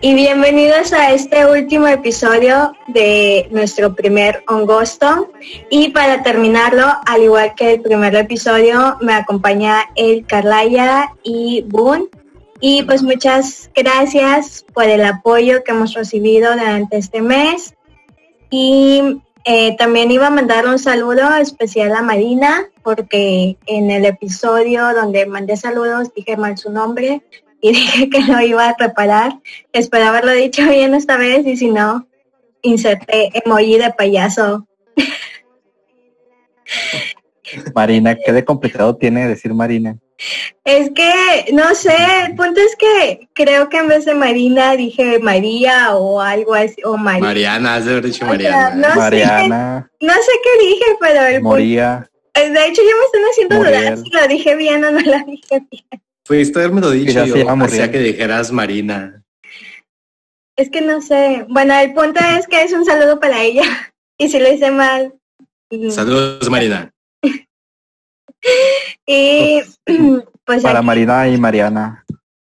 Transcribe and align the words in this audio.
y 0.00 0.14
bienvenidos 0.14 0.92
a 0.92 1.12
este 1.12 1.46
último 1.46 1.86
episodio 1.86 2.74
de 2.88 3.48
nuestro 3.50 3.94
primer 3.94 4.42
Ongosto. 4.46 5.32
Y 5.70 5.90
para 5.90 6.22
terminarlo, 6.22 6.84
al 7.06 7.22
igual 7.22 7.54
que 7.54 7.74
el 7.74 7.80
primer 7.80 8.14
episodio, 8.14 8.96
me 9.00 9.14
acompaña 9.14 9.84
el 9.94 10.26
Carlaya 10.26 11.14
y 11.22 11.64
Boone. 11.68 12.08
Y 12.64 12.84
pues 12.84 13.02
muchas 13.02 13.72
gracias 13.74 14.64
por 14.72 14.84
el 14.84 15.04
apoyo 15.04 15.64
que 15.64 15.72
hemos 15.72 15.94
recibido 15.94 16.52
durante 16.52 16.96
este 16.96 17.20
mes. 17.20 17.74
Y 18.50 19.20
eh, 19.44 19.76
también 19.76 20.12
iba 20.12 20.28
a 20.28 20.30
mandar 20.30 20.66
un 20.66 20.78
saludo 20.78 21.34
especial 21.38 21.92
a 21.96 22.02
Marina, 22.02 22.68
porque 22.84 23.56
en 23.66 23.90
el 23.90 24.04
episodio 24.04 24.94
donde 24.94 25.26
mandé 25.26 25.56
saludos 25.56 26.14
dije 26.14 26.36
mal 26.36 26.56
su 26.56 26.70
nombre 26.70 27.22
y 27.60 27.72
dije 27.72 28.08
que 28.08 28.20
lo 28.20 28.40
iba 28.40 28.68
a 28.68 28.76
reparar. 28.78 29.40
Espero 29.72 30.04
haberlo 30.04 30.30
dicho 30.30 30.62
bien 30.68 30.94
esta 30.94 31.16
vez 31.16 31.44
y 31.44 31.56
si 31.56 31.68
no, 31.68 32.06
inserté 32.62 33.32
emoji 33.44 33.76
de 33.76 33.90
payaso. 33.90 34.68
Marina, 37.74 38.14
¿qué 38.14 38.32
de 38.32 38.44
complicado 38.44 38.94
tiene 38.94 39.26
decir 39.26 39.52
Marina? 39.52 39.98
Es 40.64 40.90
que, 40.94 41.46
no 41.52 41.74
sé, 41.74 41.94
el 42.26 42.36
punto 42.36 42.60
es 42.60 42.76
que 42.76 43.28
creo 43.34 43.68
que 43.68 43.78
en 43.78 43.88
vez 43.88 44.04
de 44.04 44.14
Marina 44.14 44.76
dije 44.76 45.18
María 45.18 45.94
o 45.96 46.20
algo 46.20 46.54
así, 46.54 46.76
o 46.84 46.96
María. 46.96 47.20
Mariana, 47.20 47.74
has 47.76 47.84
de 47.84 47.90
haber 47.92 48.04
dicho 48.04 48.24
O 48.24 48.28
sea, 48.28 48.28
Mariana. 48.28 48.74
no 48.76 48.88
sé. 48.92 48.98
Mariana, 48.98 49.90
No 50.00 50.12
sé 50.12 50.32
qué 50.44 50.66
dije, 50.66 50.84
pero 51.00 51.20
el 51.26 51.34
punto... 51.36 51.48
Moría. 51.48 52.08
De 52.34 52.66
hecho, 52.66 52.82
yo 52.82 52.96
me 52.96 53.04
están 53.04 53.22
haciendo 53.30 53.56
dudar 53.56 53.72
Muriel. 53.74 53.98
si 53.98 54.10
lo 54.10 54.28
dije 54.28 54.56
bien 54.56 54.84
o 54.84 54.90
no 54.90 55.00
lo 55.00 55.18
dije 55.26 55.62
bien. 55.70 55.84
Fuiste 56.24 56.58
haberme 56.60 56.80
lo 56.80 56.90
dicho 56.90 57.12
ya 57.12 57.26
yo, 57.26 57.48
hacía 57.50 57.90
que 57.90 57.98
dijeras 57.98 58.52
Marina. 58.52 59.22
Es 60.56 60.70
que 60.70 60.80
no 60.80 61.00
sé. 61.02 61.44
Bueno, 61.48 61.74
el 61.78 61.92
punto 61.94 62.20
es 62.38 62.46
que 62.46 62.62
es 62.62 62.72
un 62.72 62.84
saludo 62.84 63.18
para 63.20 63.42
ella. 63.42 63.64
Y 64.18 64.28
si 64.28 64.38
lo 64.38 64.52
hice 64.52 64.70
mal... 64.70 65.14
mm, 65.70 65.90
Saludos, 65.90 66.48
Marina. 66.48 66.92
Y 69.06 69.60
pues 70.44 70.62
Para 70.62 70.78
aquí- 70.78 70.86
Marina 70.86 71.28
y 71.28 71.36
Mariana. 71.38 72.04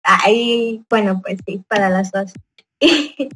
Ay, 0.04 0.84
bueno, 0.90 1.22
pues 1.24 1.38
sí, 1.46 1.62
para 1.68 1.90
las 1.90 2.12
dos. 2.12 2.34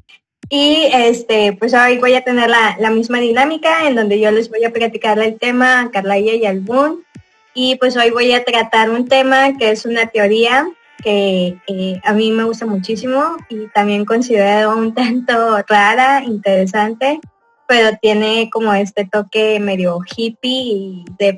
Y, 0.47 0.85
este, 0.93 1.53
pues 1.53 1.73
hoy 1.73 1.97
voy 1.97 2.13
a 2.13 2.23
tener 2.23 2.49
la, 2.51 2.77
la 2.79 2.91
misma 2.91 3.17
dinámica 3.17 3.87
en 3.87 3.95
donde 3.95 4.19
yo 4.19 4.29
les 4.29 4.47
voy 4.49 4.63
a 4.63 4.71
platicar 4.71 5.17
el 5.17 5.39
tema 5.39 5.81
a 5.81 5.89
Carlaya 5.89 6.35
y 6.35 6.45
al 6.45 6.59
Boon. 6.59 7.03
Y 7.55 7.77
pues 7.77 7.97
hoy 7.97 8.11
voy 8.11 8.31
a 8.31 8.43
tratar 8.43 8.91
un 8.91 9.07
tema 9.07 9.57
que 9.57 9.71
es 9.71 9.85
una 9.87 10.05
teoría 10.05 10.67
que 11.03 11.57
eh, 11.67 11.99
a 12.03 12.13
mí 12.13 12.31
me 12.31 12.43
gusta 12.43 12.67
muchísimo 12.67 13.37
y 13.49 13.67
también 13.73 14.05
considero 14.05 14.77
un 14.77 14.93
tanto 14.93 15.63
rara, 15.67 16.23
interesante, 16.23 17.19
pero 17.67 17.97
tiene 17.99 18.49
como 18.51 18.71
este 18.75 19.05
toque 19.11 19.59
medio 19.59 19.99
hippie 20.15 20.51
y 20.51 21.05
de 21.17 21.33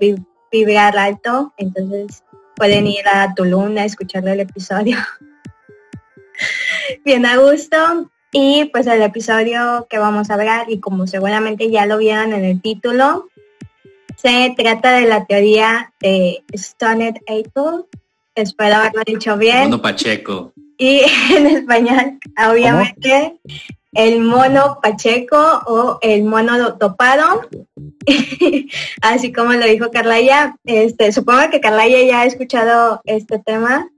vibrar 0.52 0.98
alto. 0.98 1.54
Entonces 1.58 2.24
pueden 2.56 2.88
ir 2.88 3.08
a 3.08 3.34
Tulum 3.36 3.78
a 3.78 3.86
escucharle 3.86 4.34
el 4.34 4.40
episodio 4.42 4.98
bien 7.06 7.26
a 7.26 7.38
gusto. 7.38 8.10
Y 8.32 8.66
pues 8.66 8.88
el 8.88 9.02
episodio 9.02 9.88
que 9.90 9.98
vamos 9.98 10.30
a 10.30 10.34
hablar, 10.34 10.70
y 10.70 10.80
como 10.80 11.08
seguramente 11.08 11.72
ya 11.72 11.86
lo 11.86 11.98
vieron 11.98 12.34
en 12.34 12.44
el 12.44 12.62
título, 12.62 13.30
se 14.18 14.54
trata 14.58 14.92
de 14.94 15.06
la 15.06 15.26
teoría 15.26 15.94
de 16.02 16.44
Stoned 16.56 17.16
Apple. 17.28 17.86
Espero 18.36 18.76
haberlo 18.76 19.02
dicho 19.06 19.38
bien. 19.38 19.64
Mono 19.64 19.82
Pacheco. 19.82 20.54
Y 20.78 21.02
en 21.36 21.48
español, 21.48 22.20
obviamente, 22.50 23.40
el 23.98 24.22
mono 24.22 24.80
pacheco 24.82 25.36
o 25.66 25.98
el 26.02 26.24
mono 26.24 26.58
do- 26.58 26.72
dopado. 26.80 27.42
Así 29.02 29.32
como 29.34 29.54
lo 29.54 29.66
dijo 29.66 29.90
Carlaya. 29.92 30.56
Este, 30.66 31.12
supongo 31.12 31.50
que 31.52 31.60
Carlaya 31.60 32.02
ya 32.04 32.22
ha 32.22 32.26
escuchado 32.26 33.02
este 33.06 33.40
tema. 33.40 33.90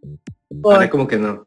por- 0.61 0.75
Ahora 0.75 0.89
como 0.89 1.07
que 1.07 1.17
no. 1.17 1.43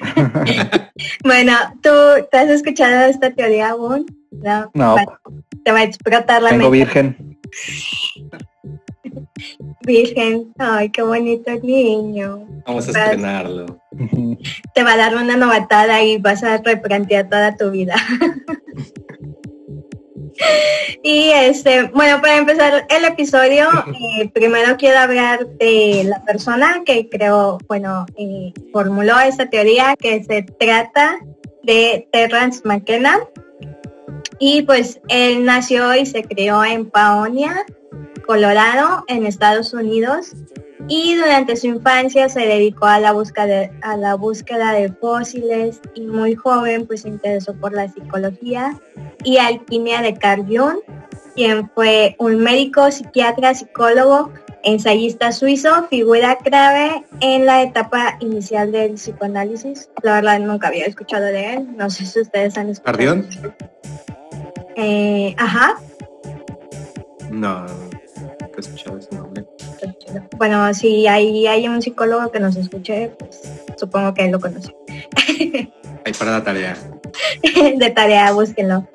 Bueno, 1.24 1.52
¿tú, 1.82 1.90
¿tú 2.30 2.36
has 2.38 2.48
escuchado 2.48 3.06
esta 3.06 3.30
teoría 3.30 3.70
aún? 3.70 4.06
No. 4.30 4.70
No, 4.74 4.92
Bueno, 4.92 5.18
te 5.64 5.72
va 5.72 5.78
a 5.80 5.82
explotar 5.84 6.42
la 6.42 6.50
tengo 6.50 6.70
mente. 6.70 6.78
virgen. 6.84 7.38
Virgen. 9.82 10.52
Ay, 10.58 10.90
qué 10.90 11.02
bonito 11.02 11.50
el 11.50 11.62
niño. 11.62 12.46
Vamos 12.66 12.88
a 12.88 12.92
Vas. 12.92 13.02
estrenarlo. 13.02 13.80
Te 14.74 14.82
va 14.82 14.92
a 14.92 14.96
dar 14.96 15.16
una 15.16 15.36
novatada 15.36 16.02
y 16.02 16.18
vas 16.18 16.42
a 16.42 16.58
replantear 16.58 17.28
toda 17.28 17.56
tu 17.56 17.70
vida. 17.70 17.96
y 21.02 21.30
este, 21.30 21.84
bueno, 21.94 22.20
para 22.20 22.36
empezar 22.36 22.86
el 22.88 23.04
episodio, 23.04 23.68
eh, 23.88 24.28
primero 24.32 24.76
quiero 24.76 24.98
hablar 24.98 25.46
de 25.58 26.04
la 26.04 26.22
persona 26.24 26.82
que 26.84 27.08
creo, 27.08 27.58
bueno, 27.68 28.06
eh, 28.16 28.52
formuló 28.72 29.18
esta 29.20 29.48
teoría 29.50 29.94
que 29.98 30.22
se 30.24 30.42
trata 30.42 31.18
de 31.62 32.08
Terrence 32.12 32.62
McKenna. 32.64 33.20
Y 34.38 34.62
pues 34.62 35.00
él 35.08 35.44
nació 35.44 35.94
y 35.94 36.06
se 36.06 36.24
crió 36.24 36.64
en 36.64 36.90
Paonia, 36.90 37.64
Colorado, 38.26 39.04
en 39.08 39.26
Estados 39.26 39.72
Unidos 39.74 40.34
y 40.88 41.14
durante 41.14 41.56
su 41.56 41.66
infancia 41.66 42.28
se 42.28 42.40
dedicó 42.40 42.86
a 42.86 42.98
la 42.98 43.12
búsqueda 43.12 43.46
de, 43.46 43.70
a 43.82 43.96
la 43.96 44.14
búsqueda 44.14 44.72
de 44.72 44.92
fósiles 44.92 45.80
y 45.94 46.02
muy 46.02 46.34
joven 46.34 46.86
pues 46.86 47.02
se 47.02 47.08
interesó 47.08 47.54
por 47.54 47.72
la 47.72 47.88
psicología 47.88 48.78
y 49.22 49.38
alquimia 49.38 50.02
de 50.02 50.14
Carl 50.14 50.44
Jung, 50.46 50.80
quien 51.34 51.70
fue 51.70 52.16
un 52.18 52.38
médico, 52.38 52.90
psiquiatra, 52.90 53.54
psicólogo, 53.54 54.30
ensayista 54.62 55.32
suizo, 55.32 55.86
figura 55.88 56.36
clave 56.36 57.04
en 57.20 57.46
la 57.46 57.62
etapa 57.62 58.16
inicial 58.20 58.72
del 58.72 58.94
psicoanálisis. 58.94 59.88
La 60.02 60.14
verdad 60.14 60.40
nunca 60.40 60.68
había 60.68 60.86
escuchado 60.86 61.24
de 61.24 61.54
él, 61.54 61.76
no 61.76 61.88
sé 61.88 62.04
si 62.04 62.20
ustedes 62.20 62.58
han 62.58 62.68
escuchado. 62.68 62.96
¿Cardión? 62.96 63.28
Eh, 64.76 65.34
ajá. 65.38 65.78
No, 67.34 67.66
he 68.56 68.60
escuchado 68.60 68.98
ese 68.98 69.14
nombre. 69.16 69.44
Bueno, 70.36 70.72
si 70.72 71.06
hay, 71.08 71.46
hay 71.48 71.66
un 71.66 71.82
psicólogo 71.82 72.30
que 72.30 72.38
nos 72.38 72.54
escuche, 72.54 73.10
pues 73.18 73.40
supongo 73.76 74.14
que 74.14 74.26
él 74.26 74.30
lo 74.30 74.40
conoce. 74.40 74.74
Ahí 76.04 76.12
para 76.16 76.30
la 76.30 76.44
tarea. 76.44 76.76
de 77.76 77.90
tarea, 77.90 78.30
búsquenlo. 78.32 78.86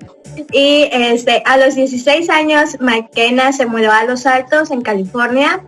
Y 0.53 0.87
este, 0.91 1.43
a 1.45 1.57
los 1.57 1.75
16 1.75 2.29
años, 2.29 2.77
McKenna 2.79 3.51
se 3.51 3.65
mudó 3.65 3.91
a 3.91 4.05
Los 4.05 4.25
Altos, 4.25 4.71
en 4.71 4.81
California. 4.81 5.65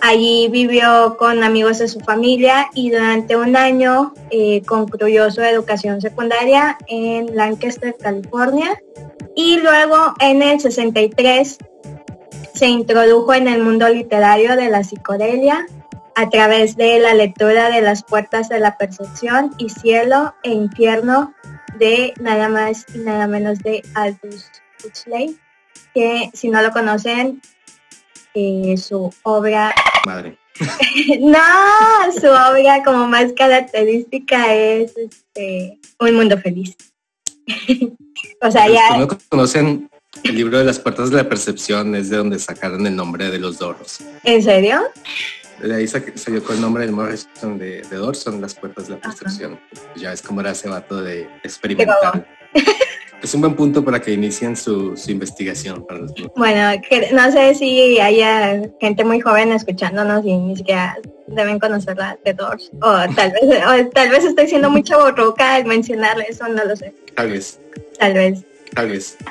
Allí 0.00 0.48
vivió 0.48 1.16
con 1.16 1.42
amigos 1.42 1.78
de 1.78 1.88
su 1.88 1.98
familia 2.00 2.68
y 2.74 2.90
durante 2.90 3.36
un 3.36 3.56
año 3.56 4.14
eh, 4.30 4.62
concluyó 4.62 5.30
su 5.30 5.42
educación 5.42 6.00
secundaria 6.00 6.78
en 6.86 7.34
Lancaster, 7.34 7.96
California. 8.00 8.80
Y 9.34 9.58
luego 9.58 10.14
en 10.20 10.42
el 10.42 10.60
63 10.60 11.58
se 12.62 12.68
introdujo 12.68 13.34
en 13.34 13.48
el 13.48 13.60
mundo 13.60 13.88
literario 13.88 14.54
de 14.54 14.70
la 14.70 14.84
psicodelia 14.84 15.66
a 16.14 16.30
través 16.30 16.76
de 16.76 17.00
la 17.00 17.12
lectura 17.12 17.70
de 17.70 17.80
las 17.80 18.04
puertas 18.04 18.48
de 18.48 18.60
la 18.60 18.78
percepción 18.78 19.52
y 19.58 19.68
cielo 19.68 20.32
e 20.44 20.50
infierno 20.50 21.34
de 21.80 22.14
nada 22.20 22.48
más 22.48 22.86
y 22.94 22.98
nada 22.98 23.26
menos 23.26 23.58
de 23.64 23.82
Aldous 23.94 24.48
Huxley, 24.84 25.36
que 25.92 26.30
si 26.34 26.50
no 26.50 26.62
lo 26.62 26.70
conocen, 26.70 27.42
eh, 28.32 28.76
su 28.76 29.12
obra, 29.24 29.74
Madre. 30.06 30.38
no, 31.20 31.38
su 32.12 32.28
obra 32.28 32.84
como 32.84 33.08
más 33.08 33.32
característica 33.32 34.54
es 34.54 34.96
este, 34.96 35.80
Un 35.98 36.14
Mundo 36.14 36.38
Feliz. 36.38 36.76
o 38.40 38.50
sea, 38.52 38.68
ya, 38.68 38.98
no 38.98 39.08
conocen 39.28 39.90
el 40.24 40.34
libro 40.36 40.58
de 40.58 40.64
las 40.64 40.78
puertas 40.78 41.10
de 41.10 41.16
la 41.16 41.28
percepción 41.28 41.94
es 41.94 42.10
de 42.10 42.16
donde 42.18 42.38
sacaron 42.38 42.86
el 42.86 42.94
nombre 42.96 43.30
de 43.30 43.38
los 43.38 43.58
Doors. 43.58 44.00
¿en 44.24 44.42
serio? 44.42 44.82
De 45.60 45.74
ahí 45.74 45.86
sa- 45.86 46.02
salió 46.14 46.42
con 46.42 46.56
el 46.56 46.62
nombre 46.62 46.84
del 46.84 46.92
Morrison 46.94 47.58
de, 47.58 47.82
de 47.82 47.96
Doors, 47.96 48.18
son 48.18 48.40
las 48.40 48.54
puertas 48.54 48.88
de 48.88 48.94
la 48.94 49.00
percepción. 49.00 49.60
Ya 49.96 50.10
ves 50.10 50.22
cómo 50.22 50.40
era 50.40 50.50
ese 50.52 50.68
vato 50.68 51.00
de 51.02 51.28
experimental. 51.44 52.26
es 53.22 53.34
un 53.34 53.40
buen 53.40 53.54
punto 53.54 53.84
para 53.84 54.00
que 54.00 54.12
inicien 54.12 54.56
su, 54.56 54.96
su 54.96 55.10
investigación. 55.12 55.86
Para 55.86 56.00
los- 56.00 56.12
Bueno, 56.36 56.80
que, 56.88 57.10
no 57.12 57.30
sé 57.30 57.54
si 57.54 58.00
haya 58.00 58.60
gente 58.80 59.04
muy 59.04 59.20
joven 59.20 59.52
escuchándonos 59.52 60.24
y 60.24 60.36
ni 60.36 60.56
siquiera 60.56 60.96
deben 61.28 61.58
conocerla 61.60 62.18
de 62.24 62.34
Doors. 62.34 62.70
O 62.80 63.14
tal 63.14 63.30
vez, 63.32 63.42
o 63.44 63.88
tal 63.90 64.10
vez 64.10 64.24
estoy 64.24 64.48
siendo 64.48 64.68
muy 64.68 64.82
chaborruca 64.82 65.54
al 65.54 65.64
mencionarle 65.66 66.26
eso, 66.28 66.48
no 66.48 66.64
lo 66.64 66.74
sé. 66.76 66.92
Tal 67.14 67.30
vez, 67.30 67.60
Tal 67.98 68.14
vez. 68.14 68.40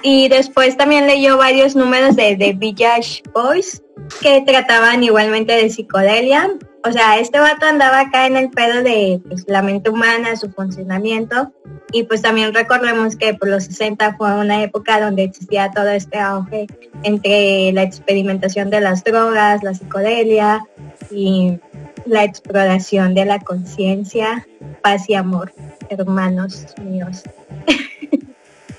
Y 0.04 0.30
después 0.30 0.78
también 0.78 1.08
leyó 1.08 1.38
varios 1.38 1.76
números 1.76 2.16
de 2.16 2.36
The 2.36 2.54
Village 2.54 3.24
Boys 3.34 3.82
que 4.22 4.42
trataban 4.42 5.04
igualmente 5.04 5.54
de 5.54 5.70
psicodelia. 5.70 6.50
O 6.84 6.92
sea, 6.92 7.20
este 7.20 7.40
vato 7.40 7.66
andaba 7.68 8.00
acá 8.00 8.26
en 8.26 8.38
el 8.38 8.50
pedo 8.50 8.82
de 8.82 9.22
pues, 9.28 9.46
la 9.48 9.62
mente 9.62 9.90
humana, 9.90 10.36
su 10.36 10.52
funcionamiento. 10.52 11.54
Y 11.92 12.04
pues 12.04 12.22
también 12.22 12.54
recordemos 12.54 13.16
que 13.16 13.34
por 13.34 13.50
los 13.50 13.66
60 13.66 14.16
fue 14.18 14.34
una 14.34 14.64
época 14.64 15.00
donde 15.00 15.24
existía 15.24 15.72
todo 15.72 15.90
este 15.90 16.18
auge 16.18 16.68
entre 17.04 17.72
la 17.74 17.84
experimentación 17.84 18.70
de 18.70 18.82
las 18.82 19.04
drogas, 19.04 19.62
la 19.62 19.74
psicodelia 19.74 20.66
y 21.12 21.60
la 22.06 22.24
exploración 22.24 23.14
de 23.14 23.26
la 23.26 23.40
conciencia, 23.40 24.48
paz 24.82 25.10
y 25.10 25.16
amor, 25.16 25.54
hermanos 25.90 26.66
míos. 26.84 27.24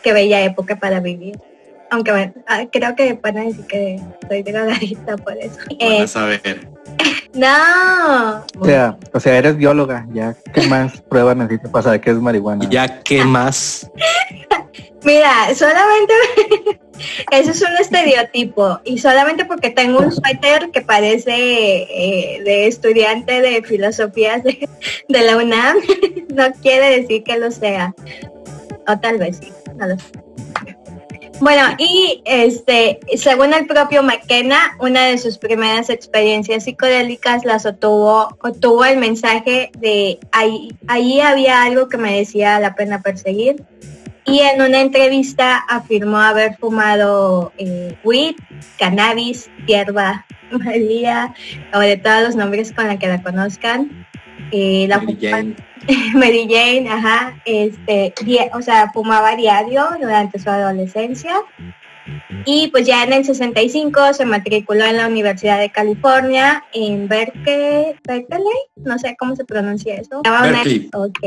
Qué 0.03 0.13
bella 0.13 0.43
época 0.43 0.77
para 0.77 1.01
vivir. 1.01 1.39
Aunque 1.91 2.11
bueno, 2.11 2.33
ah, 2.47 2.65
creo 2.73 2.97
que 2.97 3.13
van 3.15 3.37
a 3.37 3.45
decir 3.45 3.67
que 3.67 4.01
soy 4.27 4.43
drogadicta 4.43 5.17
por 5.19 5.37
eso. 5.37 5.59
Eh, 5.79 6.01
Vas 6.01 6.17
a 6.17 6.25
ver. 6.25 6.69
no. 7.35 8.45
O 8.59 8.65
sea, 8.65 8.97
o 9.13 9.21
sea, 9.21 9.37
eres 9.37 9.57
bióloga, 9.59 10.07
ya 10.13 10.35
qué 10.55 10.67
más 10.69 11.01
pruebas 11.11 11.37
necesitas 11.37 11.71
para 11.71 11.83
saber 11.83 12.01
que 12.01 12.11
es 12.11 12.17
marihuana. 12.17 12.67
Ya, 12.71 13.03
¿qué 13.03 13.25
más? 13.25 13.91
Mira, 15.05 15.55
solamente 15.55 16.15
eso 17.33 17.51
es 17.51 17.61
un 17.61 17.77
estereotipo 17.79 18.81
y 18.85 18.99
solamente 18.99 19.45
porque 19.45 19.71
tengo 19.71 19.99
un 19.99 20.13
suéter 20.13 20.71
que 20.71 20.81
parece 20.81 21.33
eh, 21.33 22.43
de 22.45 22.69
estudiante 22.69 23.41
de 23.43 23.63
filosofías 23.65 24.43
de, 24.45 24.69
de 25.09 25.23
la 25.23 25.37
UNAM, 25.37 25.77
no 26.35 26.53
quiere 26.63 27.01
decir 27.01 27.25
que 27.25 27.37
lo 27.37 27.51
sea. 27.51 27.95
O 28.89 28.99
tal 28.99 29.19
vez 29.19 29.39
sí, 29.39 29.53
no 29.77 29.87
lo 29.87 29.99
sé. 29.99 30.13
Bueno, 31.43 31.75
y 31.77 32.23
este, 32.25 33.01
según 33.17 33.53
el 33.53 33.67
propio 33.67 34.05
McKenna, 34.05 34.77
una 34.79 35.07
de 35.07 35.19
sus 35.19 35.39
primeras 35.39 35.91
experiencias 35.91 36.63
psicodélicas 36.63 37.45
las 37.45 37.67
obtuvo, 37.67 38.29
obtuvo 38.41 38.85
el 38.85 38.99
mensaje 38.99 39.73
de 39.77 40.21
ahí, 40.31 40.69
ahí 40.87 41.21
había 41.21 41.65
algo 41.65 41.89
que 41.89 41.97
merecía 41.97 42.61
la 42.61 42.77
pena 42.77 43.03
perseguir. 43.03 43.65
Y 44.25 44.39
en 44.39 44.63
una 44.63 44.81
entrevista 44.81 45.57
afirmó 45.69 46.19
haber 46.19 46.57
fumado 46.59 47.53
eh, 47.59 47.97
weed, 48.05 48.37
cannabis, 48.79 49.51
hierba, 49.67 50.25
María, 50.53 51.35
o 51.75 51.81
de 51.81 51.97
todos 51.97 52.23
los 52.23 52.37
nombres 52.37 52.73
con 52.73 52.87
la 52.87 53.01
que 53.01 53.09
la 53.09 53.21
conozcan. 53.21 54.07
Eh, 54.53 54.87
la 54.87 54.99
Mary 54.99 55.19
Jane. 55.21 55.57
Mary 56.15 56.47
Jane, 56.49 56.89
ajá, 56.89 57.41
este, 57.45 58.15
o 58.55 58.63
sea, 58.63 58.93
fumaba 58.93 59.35
diario 59.35 59.89
durante 60.01 60.39
su 60.39 60.49
adolescencia. 60.51 61.35
Y 62.45 62.69
pues 62.69 62.87
ya 62.87 63.05
en 63.05 63.13
el 63.13 63.25
65 63.25 64.13
se 64.15 64.25
matriculó 64.25 64.85
en 64.85 64.97
la 64.97 65.07
Universidad 65.07 65.59
de 65.61 65.71
California 65.71 66.65
en 66.73 67.09
Berkeley, 67.09 67.95
Berkeley, 68.07 68.43
no 68.77 68.99
sé 68.99 69.17
cómo 69.19 69.37
se 69.37 69.45
pronuncia 69.45 69.95
eso. 69.95 70.17
Estaba 70.17 70.41
una- 70.49 70.63
Berkeley. 70.65 70.91
ok. 70.93 71.19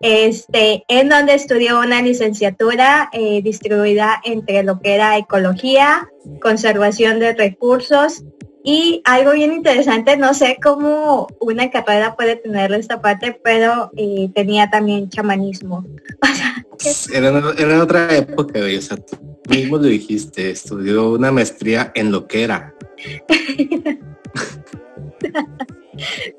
Este, 0.00 0.84
en 0.88 1.10
donde 1.10 1.34
estudió 1.34 1.78
una 1.80 2.00
licenciatura 2.00 3.10
eh, 3.12 3.42
distribuida 3.42 4.20
entre 4.24 4.62
lo 4.62 4.80
que 4.80 4.94
era 4.94 5.18
ecología, 5.18 6.08
conservación 6.40 7.18
de 7.18 7.34
recursos 7.34 8.22
y 8.62 9.00
algo 9.04 9.32
bien 9.32 9.52
interesante, 9.52 10.16
no 10.16 10.34
sé 10.34 10.58
cómo 10.62 11.26
una 11.40 11.70
carrera 11.70 12.14
puede 12.14 12.36
tener 12.36 12.72
esta 12.72 13.00
parte, 13.00 13.40
pero 13.42 13.90
eh, 13.96 14.30
tenía 14.34 14.68
también 14.70 15.08
chamanismo. 15.08 15.86
Era, 17.12 17.28
era 17.58 17.82
otra 17.82 18.16
época, 18.16 18.58
güey. 18.58 18.78
O 18.78 18.80
sea, 18.80 18.96
tú 18.96 19.18
mismo 19.50 19.76
lo 19.76 19.82
dijiste. 19.82 20.50
Estudió 20.50 21.10
una 21.10 21.30
maestría 21.30 21.92
en 21.94 22.10
lo 22.10 22.26
que 22.26 22.42
era. 22.42 22.74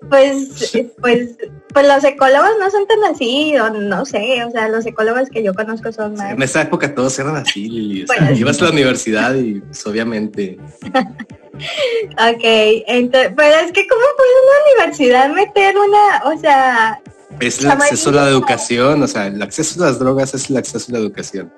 Pues, 0.09 0.71
pues, 0.99 1.37
pues 1.71 1.87
los 1.87 2.03
ecólogos 2.03 2.49
no 2.59 2.69
son 2.71 2.87
tan 2.87 3.03
así, 3.13 3.55
o 3.57 3.69
no 3.69 4.05
sé, 4.05 4.43
o 4.43 4.51
sea, 4.51 4.67
los 4.67 4.85
ecólogos 4.85 5.29
que 5.29 5.43
yo 5.43 5.53
conozco 5.53 5.91
son 5.91 6.15
más. 6.15 6.31
En 6.31 6.41
esa 6.41 6.63
época 6.63 6.95
todos 6.95 7.17
eran 7.19 7.35
así, 7.35 7.69
Lili. 7.69 8.03
O 8.03 8.07
sea, 8.07 8.17
Bueno, 8.17 8.35
sí. 8.35 8.41
ibas 8.41 8.61
a 8.61 8.65
la 8.65 8.71
universidad 8.71 9.35
y 9.35 9.61
pues, 9.61 9.85
obviamente 9.85 10.57
Ok, 11.53 12.43
entonces, 12.87 13.33
pero 13.35 13.55
es 13.65 13.71
que 13.71 13.87
cómo 13.87 14.01
puede 14.17 14.31
una 14.43 14.85
universidad 14.85 15.29
meter 15.29 15.75
una, 15.77 16.33
o 16.33 16.39
sea, 16.39 17.01
es 17.39 17.59
el 17.59 17.71
acceso 17.71 18.09
a 18.09 18.13
la 18.13 18.27
educación. 18.29 19.01
O 19.01 19.07
sea, 19.07 19.27
el 19.27 19.41
acceso 19.41 19.83
a 19.83 19.87
las 19.87 19.99
drogas 19.99 20.33
es 20.33 20.49
el 20.49 20.57
acceso 20.57 20.85
a 20.89 20.93
la 20.93 20.99
educación. 20.99 21.51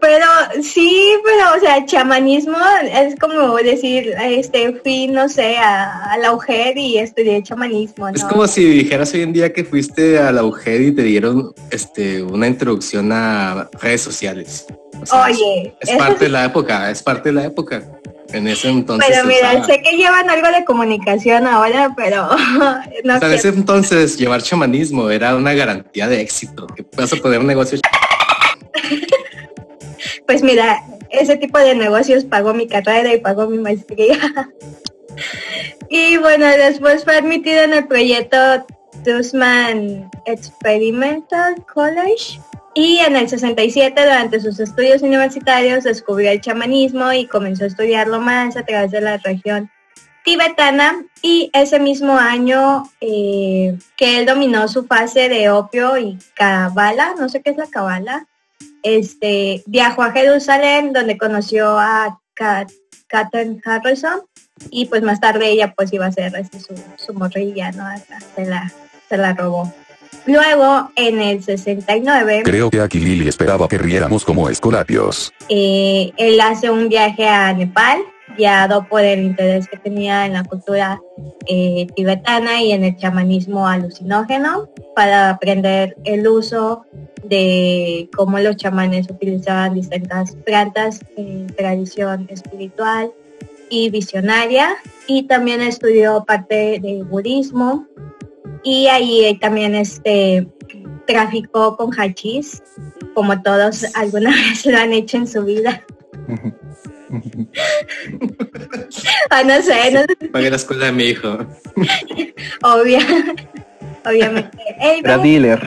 pero 0.00 0.26
sí, 0.62 1.14
pero 1.24 1.56
o 1.56 1.60
sea, 1.60 1.84
chamanismo 1.84 2.56
es 2.92 3.16
como 3.16 3.56
decir, 3.56 4.14
este, 4.20 4.72
fui, 4.82 5.08
no 5.08 5.28
sé, 5.28 5.56
a, 5.56 6.12
a 6.12 6.18
la 6.18 6.32
UJER 6.32 6.76
y 6.76 6.98
estudié 6.98 7.42
chamanismo, 7.42 8.08
Es 8.08 8.24
como 8.24 8.46
si 8.46 8.64
dijeras 8.64 9.12
hoy 9.14 9.22
en 9.22 9.32
día 9.32 9.52
que 9.52 9.64
fuiste 9.64 10.18
a 10.18 10.30
la 10.32 10.44
UGED 10.44 10.80
y 10.80 10.92
te 10.92 11.02
dieron 11.02 11.54
este 11.70 12.22
una 12.22 12.46
introducción 12.46 13.10
a 13.12 13.68
redes 13.80 14.02
sociales. 14.02 14.66
O 15.00 15.06
sea, 15.06 15.24
Oye, 15.24 15.76
es 15.80 15.90
parte 15.96 16.18
sí, 16.20 16.24
de 16.24 16.30
la 16.30 16.44
época, 16.46 16.90
es 16.90 17.02
parte 17.02 17.28
de 17.30 17.34
la 17.34 17.44
época. 17.44 17.95
En 18.32 18.48
ese 18.48 18.68
entonces. 18.68 19.08
pero 19.08 19.26
mira, 19.26 19.50
usaba. 19.50 19.66
sé 19.66 19.82
que 19.82 19.96
llevan 19.96 20.28
algo 20.28 20.48
de 20.48 20.64
comunicación 20.64 21.46
ahora, 21.46 21.94
pero 21.96 22.28
no 23.04 23.18
sea, 23.18 23.28
en 23.28 23.34
ese 23.34 23.48
entonces 23.48 24.16
llevar 24.16 24.42
chamanismo 24.42 25.10
era 25.10 25.36
una 25.36 25.54
garantía 25.54 26.08
de 26.08 26.20
éxito, 26.20 26.66
que 26.66 26.84
vas 26.96 27.12
a 27.12 27.16
poner 27.16 27.40
un 27.40 27.46
negocio. 27.46 27.78
Pues 30.26 30.42
mira, 30.42 30.82
ese 31.10 31.36
tipo 31.36 31.58
de 31.58 31.74
negocios 31.74 32.24
pagó 32.24 32.52
mi 32.52 32.66
carrera 32.66 33.14
y 33.14 33.20
pagó 33.20 33.46
mi 33.46 33.58
maestría. 33.58 34.18
y 35.88 36.16
bueno, 36.18 36.46
después 36.46 37.04
fue 37.04 37.16
admitido 37.16 37.62
en 37.62 37.74
el 37.74 37.86
proyecto 37.86 38.36
Tussman 39.04 40.10
Experimental 40.26 41.64
College. 41.72 42.40
Y 42.78 42.98
en 42.98 43.16
el 43.16 43.26
67, 43.26 43.98
durante 44.02 44.38
sus 44.38 44.60
estudios 44.60 45.00
universitarios, 45.00 45.84
descubrió 45.84 46.30
el 46.30 46.42
chamanismo 46.42 47.10
y 47.10 47.26
comenzó 47.26 47.64
a 47.64 47.68
estudiarlo 47.68 48.20
más 48.20 48.54
a 48.58 48.66
través 48.66 48.90
de 48.90 49.00
la 49.00 49.16
región 49.16 49.70
tibetana. 50.26 51.02
Y 51.22 51.48
ese 51.54 51.80
mismo 51.80 52.18
año 52.18 52.82
eh, 53.00 53.78
que 53.96 54.18
él 54.18 54.26
dominó 54.26 54.68
su 54.68 54.86
fase 54.86 55.30
de 55.30 55.48
opio 55.48 55.96
y 55.96 56.18
cabala, 56.34 57.14
no 57.18 57.30
sé 57.30 57.40
qué 57.40 57.48
es 57.52 57.56
la 57.56 57.66
cabala, 57.66 58.26
este, 58.82 59.62
viajó 59.66 60.02
a 60.02 60.12
Jerusalén 60.12 60.92
donde 60.92 61.16
conoció 61.16 61.78
a 61.78 62.20
Kat- 62.34 62.70
Harrison 63.64 64.20
y 64.70 64.84
pues 64.84 65.00
más 65.02 65.18
tarde 65.20 65.48
ella 65.48 65.72
pues 65.74 65.90
iba 65.94 66.04
a 66.04 66.12
ser 66.12 66.36
este, 66.36 66.60
su, 66.60 66.74
su 66.96 67.14
morrilla, 67.14 67.70
¿no? 67.72 67.86
Acá 67.86 68.18
Se 68.34 68.44
la, 68.44 68.70
se 69.08 69.16
la 69.16 69.32
robó. 69.32 69.72
Luego, 70.26 70.90
en 70.96 71.20
el 71.20 71.42
69, 71.42 72.42
Creo 72.44 72.70
que 72.70 72.80
aquí 72.80 72.98
Lily 72.98 73.28
esperaba 73.28 73.68
que 73.68 73.78
riéramos 73.78 74.24
como 74.24 74.48
escolapios. 74.48 75.32
eh, 75.48 76.12
él 76.16 76.40
hace 76.40 76.70
un 76.70 76.88
viaje 76.88 77.28
a 77.28 77.52
Nepal, 77.52 78.00
guiado 78.36 78.86
por 78.88 79.02
el 79.02 79.22
interés 79.22 79.68
que 79.68 79.76
tenía 79.78 80.26
en 80.26 80.34
la 80.34 80.44
cultura 80.44 81.00
eh, 81.46 81.86
tibetana 81.94 82.62
y 82.62 82.72
en 82.72 82.84
el 82.84 82.96
chamanismo 82.96 83.66
alucinógeno, 83.66 84.68
para 84.94 85.30
aprender 85.30 85.96
el 86.04 86.26
uso 86.26 86.84
de 87.24 88.08
cómo 88.16 88.38
los 88.38 88.56
chamanes 88.56 89.08
utilizaban 89.10 89.74
distintas 89.74 90.36
plantas 90.44 91.00
en 91.16 91.46
tradición 91.48 92.26
espiritual 92.30 93.10
y 93.70 93.90
visionaria. 93.90 94.76
Y 95.06 95.24
también 95.24 95.60
estudió 95.60 96.24
parte 96.24 96.78
del 96.82 97.04
budismo. 97.04 97.86
Y 98.68 98.88
ahí 98.88 99.38
también 99.38 99.76
este 99.76 100.48
traficó 101.06 101.76
con 101.76 101.92
hachís, 101.92 102.64
como 103.14 103.40
todos 103.40 103.84
alguna 103.94 104.30
vez 104.50 104.66
lo 104.66 104.76
han 104.76 104.92
hecho 104.92 105.18
en 105.18 105.28
su 105.28 105.44
vida. 105.44 105.84
Ah, 109.30 109.44
no 109.44 109.62
sé, 109.62 109.92
no 109.92 110.00
sé, 110.00 110.28
Pagué 110.32 110.50
la 110.50 110.56
escuela 110.56 110.86
de 110.86 110.92
mi 110.92 111.04
hijo. 111.04 111.38
obvia, 112.64 112.98
obviamente. 114.04 114.58
Era 114.80 115.16
dealer. 115.18 115.60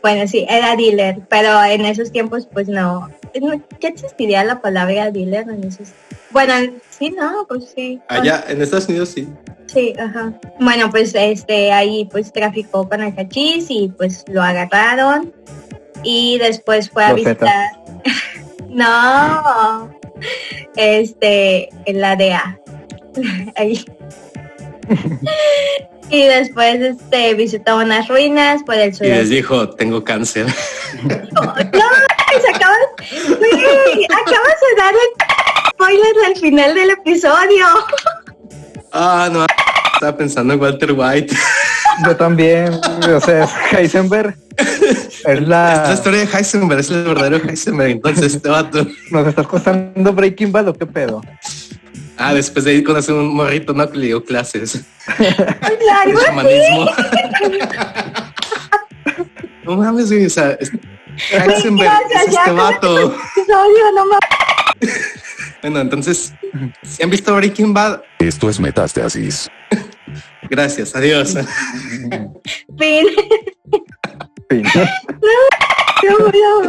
bueno, 0.00 0.26
sí, 0.26 0.46
era 0.48 0.74
dealer, 0.76 1.18
pero 1.28 1.62
en 1.64 1.84
esos 1.84 2.10
tiempos 2.10 2.48
pues 2.50 2.66
no. 2.68 3.10
no- 3.40 3.62
¿Qué 3.78 3.88
existiría 3.88 4.42
la 4.42 4.62
palabra 4.62 5.10
dealer 5.10 5.46
en 5.50 5.64
esos? 5.64 5.88
Bueno, 6.30 6.54
sí, 6.88 7.10
no, 7.10 7.44
pues 7.46 7.72
sí. 7.76 8.00
Allá 8.08 8.42
en 8.48 8.62
Estados 8.62 8.88
Unidos 8.88 9.10
sí. 9.10 9.28
Sí, 9.72 9.94
ajá. 9.98 10.32
Bueno, 10.58 10.90
pues 10.90 11.14
este 11.14 11.72
ahí 11.72 12.08
pues 12.10 12.32
traficó 12.32 12.88
con 12.88 13.02
el 13.02 13.14
hachís 13.16 13.66
y 13.68 13.92
pues 13.96 14.24
lo 14.28 14.42
agarraron 14.42 15.32
y 16.02 16.38
después 16.38 16.90
fue 16.90 17.04
a 17.04 17.12
visitar. 17.12 17.48
no, 18.68 19.94
este, 20.76 21.68
en 21.86 22.00
la 22.00 22.16
DEA. 22.16 22.58
Ahí. 23.56 23.84
y 26.10 26.24
después 26.24 26.80
este 26.80 27.34
visitó 27.34 27.76
unas 27.76 28.08
ruinas 28.08 28.62
por 28.64 28.74
el 28.74 28.92
Y 29.00 29.08
les 29.08 29.28
dijo, 29.28 29.70
tengo 29.70 30.02
cáncer. 30.02 30.46
No, 31.04 31.54
pues 31.54 31.66
acabas, 31.66 32.82
acabas 34.10 34.56
de 34.60 34.76
dar 34.76 34.94
el 34.94 35.70
spoiler 35.70 36.14
al 36.26 36.36
final 36.36 36.74
del 36.74 36.90
episodio. 36.90 37.66
Ah, 38.92 39.28
no, 39.32 39.44
estaba 39.94 40.16
pensando 40.16 40.54
en 40.54 40.60
Walter 40.60 40.92
White. 40.92 41.34
Yo 42.06 42.16
también, 42.16 42.72
o 43.14 43.20
sea, 43.20 43.44
es 43.44 43.50
Heisenberg. 43.72 44.36
Es 44.56 45.22
Es 45.24 45.46
la 45.46 45.84
la... 45.86 45.92
historia 45.92 46.20
de 46.20 46.26
Heisenberg, 46.36 46.80
es 46.80 46.90
el 46.90 47.04
verdadero 47.04 47.36
Heisenberg. 47.48 47.90
Entonces, 47.90 48.34
este 48.34 48.48
vato. 48.48 48.86
¿Nos 49.10 49.26
estás 49.26 49.46
costando 49.46 50.12
Breaking 50.12 50.50
Bad 50.52 50.68
o 50.68 50.74
qué 50.74 50.86
pedo? 50.86 51.20
Ah, 52.16 52.34
después 52.34 52.64
de 52.64 52.74
ir 52.74 52.84
conocer 52.84 53.14
un 53.14 53.34
morrito, 53.34 53.72
¿no? 53.72 53.90
Que 53.90 53.98
le 53.98 54.06
dio 54.08 54.24
clases 54.24 54.74
así. 54.74 54.84
chamanismo. 56.26 56.86
no 59.64 59.76
mames, 59.76 60.10
güey, 60.10 60.26
o 60.26 60.30
sea, 60.30 60.50
es- 60.60 60.70
Heisenberg 61.30 61.90
Gracias, 62.10 62.26
es 62.28 62.32
ya, 62.34 62.40
este 62.40 62.52
vato. 62.52 62.98
episodio, 63.36 63.84
no 63.94 64.04
mames. 64.06 65.19
Bueno, 65.62 65.80
entonces, 65.80 66.32
si 66.82 67.02
han 67.02 67.10
visto 67.10 67.34
Breaking 67.34 67.74
Bad, 67.74 68.02
Esto 68.18 68.48
es 68.48 68.58
metástasis. 68.60 69.48
gracias, 70.48 70.94
adiós. 70.96 71.34
Fin. 72.78 73.06
Fin. 74.48 74.64
No, 76.02 76.16
no, 76.16 76.62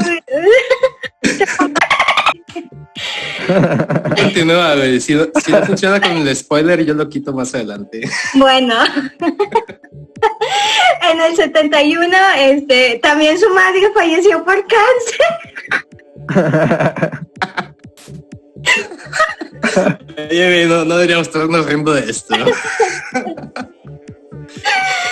Continúa, 4.15 4.75
güey. 4.75 4.99
Si, 4.99 5.17
si 5.43 5.51
no 5.51 5.65
funciona 5.65 6.01
con 6.01 6.11
el 6.11 6.35
spoiler, 6.35 6.83
yo 6.85 6.93
lo 6.93 7.07
quito 7.09 7.31
más 7.33 7.55
adelante. 7.55 8.01
Bueno, 8.33 8.75
en 11.11 11.21
el 11.21 11.35
71, 11.35 12.13
este, 12.37 12.99
también 13.01 13.39
su 13.39 13.49
madre 13.53 13.89
falleció 13.93 14.43
por 14.43 14.65
cáncer. 14.67 15.25
Oye, 20.29 20.65
no, 20.65 20.85
no 20.85 20.95
deberíamos 20.95 21.27
estarnos 21.27 21.65
riendo 21.65 21.93
de 21.93 22.09
esto. 22.09 22.35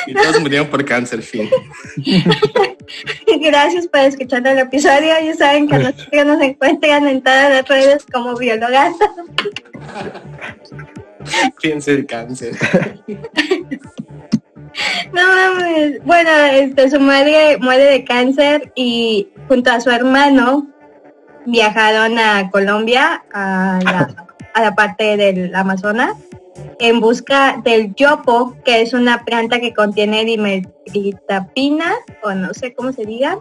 Y 0.07 0.13
todos 0.13 0.41
murieron 0.41 0.67
por 0.67 0.83
cáncer, 0.85 1.21
fin. 1.21 1.49
Gracias 3.41 3.87
por 3.87 4.01
escuchar 4.01 4.45
el 4.47 4.59
episodio. 4.59 5.13
Ya 5.23 5.35
saben 5.35 5.67
que 5.67 5.77
nosotros 5.77 6.25
nos 6.25 6.41
encuentran 6.41 7.07
en 7.07 7.21
todas 7.21 7.49
las 7.51 7.67
redes 7.67 8.05
como 8.11 8.35
biólogas. 8.35 8.95
Fíjense 11.61 11.91
el 11.93 12.05
cáncer. 12.05 12.55
No 15.11 15.21
mames. 15.27 16.03
Bueno, 16.05 16.29
este, 16.53 16.89
su 16.89 16.99
madre 16.99 17.57
muere 17.57 17.85
de 17.85 18.05
cáncer 18.05 18.71
y 18.75 19.27
junto 19.47 19.71
a 19.71 19.81
su 19.81 19.89
hermano 19.89 20.67
viajaron 21.51 22.17
a 22.19 22.49
Colombia, 22.51 23.23
a 23.33 23.79
la, 23.83 24.27
a 24.53 24.61
la 24.61 24.75
parte 24.75 25.17
del 25.17 25.53
Amazonas, 25.55 26.15
en 26.79 26.99
busca 26.99 27.61
del 27.63 27.93
yopo, 27.95 28.55
que 28.63 28.81
es 28.81 28.93
una 28.93 29.23
planta 29.25 29.59
que 29.59 29.73
contiene 29.73 30.25
dimetritapina, 30.25 31.93
o 32.23 32.33
no 32.33 32.53
sé 32.53 32.73
cómo 32.73 32.91
se 32.93 33.05
diga. 33.05 33.39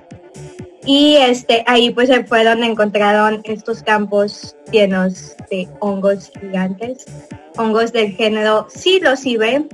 Y 0.85 1.17
este, 1.17 1.65
ahí 1.67 1.91
pues 1.91 2.09
se 2.09 2.25
fueron, 2.25 2.65
encontraron 2.65 3.43
estos 3.45 3.83
campos 3.83 4.57
llenos 4.73 5.37
de 5.51 5.69
hongos 5.81 6.31
gigantes, 6.41 7.05
hongos 7.57 7.93
del 7.93 8.13
género 8.13 8.67
psilocibe, 8.71 9.67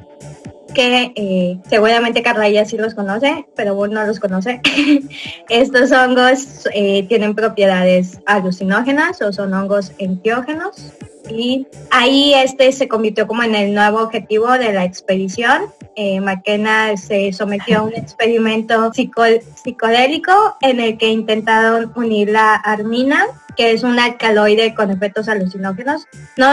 que 0.74 1.12
eh, 1.14 1.58
seguramente 1.68 2.22
Carla 2.22 2.48
ya 2.48 2.64
sí 2.64 2.76
los 2.76 2.94
conoce, 2.94 3.46
pero 3.56 3.74
vos 3.74 3.88
no 3.90 4.04
los 4.04 4.20
conoce. 4.20 4.60
Estos 5.48 5.92
hongos 5.92 6.68
eh, 6.74 7.04
tienen 7.08 7.34
propiedades 7.34 8.20
alucinógenas 8.26 9.22
o 9.22 9.32
son 9.32 9.54
hongos 9.54 9.92
enteógenos. 9.98 10.92
Y 11.30 11.66
ahí 11.90 12.34
este 12.34 12.70
se 12.72 12.86
convirtió 12.86 13.26
como 13.26 13.42
en 13.42 13.54
el 13.54 13.72
nuevo 13.72 14.00
objetivo 14.02 14.50
de 14.52 14.74
la 14.74 14.84
expedición. 14.84 15.62
Eh, 15.96 16.20
McKenna 16.20 16.96
se 16.98 17.32
sometió 17.32 17.78
a 17.78 17.82
un 17.84 17.94
experimento 17.96 18.92
psico- 18.92 19.40
psicodélico 19.62 20.56
en 20.60 20.80
el 20.80 20.98
que 20.98 21.08
intentaron 21.08 21.92
unir 21.96 22.28
la 22.28 22.56
armina, 22.56 23.24
que 23.56 23.72
es 23.72 23.84
un 23.84 23.98
alcaloide 23.98 24.74
con 24.74 24.90
efectos 24.90 25.28
alucinógenos. 25.28 26.04
No 26.36 26.46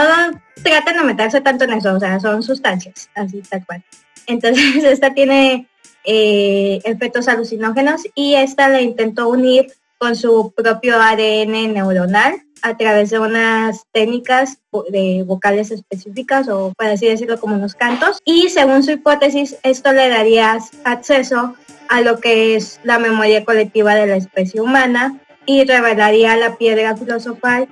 traten 0.62 0.96
de 0.96 1.02
meterse 1.04 1.40
tanto 1.42 1.64
en 1.64 1.74
eso, 1.74 1.94
o 1.94 2.00
sea, 2.00 2.18
son 2.20 2.42
sustancias, 2.42 3.10
así 3.14 3.42
tal 3.42 3.66
cual. 3.66 3.82
Entonces, 4.26 4.84
esta 4.84 5.14
tiene 5.14 5.68
eh, 6.04 6.80
efectos 6.84 7.28
alucinógenos 7.28 8.02
y 8.14 8.34
esta 8.34 8.68
la 8.68 8.80
intentó 8.80 9.28
unir 9.28 9.72
con 9.98 10.16
su 10.16 10.52
propio 10.56 11.00
ADN 11.00 11.74
neuronal 11.74 12.42
a 12.62 12.76
través 12.76 13.10
de 13.10 13.18
unas 13.18 13.84
técnicas 13.92 14.58
de 14.88 15.24
vocales 15.26 15.70
específicas 15.70 16.48
o 16.48 16.72
por 16.76 16.86
así 16.86 17.06
decirlo 17.06 17.38
como 17.38 17.56
unos 17.56 17.74
cantos. 17.74 18.18
Y 18.24 18.48
según 18.48 18.82
su 18.82 18.92
hipótesis 18.92 19.56
esto 19.62 19.92
le 19.92 20.08
daría 20.08 20.58
acceso 20.84 21.54
a 21.88 22.00
lo 22.00 22.18
que 22.18 22.56
es 22.56 22.80
la 22.84 22.98
memoria 22.98 23.44
colectiva 23.44 23.94
de 23.94 24.06
la 24.06 24.16
especie 24.16 24.60
humana 24.60 25.20
y 25.46 25.64
revelaría 25.64 26.36
la 26.36 26.56
piedra 26.56 26.96
filosofal 26.96 27.68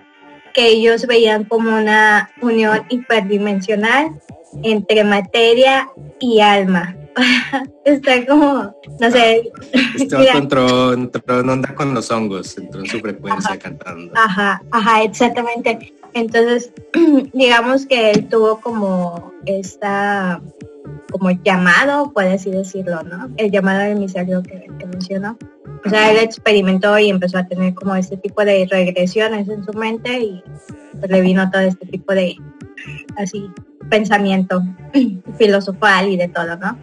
que 0.53 0.67
ellos 0.67 1.07
veían 1.07 1.45
como 1.45 1.77
una 1.77 2.31
unión 2.43 2.85
hiperdimensional 2.89 4.21
entre 4.63 5.05
materia 5.05 5.89
y 6.19 6.41
alma. 6.41 6.97
Está 7.85 8.25
como, 8.27 8.75
no 9.01 9.11
sé, 9.11 9.51
vato 10.11 10.39
entró, 10.39 10.93
entró 10.93 11.41
en 11.41 11.49
onda 11.49 11.75
con 11.75 11.93
los 11.93 12.11
hongos, 12.11 12.57
entró 12.57 12.81
en 12.81 12.87
su 12.87 13.01
frecuencia 13.01 13.59
cantando. 13.59 14.13
Ajá, 14.17 14.63
ajá, 14.71 15.03
exactamente. 15.03 15.93
Entonces, 16.15 16.73
digamos 17.33 17.87
que 17.87 18.11
él 18.11 18.29
tuvo 18.29 18.61
como 18.61 19.33
esta, 19.47 20.41
como 21.11 21.31
llamado, 21.31 22.13
puede 22.13 22.35
así 22.35 22.51
decirlo, 22.51 23.03
¿no? 23.03 23.31
El 23.37 23.51
llamado 23.51 23.81
del 23.81 23.97
emisario 23.97 24.43
que, 24.43 24.67
que 24.79 24.87
mencionó. 24.87 25.37
O 25.85 25.89
sea, 25.89 26.11
él 26.11 26.19
experimentó 26.19 26.99
y 26.99 27.11
empezó 27.11 27.39
a 27.39 27.47
tener 27.47 27.75
como 27.75 27.95
este 27.95 28.17
tipo 28.17 28.45
de 28.45 28.67
regresiones 28.71 29.49
en 29.49 29.65
su 29.65 29.73
mente 29.73 30.21
y 30.21 30.43
pues 30.99 31.11
le 31.11 31.21
vino 31.23 31.51
todo 31.51 31.63
este 31.63 31.87
tipo 31.87 32.13
de, 32.13 32.37
así, 33.17 33.51
pensamiento 33.91 34.63
filosofal 35.39 36.09
y 36.09 36.17
de 36.17 36.29
todo, 36.29 36.57
¿no? 36.57 36.79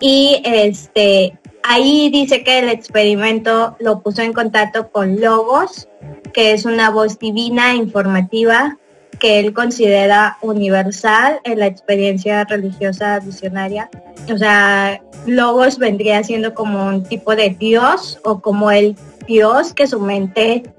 Y 0.00 0.42
este, 0.44 1.38
ahí 1.62 2.10
dice 2.10 2.42
que 2.44 2.58
el 2.58 2.68
experimento 2.68 3.76
lo 3.80 4.00
puso 4.00 4.22
en 4.22 4.32
contacto 4.32 4.90
con 4.90 5.20
Logos, 5.20 5.88
que 6.34 6.52
es 6.52 6.64
una 6.64 6.90
voz 6.90 7.18
divina 7.18 7.74
informativa 7.74 8.76
que 9.18 9.38
él 9.38 9.52
considera 9.52 10.38
universal 10.40 11.40
en 11.44 11.58
la 11.58 11.66
experiencia 11.66 12.44
religiosa 12.44 13.20
visionaria. 13.20 13.90
O 14.32 14.38
sea, 14.38 15.00
Logos 15.26 15.78
vendría 15.78 16.24
siendo 16.24 16.54
como 16.54 16.86
un 16.86 17.04
tipo 17.04 17.36
de 17.36 17.50
Dios 17.50 18.18
o 18.24 18.40
como 18.40 18.70
el 18.70 18.96
Dios 19.26 19.74
que 19.74 19.86
su 19.86 20.00
mente 20.00 20.72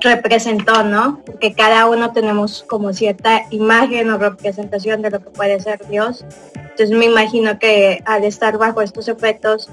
representó, 0.00 0.82
¿no? 0.84 1.20
Porque 1.24 1.52
cada 1.52 1.86
uno 1.86 2.12
tenemos 2.12 2.64
como 2.66 2.92
cierta 2.92 3.42
imagen 3.50 4.10
o 4.10 4.18
representación 4.18 5.02
de 5.02 5.10
lo 5.10 5.20
que 5.20 5.30
puede 5.30 5.60
ser 5.60 5.86
Dios. 5.88 6.24
Entonces 6.54 6.90
me 6.90 7.06
imagino 7.06 7.58
que 7.58 8.02
al 8.06 8.24
estar 8.24 8.56
bajo 8.58 8.80
estos 8.82 9.08
efectos, 9.08 9.68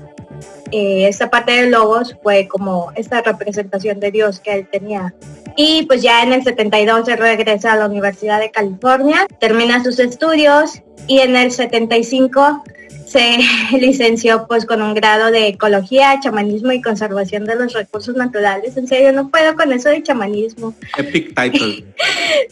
eh, 0.72 1.08
esta 1.08 1.30
parte 1.30 1.54
de 1.54 1.70
Logos 1.70 2.16
fue 2.22 2.48
como 2.48 2.92
esta 2.96 3.22
representación 3.22 4.00
de 4.00 4.12
Dios 4.12 4.40
que 4.40 4.54
él 4.54 4.68
tenía. 4.70 5.14
Y 5.56 5.86
pues 5.88 6.02
ya 6.02 6.22
en 6.24 6.34
el 6.34 6.44
72 6.44 7.06
se 7.06 7.16
regresa 7.16 7.74
a 7.74 7.78
la 7.78 7.86
Universidad 7.88 8.40
de 8.40 8.52
California, 8.52 9.26
termina 9.40 9.84
sus 9.84 10.00
estudios 10.00 10.82
y 11.08 11.20
en 11.20 11.36
el 11.36 11.52
75 11.52 12.64
se 13.08 13.38
licenció 13.80 14.46
pues 14.48 14.66
con 14.66 14.82
un 14.82 14.94
grado 14.94 15.32
de 15.32 15.48
ecología, 15.48 16.20
chamanismo 16.20 16.72
y 16.72 16.82
conservación 16.82 17.46
de 17.46 17.56
los 17.56 17.74
recursos 17.74 18.16
naturales. 18.16 18.76
En 18.78 18.88
serio, 18.88 19.14
no 19.14 19.30
puedo 19.30 19.56
con 19.56 19.72
eso 19.72 19.90
de 19.90 20.04
chamanismo. 20.04 20.76
Epic 20.98 21.34
title. 21.36 21.86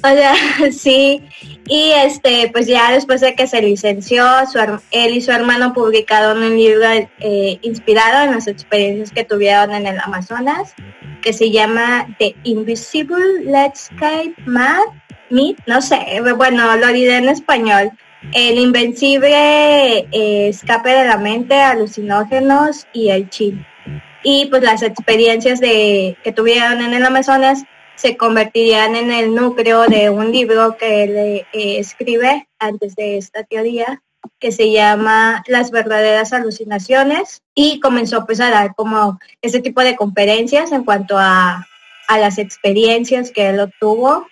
O 0.04 0.08
sea, 0.08 0.34
sí. 0.72 1.22
Y 1.68 1.92
este, 1.92 2.50
pues 2.52 2.68
ya 2.68 2.92
después 2.92 3.22
de 3.22 3.36
que 3.36 3.48
se 3.48 3.62
licenció, 3.62 4.26
su 4.52 4.60
él 4.92 5.18
y 5.18 5.22
su 5.22 5.32
hermano 5.32 5.74
publicaron 5.74 6.42
un 6.42 6.56
libro 6.56 6.88
eh, 7.20 7.60
inspirado 7.62 8.24
en 8.24 8.32
las 8.32 8.48
experiencias 8.48 9.12
que 9.12 9.24
tuvieron 9.24 9.74
en 9.74 9.88
el 9.88 10.00
Amazonas, 10.00 10.74
que 11.22 11.34
se 11.34 11.52
llama 11.52 12.08
The 12.20 12.36
Invisible 12.44 13.44
Landscape 13.46 14.36
Map, 14.46 14.86
Meet, 15.30 15.58
no 15.66 15.82
sé, 15.82 16.22
bueno, 16.36 16.76
lo 16.78 16.88
diré 16.90 17.18
en 17.18 17.30
español. 17.30 17.92
El 18.34 18.58
invencible 18.58 20.08
eh, 20.12 20.48
escape 20.50 20.90
de 20.90 21.06
la 21.06 21.18
mente, 21.18 21.56
alucinógenos 21.56 22.88
y 22.94 23.10
el 23.10 23.30
chill. 23.30 23.66
y 24.24 24.46
pues 24.48 24.64
las 24.64 24.82
experiencias 24.82 25.60
de, 25.60 26.18
que 26.24 26.32
tuvieron 26.32 26.82
en 26.82 26.94
el 26.94 27.06
Amazonas 27.06 27.64
se 27.96 28.18
convertirían 28.18 28.96
en 28.96 29.12
el 29.12 29.34
núcleo 29.34 29.84
de 29.84 30.10
un 30.10 30.32
libro 30.32 30.78
que 30.78 31.04
él 31.04 31.16
eh, 31.18 31.46
escribe 31.54 32.48
antes 32.60 32.96
de 32.96 33.18
esta 33.18 33.44
teoría 33.44 34.02
que 34.40 34.52
se 34.52 34.72
llama 34.72 35.44
Las 35.48 35.72
verdaderas 35.72 36.34
alucinaciones 36.34 37.42
y 37.54 37.80
comenzó 37.80 38.26
pues 38.26 38.40
a 38.40 38.50
dar 38.50 38.74
como 38.76 39.20
ese 39.42 39.62
tipo 39.62 39.82
de 39.82 39.96
conferencias 39.96 40.72
en 40.72 40.84
cuanto 40.84 41.18
a, 41.18 41.68
a 42.08 42.18
las 42.18 42.38
experiencias 42.38 43.32
que 43.32 43.50
él 43.50 43.60
obtuvo 43.60 44.28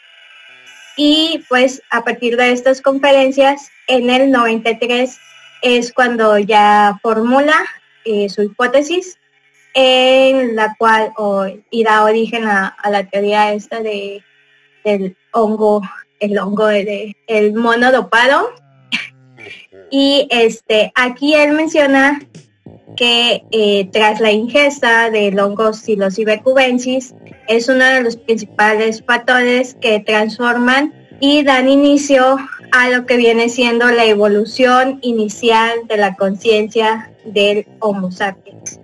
y 0.97 1.43
pues 1.49 1.81
a 1.89 2.03
partir 2.03 2.37
de 2.37 2.51
estas 2.51 2.81
conferencias 2.81 3.69
en 3.87 4.09
el 4.09 4.31
93 4.31 5.17
es 5.61 5.93
cuando 5.93 6.37
ya 6.37 6.99
formula 7.01 7.55
eh, 8.05 8.29
su 8.29 8.43
hipótesis 8.43 9.17
en 9.73 10.55
la 10.55 10.75
cual 10.77 11.13
y 11.71 11.83
da 11.83 12.03
origen 12.03 12.45
a, 12.45 12.75
la 12.89 13.05
teoría 13.05 13.53
esta 13.53 13.81
de 13.81 14.23
del 14.83 15.15
hongo, 15.31 15.81
el 16.19 16.37
hongo 16.37 16.67
de, 16.67 17.15
el 17.27 17.53
mono 17.53 17.91
dopado. 17.91 18.53
y 19.91 20.27
este, 20.29 20.91
aquí 20.93 21.33
él 21.33 21.53
menciona 21.53 22.19
que 22.95 23.43
eh, 23.51 23.89
tras 23.91 24.19
la 24.19 24.31
ingesta 24.31 25.09
del 25.09 25.39
hongo 25.39 25.73
Psilocybe 25.73 26.41
cubensis 26.41 27.15
es 27.47 27.67
uno 27.69 27.85
de 27.85 28.01
los 28.01 28.17
principales 28.17 29.03
factores 29.03 29.75
que 29.75 29.99
transforman 29.99 30.93
y 31.19 31.43
dan 31.43 31.69
inicio 31.69 32.37
a 32.71 32.89
lo 32.89 33.05
que 33.05 33.17
viene 33.17 33.49
siendo 33.49 33.89
la 33.89 34.05
evolución 34.05 34.99
inicial 35.01 35.71
de 35.87 35.97
la 35.97 36.15
conciencia 36.15 37.11
del 37.25 37.65
Homo 37.79 38.11
sapiens. 38.11 38.79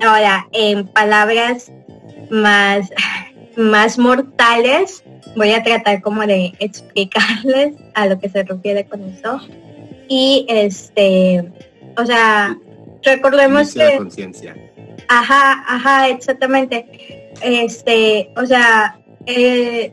Ahora, 0.00 0.48
en 0.52 0.86
palabras 0.88 1.70
más, 2.30 2.90
más 3.56 3.98
mortales, 3.98 5.04
voy 5.36 5.52
a 5.52 5.62
tratar 5.62 6.02
como 6.02 6.26
de 6.26 6.52
explicarles 6.58 7.74
a 7.94 8.06
lo 8.06 8.18
que 8.18 8.28
se 8.28 8.42
refiere 8.42 8.86
con 8.86 9.02
eso. 9.04 9.40
Y 10.08 10.46
este, 10.48 11.50
o 11.96 12.06
sea, 12.06 12.58
recordemos 13.02 13.74
que... 13.74 13.78
La 13.78 13.96
conciencia. 13.96 14.56
Ajá, 15.08 15.64
ajá, 15.66 16.08
exactamente. 16.08 17.32
Este, 17.42 18.30
o 18.36 18.46
sea, 18.46 18.98
eh, 19.26 19.92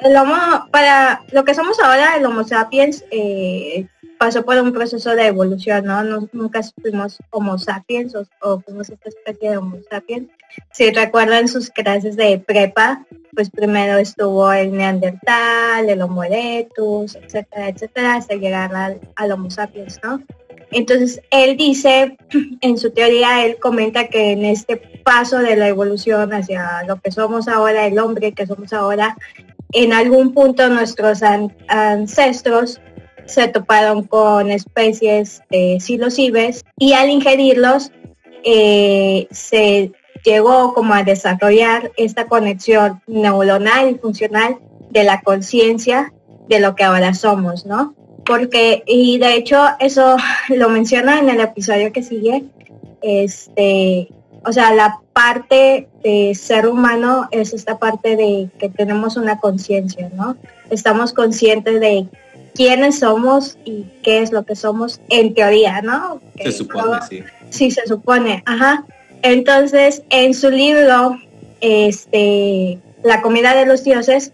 el 0.00 0.16
homo, 0.16 0.68
para 0.70 1.22
lo 1.32 1.44
que 1.44 1.54
somos 1.54 1.78
ahora, 1.80 2.16
el 2.16 2.24
Homo 2.24 2.44
sapiens, 2.44 3.04
eh, 3.10 3.86
pasó 4.18 4.44
por 4.44 4.58
un 4.58 4.72
proceso 4.72 5.14
de 5.14 5.26
evolución, 5.26 5.86
¿no? 5.86 6.28
nunca 6.32 6.60
fuimos 6.80 7.18
Homo 7.30 7.58
sapiens 7.58 8.14
o, 8.14 8.60
fuimos 8.60 8.90
esta 8.90 9.08
especie 9.08 9.50
de 9.50 9.56
Homo 9.56 9.78
sapiens. 9.90 10.28
Si 10.72 10.90
recuerdan 10.90 11.48
sus 11.48 11.70
clases 11.70 12.16
de 12.16 12.38
prepa, 12.38 13.06
pues 13.34 13.50
primero 13.50 13.96
estuvo 13.98 14.52
el 14.52 14.72
Neandertal, 14.72 15.88
el 15.88 16.02
Homo 16.02 16.24
erectus, 16.24 17.14
etcétera, 17.14 17.68
etcétera, 17.68 18.14
hasta 18.16 18.34
llegar 18.34 18.74
al, 18.74 19.32
Homo 19.32 19.50
sapiens, 19.50 20.00
¿no? 20.02 20.22
Entonces, 20.72 21.20
él 21.30 21.56
dice, 21.56 22.16
en 22.60 22.78
su 22.78 22.90
teoría, 22.90 23.44
él 23.44 23.56
comenta 23.60 24.08
que 24.08 24.32
en 24.32 24.44
este 24.44 24.76
paso 24.76 25.38
de 25.38 25.56
la 25.56 25.68
evolución 25.68 26.32
hacia 26.32 26.82
lo 26.86 27.00
que 27.00 27.10
somos 27.10 27.48
ahora, 27.48 27.86
el 27.86 27.98
hombre 27.98 28.32
que 28.32 28.46
somos 28.46 28.72
ahora, 28.72 29.16
en 29.72 29.92
algún 29.92 30.34
punto 30.34 30.68
nuestros 30.68 31.22
ancestros 31.68 32.80
se 33.26 33.46
toparon 33.48 34.02
con 34.02 34.50
especies 34.50 35.42
de 35.50 35.78
psilocibes 35.80 36.64
y 36.76 36.94
al 36.94 37.10
ingerirlos 37.10 37.92
eh, 38.44 39.28
se 39.30 39.92
llegó 40.24 40.74
como 40.74 40.94
a 40.94 41.04
desarrollar 41.04 41.92
esta 41.96 42.26
conexión 42.26 43.00
neuronal 43.06 43.90
y 43.90 43.94
funcional 43.94 44.58
de 44.90 45.04
la 45.04 45.20
conciencia 45.22 46.12
de 46.48 46.58
lo 46.58 46.74
que 46.74 46.82
ahora 46.82 47.14
somos, 47.14 47.64
¿no? 47.64 47.94
Porque, 48.30 48.84
y 48.86 49.18
de 49.18 49.34
hecho 49.34 49.60
eso 49.80 50.16
lo 50.50 50.68
menciona 50.68 51.18
en 51.18 51.28
el 51.30 51.40
episodio 51.40 51.92
que 51.92 52.04
sigue, 52.04 52.44
este, 53.02 54.06
o 54.44 54.52
sea, 54.52 54.72
la 54.72 55.00
parte 55.12 55.88
de 56.04 56.36
ser 56.36 56.68
humano 56.68 57.26
es 57.32 57.52
esta 57.52 57.80
parte 57.80 58.14
de 58.14 58.48
que 58.56 58.68
tenemos 58.68 59.16
una 59.16 59.40
conciencia, 59.40 60.10
¿no? 60.14 60.36
Estamos 60.70 61.12
conscientes 61.12 61.80
de 61.80 62.06
quiénes 62.54 63.00
somos 63.00 63.58
y 63.64 63.86
qué 64.04 64.22
es 64.22 64.30
lo 64.30 64.44
que 64.44 64.54
somos 64.54 65.00
en 65.08 65.34
teoría, 65.34 65.82
¿no? 65.82 66.20
Se 66.40 66.52
supone, 66.52 66.98
sí. 67.08 67.24
Sí, 67.50 67.70
se 67.72 67.84
supone, 67.88 68.44
ajá. 68.46 68.84
Entonces, 69.22 70.04
en 70.08 70.34
su 70.34 70.50
libro, 70.50 71.18
este, 71.60 72.78
La 73.02 73.22
comida 73.22 73.56
de 73.56 73.66
los 73.66 73.82
dioses, 73.82 74.32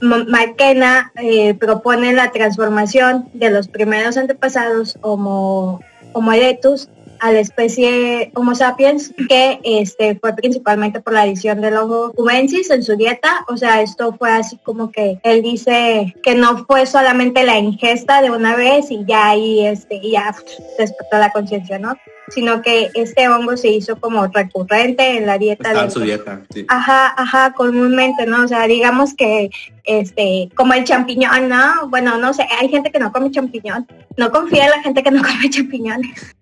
McKenna 0.00 1.12
eh, 1.16 1.54
propone 1.54 2.12
la 2.12 2.30
transformación 2.30 3.28
de 3.34 3.50
los 3.50 3.68
primeros 3.68 4.16
antepasados 4.16 4.98
Homo, 5.02 5.80
Homo 6.12 6.32
erectus 6.32 6.88
a 7.20 7.32
la 7.32 7.40
especie 7.40 8.30
Homo 8.34 8.54
sapiens, 8.54 9.12
que 9.28 9.60
este, 9.64 10.16
fue 10.20 10.34
principalmente 10.34 11.00
por 11.00 11.12
la 11.12 11.22
adición 11.22 11.60
del 11.60 11.76
hongo 11.76 12.12
cubensis 12.12 12.70
en 12.70 12.82
su 12.82 12.96
dieta. 12.96 13.44
O 13.48 13.56
sea, 13.56 13.82
esto 13.82 14.14
fue 14.16 14.30
así 14.30 14.58
como 14.62 14.90
que 14.90 15.18
él 15.22 15.42
dice 15.42 16.14
que 16.22 16.34
no 16.34 16.64
fue 16.66 16.86
solamente 16.86 17.44
la 17.44 17.58
ingesta 17.58 18.22
de 18.22 18.30
una 18.30 18.54
vez 18.56 18.90
y 18.90 19.04
ya 19.06 19.30
ahí 19.30 19.66
este, 19.66 20.00
ya 20.00 20.34
despertó 20.78 21.18
la 21.18 21.32
conciencia, 21.32 21.78
¿no? 21.78 21.96
Sino 22.30 22.62
que 22.62 22.90
este 22.94 23.28
hongo 23.28 23.56
se 23.56 23.68
hizo 23.68 24.00
como 24.00 24.26
recurrente 24.26 25.16
en 25.16 25.26
la 25.26 25.38
dieta. 25.38 25.84
de 25.84 25.90
su 25.90 26.00
dieta, 26.00 26.42
sí. 26.52 26.64
Ajá, 26.68 27.14
ajá, 27.16 27.52
comúnmente, 27.52 28.26
¿no? 28.26 28.44
O 28.44 28.48
sea, 28.48 28.66
digamos 28.66 29.14
que, 29.14 29.50
este, 29.84 30.48
como 30.54 30.74
el 30.74 30.84
champiñón, 30.84 31.48
¿no? 31.48 31.88
Bueno, 31.88 32.18
no 32.18 32.32
sé, 32.34 32.46
hay 32.60 32.68
gente 32.68 32.90
que 32.90 32.98
no 32.98 33.12
come 33.12 33.30
champiñón. 33.30 33.86
No 34.16 34.30
confía 34.30 34.64
en 34.64 34.70
la 34.70 34.82
gente 34.82 35.02
que 35.02 35.10
no 35.10 35.22
come 35.22 35.50
champiñones. 35.50 36.36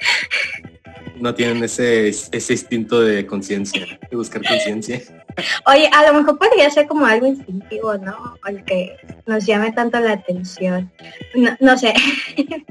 No 1.16 1.34
tienen 1.34 1.64
ese, 1.64 2.08
ese 2.08 2.52
instinto 2.52 3.00
de 3.00 3.26
conciencia, 3.26 3.86
de 4.10 4.16
buscar 4.16 4.42
conciencia. 4.46 5.00
Oye, 5.66 5.88
a 5.92 6.10
lo 6.10 6.18
mejor 6.18 6.38
podría 6.38 6.70
ser 6.70 6.86
como 6.86 7.06
algo 7.06 7.26
instintivo, 7.26 7.96
¿no? 7.98 8.36
El 8.46 8.64
que 8.64 8.96
nos 9.26 9.46
llame 9.46 9.72
tanto 9.72 9.98
la 10.00 10.12
atención. 10.12 10.90
No, 11.34 11.56
no 11.60 11.78
sé. 11.78 11.94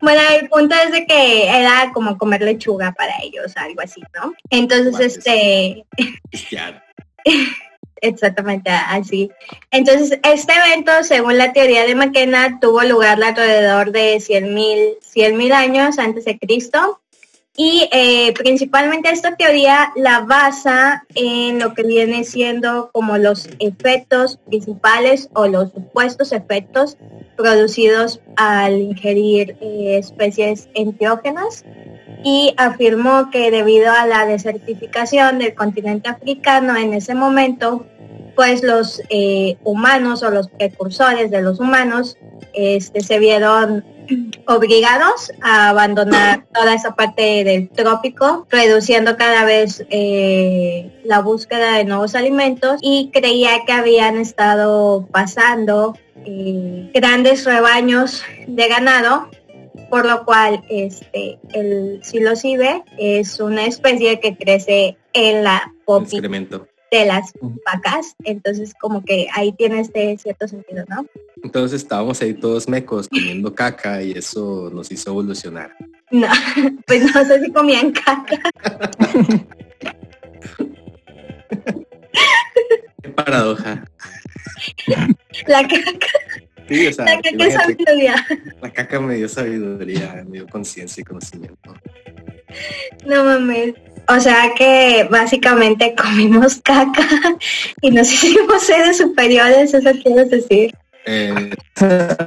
Bueno, 0.00 0.20
el 0.38 0.48
punto 0.48 0.74
es 0.74 0.92
de 0.92 1.06
que 1.06 1.48
era 1.48 1.90
como 1.92 2.18
comer 2.18 2.42
lechuga 2.42 2.92
para 2.92 3.14
ellos, 3.22 3.56
algo 3.56 3.80
así, 3.80 4.02
¿no? 4.14 4.34
Entonces, 4.50 5.16
este... 5.16 5.84
Exactamente 8.00 8.70
así. 8.70 9.30
Entonces, 9.70 10.18
este 10.22 10.52
evento, 10.52 10.92
según 11.02 11.38
la 11.38 11.54
teoría 11.54 11.86
de 11.86 11.94
McKenna, 11.94 12.58
tuvo 12.60 12.82
lugar 12.82 13.22
alrededor 13.22 13.92
de 13.92 14.16
100.000 14.16 15.32
mil 15.34 15.52
años 15.52 15.98
antes 15.98 16.26
de 16.26 16.38
Cristo. 16.38 17.00
Y 17.56 17.88
eh, 17.92 18.34
principalmente 18.34 19.10
esta 19.10 19.36
teoría 19.36 19.92
la 19.94 20.20
basa 20.20 21.04
en 21.14 21.60
lo 21.60 21.72
que 21.72 21.84
viene 21.84 22.24
siendo 22.24 22.90
como 22.92 23.16
los 23.16 23.48
efectos 23.60 24.40
principales 24.46 25.28
o 25.34 25.46
los 25.46 25.70
supuestos 25.70 26.32
efectos 26.32 26.96
producidos 27.36 28.20
al 28.36 28.80
ingerir 28.80 29.56
eh, 29.60 29.98
especies 29.98 30.68
enteógenas 30.74 31.64
y 32.24 32.54
afirmó 32.56 33.30
que 33.30 33.52
debido 33.52 33.92
a 33.92 34.06
la 34.06 34.26
desertificación 34.26 35.38
del 35.38 35.54
continente 35.54 36.08
africano 36.08 36.76
en 36.76 36.94
ese 36.94 37.14
momento, 37.14 37.86
pues 38.34 38.64
los 38.64 39.00
eh, 39.10 39.58
humanos 39.62 40.24
o 40.24 40.30
los 40.30 40.48
precursores 40.48 41.30
de 41.30 41.42
los 41.42 41.60
humanos 41.60 42.16
este, 42.52 43.00
se 43.00 43.18
vieron 43.18 43.84
obligados 44.46 45.32
a 45.42 45.70
abandonar 45.70 46.46
toda 46.54 46.74
esa 46.74 46.94
parte 46.94 47.44
del 47.44 47.70
trópico, 47.70 48.46
reduciendo 48.50 49.16
cada 49.16 49.44
vez 49.44 49.84
eh, 49.90 51.00
la 51.04 51.20
búsqueda 51.20 51.74
de 51.76 51.84
nuevos 51.84 52.14
alimentos. 52.14 52.78
Y 52.82 53.10
creía 53.12 53.64
que 53.66 53.72
habían 53.72 54.18
estado 54.18 55.06
pasando 55.10 55.96
eh, 56.24 56.90
grandes 56.94 57.44
rebaños 57.44 58.22
de 58.46 58.68
ganado 58.68 59.28
por 59.90 60.06
lo 60.06 60.24
cual 60.24 60.64
este 60.68 61.38
el 61.52 62.00
psilocibe 62.02 62.82
es 62.98 63.38
una 63.38 63.66
especie 63.66 64.18
que 64.18 64.36
crece 64.36 64.96
en 65.12 65.44
la 65.44 65.72
popi 65.84 66.20
de 66.90 67.06
las 67.06 67.32
vacas, 67.64 68.14
entonces 68.24 68.72
como 68.80 69.04
que 69.04 69.26
ahí 69.34 69.52
tiene 69.52 69.80
este 69.80 70.16
cierto 70.18 70.46
sentido, 70.48 70.84
¿no? 70.88 71.06
Entonces 71.42 71.82
estábamos 71.82 72.20
ahí 72.22 72.34
todos 72.34 72.68
mecos 72.68 73.08
comiendo 73.08 73.54
caca 73.54 74.02
y 74.02 74.12
eso 74.12 74.70
nos 74.72 74.90
hizo 74.90 75.10
evolucionar. 75.10 75.74
No, 76.10 76.28
pues 76.86 77.14
no 77.14 77.24
sé 77.24 77.44
si 77.44 77.52
comían 77.52 77.92
caca. 77.92 78.38
Qué 83.02 83.08
paradoja. 83.10 83.84
La 85.46 85.62
caca. 85.62 86.06
Sí, 86.68 86.86
o 86.86 86.92
sea, 86.92 87.04
la 87.04 87.20
caca 87.20 87.46
es 87.46 87.54
sabiduría. 87.54 88.26
La 88.62 88.72
caca 88.72 89.00
me 89.00 89.16
dio 89.16 89.28
sabiduría, 89.28 90.24
me 90.26 90.38
dio 90.38 90.46
conciencia 90.46 91.00
y 91.00 91.04
conocimiento. 91.04 91.74
No 93.04 93.24
mames. 93.24 93.74
O 94.08 94.20
sea 94.20 94.52
que 94.56 95.08
básicamente 95.10 95.94
comimos 96.02 96.60
caca 96.62 97.36
y 97.80 97.90
nos 97.90 98.12
hicimos 98.12 98.62
seres 98.62 98.98
superiores, 98.98 99.74
eso 99.74 99.90
quieres 100.02 100.30
decir. 100.30 100.74
Eh, 101.06 101.50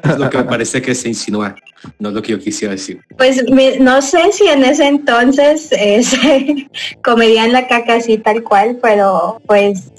es 0.03 0.17
lo 0.19 0.29
que 0.29 0.37
me 0.37 0.43
parece 0.43 0.81
que 0.81 0.93
se 0.93 1.07
insinúa, 1.07 1.55
no 1.97 2.09
es 2.09 2.15
lo 2.15 2.21
que 2.21 2.33
yo 2.33 2.39
quisiera 2.39 2.73
decir. 2.73 3.01
Pues 3.17 3.43
no 3.79 4.01
sé 4.03 4.31
si 4.31 4.47
en 4.47 4.63
ese 4.63 4.85
entonces 4.85 5.69
eh, 5.71 6.03
se 6.03 6.69
comerían 7.03 7.51
la 7.51 7.67
caca 7.67 7.95
así 7.95 8.17
tal 8.17 8.43
cual, 8.43 8.77
pero 8.81 9.41
pues 9.47 9.91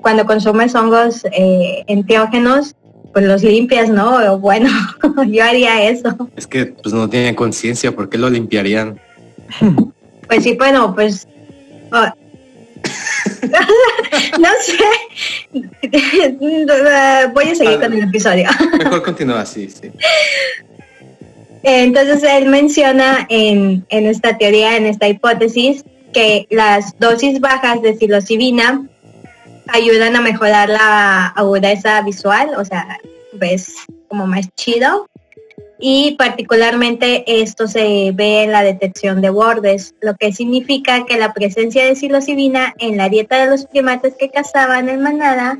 cuando 0.00 0.26
consumes 0.26 0.74
hongos 0.74 1.24
eh, 1.32 1.82
enteógenos, 1.88 2.76
pues 3.12 3.26
los 3.26 3.42
limpias, 3.42 3.88
¿no? 3.88 4.38
Bueno, 4.38 4.68
yo 5.28 5.44
haría 5.44 5.88
eso. 5.88 6.30
Es 6.36 6.46
que 6.46 6.66
pues 6.66 6.94
no 6.94 7.08
tienen 7.08 7.34
conciencia, 7.34 7.92
¿por 7.92 8.08
qué 8.08 8.18
lo 8.18 8.28
limpiarían? 8.28 9.00
Pues 10.26 10.44
sí, 10.44 10.54
bueno, 10.54 10.94
pues... 10.94 11.26
oh. 11.92 12.06
no 14.38 14.48
sé. 14.62 14.84
Voy 17.32 17.48
a 17.48 17.54
seguir 17.54 17.80
con 17.80 17.92
el 17.92 18.02
episodio. 18.04 18.48
Mejor 18.78 19.02
continúa 19.02 19.40
así, 19.42 19.68
sí. 19.70 19.90
Entonces 21.62 22.22
él 22.22 22.46
menciona 22.46 23.26
en, 23.30 23.86
en 23.88 24.06
esta 24.06 24.36
teoría, 24.36 24.76
en 24.76 24.86
esta 24.86 25.08
hipótesis, 25.08 25.84
que 26.12 26.46
las 26.50 26.98
dosis 26.98 27.40
bajas 27.40 27.80
de 27.80 27.96
psilocibina 27.96 28.86
ayudan 29.68 30.14
a 30.16 30.20
mejorar 30.20 30.68
la 30.68 31.28
agudeza 31.28 32.02
visual, 32.02 32.50
o 32.56 32.64
sea, 32.64 32.98
ves 33.32 33.74
como 34.08 34.26
más 34.26 34.48
chido. 34.54 35.08
Y 35.78 36.12
particularmente 36.12 37.24
esto 37.42 37.66
se 37.66 38.12
ve 38.14 38.44
en 38.44 38.52
la 38.52 38.62
detección 38.62 39.20
de 39.20 39.30
bordes, 39.30 39.94
lo 40.00 40.14
que 40.14 40.32
significa 40.32 41.04
que 41.04 41.18
la 41.18 41.34
presencia 41.34 41.84
de 41.84 41.96
psilocibina 41.96 42.74
en 42.78 42.96
la 42.96 43.08
dieta 43.08 43.38
de 43.38 43.50
los 43.50 43.66
primates 43.66 44.14
que 44.18 44.30
cazaban 44.30 44.88
en 44.88 45.02
manada 45.02 45.58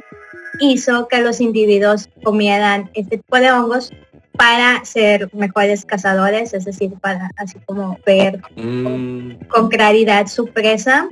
hizo 0.61 1.09
que 1.09 1.21
los 1.21 1.41
individuos 1.41 2.09
comieran 2.23 2.91
este 2.95 3.19
tipo 3.19 3.39
de 3.39 3.51
hongos 3.51 3.91
para 4.37 4.85
ser 4.85 5.29
mejores 5.33 5.85
cazadores, 5.85 6.55
es 6.55 6.65
decir, 6.65 6.93
para 7.01 7.31
así 7.37 7.59
como 7.67 7.99
ver 8.05 8.41
Mm, 8.57 9.47
con 9.49 9.69
claridad 9.69 10.27
su 10.27 10.47
presa. 10.47 11.09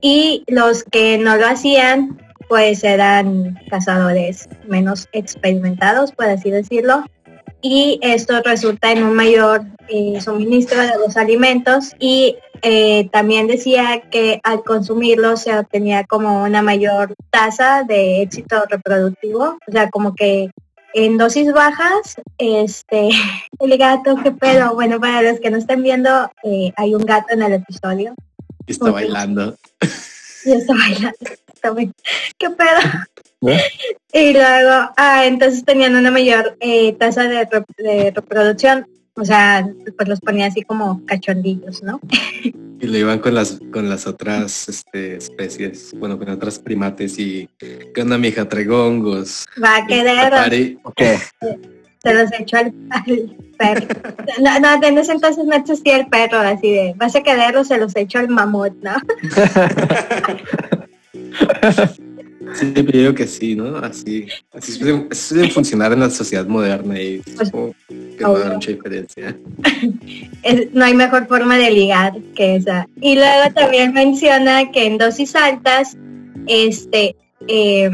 Y 0.00 0.44
los 0.46 0.84
que 0.84 1.18
no 1.18 1.36
lo 1.36 1.46
hacían, 1.46 2.20
pues 2.48 2.84
eran 2.84 3.58
cazadores 3.70 4.48
menos 4.68 5.08
experimentados, 5.12 6.12
por 6.12 6.26
así 6.26 6.50
decirlo. 6.50 7.04
Y 7.62 7.98
esto 8.02 8.40
resulta 8.44 8.92
en 8.92 9.02
un 9.02 9.14
mayor 9.14 9.62
eh, 9.88 10.20
suministro 10.20 10.80
de 10.80 10.98
los 10.98 11.16
alimentos 11.16 11.92
y 11.98 12.36
eh, 12.62 13.08
también 13.10 13.46
decía 13.46 14.02
que 14.10 14.40
al 14.42 14.62
consumirlos 14.62 15.42
se 15.42 15.56
obtenía 15.56 16.04
como 16.04 16.42
una 16.42 16.62
mayor 16.62 17.14
tasa 17.30 17.84
de 17.84 18.22
éxito 18.22 18.64
reproductivo, 18.68 19.58
o 19.66 19.72
sea, 19.72 19.90
como 19.90 20.14
que 20.14 20.50
en 20.94 21.18
dosis 21.18 21.52
bajas, 21.52 22.16
este, 22.38 23.10
el 23.60 23.78
gato, 23.78 24.16
qué 24.22 24.32
pedo, 24.32 24.74
bueno, 24.74 25.00
para 25.00 25.22
los 25.22 25.40
que 25.40 25.50
no 25.50 25.58
estén 25.58 25.82
viendo, 25.82 26.30
eh, 26.42 26.72
hay 26.76 26.94
un 26.94 27.04
gato 27.04 27.34
en 27.34 27.42
el 27.42 27.52
episodio 27.54 28.14
y 28.66 28.72
está 28.72 28.90
bailando. 28.90 29.56
y 30.44 30.52
está 30.52 30.74
bailando, 30.74 31.16
está 31.54 31.74
qué 32.38 32.50
pedo. 32.50 32.80
¿Eh? 33.42 33.60
Y 34.12 34.32
luego, 34.32 34.90
ah, 34.96 35.26
entonces 35.26 35.64
tenían 35.64 35.94
una 35.94 36.10
mayor 36.10 36.56
eh, 36.60 36.94
tasa 36.94 37.24
de, 37.24 37.44
re- 37.44 37.64
de 37.76 38.10
reproducción, 38.10 38.86
o 39.14 39.24
sea, 39.24 39.68
pues 39.96 40.08
los 40.08 40.20
ponía 40.20 40.46
así 40.46 40.62
como 40.62 41.04
cachondillos, 41.06 41.82
¿no? 41.82 42.00
Y 42.42 42.86
lo 42.86 42.96
iban 42.98 43.18
con 43.18 43.34
las 43.34 43.58
con 43.72 43.88
las 43.88 44.06
otras 44.06 44.68
este, 44.68 45.16
especies, 45.16 45.92
bueno, 45.98 46.18
con 46.18 46.28
otras 46.30 46.58
primates 46.58 47.18
y 47.18 47.48
¿qué 47.58 48.02
onda, 48.02 48.18
mija? 48.18 48.48
Traigo 48.48 48.86
hongos. 48.86 49.46
Va 49.62 49.76
a 49.78 49.86
querer, 49.86 50.30
Pare- 50.30 50.78
Ok. 50.82 51.00
se 52.02 52.14
los 52.14 52.30
echó 52.38 52.58
al, 52.58 52.72
al 52.90 53.36
perro. 53.58 53.86
No, 54.42 54.60
no, 54.60 54.86
en 54.86 54.98
ese 54.98 55.12
entonces 55.12 55.44
no 55.44 55.54
existía 55.56 55.96
el 55.96 56.06
perro, 56.08 56.38
así 56.38 56.70
de, 56.70 56.94
vas 56.96 57.16
a 57.16 57.22
querer 57.22 57.56
o 57.56 57.64
se 57.64 57.78
los 57.78 57.94
echo 57.96 58.18
al 58.18 58.28
mamut, 58.28 58.74
¿no? 58.82 58.94
Sí, 62.54 62.72
yo 62.74 62.82
digo 62.82 63.14
que 63.14 63.26
sí, 63.26 63.54
¿no? 63.56 63.76
Así, 63.78 64.26
así 64.52 64.72
suelen, 64.72 65.08
así 65.10 65.20
suelen 65.34 65.50
funcionar 65.50 65.92
en 65.92 66.00
la 66.00 66.10
sociedad 66.10 66.46
moderna 66.46 67.00
y 67.00 67.18
Pues, 67.36 67.50
que 67.88 68.22
no 68.24 68.38
da 68.38 68.52
mucha 68.54 68.70
diferencia. 68.72 69.36
Es- 70.42 70.72
no 70.72 70.84
hay 70.84 70.94
mejor 70.94 71.26
forma 71.26 71.56
de 71.56 71.70
ligar 71.70 72.12
que 72.34 72.56
esa. 72.56 72.86
Y 73.00 73.14
luego 73.16 73.52
también 73.54 73.92
menciona 73.92 74.70
que 74.70 74.86
en 74.86 74.98
dosis 74.98 75.34
altas, 75.34 75.96
este, 76.46 77.16
eh, 77.48 77.90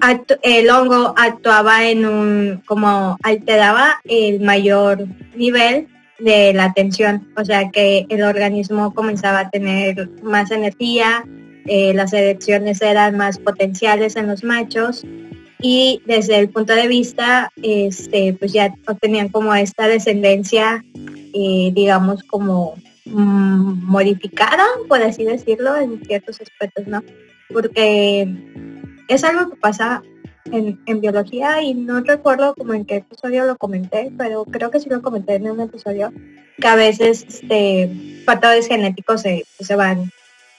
actu- 0.00 0.38
el 0.42 0.70
hongo 0.70 1.12
actuaba 1.16 1.88
en 1.88 2.06
un, 2.06 2.62
como 2.66 3.18
alteraba 3.22 4.00
el 4.04 4.40
mayor 4.40 5.06
nivel 5.34 5.88
de 6.20 6.52
la 6.54 6.64
atención, 6.66 7.26
o 7.36 7.44
sea 7.44 7.70
que 7.70 8.06
el 8.08 8.22
organismo 8.22 8.94
comenzaba 8.94 9.40
a 9.40 9.50
tener 9.50 10.08
más 10.22 10.52
energía, 10.52 11.24
eh, 11.66 11.94
las 11.94 12.12
erecciones 12.12 12.82
eran 12.82 13.16
más 13.16 13.38
potenciales 13.38 14.16
en 14.16 14.26
los 14.26 14.44
machos 14.44 15.04
y 15.60 16.02
desde 16.06 16.38
el 16.38 16.48
punto 16.48 16.74
de 16.74 16.88
vista, 16.88 17.50
este, 17.62 18.34
pues 18.34 18.52
ya 18.52 18.74
obtenían 18.86 19.28
como 19.28 19.54
esta 19.54 19.86
descendencia 19.86 20.82
eh, 21.34 21.70
digamos, 21.72 22.22
como 22.24 22.74
mm, 23.06 23.84
modificada, 23.86 24.64
por 24.86 25.02
así 25.02 25.24
decirlo, 25.24 25.76
en 25.76 26.04
ciertos 26.04 26.40
aspectos, 26.40 26.86
¿no? 26.86 27.02
Porque 27.50 28.28
es 29.08 29.24
algo 29.24 29.50
que 29.50 29.56
pasa 29.56 30.02
en, 30.50 31.00
biología 31.00 31.62
y 31.62 31.72
no 31.72 32.00
recuerdo 32.00 32.54
como 32.54 32.74
en 32.74 32.84
qué 32.84 32.96
episodio 32.96 33.46
lo 33.46 33.56
comenté, 33.56 34.12
pero 34.18 34.44
creo 34.44 34.70
que 34.70 34.80
sí 34.80 34.90
lo 34.90 35.00
comenté 35.00 35.36
en 35.36 35.50
un 35.50 35.60
episodio, 35.60 36.12
que 36.58 36.68
a 36.68 36.76
veces 36.76 37.24
este, 37.26 38.22
factores 38.26 38.68
genéticos 38.68 39.22
se, 39.22 39.46
se 39.58 39.74
van 39.74 40.10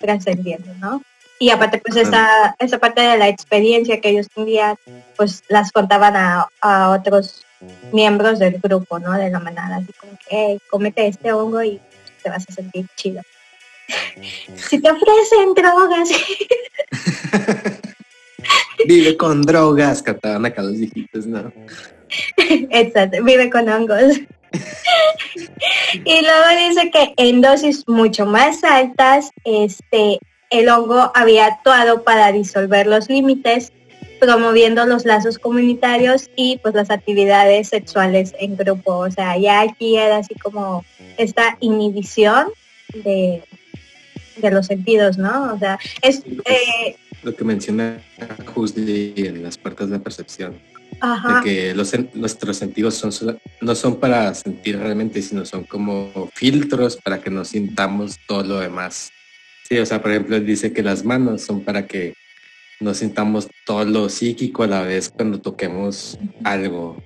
trascendiendo, 0.03 0.73
¿no? 0.75 1.01
Y 1.39 1.49
aparte, 1.49 1.81
pues 1.83 1.95
esa, 1.95 2.55
esa 2.59 2.77
parte 2.77 3.01
de 3.01 3.17
la 3.17 3.27
experiencia 3.27 3.99
que 3.99 4.09
ellos 4.09 4.27
tenían, 4.33 4.75
pues 5.15 5.43
las 5.49 5.71
contaban 5.71 6.15
a, 6.15 6.47
a 6.61 6.89
otros 6.91 7.45
miembros 7.91 8.39
del 8.39 8.59
grupo, 8.59 8.99
¿no? 8.99 9.13
De 9.13 9.29
la 9.29 9.39
manada, 9.39 9.77
así 9.77 9.91
como 9.93 10.13
que, 10.13 10.25
hey, 10.29 10.59
cómete 10.69 11.07
este 11.07 11.33
hongo 11.33 11.63
y 11.63 11.81
te 12.21 12.29
vas 12.29 12.45
a 12.47 12.53
sentir 12.53 12.85
chido. 12.95 13.21
si 14.55 14.79
te 14.79 14.91
ofrecen 14.91 15.53
drogas, 15.55 16.09
Vive 18.85 19.15
con 19.15 19.41
drogas, 19.41 20.01
cantaban 20.01 20.45
acá 20.45 20.61
los 20.61 20.73
viejitos, 20.77 21.25
¿no? 21.25 21.51
Exacto, 22.37 23.23
vive 23.23 23.49
con 23.49 23.69
hongos. 23.69 24.19
y 26.05 26.21
luego 26.21 26.69
dice 26.69 26.91
que 26.91 27.13
en 27.17 27.41
dosis 27.41 27.87
mucho 27.87 28.25
más 28.25 28.63
altas, 28.63 29.31
este, 29.43 30.19
el 30.49 30.69
hongo 30.69 31.11
había 31.15 31.47
actuado 31.47 32.03
para 32.03 32.31
disolver 32.31 32.87
los 32.87 33.09
límites, 33.09 33.71
promoviendo 34.19 34.85
los 34.85 35.05
lazos 35.05 35.37
comunitarios 35.37 36.29
y 36.35 36.57
pues 36.59 36.73
las 36.75 36.89
actividades 36.89 37.69
sexuales 37.69 38.33
en 38.39 38.55
grupo. 38.55 38.97
O 38.99 39.11
sea, 39.11 39.37
ya 39.37 39.61
aquí 39.61 39.97
era 39.97 40.17
así 40.17 40.35
como 40.35 40.85
esta 41.17 41.57
inhibición 41.59 42.47
de, 42.93 43.43
de 44.37 44.51
los 44.51 44.67
sentidos, 44.67 45.17
¿no? 45.17 45.53
O 45.53 45.59
sea, 45.59 45.77
es... 46.01 46.23
eh, 46.45 46.95
Lo 47.23 47.35
que 47.35 47.43
menciona 47.43 48.01
Huxley 48.55 49.13
en 49.17 49.43
las 49.43 49.57
puertas 49.57 49.89
de 49.89 49.99
percepción, 49.99 50.57
ajá. 51.01 51.39
de 51.39 51.43
que 51.43 51.75
los, 51.75 51.91
nuestros 52.13 52.57
sentidos 52.57 52.95
son 52.95 53.11
no 53.61 53.75
son 53.75 53.99
para 53.99 54.33
sentir 54.33 54.77
realmente, 54.79 55.21
sino 55.21 55.45
son 55.45 55.63
como 55.63 56.29
filtros 56.33 56.97
para 56.97 57.21
que 57.21 57.29
nos 57.29 57.49
sintamos 57.49 58.17
todo 58.27 58.43
lo 58.43 58.59
demás. 58.59 59.09
Sí, 59.67 59.77
o 59.77 59.85
sea, 59.85 60.01
por 60.01 60.11
ejemplo, 60.11 60.35
él 60.35 60.45
dice 60.45 60.73
que 60.73 60.83
las 60.83 61.03
manos 61.05 61.41
son 61.41 61.61
para 61.63 61.87
que 61.87 62.13
no 62.79 62.93
sintamos 62.93 63.47
todo 63.65 63.85
lo 63.85 64.09
psíquico 64.09 64.63
a 64.63 64.67
la 64.67 64.81
vez 64.81 65.09
cuando 65.09 65.39
toquemos 65.39 66.17
algo, 66.43 66.97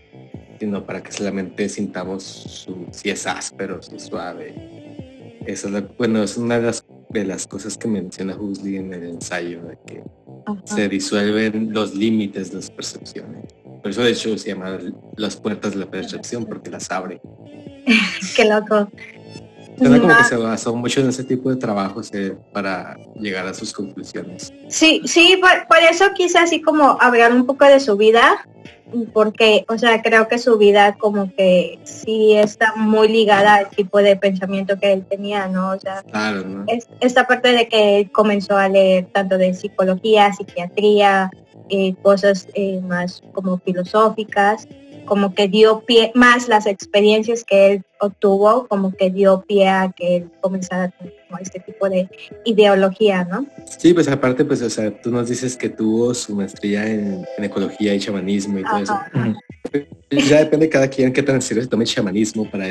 sino 0.59 0.83
para 0.85 1.03
que 1.03 1.11
solamente 1.11 1.69
sintamos 1.69 2.23
su- 2.23 2.87
si 2.91 3.09
es 3.11 3.27
áspero, 3.27 3.81
si 3.83 3.95
es 3.95 4.03
suave. 4.03 4.55
Eso 5.45 5.67
es 5.67 5.73
lo- 5.73 5.87
bueno, 5.97 6.23
es 6.23 6.35
una 6.37 6.57
de 6.59 6.65
las, 6.65 6.83
de 7.09 7.23
las 7.25 7.45
cosas 7.45 7.77
que 7.77 7.87
menciona 7.87 8.35
Huxley 8.35 8.77
en 8.77 8.91
el 8.93 9.03
ensayo, 9.03 9.61
de 9.61 9.77
que 9.85 10.03
ajá. 10.47 10.61
se 10.65 10.89
disuelven 10.89 11.71
los 11.71 11.93
límites 11.95 12.49
de 12.49 12.55
las 12.57 12.71
percepciones. 12.71 13.45
Por 13.87 13.91
eso 13.91 14.03
de 14.03 14.11
hecho 14.11 14.37
se 14.37 14.49
llama 14.49 14.77
las 15.15 15.37
puertas 15.37 15.71
de 15.71 15.79
la 15.79 15.89
percepción 15.89 16.45
porque 16.45 16.69
las 16.69 16.91
abre. 16.91 17.21
Qué 18.35 18.43
loco. 18.43 18.91
Suena 19.77 19.99
como 19.99 20.17
que 20.17 20.23
se 20.23 20.35
basó 20.35 20.75
mucho 20.75 21.01
en 21.01 21.09
ese 21.09 21.23
tipo 21.23 21.49
de 21.49 21.55
trabajos 21.57 22.09
eh, 22.13 22.35
para 22.51 22.97
llegar 23.15 23.45
a 23.47 23.53
sus 23.53 23.73
conclusiones. 23.73 24.51
Sí, 24.69 25.01
sí, 25.05 25.39
por, 25.39 25.67
por 25.67 25.77
eso 25.77 26.05
quise 26.15 26.39
así 26.39 26.61
como 26.61 26.97
hablar 26.99 27.31
un 27.31 27.45
poco 27.45 27.65
de 27.65 27.79
su 27.79 27.95
vida, 27.95 28.45
porque, 29.13 29.65
o 29.67 29.77
sea, 29.77 30.01
creo 30.01 30.27
que 30.27 30.37
su 30.37 30.57
vida 30.57 30.95
como 30.97 31.33
que 31.35 31.79
sí 31.83 32.33
está 32.33 32.73
muy 32.75 33.07
ligada 33.09 33.55
al 33.55 33.69
tipo 33.69 33.97
de 33.99 34.15
pensamiento 34.15 34.79
que 34.79 34.93
él 34.93 35.05
tenía, 35.05 35.47
¿no? 35.47 35.71
O 35.71 35.79
sea, 35.79 36.03
Claro, 36.03 36.43
¿no? 36.43 36.63
es, 36.67 36.87
esta 37.01 37.27
parte 37.27 37.51
de 37.51 37.67
que 37.67 37.99
él 37.99 38.11
comenzó 38.11 38.57
a 38.57 38.69
leer 38.69 39.07
tanto 39.11 39.37
de 39.37 39.53
psicología, 39.53 40.31
psiquiatría, 40.33 41.29
eh, 41.69 41.95
cosas 42.01 42.47
eh, 42.53 42.79
más 42.81 43.21
como 43.33 43.59
filosóficas, 43.59 44.67
como 45.05 45.33
que 45.33 45.47
dio 45.47 45.81
pie, 45.81 46.11
más 46.15 46.47
las 46.47 46.65
experiencias 46.65 47.43
que 47.43 47.73
él 47.73 47.85
obtuvo, 47.99 48.67
como 48.67 48.93
que 48.93 49.09
dio 49.09 49.43
pie 49.47 49.67
a 49.67 49.91
que 49.95 50.17
él 50.17 50.31
comenzara 50.41 50.83
a 50.85 50.89
tener 50.89 51.13
como 51.27 51.39
este 51.39 51.59
tipo 51.59 51.89
de 51.89 52.09
ideología, 52.45 53.25
¿no? 53.25 53.45
Sí, 53.77 53.93
pues 53.93 54.07
aparte, 54.07 54.45
pues, 54.45 54.61
o 54.61 54.69
sea, 54.69 54.91
tú 55.01 55.11
nos 55.11 55.29
dices 55.29 55.57
que 55.57 55.69
tuvo 55.69 56.13
su 56.13 56.35
maestría 56.35 56.87
en, 56.87 57.25
en 57.37 57.43
ecología 57.43 57.93
y 57.93 57.99
chamanismo 57.99 58.59
y 58.59 58.63
todo 58.63 58.77
eso. 58.77 58.93
Ajá. 58.93 59.35
Ya 60.09 60.39
depende 60.39 60.67
de 60.67 60.69
cada 60.69 60.87
quien 60.87 61.11
qué 61.11 61.21
tan 61.21 61.35
en 61.35 61.41
serio 61.41 61.61
se 61.61 61.69
tome 61.69 61.83
el 61.83 61.89
chamanismo 61.89 62.49
para 62.49 62.65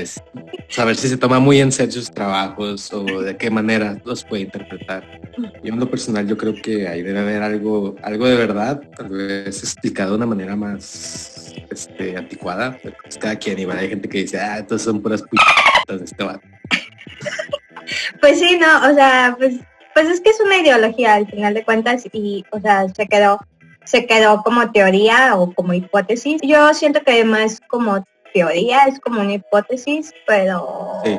saber 0.69 0.97
si 0.97 1.09
se 1.09 1.17
toma 1.17 1.39
muy 1.39 1.61
en 1.61 1.71
serio 1.71 1.93
sus 1.93 2.11
trabajos 2.11 2.91
o 2.93 3.05
de 3.21 3.37
qué 3.37 3.51
manera 3.51 4.01
los 4.05 4.25
puede 4.25 4.43
interpretar. 4.43 5.21
Yo 5.63 5.75
en 5.75 5.79
lo 5.79 5.91
personal 5.91 6.27
yo 6.27 6.37
creo 6.37 6.55
que 6.55 6.89
ahí 6.89 7.03
debe 7.03 7.19
haber 7.19 7.43
algo, 7.43 7.95
algo 8.03 8.27
de 8.27 8.37
verdad, 8.37 8.81
tal 8.97 9.11
vez 9.11 9.63
explicado 9.63 10.13
de 10.13 10.17
una 10.17 10.27
manera 10.27 10.57
más 10.57 11.55
este, 11.71 12.17
anticuada. 12.17 12.79
pues 12.83 13.19
cada 13.19 13.37
quien 13.37 13.59
igual 13.59 13.79
hay 13.79 13.89
gente 13.91 14.09
que 14.09 14.19
dice, 14.19 14.39
ah, 14.39 14.61
estos 14.61 14.83
son 14.83 15.03
puras 15.03 15.16
putas 15.23 15.99
de 15.99 16.05
este 16.05 16.25
vato". 16.25 16.41
Pues 18.21 18.39
sí, 18.41 18.59
no, 18.59 18.91
o 18.91 18.95
sea, 18.95 19.35
pues, 19.39 19.55
pues 19.95 20.09
es 20.09 20.21
que 20.21 20.31
es 20.31 20.41
una 20.41 20.59
ideología 20.59 21.15
al 21.15 21.27
final 21.29 21.55
de 21.55 21.65
cuentas 21.65 22.05
y, 22.13 22.45
o 22.51 22.59
sea, 22.61 22.87
se 22.89 23.07
quedó, 23.07 23.39
se 23.85 24.07
quedó 24.07 24.43
como 24.43 24.73
teoría 24.73 25.37
o 25.37 25.53
como 25.55 25.73
hipótesis. 25.73 26.41
Yo 26.43 26.75
siento 26.75 27.03
que 27.03 27.25
más 27.25 27.61
como 27.69 28.05
teoría, 28.35 28.85
es 28.87 28.99
como 29.01 29.21
una 29.21 29.35
hipótesis, 29.35 30.13
pero 30.27 31.01
Sí. 31.05 31.17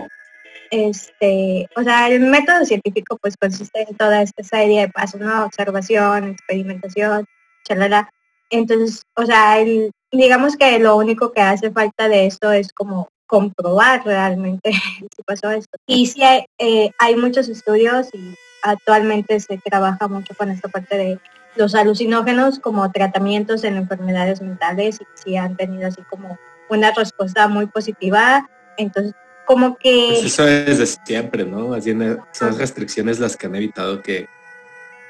este, 0.72 1.68
o 1.76 1.84
sea, 1.84 2.10
el 2.10 2.20
método 2.20 2.66
científico 2.66 3.18
pues 3.22 3.36
consiste 3.38 3.86
en 3.90 3.96
toda 3.96 4.22
esta 4.22 4.44
serie 4.44 4.82
de 4.82 4.90
pasos, 4.90 5.22
¿no? 5.22 5.46
Observación, 5.46 6.32
experimentación, 6.32 7.26
chalala. 7.66 8.10
Entonces, 8.50 9.04
o 9.16 9.26
sea, 9.26 9.60
el- 9.60 9.92
digamos 10.12 10.58
que 10.58 10.80
lo 10.80 10.96
único 10.98 11.32
que 11.32 11.42
hace 11.42 11.72
falta 11.72 12.08
de 12.10 12.26
esto 12.28 12.52
es 12.52 12.72
como 12.74 13.10
comprobar 13.28 14.04
realmente 14.06 14.72
si 15.16 15.24
pasó 15.24 15.52
esto. 15.52 15.78
Y 15.86 16.08
sí 16.08 16.24
hay, 16.24 16.46
eh, 16.58 16.92
hay 16.98 17.16
muchos 17.16 17.50
estudios 17.50 18.08
y 18.14 18.36
actualmente 18.64 19.40
se 19.40 19.58
trabaja 19.58 20.08
mucho 20.08 20.34
con 20.36 20.50
esta 20.50 20.70
parte 20.70 20.98
de 20.98 21.20
los 21.56 21.76
alucinógenos 21.76 22.60
como 22.60 22.92
tratamientos 22.92 23.64
en 23.64 23.78
enfermedades 23.78 24.42
mentales 24.42 25.00
y 25.02 25.06
sí 25.16 25.38
han 25.38 25.56
tenido 25.56 25.88
así 25.88 26.02
como 26.10 26.38
una 26.70 26.92
respuesta 26.92 27.48
muy 27.48 27.66
positiva. 27.68 28.50
Entonces, 28.78 29.14
como 29.46 29.78
que... 29.78 30.10
Pues 30.10 30.26
eso 30.26 30.48
es 30.48 30.78
de 30.78 30.86
siempre, 30.86 31.46
¿no? 31.46 31.70
Bien 31.82 32.02
eh, 32.02 32.18
son 32.32 32.58
restricciones 32.58 33.20
las 33.20 33.36
que 33.36 33.48
han 33.48 33.56
evitado 33.56 34.02
que, 34.02 34.28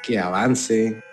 que 0.04 0.20
avance. 0.20 1.04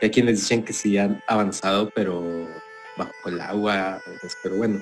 Hay 0.00 0.10
quienes 0.10 0.40
dicen 0.40 0.64
que 0.64 0.72
sí 0.72 0.96
han 0.96 1.22
avanzado, 1.26 1.90
pero 1.94 2.48
bajo 2.96 3.12
el 3.26 3.40
agua. 3.40 4.00
pues, 4.20 4.36
Pero 4.42 4.56
bueno, 4.56 4.80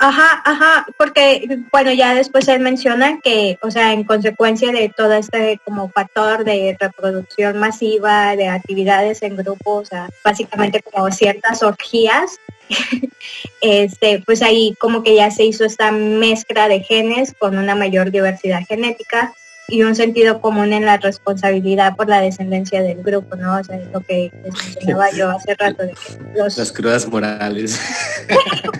Ajá, 0.00 0.42
ajá, 0.44 0.86
porque 0.96 1.60
bueno, 1.70 1.92
ya 1.92 2.14
después 2.14 2.48
él 2.48 2.60
menciona 2.60 3.20
que, 3.20 3.58
o 3.62 3.70
sea, 3.70 3.92
en 3.92 4.02
consecuencia 4.02 4.72
de 4.72 4.88
todo 4.88 5.12
este 5.12 5.60
como 5.64 5.90
factor 5.90 6.44
de 6.44 6.76
reproducción 6.80 7.58
masiva, 7.58 8.34
de 8.34 8.48
actividades 8.48 9.22
en 9.22 9.36
grupo, 9.36 9.76
o 9.76 9.84
sea, 9.84 10.08
básicamente 10.24 10.82
como 10.82 11.10
ciertas 11.12 11.62
orgías, 11.62 12.38
este, 13.60 14.22
pues 14.26 14.42
ahí 14.42 14.74
como 14.80 15.04
que 15.04 15.14
ya 15.14 15.30
se 15.30 15.44
hizo 15.44 15.64
esta 15.64 15.92
mezcla 15.92 16.66
de 16.68 16.80
genes 16.80 17.34
con 17.38 17.56
una 17.56 17.76
mayor 17.76 18.10
diversidad 18.10 18.66
genética 18.66 19.34
y 19.68 19.82
un 19.82 19.94
sentido 19.94 20.40
común 20.40 20.72
en 20.72 20.84
la 20.84 20.96
responsabilidad 20.96 21.96
por 21.96 22.08
la 22.08 22.20
descendencia 22.20 22.82
del 22.82 23.02
grupo, 23.02 23.36
¿no? 23.36 23.58
O 23.58 23.64
sea, 23.64 23.76
es 23.76 23.90
lo 23.92 24.00
que 24.00 24.30
les 24.44 24.54
mencionaba 24.54 25.10
yo 25.12 25.30
hace 25.30 25.54
rato 25.54 25.82
de 25.82 25.90
que 25.90 26.38
los 26.38 26.56
las 26.56 26.72
crudas 26.72 27.06
morales. 27.08 27.80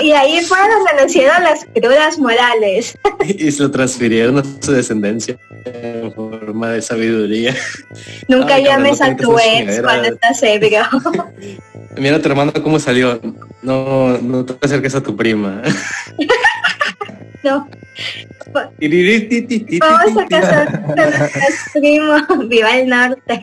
Y 0.00 0.12
ahí 0.12 0.40
fue 0.42 0.58
donde 0.58 1.02
nacieron 1.02 1.42
las 1.42 1.64
crudas 1.74 2.18
morales. 2.18 2.98
y 3.26 3.50
se 3.50 3.62
lo 3.62 3.70
transfirieron 3.70 4.38
a 4.38 4.42
su 4.60 4.72
descendencia 4.72 5.38
en 5.64 6.12
forma 6.12 6.70
de 6.70 6.82
sabiduría. 6.82 7.54
Nunca 8.28 8.54
Ay, 8.54 8.64
cabrón, 8.64 8.84
llames 8.84 9.00
no 9.00 9.06
a 9.06 9.16
tu 9.16 9.38
ex 9.38 9.80
cuando 9.80 10.08
estás 10.08 10.42
ebrio. 10.42 10.82
Mira 11.96 12.20
tu 12.20 12.28
hermano 12.28 12.52
cómo 12.62 12.78
salió. 12.78 13.20
No, 13.62 14.18
no 14.18 14.44
te 14.44 14.54
acerques 14.66 14.94
a 14.94 15.02
tu 15.02 15.16
prima. 15.16 15.62
No, 17.42 17.68
vamos 19.80 20.16
a 20.22 20.26
casar 20.26 20.86
con 20.86 20.96
nuestros 20.96 21.54
primos. 21.74 22.48
Viva 22.48 22.76
el 22.78 22.88
norte. 22.88 23.42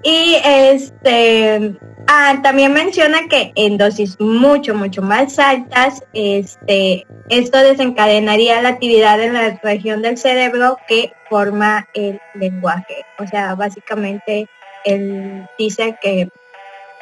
y 0.03 0.37
este 0.43 1.75
ah, 2.07 2.39
también 2.43 2.73
menciona 2.73 3.27
que 3.29 3.51
en 3.55 3.77
dosis 3.77 4.19
mucho, 4.19 4.75
mucho 4.75 5.01
más 5.01 5.39
altas, 5.39 6.03
este, 6.13 7.05
esto 7.29 7.57
desencadenaría 7.59 8.61
la 8.61 8.69
actividad 8.69 9.21
en 9.21 9.33
la 9.33 9.59
región 9.63 10.01
del 10.01 10.17
cerebro 10.17 10.77
que 10.87 11.11
forma 11.29 11.87
el 11.93 12.19
lenguaje. 12.35 13.05
O 13.19 13.27
sea, 13.27 13.55
básicamente 13.55 14.47
él 14.85 15.47
dice 15.57 15.95
que 16.01 16.29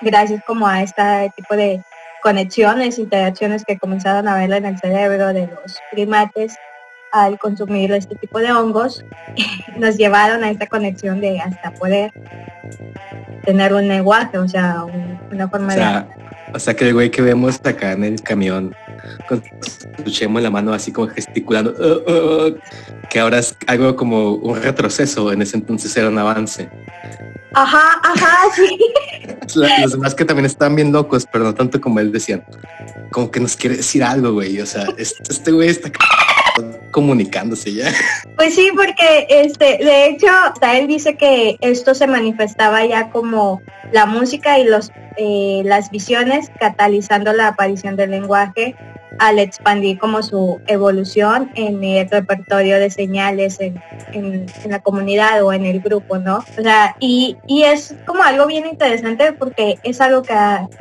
gracias 0.02 0.43
como 0.45 0.67
a 0.67 0.82
este 0.84 1.34
tipo 1.36 1.56
de 1.56 1.82
conexiones, 2.23 2.97
interacciones 2.97 3.63
que 3.65 3.77
comenzaron 3.77 4.27
a 4.27 4.36
ver 4.36 4.51
en 4.53 4.65
el 4.65 4.79
cerebro 4.79 5.33
de 5.33 5.47
los 5.47 5.77
primates 5.91 6.55
al 7.12 7.38
consumir 7.38 7.91
este 7.91 8.15
tipo 8.15 8.39
de 8.39 8.51
hongos, 8.51 9.03
nos 9.77 9.97
llevaron 9.97 10.43
a 10.43 10.49
esta 10.49 10.65
conexión 10.67 11.21
de 11.21 11.39
hasta 11.39 11.71
poder 11.71 12.12
tener 13.45 13.73
un 13.73 13.88
lenguaje, 13.88 14.38
o 14.38 14.47
sea, 14.47 14.83
un- 14.86 15.19
una 15.31 15.45
O 15.45 15.49
forma 15.49 15.73
sea, 15.73 16.07
o 16.53 16.59
sea 16.59 16.73
que 16.75 16.88
el 16.88 16.93
güey 16.93 17.12
que 17.12 17.21
vemos 17.21 17.59
acá 17.63 17.91
en 17.91 18.03
el 18.03 18.21
camión 18.23 18.73
con 19.27 19.43
su 20.03 20.12
chemo 20.12 20.39
en 20.39 20.43
la 20.45 20.49
mano 20.49 20.73
así 20.73 20.91
como 20.91 21.07
gesticulando, 21.09 21.71
"Uh, 21.77 22.09
uh, 22.12 22.47
uh", 22.47 22.57
que 23.09 23.19
ahora 23.19 23.39
es 23.39 23.55
algo 23.67 23.95
como 23.95 24.33
un 24.36 24.62
retroceso, 24.62 25.31
en 25.33 25.41
ese 25.41 25.57
entonces 25.57 25.95
era 25.97 26.07
un 26.09 26.17
avance. 26.17 26.69
Ajá, 27.53 27.99
ajá, 28.03 28.37
sí. 28.55 28.77
La- 29.55 29.79
Los 29.79 29.91
demás 29.93 30.15
que 30.15 30.25
también 30.25 30.45
estaban 30.45 30.75
bien 30.75 30.91
locos, 30.91 31.27
pero 31.31 31.43
no 31.43 31.53
tanto 31.53 31.79
como 31.79 31.99
él 31.99 32.11
decían, 32.11 32.43
como 33.11 33.29
que 33.29 33.39
nos 33.39 33.55
quiere 33.55 33.77
decir 33.77 34.03
algo, 34.03 34.33
güey, 34.33 34.59
o 34.59 34.65
sea, 34.65 34.85
este, 34.97 35.21
este 35.31 35.51
güey 35.51 35.69
está 35.69 35.91
comunicándose 36.91 37.73
ya. 37.73 37.91
Pues 38.35 38.55
sí, 38.55 38.69
porque 38.75 39.27
este, 39.29 39.77
de 39.77 40.07
hecho, 40.07 40.27
hasta 40.27 40.77
él 40.77 40.87
dice 40.87 41.15
que 41.15 41.57
esto 41.61 41.93
se 41.93 42.07
manifestaba 42.07 42.83
ya 42.85 43.09
como 43.11 43.61
la 43.91 44.05
música 44.07 44.57
y 44.59 44.65
los 44.65 44.91
eh, 45.17 45.61
las 45.65 45.91
visiones 45.91 46.49
catalizando 46.59 47.31
la 47.33 47.49
aparición 47.49 47.95
del 47.95 48.09
lenguaje 48.11 48.75
al 49.19 49.39
expandir 49.39 49.97
como 49.99 50.21
su 50.23 50.60
evolución 50.67 51.52
en 51.56 51.84
el 51.84 52.10
repertorio 52.10 52.80
de 52.80 52.89
señales 52.89 53.60
en, 53.60 53.82
en- 54.13 54.45
en 54.63 54.71
la 54.71 54.80
comunidad 54.80 55.43
o 55.43 55.54
en 55.54 55.65
el 55.65 55.80
grupo, 55.82 56.17
¿no? 56.17 56.38
O 56.58 56.62
sea, 56.62 56.95
y, 56.99 57.38
y 57.47 57.63
es 57.63 57.95
como 58.06 58.23
algo 58.23 58.45
bien 58.47 58.65
interesante 58.65 59.34
porque 59.34 59.78
es 59.84 60.02
algo 60.02 60.21
que 60.23 60.34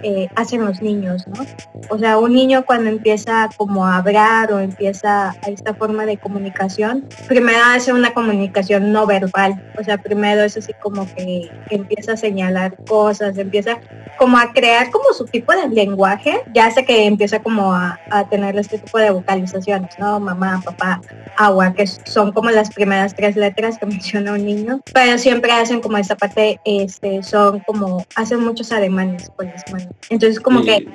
eh, 0.02 0.28
hacen 0.36 0.64
los 0.64 0.82
niños, 0.82 1.26
¿no? 1.28 1.44
O 1.90 1.98
sea, 1.98 2.18
un 2.18 2.32
niño 2.32 2.64
cuando 2.64 2.88
empieza 2.90 3.48
como 3.56 3.86
a 3.86 3.96
hablar 3.96 4.52
o 4.52 4.60
empieza 4.60 5.30
a 5.30 5.48
esta 5.48 5.74
forma 5.74 6.06
de 6.06 6.16
comunicación, 6.16 7.08
primero 7.28 7.58
hace 7.64 7.92
una 7.92 8.12
comunicación 8.14 8.92
no 8.92 9.06
verbal. 9.06 9.62
O 9.78 9.84
sea, 9.84 9.98
primero 9.98 10.42
es 10.42 10.56
así 10.56 10.72
como 10.80 11.06
que 11.14 11.50
empieza 11.70 12.12
a 12.12 12.16
señalar 12.16 12.76
cosas, 12.86 13.36
empieza 13.38 13.78
como 14.18 14.38
a 14.38 14.52
crear 14.52 14.90
como 14.90 15.12
su 15.12 15.24
tipo 15.24 15.52
de 15.52 15.68
lenguaje, 15.68 16.42
ya 16.54 16.70
sé 16.70 16.84
que 16.84 17.06
empieza 17.06 17.40
como 17.40 17.72
a, 17.74 17.98
a 18.10 18.21
tener 18.28 18.56
este 18.58 18.78
tipo 18.78 18.98
de 18.98 19.10
vocalizaciones, 19.10 19.98
¿no? 19.98 20.18
Mamá, 20.20 20.60
papá, 20.64 21.00
agua, 21.36 21.72
que 21.74 21.86
son 21.86 22.32
como 22.32 22.50
las 22.50 22.70
primeras 22.70 23.14
tres 23.14 23.36
letras 23.36 23.78
que 23.78 23.86
menciona 23.92 24.32
un 24.32 24.44
niño, 24.44 24.80
pero 24.92 25.18
siempre 25.18 25.52
hacen 25.52 25.80
como 25.80 25.96
esta 25.98 26.16
parte, 26.16 26.60
este, 26.64 27.22
son 27.22 27.60
como, 27.60 28.04
hacen 28.16 28.40
muchos 28.40 28.72
ademanes 28.72 29.30
con 29.36 29.46
las 29.46 29.62
manos. 29.72 29.88
Entonces 30.10 30.40
como 30.40 30.62
que 30.62 30.86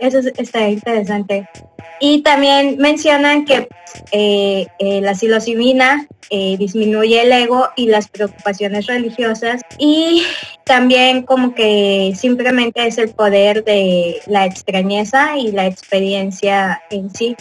eso 0.00 0.18
es- 0.18 0.32
está 0.36 0.68
interesante. 0.68 1.48
Y 2.00 2.22
también 2.22 2.76
mencionan 2.78 3.44
que 3.44 3.68
eh, 4.10 4.66
eh, 4.78 5.00
la 5.00 5.14
psilocibina 5.14 6.06
eh, 6.30 6.56
disminuye 6.58 7.22
el 7.22 7.32
ego 7.32 7.68
y 7.76 7.86
las 7.86 8.08
preocupaciones 8.08 8.86
religiosas 8.86 9.60
y 9.78 10.22
también 10.64 11.22
como 11.22 11.54
que 11.54 12.12
simplemente 12.16 12.86
es 12.86 12.98
el 12.98 13.10
poder 13.10 13.62
de 13.64 14.20
la 14.26 14.44
extrañeza 14.46 15.36
y 15.38 15.52
la 15.52 15.66
experiencia 15.66 16.63
en 16.90 17.14
sí. 17.14 17.36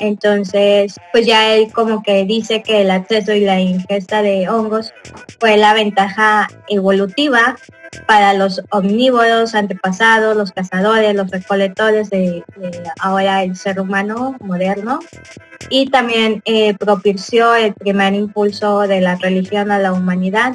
Entonces, 0.00 0.96
pues 1.12 1.26
ya 1.26 1.54
él 1.54 1.72
como 1.72 2.02
que 2.02 2.24
dice 2.24 2.62
que 2.62 2.82
el 2.82 2.90
acceso 2.90 3.32
y 3.32 3.40
la 3.40 3.60
ingesta 3.60 4.22
de 4.22 4.48
hongos 4.48 4.92
fue 5.38 5.56
la 5.56 5.74
ventaja 5.74 6.48
evolutiva 6.68 7.56
para 8.06 8.34
los 8.34 8.62
omnívoros 8.70 9.54
antepasados, 9.54 10.36
los 10.36 10.52
cazadores, 10.52 11.14
los 11.14 11.30
recolectores 11.30 12.10
de, 12.10 12.44
ahora 13.00 13.42
el 13.42 13.56
ser 13.56 13.80
humano 13.80 14.36
moderno. 14.40 15.00
Y 15.70 15.88
también 15.88 16.42
eh, 16.44 16.74
propició 16.74 17.54
el 17.54 17.72
primer 17.72 18.12
impulso 18.12 18.80
de 18.80 19.00
la 19.00 19.16
religión 19.16 19.70
a 19.70 19.78
la 19.78 19.92
humanidad, 19.92 20.54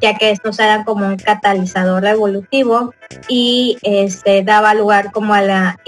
ya 0.00 0.16
que 0.16 0.32
estos 0.32 0.58
eran 0.58 0.82
como 0.82 1.06
un 1.06 1.16
catalizador 1.16 2.04
evolutivo 2.04 2.92
y 3.28 3.78
este, 3.82 4.42
daba 4.42 4.74
lugar 4.74 5.12
como 5.12 5.34
a 5.34 5.42
la 5.42 5.78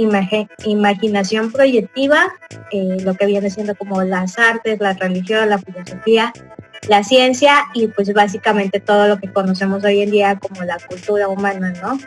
imaginación 0.65 1.51
proyectiva, 1.51 2.33
eh, 2.71 2.99
lo 3.03 3.15
que 3.15 3.27
viene 3.27 3.51
siendo 3.51 3.75
como 3.75 4.03
las 4.03 4.39
artes, 4.39 4.79
la 4.81 4.93
religión, 4.93 5.49
la 5.49 5.59
filosofía 5.59 6.33
la 6.89 7.05
ciencia 7.05 7.65
y 7.75 7.87
pues 7.87 8.13
básicamente 8.13 8.81
todo 8.81 9.07
lo 9.07 9.19
que 9.19 9.33
conocemos 9.33 9.85
hoy 9.85 10.03
en 10.03 10.11
día 10.11 10.39
como 10.39 10.65
la 10.65 10.79
cultura 10.79 11.29
humana, 11.29 11.73
¿no? 11.81 11.99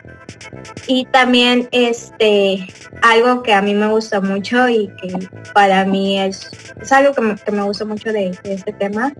Y 0.86 1.06
también 1.06 1.68
este 1.72 2.66
algo 3.02 3.42
que 3.42 3.54
a 3.54 3.62
mí 3.62 3.74
me 3.74 3.88
gusta 3.88 4.20
mucho 4.20 4.68
y 4.68 4.88
que 5.00 5.28
para 5.54 5.84
mí 5.84 6.20
es, 6.20 6.50
es 6.80 6.92
algo 6.92 7.14
que 7.14 7.52
me, 7.52 7.62
gusta 7.62 7.84
mucho 7.84 8.12
de, 8.12 8.38
este 8.44 8.72
tema, 8.72 9.12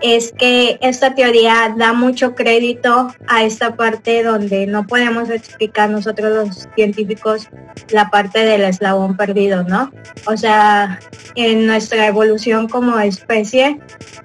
es 0.00 0.32
que 0.32 0.78
esta 0.80 1.14
teoría 1.14 1.74
da 1.76 1.92
mucho 1.92 2.34
crédito 2.34 3.12
a 3.26 3.44
esta 3.44 3.76
parte 3.76 4.22
donde 4.22 4.66
no 4.66 4.86
podemos 4.86 5.28
explicar 5.30 5.90
nosotros 5.90 6.46
los 6.46 6.68
científicos 6.74 7.48
la 7.90 8.08
parte 8.10 8.40
del 8.40 8.62
eslabón 8.62 9.16
perdido, 9.16 9.62
¿no? 9.62 9.92
O 10.26 10.36
sea, 10.36 10.98
en 11.34 11.66
nuestra 11.66 12.06
evolución 12.06 12.68
como 12.68 12.98
especie, 12.98 13.78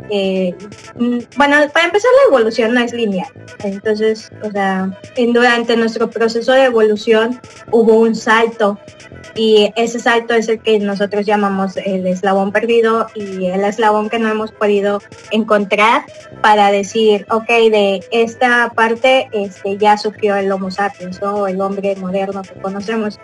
eh, 0.10 0.56
bueno, 1.38 1.56
para 1.74 1.86
empezar 1.86 2.12
la 2.24 2.36
evolución 2.36 2.74
no 2.74 2.82
es 2.82 2.94
lineal. 2.94 3.28
Entonces, 3.64 4.32
o 4.44 4.52
sea, 4.52 4.90
durante 5.16 5.76
nuestro 5.78 6.10
proceso 6.10 6.52
de 6.52 6.66
evolución 6.66 7.40
hubo 7.72 8.00
un 8.00 8.16
salto 8.16 8.80
y 9.36 9.72
ese 9.76 10.00
salto 10.00 10.34
es 10.34 10.50
el 10.50 10.60
que 10.60 10.80
nosotros 10.80 11.26
llamamos 11.26 11.78
el 11.78 12.06
eslabón 12.08 12.52
perdido 12.52 13.08
y 13.16 13.46
el 13.46 13.64
eslabón 13.64 14.10
que 14.10 14.20
no 14.20 14.30
hemos 14.30 14.52
podido 14.52 15.02
encontrar 15.32 16.04
para 16.42 16.72
decir, 16.72 17.26
ok, 17.30 17.48
de 17.48 18.04
esta 18.12 18.72
parte 18.76 19.30
este, 19.32 19.78
ya 19.78 19.98
surgió 19.98 20.36
el 20.36 20.52
Homo 20.52 20.72
sapiens 20.72 21.22
o 21.22 21.48
el 21.48 21.62
hombre 21.62 21.96
moderno 21.96 22.42
que 22.42 22.60
conocemos, 22.62 23.20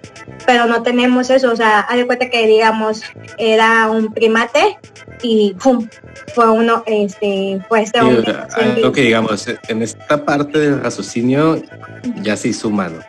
pero 0.46 0.66
no 0.66 0.84
tenemos 0.84 1.30
eso, 1.30 1.52
o 1.52 1.56
sea, 1.56 1.86
hay 1.90 2.06
cuenta 2.06 2.30
que 2.30 2.46
digamos 2.48 3.02
era 3.38 3.90
un 3.90 4.14
primate 4.14 4.78
y 5.22 5.56
¡pum! 5.56 5.88
fue 6.34 6.50
uno, 6.52 6.84
este, 6.86 7.27
este 7.78 8.02
hombre. 8.02 8.36
Lo 8.82 8.92
que 8.92 9.02
digamos, 9.02 9.48
en 9.68 9.82
esta 9.82 10.24
parte 10.24 10.60
del 10.60 10.82
raciocinio 10.82 11.62
ya 12.22 12.36
se 12.36 12.50
hizo 12.50 12.68
humano. 12.70 13.00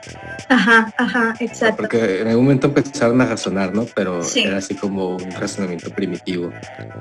Ajá, 0.49 0.93
ajá, 0.97 1.35
exacto. 1.41 1.77
Porque 1.77 2.23
en 2.23 2.29
algún 2.29 2.45
momento 2.45 2.69
empezaron 2.69 3.21
a 3.21 3.27
razonar, 3.27 3.75
¿no? 3.75 3.87
Pero 3.95 4.23
era 4.35 4.59
así 4.59 4.75
como 4.75 5.17
un 5.17 5.31
razonamiento 5.33 5.91
primitivo. 5.91 6.51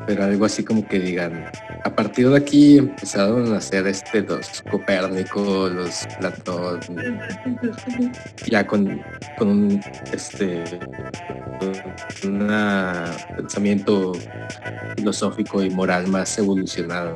Pero 0.06 0.23
algo 0.23 0.45
así 0.45 0.63
como 0.63 0.86
que 0.86 0.99
digan, 0.99 1.45
a 1.84 1.95
partir 1.95 2.30
de 2.30 2.38
aquí 2.38 2.77
empezaron 2.77 3.53
a 3.53 3.58
hacer 3.58 3.88
este 3.88 4.21
los 4.21 4.62
Copérnico, 4.69 5.69
los 5.69 6.06
Platón, 6.19 6.80
ya 8.45 8.67
con, 8.67 9.01
con 9.38 9.47
un 9.47 9.82
este 10.12 10.63
un 12.25 12.47
pensamiento 13.36 14.12
filosófico 14.95 15.63
y 15.63 15.69
moral 15.69 16.08
más 16.08 16.38
evolucionado. 16.38 17.07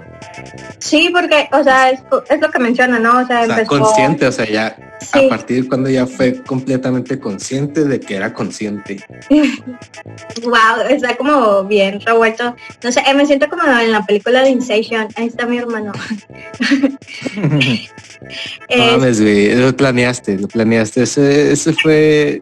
Sí, 0.77 1.09
porque, 1.13 1.49
o 1.51 1.63
sea, 1.63 1.89
es, 1.89 2.01
lo 2.39 2.49
que 2.49 2.59
menciona, 2.59 2.99
¿no? 2.99 3.19
O 3.19 3.25
sea, 3.27 3.43
empezó... 3.43 3.79
consciente, 3.79 4.27
o 4.27 4.31
sea, 4.31 4.45
ya 4.45 4.75
a 5.13 5.29
partir 5.29 5.63
de 5.63 5.69
cuando 5.69 5.89
ya 5.89 6.05
fue 6.05 6.41
completamente 6.43 7.19
consciente 7.19 7.83
de 7.85 7.99
que 7.99 8.15
era 8.15 8.33
consciente. 8.33 9.03
wow, 10.43 10.81
está 10.89 11.15
como 11.17 11.63
bien 11.65 11.99
revuelto. 12.01 12.55
No 12.83 12.91
sé, 12.91 13.01
me 13.15 13.25
siento 13.25 13.49
como 13.49 13.63
en 13.63 13.91
la 13.91 14.05
película 14.05 14.43
de 14.43 14.49
Inception. 14.49 15.07
Ahí 15.15 15.27
está 15.27 15.45
mi 15.45 15.57
hermano. 15.57 15.91
lo 18.69 19.75
planeaste, 19.75 20.37
lo 20.37 20.47
planeaste. 20.47 21.03
Ese, 21.03 21.51
ese 21.51 21.73
fue 21.73 22.39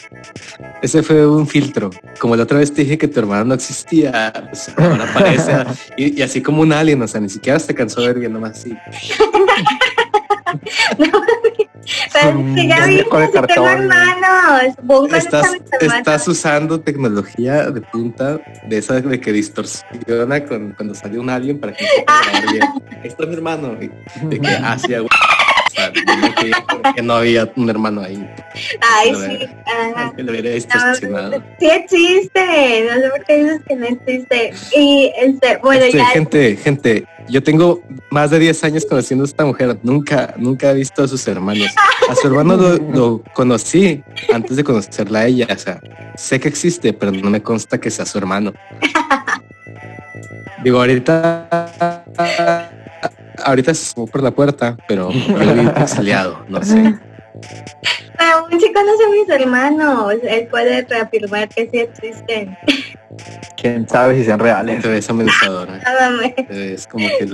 ese 0.81 1.03
fue 1.03 1.27
un 1.27 1.47
filtro. 1.47 1.89
Como 2.19 2.35
la 2.35 2.43
otra 2.43 2.59
vez 2.59 2.73
te 2.73 2.83
dije 2.83 2.97
que 2.97 3.07
tu 3.07 3.19
hermano 3.19 3.45
no 3.45 3.53
existía, 3.53 4.33
pues 4.49 4.71
ahora 4.77 5.09
aparece 5.09 5.51
y, 5.97 6.21
así 6.21 6.41
como 6.41 6.61
un 6.61 6.73
alien, 6.73 7.01
o 7.01 7.07
sea, 7.07 7.21
ni 7.21 7.29
siquiera 7.29 7.59
se 7.59 7.73
cansó 7.73 8.01
de 8.01 8.07
ver 8.07 8.19
viendo 8.19 8.39
más 8.39 8.51
así. 8.51 8.75
Estás, 15.13 15.55
estás 15.79 16.27
usando 16.27 16.79
tecnología 16.79 17.71
de 17.71 17.81
punta 17.81 18.39
de 18.67 18.77
esa 18.77 18.99
de 19.01 19.19
que 19.19 19.31
distorsiona 19.31 20.45
cuando 20.45 20.93
sale 20.95 21.19
un 21.19 21.29
alien 21.29 21.59
para 21.59 21.73
que 21.73 21.85
no 22.45 22.51
bien. 22.51 22.63
Esto 23.03 23.23
es 23.23 23.29
mi 23.29 23.35
hermano. 23.35 23.75
De 23.75 24.39
que 24.39 24.47
hacia 24.47 25.01
que, 26.95 27.01
no 27.01 27.15
había 27.15 27.51
un 27.55 27.69
hermano 27.69 28.01
ahí. 28.01 28.27
Ay, 28.81 29.13
sí. 29.15 29.47
Que 30.15 30.23
lo 30.23 30.31
hubiera 30.31 30.49
distorsionado. 30.51 31.43
sí 31.59 31.69
existe. 31.69 32.87
No 32.89 33.01
sé 33.01 33.09
por 33.09 33.25
qué 33.25 33.37
dices 33.37 33.61
que 33.67 33.75
no 33.75 33.85
existe. 33.85 34.53
Y 34.75 35.11
este, 35.17 35.57
bueno, 35.57 35.85
este, 35.85 36.03
Gente, 36.05 36.57
gente, 36.57 37.05
yo 37.29 37.43
tengo 37.43 37.81
más 38.11 38.31
de 38.31 38.39
10 38.39 38.63
años 38.63 38.85
conociendo 38.85 39.23
a 39.23 39.27
esta 39.27 39.45
mujer. 39.45 39.77
Nunca, 39.83 40.33
nunca 40.37 40.71
he 40.71 40.75
visto 40.75 41.03
a 41.03 41.07
sus 41.07 41.27
hermanos. 41.27 41.67
A 42.09 42.15
su 42.15 42.27
hermano 42.27 42.57
lo, 42.57 43.23
conocí 43.33 44.03
antes 44.33 44.57
de 44.57 44.63
conocerla 44.63 45.19
a 45.19 45.25
ella. 45.27 45.47
O 45.49 45.57
sea, 45.57 45.79
sé 46.15 46.39
que 46.39 46.47
existe, 46.47 46.93
pero 46.93 47.11
no 47.11 47.29
me 47.29 47.41
consta 47.41 47.79
que 47.79 47.89
sea 47.89 48.05
su 48.05 48.17
hermano. 48.17 48.53
Digo, 50.63 50.79
ahorita 50.79 52.03
ahorita 53.43 53.71
es 53.71 53.93
por 53.93 54.21
la 54.21 54.31
puerta, 54.31 54.77
pero 54.87 55.11
yo 55.13 55.53
vi 55.53 55.67
exiliado, 55.81 56.43
no 56.47 56.63
sé. 56.63 56.99
Aún 58.19 58.59
sí 58.59 58.73
conoce 58.73 59.03
a 59.05 59.09
mis 59.09 59.29
hermanos, 59.29 60.13
él 60.23 60.47
puede 60.47 60.81
reafirmar 60.81 61.47
que 61.47 61.69
sí 61.69 61.79
existen. 61.79 62.57
Quién 63.55 63.87
sabe 63.87 64.17
si 64.17 64.25
sean 64.25 64.39
reales. 64.39 64.81
Te 64.81 64.89
ves 64.89 65.09
amenazadora. 65.09 65.79
Es 66.49 66.85
como 66.85 67.07
que 67.07 67.27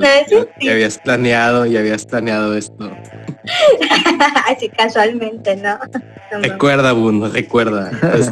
ya, 0.59 0.71
habías 0.71 0.99
planeado, 0.99 1.65
y 1.65 1.75
habías 1.75 2.05
planeado 2.05 2.55
esto. 2.55 2.91
Así 4.47 4.69
casualmente, 4.69 5.55
¿no? 5.55 5.79
recuerda, 6.41 6.91
Buno, 6.93 7.29
recuerda. 7.29 7.91
Pues, 7.99 8.31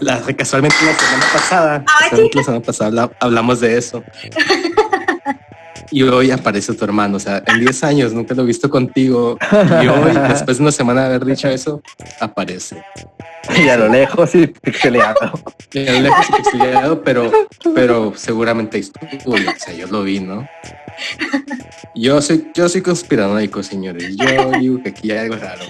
la, 0.00 0.20
casualmente 0.36 0.76
la 0.84 0.94
semana 0.94 1.26
pasada, 1.32 1.84
la 2.34 2.42
semana 2.42 2.62
pasada 2.62 3.10
hablamos 3.20 3.60
de 3.60 3.78
eso 3.78 4.02
y 5.90 6.02
hoy 6.02 6.30
aparece 6.30 6.74
tu 6.74 6.84
hermano. 6.84 7.16
O 7.16 7.20
sea, 7.20 7.42
en 7.46 7.60
10 7.60 7.84
años 7.84 8.12
nunca 8.12 8.34
lo 8.34 8.42
he 8.42 8.46
visto 8.46 8.70
contigo 8.70 9.38
y 9.82 9.86
hoy, 9.86 10.12
después 10.28 10.58
de 10.58 10.62
una 10.62 10.72
semana 10.72 11.02
de 11.02 11.06
haber 11.06 11.24
dicho 11.24 11.48
eso, 11.48 11.82
aparece. 12.20 12.82
Y 13.56 13.68
a 13.68 13.76
lo 13.76 13.88
lejos 13.88 14.34
y 14.34 14.46
pixeleado. 14.46 15.32
Y 15.72 15.86
a 15.86 15.92
lo 15.92 16.00
lejos 16.00 16.26
y 16.28 16.42
pixeleado, 16.42 17.02
pero, 17.02 17.30
pero 17.74 18.12
seguramente 18.16 18.78
estuvo. 18.78 19.34
O 19.34 19.58
sea, 19.58 19.74
yo 19.74 19.86
lo 19.88 20.02
vi, 20.02 20.20
¿no? 20.20 20.48
Yo 21.94 22.20
soy, 22.22 22.50
yo 22.54 22.68
soy 22.68 22.82
conspiranoico, 22.82 23.62
señores. 23.62 24.16
Yo 24.16 24.50
digo 24.58 24.82
que 24.82 24.90
aquí 24.90 25.10
hay 25.10 25.18
algo 25.18 25.36
raro. 25.36 25.62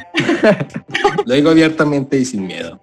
Lo 1.27 1.35
digo 1.35 1.51
abiertamente 1.51 2.19
y 2.19 2.25
sin 2.25 2.47
miedo. 2.47 2.81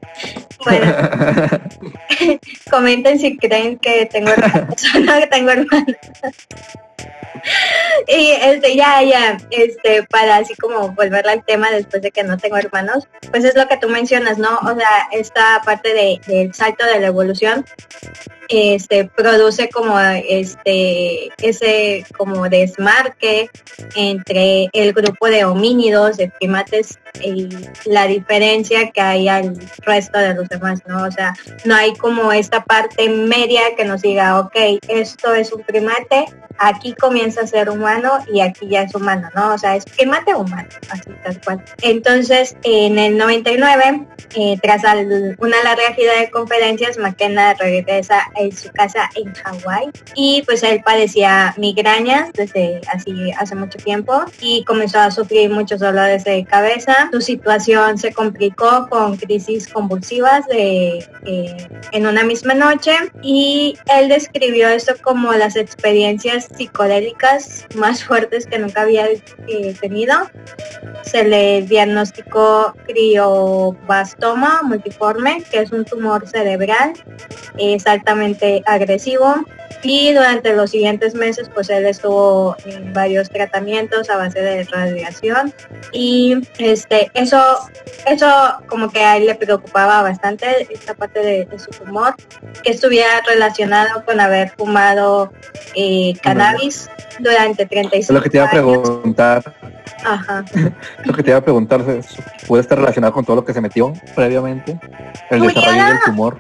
Bueno, 0.64 0.94
comenten 2.72 3.20
si 3.20 3.38
creen 3.38 3.78
que 3.80 4.06
tengo 4.06 4.30
hermanos 4.30 4.84
o 4.96 5.00
no 5.00 5.20
que 5.20 5.28
tengo 5.28 5.52
hermanos. 5.52 5.96
y 8.08 8.32
este 8.32 8.76
ya 8.76 9.02
ya 9.04 9.38
este 9.50 10.04
para 10.04 10.38
así 10.38 10.56
como 10.56 10.90
volver 10.90 11.28
al 11.28 11.44
tema 11.44 11.72
después 11.72 12.02
de 12.02 12.12
que 12.12 12.24
no 12.24 12.38
tengo 12.38 12.58
hermanos 12.58 13.08
pues 13.32 13.44
es 13.44 13.56
lo 13.56 13.68
que 13.68 13.78
tú 13.78 13.90
mencionas 13.90 14.38
no 14.38 14.58
o 14.60 14.76
sea 14.76 15.08
esta 15.12 15.62
parte 15.66 15.94
de, 15.94 16.22
del 16.28 16.54
salto 16.54 16.86
de 16.86 17.00
la 17.00 17.08
evolución 17.08 17.66
este 18.50 19.06
produce 19.06 19.70
como 19.70 19.98
este 20.00 21.30
ese 21.42 22.06
como 22.18 22.50
desmarque 22.50 23.50
entre 23.96 24.70
el 24.74 24.94
grupo 24.94 25.28
de 25.28 25.46
homínidos 25.46 26.18
de 26.18 26.30
primates 26.30 27.00
eh, 27.22 27.50
la 27.86 28.08
diferencia 28.08 28.92
que 28.92 29.02
hay 29.02 29.28
al 29.28 29.58
resto 29.82 30.18
de 30.18 30.34
los 30.34 30.48
demás, 30.50 30.82
¿no? 30.88 31.04
O 31.04 31.12
sea, 31.12 31.34
no 31.66 31.76
hay 31.76 31.94
como 31.96 32.32
esta 32.32 32.64
parte 32.64 33.10
media 33.10 33.62
que 33.78 33.86
nos 33.86 34.02
diga, 34.02 34.40
ok, 34.40 34.56
esto 34.88 35.34
es 35.34 35.52
un 35.52 35.64
primate, 35.64 36.26
aquí 36.58 36.94
comienza 36.94 37.42
a 37.42 37.48
ser 37.48 37.70
humano 37.70 38.20
y 38.32 38.42
aquí 38.42 38.68
ya 38.68 38.84
es 38.84 38.94
humano, 38.94 39.30
¿no? 39.36 39.54
O 39.54 39.58
sea, 39.58 39.76
es 39.76 39.86
primate 39.86 40.34
humano, 40.36 40.70
así 40.90 41.10
tal 41.24 41.42
cual. 41.42 41.64
Entonces, 41.82 42.56
en 42.64 43.00
el 43.00 43.18
99, 43.18 44.06
eh, 44.36 44.58
tras 44.62 44.84
una 45.40 45.64
larga 45.64 45.94
gira 45.96 46.20
de 46.20 46.30
conferencias, 46.30 46.98
McKenna 46.98 47.54
regresa 47.56 48.22
en 48.36 48.52
su 48.56 48.72
casa 48.72 49.10
en 49.16 49.34
Hawái 49.34 49.90
y 50.16 50.44
pues 50.46 50.64
él 50.64 50.82
padecía 50.84 51.54
migrañas 51.58 52.32
desde 52.34 52.82
así 52.92 53.32
hace 53.38 53.56
mucho 53.56 53.78
tiempo 53.78 54.24
y 54.40 54.64
comenzó 54.66 55.00
a 55.00 55.12
sufrir 55.12 55.50
muchos 55.50 55.80
dolores 55.80 56.24
de 56.24 56.46
cabeza. 56.46 57.01
Su 57.12 57.22
situación 57.22 57.98
se 57.98 58.14
complicó 58.14 58.88
con 58.90 59.18
crisis 59.18 59.68
convulsivas 59.68 60.46
de, 60.48 61.06
eh, 61.26 61.68
en 61.92 62.06
una 62.06 62.24
misma 62.24 62.54
noche 62.54 62.94
y 63.22 63.78
él 63.94 64.10
describió 64.10 64.68
esto 64.70 64.94
como 65.02 65.34
las 65.34 65.56
experiencias 65.56 66.48
psicodélicas 66.56 67.68
más 67.76 68.04
fuertes 68.04 68.46
que 68.46 68.60
nunca 68.60 68.82
había 68.82 69.08
eh, 69.08 69.76
tenido. 69.80 70.16
Se 71.04 71.24
le 71.24 71.64
diagnosticó 71.64 72.74
criobastoma 72.86 74.62
multiforme, 74.64 75.44
que 75.50 75.60
es 75.60 75.72
un 75.72 75.86
tumor 75.86 76.28
cerebral, 76.28 76.94
es 77.58 77.88
altamente 77.88 78.64
agresivo 78.66 79.46
y 79.84 80.14
durante 80.14 80.54
los 80.54 80.72
siguientes 80.72 81.16
meses 81.16 81.50
pues 81.54 81.70
él 81.70 81.86
estuvo 81.86 82.56
en 82.66 82.94
varios 82.94 83.30
tratamientos 83.30 84.10
a 84.10 84.18
base 84.18 84.40
de 84.40 84.64
radiación 84.66 85.54
y 85.92 86.38
este 86.92 87.12
eso 87.22 87.58
eso 88.08 88.28
como 88.68 88.90
que 88.90 89.04
a 89.04 89.18
él 89.18 89.26
le 89.26 89.36
preocupaba 89.36 90.02
bastante 90.02 90.68
esta 90.70 90.94
parte 90.94 91.20
de, 91.20 91.46
de 91.46 91.60
su 91.60 91.72
tumor 91.72 92.16
que 92.64 92.72
estuviera 92.72 93.22
relacionado 93.28 94.04
con 94.06 94.20
haber 94.20 94.50
fumado 94.52 95.32
eh, 95.76 96.14
cannabis 96.22 96.90
durante 97.20 97.66
35 97.66 98.00
Es 98.00 98.10
lo 98.10 98.22
que 98.22 98.30
te 98.30 98.38
iba 98.38 98.46
a 98.46 98.50
años. 98.50 98.82
preguntar. 98.82 99.44
Ajá. 100.06 100.44
Lo 101.06 101.14
que 101.14 101.24
te 101.24 101.30
iba 101.32 101.40
a 101.40 101.44
preguntar, 101.44 101.84
¿se- 101.86 102.02
¿puede 102.48 102.62
estar 102.62 102.78
relacionado 102.78 103.14
con 103.14 103.26
todo 103.26 103.36
lo 103.38 103.46
que 103.46 103.54
se 103.54 103.62
metió 103.62 103.94
previamente? 104.16 104.80
El 105.30 105.40
Pudiera. 105.40 105.62
desarrollo 105.62 105.86
del 105.88 106.00
tumor. 106.06 106.40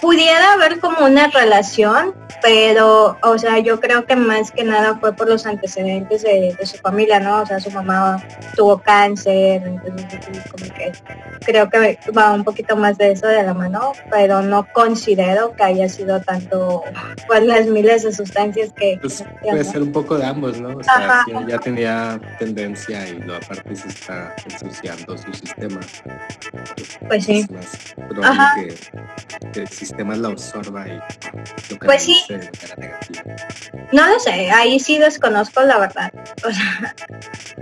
pudiera 0.00 0.52
haber 0.54 0.80
como 0.80 1.04
una 1.06 1.28
relación, 1.28 2.14
pero, 2.42 3.16
o 3.22 3.38
sea, 3.38 3.58
yo 3.58 3.80
creo 3.80 4.04
que 4.06 4.16
más 4.16 4.50
que 4.50 4.64
nada 4.64 4.96
fue 4.98 5.12
por 5.14 5.28
los 5.28 5.46
antecedentes 5.46 6.22
de, 6.22 6.54
de 6.58 6.66
su 6.66 6.76
familia, 6.78 7.20
¿no? 7.20 7.42
O 7.42 7.46
sea, 7.46 7.60
su 7.60 7.70
mamá 7.70 8.22
tuvo 8.56 8.78
cáncer, 8.78 9.62
entonces 9.64 10.20
como 10.50 10.64
que 10.74 10.92
creo 11.44 11.68
que 11.68 11.98
va 12.16 12.32
un 12.32 12.44
poquito 12.44 12.76
más 12.76 12.98
de 12.98 13.12
eso 13.12 13.26
de 13.26 13.42
la 13.42 13.54
mano, 13.54 13.92
pero 14.10 14.42
no 14.42 14.66
considero 14.72 15.52
que 15.54 15.62
haya 15.62 15.88
sido 15.88 16.20
tanto 16.20 16.82
por 17.26 17.42
las 17.42 17.66
miles 17.66 18.02
de 18.02 18.12
sustancias 18.12 18.72
que... 18.74 18.98
Pues 19.00 19.24
puede 19.42 19.62
¿no? 19.64 19.70
ser 19.70 19.82
un 19.82 19.92
poco 19.92 20.16
de 20.16 20.24
ambos, 20.24 20.58
¿no? 20.60 20.76
O 20.76 20.82
sea, 20.82 21.24
si 21.26 21.32
ya 21.50 21.58
tenía 21.58 22.20
tendencia 22.38 22.63
y 22.64 23.18
lo 23.26 23.36
aparte 23.36 23.76
se 23.76 23.88
está 23.88 24.34
ensuciando 24.48 25.18
su 25.18 25.32
sistema. 25.34 25.80
Pues 27.06 27.24
sí. 27.26 27.40
Es 27.40 27.50
más 27.50 27.94
probable 28.08 28.74
que, 29.42 29.50
que 29.52 29.60
el 29.60 29.68
sistema 29.68 30.16
lo 30.16 30.28
absorba 30.28 30.88
y 30.88 30.96
lo 31.70 31.78
Pues 31.80 32.02
sí. 32.02 32.24
de. 32.28 32.50
No 33.92 34.08
lo 34.08 34.18
sé, 34.18 34.50
ahí 34.50 34.80
sí 34.80 34.98
desconozco 34.98 35.62
la 35.62 35.78
verdad. 35.78 36.12
O 36.46 36.50
sea, 36.50 36.94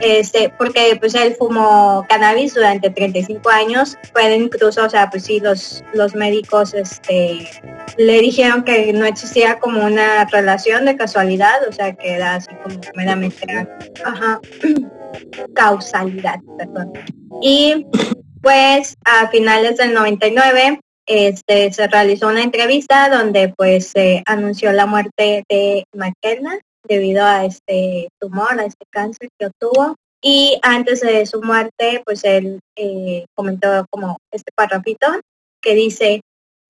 este, 0.01 0.49
porque 0.57 0.97
pues 1.01 1.15
él 1.15 1.35
fumó 1.39 2.07
cannabis 2.09 2.55
durante 2.55 2.91
35 2.91 3.51
años, 3.51 3.99
pero 4.15 4.35
incluso, 4.35 4.85
o 4.85 4.89
sea, 4.89 5.11
pues 5.11 5.25
sí, 5.25 5.41
los, 5.41 5.83
los 5.95 6.15
médicos 6.15 6.75
este, 6.75 7.51
le 7.97 8.21
dijeron 8.21 8.65
que 8.65 8.93
no 8.93 9.05
existía 9.05 9.59
como 9.59 9.85
una 9.85 10.25
relación 10.27 10.85
de 10.85 10.97
casualidad, 10.97 11.67
o 11.69 11.73
sea, 11.73 11.93
que 11.95 12.13
era 12.13 12.37
así 12.37 12.51
como 12.63 12.81
meramente 12.95 13.69
ajá, 14.05 14.41
causalidad, 15.55 16.41
perdón. 16.59 16.93
Y 17.41 17.87
pues 18.43 18.97
a 19.05 19.29
finales 19.29 19.77
del 19.77 19.95
99 19.95 20.81
este, 21.07 21.73
se 21.73 21.89
realizó 21.89 22.29
una 22.29 22.43
entrevista 22.43 23.09
donde 23.09 23.53
pues 23.57 23.89
se 23.89 24.23
anunció 24.27 24.73
la 24.73 24.87
muerte 24.87 25.45
de 25.49 25.85
McKenna 25.95 26.59
debido 26.89 27.25
a 27.25 27.45
este 27.45 28.09
tumor, 28.21 28.59
a 28.59 28.65
este 28.65 28.85
cáncer 28.91 29.29
que 29.39 29.47
obtuvo. 29.47 29.97
Y 30.21 30.59
antes 30.63 31.01
de 31.01 31.27
su 31.27 31.43
muerte, 31.43 32.03
pues 32.05 32.23
él 32.25 32.61
eh, 32.77 33.27
comentó 33.35 33.85
como 33.91 34.19
este 34.31 34.53
parrafito 34.55 35.09
que 35.61 35.75
dice, 35.75 36.21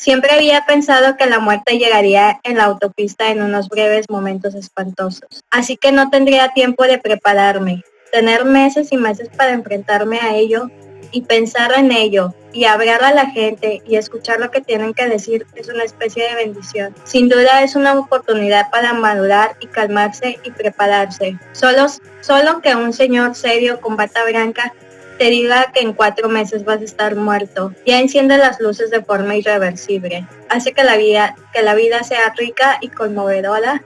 siempre 0.02 0.32
había 0.32 0.66
pensado 0.66 1.16
que 1.16 1.26
la 1.26 1.38
muerte 1.38 1.78
llegaría 1.78 2.40
en 2.42 2.56
la 2.56 2.64
autopista 2.64 3.30
en 3.30 3.40
unos 3.40 3.68
breves 3.68 4.06
momentos 4.10 4.52
espantosos. 4.56 5.44
Así 5.48 5.76
que 5.76 5.92
no 5.92 6.10
tendría 6.10 6.52
tiempo 6.54 6.82
de 6.84 6.98
prepararme. 6.98 7.84
Tener 8.10 8.44
meses 8.44 8.90
y 8.90 8.96
meses 8.96 9.28
para 9.36 9.52
enfrentarme 9.52 10.18
a 10.18 10.34
ello 10.34 10.70
y 11.12 11.20
pensar 11.22 11.72
en 11.76 11.92
ello 11.92 12.34
y 12.52 12.64
hablar 12.64 13.04
a 13.04 13.14
la 13.14 13.26
gente 13.30 13.80
y 13.86 13.94
escuchar 13.94 14.40
lo 14.40 14.50
que 14.50 14.60
tienen 14.60 14.92
que 14.92 15.08
decir 15.08 15.46
es 15.54 15.68
una 15.68 15.84
especie 15.84 16.28
de 16.28 16.34
bendición. 16.34 16.96
Sin 17.04 17.28
duda 17.28 17.62
es 17.62 17.76
una 17.76 17.96
oportunidad 17.96 18.70
para 18.70 18.94
madurar 18.94 19.56
y 19.60 19.68
calmarse 19.68 20.36
y 20.42 20.50
prepararse. 20.50 21.38
Solo, 21.52 21.86
solo 22.22 22.60
que 22.60 22.74
un 22.74 22.92
señor 22.92 23.36
serio 23.36 23.80
con 23.80 23.96
bata 23.96 24.24
blanca 24.24 24.74
te 25.18 25.24
diga 25.30 25.70
que 25.72 25.80
en 25.80 25.92
cuatro 25.92 26.28
meses 26.28 26.64
vas 26.64 26.80
a 26.80 26.84
estar 26.84 27.14
muerto. 27.16 27.72
Ya 27.86 28.00
enciende 28.00 28.38
las 28.38 28.60
luces 28.60 28.90
de 28.90 29.02
forma 29.02 29.36
irreversible. 29.36 30.26
Hace 30.48 30.72
que 30.72 30.84
la 30.84 30.96
vida, 30.96 31.36
que 31.52 31.62
la 31.62 31.74
vida 31.74 32.02
sea 32.02 32.32
rica 32.36 32.78
y 32.80 32.88
conmovedora 32.88 33.82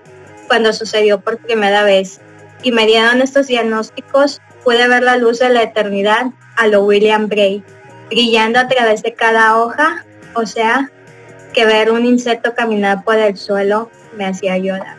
cuando 0.47 0.72
sucedió 0.72 1.20
por 1.20 1.39
primera 1.39 1.83
vez. 1.83 2.20
Y 2.62 2.72
me 2.72 2.87
dieron 2.87 3.20
estos 3.20 3.49
diagnósticos, 3.49 4.41
pude 4.64 4.89
ver 4.89 5.03
la 5.03 5.16
luz 5.16 5.39
de 5.41 5.51
la 5.51 5.62
eternidad 5.62 6.27
a 6.57 6.66
lo 6.68 6.85
William 6.85 7.29
Bray, 7.29 7.62
brillando 8.09 8.59
a 8.61 8.68
través 8.68 9.03
de 9.03 9.12
cada 9.12 9.59
hoja, 9.59 10.05
o 10.35 10.47
sea, 10.47 10.91
que 11.53 11.66
ver 11.66 11.91
un 11.91 12.05
insecto 12.07 12.55
caminar 12.55 13.05
por 13.05 13.18
el 13.18 13.37
suelo 13.37 13.91
me 14.16 14.24
hacía 14.27 14.57
llorar. 14.59 14.97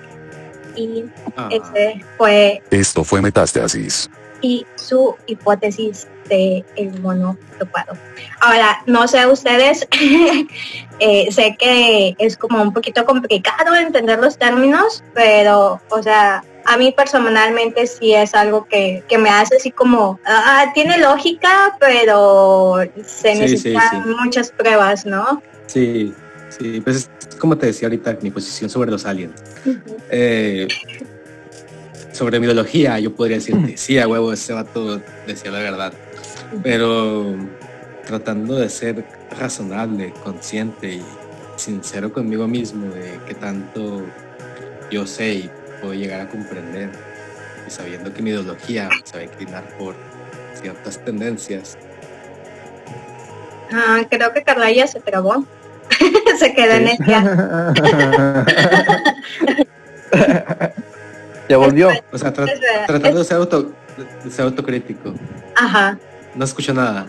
Y 0.75 1.05
Ah, 1.35 1.49
ese 1.51 2.03
fue 2.17 2.61
Esto 2.71 3.03
fue 3.03 3.21
Metástasis. 3.21 4.09
y 4.41 4.65
su 4.75 5.15
hipótesis 5.25 6.07
de 6.27 6.63
el 6.75 6.99
mono 7.01 7.37
topado. 7.59 7.93
Ahora, 8.41 8.81
no 8.85 9.07
sé 9.07 9.25
ustedes, 9.27 9.87
eh, 10.99 11.31
sé 11.31 11.55
que 11.57 12.15
es 12.19 12.37
como 12.37 12.61
un 12.61 12.73
poquito 12.73 13.05
complicado 13.05 13.75
entender 13.75 14.19
los 14.19 14.37
términos, 14.37 15.03
pero, 15.13 15.81
o 15.89 16.03
sea, 16.03 16.43
a 16.65 16.77
mí 16.77 16.91
personalmente 16.91 17.87
sí 17.87 18.13
es 18.13 18.33
algo 18.35 18.65
que, 18.65 19.03
que 19.07 19.17
me 19.17 19.29
hace 19.29 19.55
así 19.55 19.71
como, 19.71 20.19
ah, 20.25 20.65
tiene 20.73 20.97
lógica, 20.97 21.77
pero 21.79 22.77
se 23.05 23.33
Sí, 23.33 23.39
necesitan 23.39 23.89
sí, 23.89 23.97
sí. 24.03 24.15
muchas 24.21 24.51
pruebas, 24.51 25.05
¿no? 25.05 25.41
sí, 25.67 26.13
sí, 26.49 26.81
pues 26.81 27.09
es 27.19 27.35
como 27.37 27.57
te 27.57 27.67
decía 27.67 27.87
ahorita, 27.87 28.17
mi 28.21 28.31
posición 28.31 28.69
sobre 28.69 28.89
los 28.91 29.05
aliens. 29.05 29.33
Eh, 30.09 30.67
sobre 32.11 32.39
mi 32.39 32.45
ideología, 32.45 32.99
yo 32.99 33.13
podría 33.13 33.37
decirte, 33.37 33.77
sí, 33.77 33.99
a 33.99 34.07
huevo, 34.07 34.33
ese 34.33 34.53
vato 34.53 34.99
decía 35.27 35.51
la 35.51 35.59
verdad. 35.59 35.93
Pero 36.63 37.35
tratando 38.05 38.55
de 38.55 38.69
ser 38.69 39.05
razonable, 39.39 40.13
consciente 40.23 40.93
y 40.93 41.03
sincero 41.57 42.11
conmigo 42.13 42.47
mismo 42.47 42.85
de 42.93 43.19
qué 43.27 43.33
tanto 43.33 44.03
yo 44.89 45.05
sé 45.05 45.33
y 45.33 45.51
puedo 45.81 45.93
llegar 45.93 46.21
a 46.21 46.29
comprender, 46.29 46.91
y 47.67 47.69
sabiendo 47.71 48.13
que 48.13 48.21
mi 48.21 48.29
ideología 48.29 48.89
se 49.03 49.17
va 49.17 49.21
a 49.21 49.25
inclinar 49.25 49.63
por 49.77 49.95
ciertas 50.61 51.03
tendencias. 51.03 51.77
Ah, 53.71 54.01
creo 54.09 54.31
que 54.33 54.43
Carla 54.43 54.71
ya 54.71 54.87
se 54.87 54.99
trabó. 55.01 55.45
se 56.39 56.53
quedó 56.53 56.73
en 56.73 56.87
ella. 56.87 57.73
ya 61.49 61.57
volvió. 61.57 61.89
O 62.11 62.17
sea, 62.17 62.33
tra- 62.33 62.49
Es 62.51 62.59
verdad. 62.59 62.85
tratando 62.87 63.19
de 63.19 63.25
ser, 63.25 63.37
auto, 63.37 63.71
de 64.23 64.31
ser 64.31 64.45
autocrítico. 64.45 65.13
Ajá. 65.55 65.97
No 66.37 66.45
escucho 66.45 66.73
nada. 66.73 67.07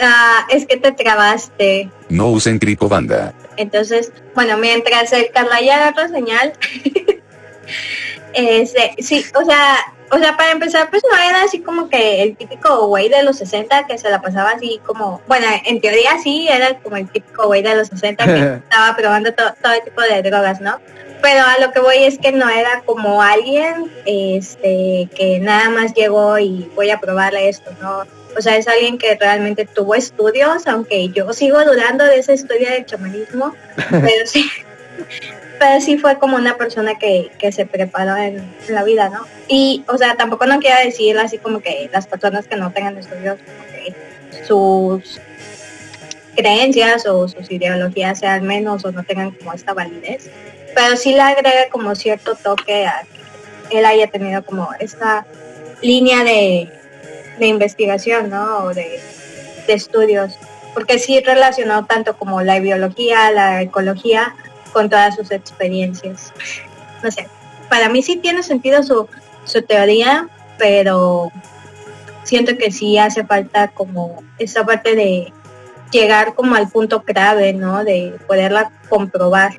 Ah, 0.00 0.46
es 0.50 0.64
que 0.66 0.76
te 0.76 0.92
trabaste. 0.92 1.90
No 2.08 2.28
usen 2.28 2.58
cripobanda. 2.58 3.34
Entonces, 3.56 4.12
bueno, 4.34 4.56
mientras 4.56 5.12
el 5.12 5.30
Carla 5.32 5.60
ya 5.60 5.76
agarra 5.88 6.08
señal, 6.08 6.52
este, 8.32 8.94
sí, 9.02 9.24
o 9.34 9.44
sea, 9.44 9.76
o 10.10 10.18
sea, 10.18 10.36
para 10.36 10.52
empezar, 10.52 10.88
pues 10.90 11.02
no 11.10 11.18
era 11.18 11.42
así 11.42 11.60
como 11.60 11.88
que 11.88 12.22
el 12.22 12.36
típico 12.36 12.86
güey 12.86 13.08
de 13.08 13.22
los 13.24 13.38
60 13.38 13.86
que 13.86 13.98
se 13.98 14.08
la 14.10 14.22
pasaba 14.22 14.50
así 14.50 14.80
como, 14.86 15.20
bueno, 15.26 15.46
en 15.66 15.80
teoría 15.80 16.12
sí, 16.22 16.48
era 16.48 16.78
como 16.78 16.96
el 16.96 17.08
típico 17.10 17.46
güey 17.46 17.62
de 17.62 17.74
los 17.74 17.88
60 17.88 18.24
que 18.24 18.38
estaba 18.70 18.96
probando 18.96 19.34
to- 19.34 19.54
todo 19.62 19.72
tipo 19.84 20.00
de 20.02 20.22
drogas, 20.22 20.60
¿no? 20.60 20.78
Pero 21.20 21.40
a 21.44 21.58
lo 21.60 21.72
que 21.72 21.80
voy 21.80 22.04
es 22.04 22.16
que 22.18 22.30
no 22.30 22.48
era 22.48 22.82
como 22.86 23.20
alguien 23.20 23.90
este 24.06 25.08
que 25.16 25.40
nada 25.40 25.68
más 25.68 25.92
llegó 25.94 26.38
y 26.38 26.70
voy 26.76 26.90
a 26.90 27.00
probarle 27.00 27.48
esto, 27.48 27.72
¿no? 27.82 28.04
O 28.38 28.40
sea, 28.40 28.56
es 28.56 28.68
alguien 28.68 28.98
que 28.98 29.16
realmente 29.16 29.66
tuvo 29.66 29.96
estudios, 29.96 30.66
aunque 30.68 31.08
yo 31.08 31.32
sigo 31.32 31.62
dudando 31.64 32.04
de 32.04 32.20
ese 32.20 32.34
estudio 32.34 32.70
del 32.70 32.86
chamanismo, 32.86 33.54
pero 33.90 34.26
sí, 34.26 34.48
pero 35.58 35.80
sí 35.80 35.98
fue 35.98 36.18
como 36.18 36.36
una 36.36 36.56
persona 36.56 36.94
que, 36.98 37.30
que 37.38 37.50
se 37.50 37.66
preparó 37.66 38.16
en 38.16 38.48
la 38.68 38.84
vida, 38.84 39.08
¿no? 39.08 39.26
Y, 39.48 39.84
o 39.88 39.98
sea, 39.98 40.14
tampoco 40.14 40.46
no 40.46 40.60
quiero 40.60 40.78
decir 40.84 41.18
así 41.18 41.38
como 41.38 41.60
que 41.60 41.90
las 41.92 42.06
personas 42.06 42.46
que 42.46 42.56
no 42.56 42.70
tengan 42.70 42.96
estudios, 42.96 43.38
como 43.40 43.66
que 43.72 44.44
sus 44.46 45.20
creencias 46.36 47.06
o 47.06 47.26
sus 47.26 47.50
ideologías 47.50 48.20
sean 48.20 48.46
menos 48.46 48.84
o 48.84 48.92
no 48.92 49.02
tengan 49.02 49.32
como 49.32 49.52
esta 49.52 49.74
validez, 49.74 50.30
pero 50.76 50.96
sí 50.96 51.12
le 51.12 51.22
agrega 51.22 51.68
como 51.70 51.96
cierto 51.96 52.36
toque 52.36 52.86
a 52.86 53.04
que 53.68 53.80
él 53.80 53.84
haya 53.84 54.06
tenido 54.06 54.44
como 54.44 54.68
esta 54.78 55.26
línea 55.82 56.22
de, 56.22 56.70
de 57.38 57.46
investigación, 57.46 58.30
¿no? 58.30 58.64
O 58.64 58.74
de, 58.74 59.00
de 59.66 59.72
estudios, 59.72 60.38
porque 60.74 60.98
sí 60.98 61.20
relacionó 61.20 61.84
tanto 61.86 62.16
como 62.16 62.42
la 62.42 62.58
biología, 62.60 63.30
la 63.30 63.62
ecología, 63.62 64.34
con 64.72 64.88
todas 64.88 65.16
sus 65.16 65.30
experiencias. 65.30 66.32
No 67.02 67.10
sé, 67.10 67.26
para 67.68 67.88
mí 67.88 68.02
sí 68.02 68.16
tiene 68.16 68.42
sentido 68.42 68.82
su, 68.82 69.08
su 69.44 69.62
teoría, 69.62 70.28
pero 70.58 71.30
siento 72.24 72.56
que 72.58 72.70
sí 72.70 72.98
hace 72.98 73.24
falta 73.24 73.68
como 73.68 74.22
esa 74.38 74.64
parte 74.66 74.94
de 74.94 75.32
llegar 75.90 76.34
como 76.34 76.54
al 76.54 76.68
punto 76.68 77.02
clave, 77.02 77.52
¿no? 77.54 77.82
De 77.84 78.14
poderla 78.26 78.70
comprobar. 78.88 79.52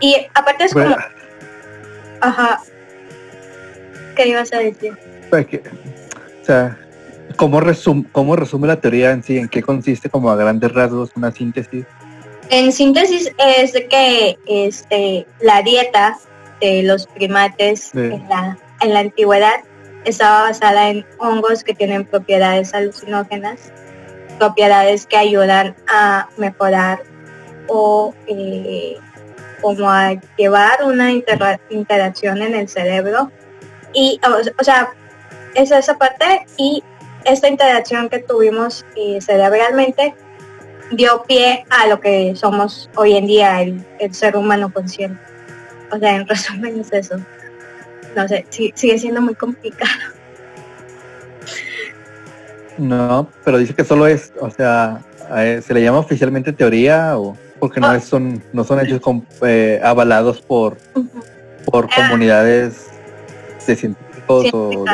Y 0.00 0.26
aparte 0.34 0.64
es 0.64 0.72
como... 0.72 0.86
Bueno, 0.86 1.02
Ajá. 2.20 2.60
¿Qué 4.16 4.28
ibas 4.28 4.52
a 4.52 4.58
decir? 4.58 4.96
pues 5.30 5.46
que- 5.46 5.62
o 6.46 6.48
sea, 6.48 6.78
¿cómo, 7.34 7.60
resum- 7.60 8.06
¿cómo 8.12 8.36
resume 8.36 8.68
la 8.68 8.80
teoría 8.80 9.10
en 9.10 9.20
sí? 9.24 9.36
¿En 9.36 9.48
qué 9.48 9.62
consiste 9.62 10.08
como 10.08 10.30
a 10.30 10.36
grandes 10.36 10.70
rasgos 10.72 11.10
una 11.16 11.32
síntesis? 11.32 11.84
En 12.50 12.70
síntesis 12.70 13.32
es 13.36 13.72
que 13.90 14.38
este, 14.46 15.26
la 15.40 15.60
dieta 15.62 16.16
de 16.60 16.84
los 16.84 17.08
primates 17.08 17.90
Sí. 17.92 17.98
en, 17.98 18.28
la, 18.28 18.56
en 18.80 18.94
la 18.94 19.00
antigüedad 19.00 19.56
estaba 20.04 20.42
basada 20.42 20.88
en 20.88 21.04
hongos 21.18 21.64
que 21.64 21.74
tienen 21.74 22.04
propiedades 22.04 22.72
alucinógenas, 22.74 23.72
propiedades 24.38 25.04
que 25.06 25.16
ayudan 25.16 25.74
a 25.88 26.28
mejorar 26.36 27.02
o 27.66 28.14
eh, 28.28 28.98
como 29.60 29.90
a 29.90 30.12
llevar 30.38 30.84
una 30.84 31.10
intera- 31.10 31.58
interacción 31.70 32.40
en 32.40 32.54
el 32.54 32.68
cerebro. 32.68 33.32
Y, 33.92 34.20
o, 34.24 34.60
o 34.60 34.62
sea, 34.64 34.92
es 35.56 35.70
esa 35.70 35.98
parte 35.98 36.46
y 36.56 36.82
esta 37.24 37.48
interacción 37.48 38.08
que 38.08 38.20
tuvimos 38.20 38.84
eh, 38.96 39.18
cerebralmente 39.20 40.14
dio 40.92 41.24
pie 41.24 41.64
a 41.70 41.86
lo 41.88 42.00
que 42.00 42.34
somos 42.36 42.88
hoy 42.94 43.16
en 43.16 43.26
día, 43.26 43.60
el, 43.62 43.84
el 43.98 44.14
ser 44.14 44.36
humano 44.36 44.72
consciente. 44.72 45.20
O 45.90 45.98
sea, 45.98 46.14
en 46.16 46.28
resumen 46.28 46.80
es 46.80 46.92
eso. 46.92 47.16
No 48.14 48.28
sé, 48.28 48.46
sí- 48.50 48.72
sigue 48.76 48.98
siendo 48.98 49.20
muy 49.20 49.34
complicado. 49.34 49.90
No, 52.78 53.28
pero 53.44 53.58
dice 53.58 53.74
que 53.74 53.84
solo 53.84 54.06
es, 54.06 54.32
o 54.40 54.50
sea, 54.50 55.02
se 55.62 55.74
le 55.74 55.82
llama 55.82 55.98
oficialmente 55.98 56.52
teoría 56.52 57.18
o 57.18 57.36
porque 57.58 57.80
no 57.80 57.88
Ah. 57.88 57.96
es, 57.96 58.04
son 58.04 58.42
no 58.52 58.64
son 58.64 58.80
hechos 58.80 59.00
com- 59.00 59.24
eh, 59.46 59.80
avalados 59.82 60.42
por 60.42 60.76
por 61.64 61.86
Ah. 61.86 61.88
comunidades 61.96 62.86
de 63.66 63.74
científicos 63.76 64.05
o. 64.28 64.84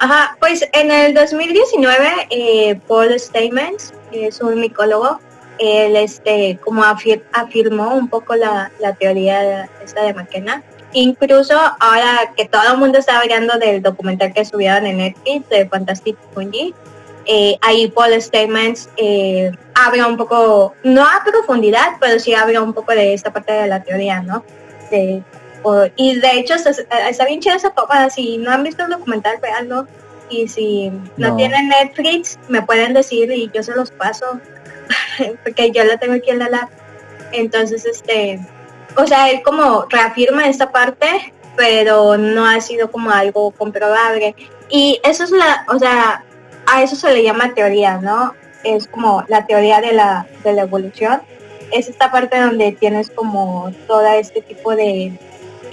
Ajá, 0.00 0.36
pues 0.40 0.68
en 0.72 0.90
el 0.90 1.14
2019 1.14 2.08
eh, 2.30 2.80
Paul 2.88 3.18
Stamens, 3.18 3.94
que 4.10 4.26
es 4.26 4.40
un 4.40 4.60
micólogo, 4.60 5.20
él 5.58 5.94
este 5.96 6.58
como 6.64 6.82
afir- 6.82 7.22
afirmó 7.32 7.94
un 7.94 8.08
poco 8.08 8.34
la, 8.34 8.72
la 8.80 8.94
teoría 8.94 9.68
esta 9.84 10.02
de 10.02 10.12
McKenna. 10.14 10.62
Incluso 10.92 11.54
ahora 11.80 12.32
que 12.36 12.44
todo 12.46 12.62
el 12.72 12.78
mundo 12.78 12.98
está 12.98 13.18
hablando 13.20 13.56
del 13.58 13.82
documental 13.82 14.32
que 14.32 14.44
subieron 14.44 14.86
en 14.86 14.98
Netflix 14.98 15.48
de 15.48 15.68
Fantastic 15.68 16.16
Fungi, 16.34 16.74
eh, 17.26 17.56
ahí 17.62 17.88
Paul 17.88 18.20
Stamens 18.20 18.88
eh, 18.96 19.50
habla 19.74 20.06
un 20.08 20.16
poco, 20.16 20.74
no 20.82 21.02
a 21.02 21.22
profundidad, 21.24 21.92
pero 22.00 22.18
sí 22.18 22.34
habla 22.34 22.60
un 22.62 22.72
poco 22.74 22.92
de 22.92 23.14
esta 23.14 23.32
parte 23.32 23.52
de 23.52 23.66
la 23.68 23.82
teoría, 23.82 24.22
¿no? 24.22 24.44
De 24.90 25.22
o- 25.64 25.86
y 25.96 26.20
de 26.20 26.38
hecho 26.38 26.54
está, 26.54 26.70
está 27.08 27.24
bien 27.26 27.40
chida 27.40 27.56
esa 27.56 27.70
toma, 27.70 28.08
si 28.10 28.38
no 28.38 28.52
han 28.52 28.62
visto 28.62 28.84
el 28.84 28.90
documental, 28.90 29.38
veanlo. 29.42 29.86
Y 30.30 30.48
si 30.48 30.90
no, 31.16 31.30
No. 31.30 31.36
tienen 31.36 31.68
Netflix, 31.68 32.38
me 32.48 32.62
pueden 32.62 32.94
decir 32.94 33.30
y 33.32 33.50
yo 33.52 33.62
se 33.62 33.74
los 33.74 33.90
paso, 33.90 34.40
porque 35.42 35.70
yo 35.70 35.84
la 35.84 35.96
tengo 35.98 36.14
aquí 36.14 36.30
en 36.30 36.38
la 36.38 36.48
lab. 36.48 36.68
Entonces, 37.32 37.84
este, 37.84 38.40
o 38.96 39.06
sea, 39.06 39.30
él 39.30 39.42
como 39.42 39.86
reafirma 39.90 40.46
esta 40.46 40.70
parte, 40.70 41.06
pero 41.56 42.16
no 42.16 42.46
ha 42.46 42.60
sido 42.60 42.90
como 42.90 43.10
algo 43.10 43.50
comprobable. 43.52 44.34
Y 44.70 45.00
eso 45.04 45.24
es 45.24 45.30
la, 45.30 45.66
o 45.68 45.78
sea, 45.78 46.24
a 46.66 46.82
eso 46.82 46.96
se 46.96 47.12
le 47.12 47.22
llama 47.22 47.54
teoría, 47.54 47.98
¿no? 47.98 48.34
Es 48.64 48.86
como 48.88 49.24
la 49.28 49.46
teoría 49.46 49.80
de 49.80 49.92
la, 49.92 50.26
de 50.42 50.52
la 50.54 50.62
evolución. 50.62 51.20
Es 51.70 51.88
esta 51.88 52.10
parte 52.10 52.40
donde 52.40 52.72
tienes 52.72 53.10
como 53.10 53.70
todo 53.86 54.06
este 54.06 54.40
tipo 54.40 54.74
de 54.74 55.12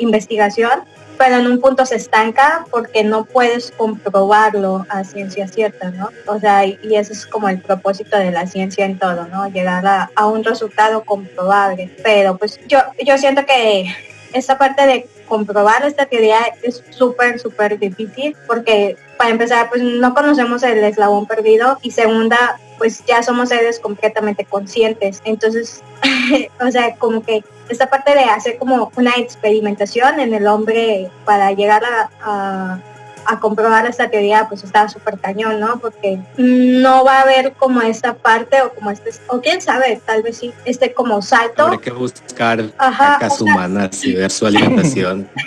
investigación, 0.01 0.83
pero 1.17 1.35
en 1.35 1.47
un 1.47 1.61
punto 1.61 1.85
se 1.85 1.95
estanca 1.95 2.65
porque 2.71 3.03
no 3.03 3.25
puedes 3.25 3.71
comprobarlo 3.71 4.85
a 4.89 5.03
ciencia 5.03 5.47
cierta, 5.47 5.91
¿no? 5.91 6.09
O 6.25 6.39
sea, 6.39 6.65
y 6.65 6.95
ese 6.95 7.13
es 7.13 7.25
como 7.25 7.47
el 7.47 7.61
propósito 7.61 8.17
de 8.17 8.31
la 8.31 8.47
ciencia 8.47 8.85
en 8.85 8.97
todo, 8.97 9.27
¿no? 9.27 9.47
Llegar 9.47 9.85
a, 9.85 10.09
a 10.15 10.25
un 10.27 10.43
resultado 10.43 11.03
comprobable. 11.03 11.95
Pero 12.03 12.37
pues 12.37 12.59
yo, 12.67 12.79
yo 13.05 13.17
siento 13.17 13.45
que 13.45 13.85
esta 14.33 14.57
parte 14.57 14.87
de 14.87 15.07
comprobar 15.27 15.85
esta 15.85 16.05
teoría 16.05 16.39
es 16.63 16.83
súper, 16.89 17.39
súper 17.39 17.77
difícil 17.77 18.35
porque 18.47 18.97
para 19.21 19.33
empezar 19.33 19.69
pues 19.69 19.83
no 19.83 20.15
conocemos 20.15 20.63
el 20.63 20.83
eslabón 20.83 21.27
perdido 21.27 21.77
y 21.83 21.91
segunda 21.91 22.59
pues 22.79 23.05
ya 23.05 23.21
somos 23.21 23.49
seres 23.49 23.79
completamente 23.79 24.45
conscientes. 24.45 25.21
Entonces, 25.25 25.83
o 26.59 26.71
sea, 26.71 26.95
como 26.95 27.21
que 27.21 27.43
esta 27.69 27.87
parte 27.87 28.15
de 28.15 28.21
hacer 28.21 28.57
como 28.57 28.91
una 28.95 29.11
experimentación 29.17 30.19
en 30.19 30.33
el 30.33 30.47
hombre 30.47 31.11
para 31.23 31.51
llegar 31.51 31.83
a, 31.85 32.09
a, 32.19 32.79
a 33.25 33.39
comprobar 33.39 33.85
esta 33.85 34.09
teoría 34.09 34.47
pues 34.49 34.63
está 34.63 34.87
súper 34.89 35.17
cañón, 35.19 35.59
¿no? 35.59 35.79
Porque 35.79 36.19
no 36.37 37.03
va 37.05 37.19
a 37.19 37.21
haber 37.21 37.53
como 37.53 37.81
esta 37.81 38.13
parte 38.13 38.61
o 38.61 38.73
como 38.73 38.91
este, 38.91 39.11
o 39.27 39.39
quién 39.41 39.61
sabe, 39.61 40.01
tal 40.05 40.23
vez 40.23 40.37
sí, 40.37 40.53
este 40.65 40.93
como 40.93 41.21
salto. 41.21 41.63
Habrá 41.63 41.77
que 41.77 41.91
buscar 41.91 42.63
Ajá, 42.77 43.17
cacas 43.19 43.39
humanas 43.41 44.03
y 44.03 44.13
ver 44.13 44.31
su 44.31 44.45
alimentación. 44.45 45.29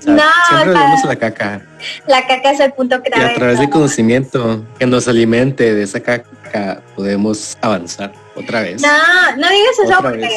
O 0.00 0.02
sea, 0.02 0.14
No, 0.14 0.22
siempre 0.48 0.70
o 0.70 0.72
sea- 0.76 0.82
vemos 0.84 1.04
la 1.04 1.16
caca. 1.16 1.66
La 2.06 2.26
caca 2.26 2.50
es 2.52 2.60
el 2.60 2.72
punto 2.72 2.96
Y 3.04 3.10
clave. 3.10 3.32
a 3.32 3.34
través 3.34 3.56
¿no? 3.56 3.60
del 3.60 3.70
conocimiento 3.70 4.64
que 4.78 4.86
nos 4.86 5.06
alimente 5.08 5.74
de 5.74 5.82
esa 5.82 6.00
caca 6.00 6.80
podemos 6.96 7.58
avanzar 7.60 8.10
otra 8.34 8.62
vez. 8.62 8.80
No, 8.80 8.88
no 9.36 9.48
digas 9.50 9.72
eso 9.78 9.82
Otra 9.98 10.00
porque 10.10 10.18
vez. 10.20 10.32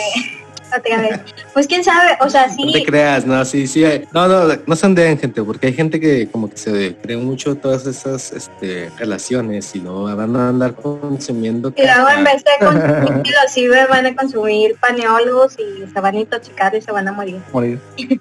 Otra 0.77 1.01
vez. 1.01 1.19
Pues 1.53 1.67
quién 1.67 1.83
sabe, 1.83 2.17
o 2.19 2.29
sea, 2.29 2.47
No 2.47 2.53
sí. 2.55 2.73
te 2.73 2.83
creas, 2.83 3.25
no, 3.25 3.43
sí, 3.45 3.67
sí. 3.67 3.83
No, 4.11 4.27
no, 4.27 4.55
no 4.65 4.75
se 4.75 4.85
anden, 4.85 5.17
gente, 5.17 5.43
porque 5.43 5.67
hay 5.67 5.73
gente 5.73 5.99
que 5.99 6.27
como 6.27 6.49
que 6.49 6.57
se 6.57 6.95
cree 6.95 7.17
mucho 7.17 7.55
todas 7.55 7.85
esas 7.85 8.31
este, 8.31 8.89
relaciones 8.97 9.75
y 9.75 9.79
no 9.79 10.03
van 10.03 10.35
a 10.35 10.49
andar 10.49 10.75
consumiendo. 10.75 11.73
Y 11.75 11.83
luego 11.83 12.09
en 12.09 12.23
vez 12.23 12.43
de 12.43 12.65
consumir 12.65 13.33
los 13.43 13.53
ciber 13.53 13.87
van 13.87 14.05
a 14.05 14.15
consumir 14.15 14.75
paneólogos 14.79 15.55
y 15.59 15.87
se 15.91 15.99
van 15.99 16.15
a 16.15 16.19
intoxicar 16.19 16.75
y 16.75 16.81
se 16.81 16.91
van 16.91 17.07
a 17.07 17.11
morir. 17.11 17.41
Morir. 17.51 17.79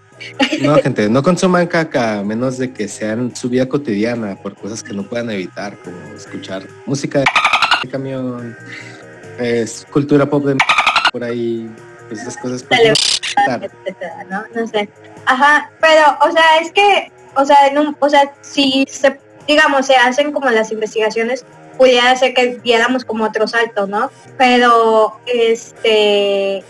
No, 0.62 0.76
gente, 0.76 1.09
no 1.09 1.20
consuman 1.20 1.66
caca 1.66 2.20
a 2.20 2.22
menos 2.22 2.57
de 2.59 2.72
que 2.72 2.86
sean 2.86 3.34
su 3.34 3.48
vida 3.48 3.68
cotidiana 3.68 4.36
por 4.36 4.55
cosas 4.55 4.80
que 4.80 4.92
no 4.92 5.03
puedan 5.03 5.30
evitar, 5.30 5.76
como 5.78 5.96
escuchar 6.14 6.62
música 6.86 7.24
de 7.82 7.90
camión, 7.90 8.57
es 9.38 9.86
cultura 9.90 10.26
pop 10.26 10.44
de 10.44 10.57
por 11.11 11.24
ahí, 11.24 11.68
pues 12.12 12.22
esas 12.22 12.36
cosas. 12.36 12.64
¿no? 14.28 14.44
No 14.54 14.66
sé. 14.66 14.88
Ajá, 15.26 15.70
pero, 15.80 16.18
o 16.28 16.32
sea, 16.32 16.58
es 16.60 16.72
que, 16.72 17.12
o 17.34 17.44
sea, 17.44 17.66
en 17.68 17.78
un- 17.78 17.96
o 17.98 18.08
sea, 18.08 18.32
si 18.40 18.84
se, 18.88 19.18
digamos, 19.46 19.86
se 19.86 19.96
hacen 19.96 20.32
como 20.32 20.50
las 20.50 20.70
investigaciones, 20.72 21.44
pudiera 21.78 22.14
ser 22.16 22.34
que 22.34 22.58
viéramos 22.62 23.04
como 23.04 23.24
otro 23.24 23.46
salto, 23.48 23.86
¿no? 23.86 24.10
Pero, 24.36 25.18
este, 25.26 26.62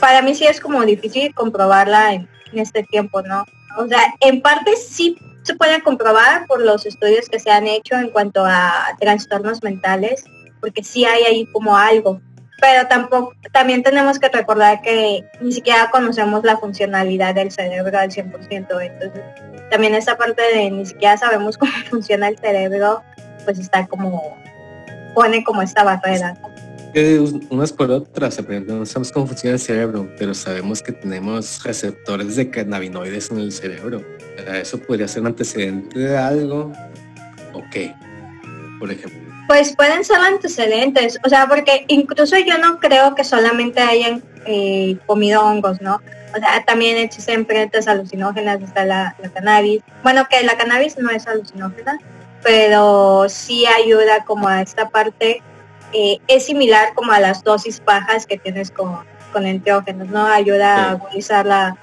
para 0.00 0.22
mí 0.22 0.34
sí 0.34 0.46
es 0.46 0.60
como 0.60 0.84
difícil 0.84 1.34
comprobarla 1.34 2.14
en, 2.14 2.28
en 2.52 2.58
este 2.58 2.82
tiempo, 2.82 3.22
¿no? 3.22 3.44
O 3.76 3.86
sea, 3.86 4.00
en 4.20 4.40
parte 4.40 4.76
sí 4.76 5.16
se 5.42 5.54
puede 5.54 5.82
comprobar 5.82 6.46
por 6.46 6.60
los 6.60 6.86
estudios 6.86 7.28
que 7.28 7.38
se 7.38 7.50
han 7.50 7.66
hecho 7.66 7.94
en 7.96 8.10
cuanto 8.10 8.44
a 8.44 8.88
trastornos 8.98 9.62
mentales, 9.62 10.24
porque 10.60 10.82
sí 10.82 11.04
hay 11.04 11.22
ahí 11.24 11.46
como 11.52 11.76
algo, 11.76 12.20
pero 12.60 12.88
tampoco 12.88 13.34
también 13.52 13.82
tenemos 13.82 14.18
que 14.18 14.28
recordar 14.28 14.80
que 14.80 15.24
ni 15.40 15.52
siquiera 15.52 15.90
conocemos 15.90 16.44
la 16.44 16.56
funcionalidad 16.56 17.34
del 17.34 17.50
cerebro 17.50 17.98
al 17.98 18.10
100%, 18.10 18.50
entonces 18.50 19.22
también 19.70 19.94
esa 19.94 20.16
parte 20.16 20.42
de 20.54 20.70
ni 20.70 20.86
siquiera 20.86 21.16
sabemos 21.16 21.58
cómo 21.58 21.72
funciona 21.90 22.28
el 22.28 22.38
cerebro, 22.38 23.02
pues 23.44 23.58
está 23.58 23.86
como, 23.86 24.36
pone 25.14 25.44
como 25.44 25.62
esta 25.62 25.84
barrera. 25.84 26.36
Que 26.92 27.18
unas 27.50 27.72
por 27.72 27.90
otras, 27.90 28.40
no 28.66 28.86
sabemos 28.86 29.12
cómo 29.12 29.26
funciona 29.26 29.54
el 29.54 29.60
cerebro, 29.60 30.08
pero 30.18 30.32
sabemos 30.32 30.82
que 30.82 30.92
tenemos 30.92 31.62
receptores 31.62 32.36
de 32.36 32.48
cannabinoides 32.48 33.30
en 33.30 33.40
el 33.40 33.52
cerebro. 33.52 34.02
¿Eso 34.54 34.78
podría 34.78 35.06
ser 35.06 35.20
un 35.22 35.28
antecedente 35.28 35.98
de 35.98 36.16
algo? 36.16 36.72
¿O 37.52 37.62
qué? 37.70 37.94
Por 38.78 38.90
ejemplo. 38.90 39.25
Pues 39.46 39.76
pueden 39.76 40.04
ser 40.04 40.18
antecedentes, 40.18 41.18
o 41.24 41.28
sea, 41.28 41.46
porque 41.46 41.84
incluso 41.88 42.36
yo 42.38 42.58
no 42.58 42.80
creo 42.80 43.14
que 43.14 43.22
solamente 43.22 43.80
hayan 43.80 44.22
eh, 44.44 44.96
comido 45.06 45.42
hongos, 45.42 45.80
¿no? 45.80 46.00
O 46.34 46.38
sea, 46.38 46.64
también 46.64 46.96
existen 46.96 47.44
plantas 47.44 47.86
alucinógenas, 47.86 48.60
está 48.60 48.84
la, 48.84 49.14
cannabis. 49.32 49.82
Bueno, 50.02 50.26
que 50.28 50.42
la 50.42 50.56
cannabis 50.56 50.98
no 50.98 51.10
es 51.10 51.26
alucinógena, 51.26 51.98
pero 52.42 53.28
sí 53.28 53.64
ayuda 53.66 54.24
como 54.24 54.48
a 54.48 54.62
esta 54.62 54.88
parte. 54.88 55.42
Eh, 55.92 56.18
es 56.26 56.46
similar 56.46 56.92
como 56.94 57.12
a 57.12 57.20
las 57.20 57.44
dosis 57.44 57.82
bajas 57.84 58.26
que 58.26 58.38
tienes 58.38 58.70
con, 58.70 58.98
con 59.32 59.46
enteógenos, 59.46 60.08
¿no? 60.08 60.26
Ayuda 60.26 60.74
a 60.74 60.90
agudizar 60.90 61.46
la, 61.46 61.76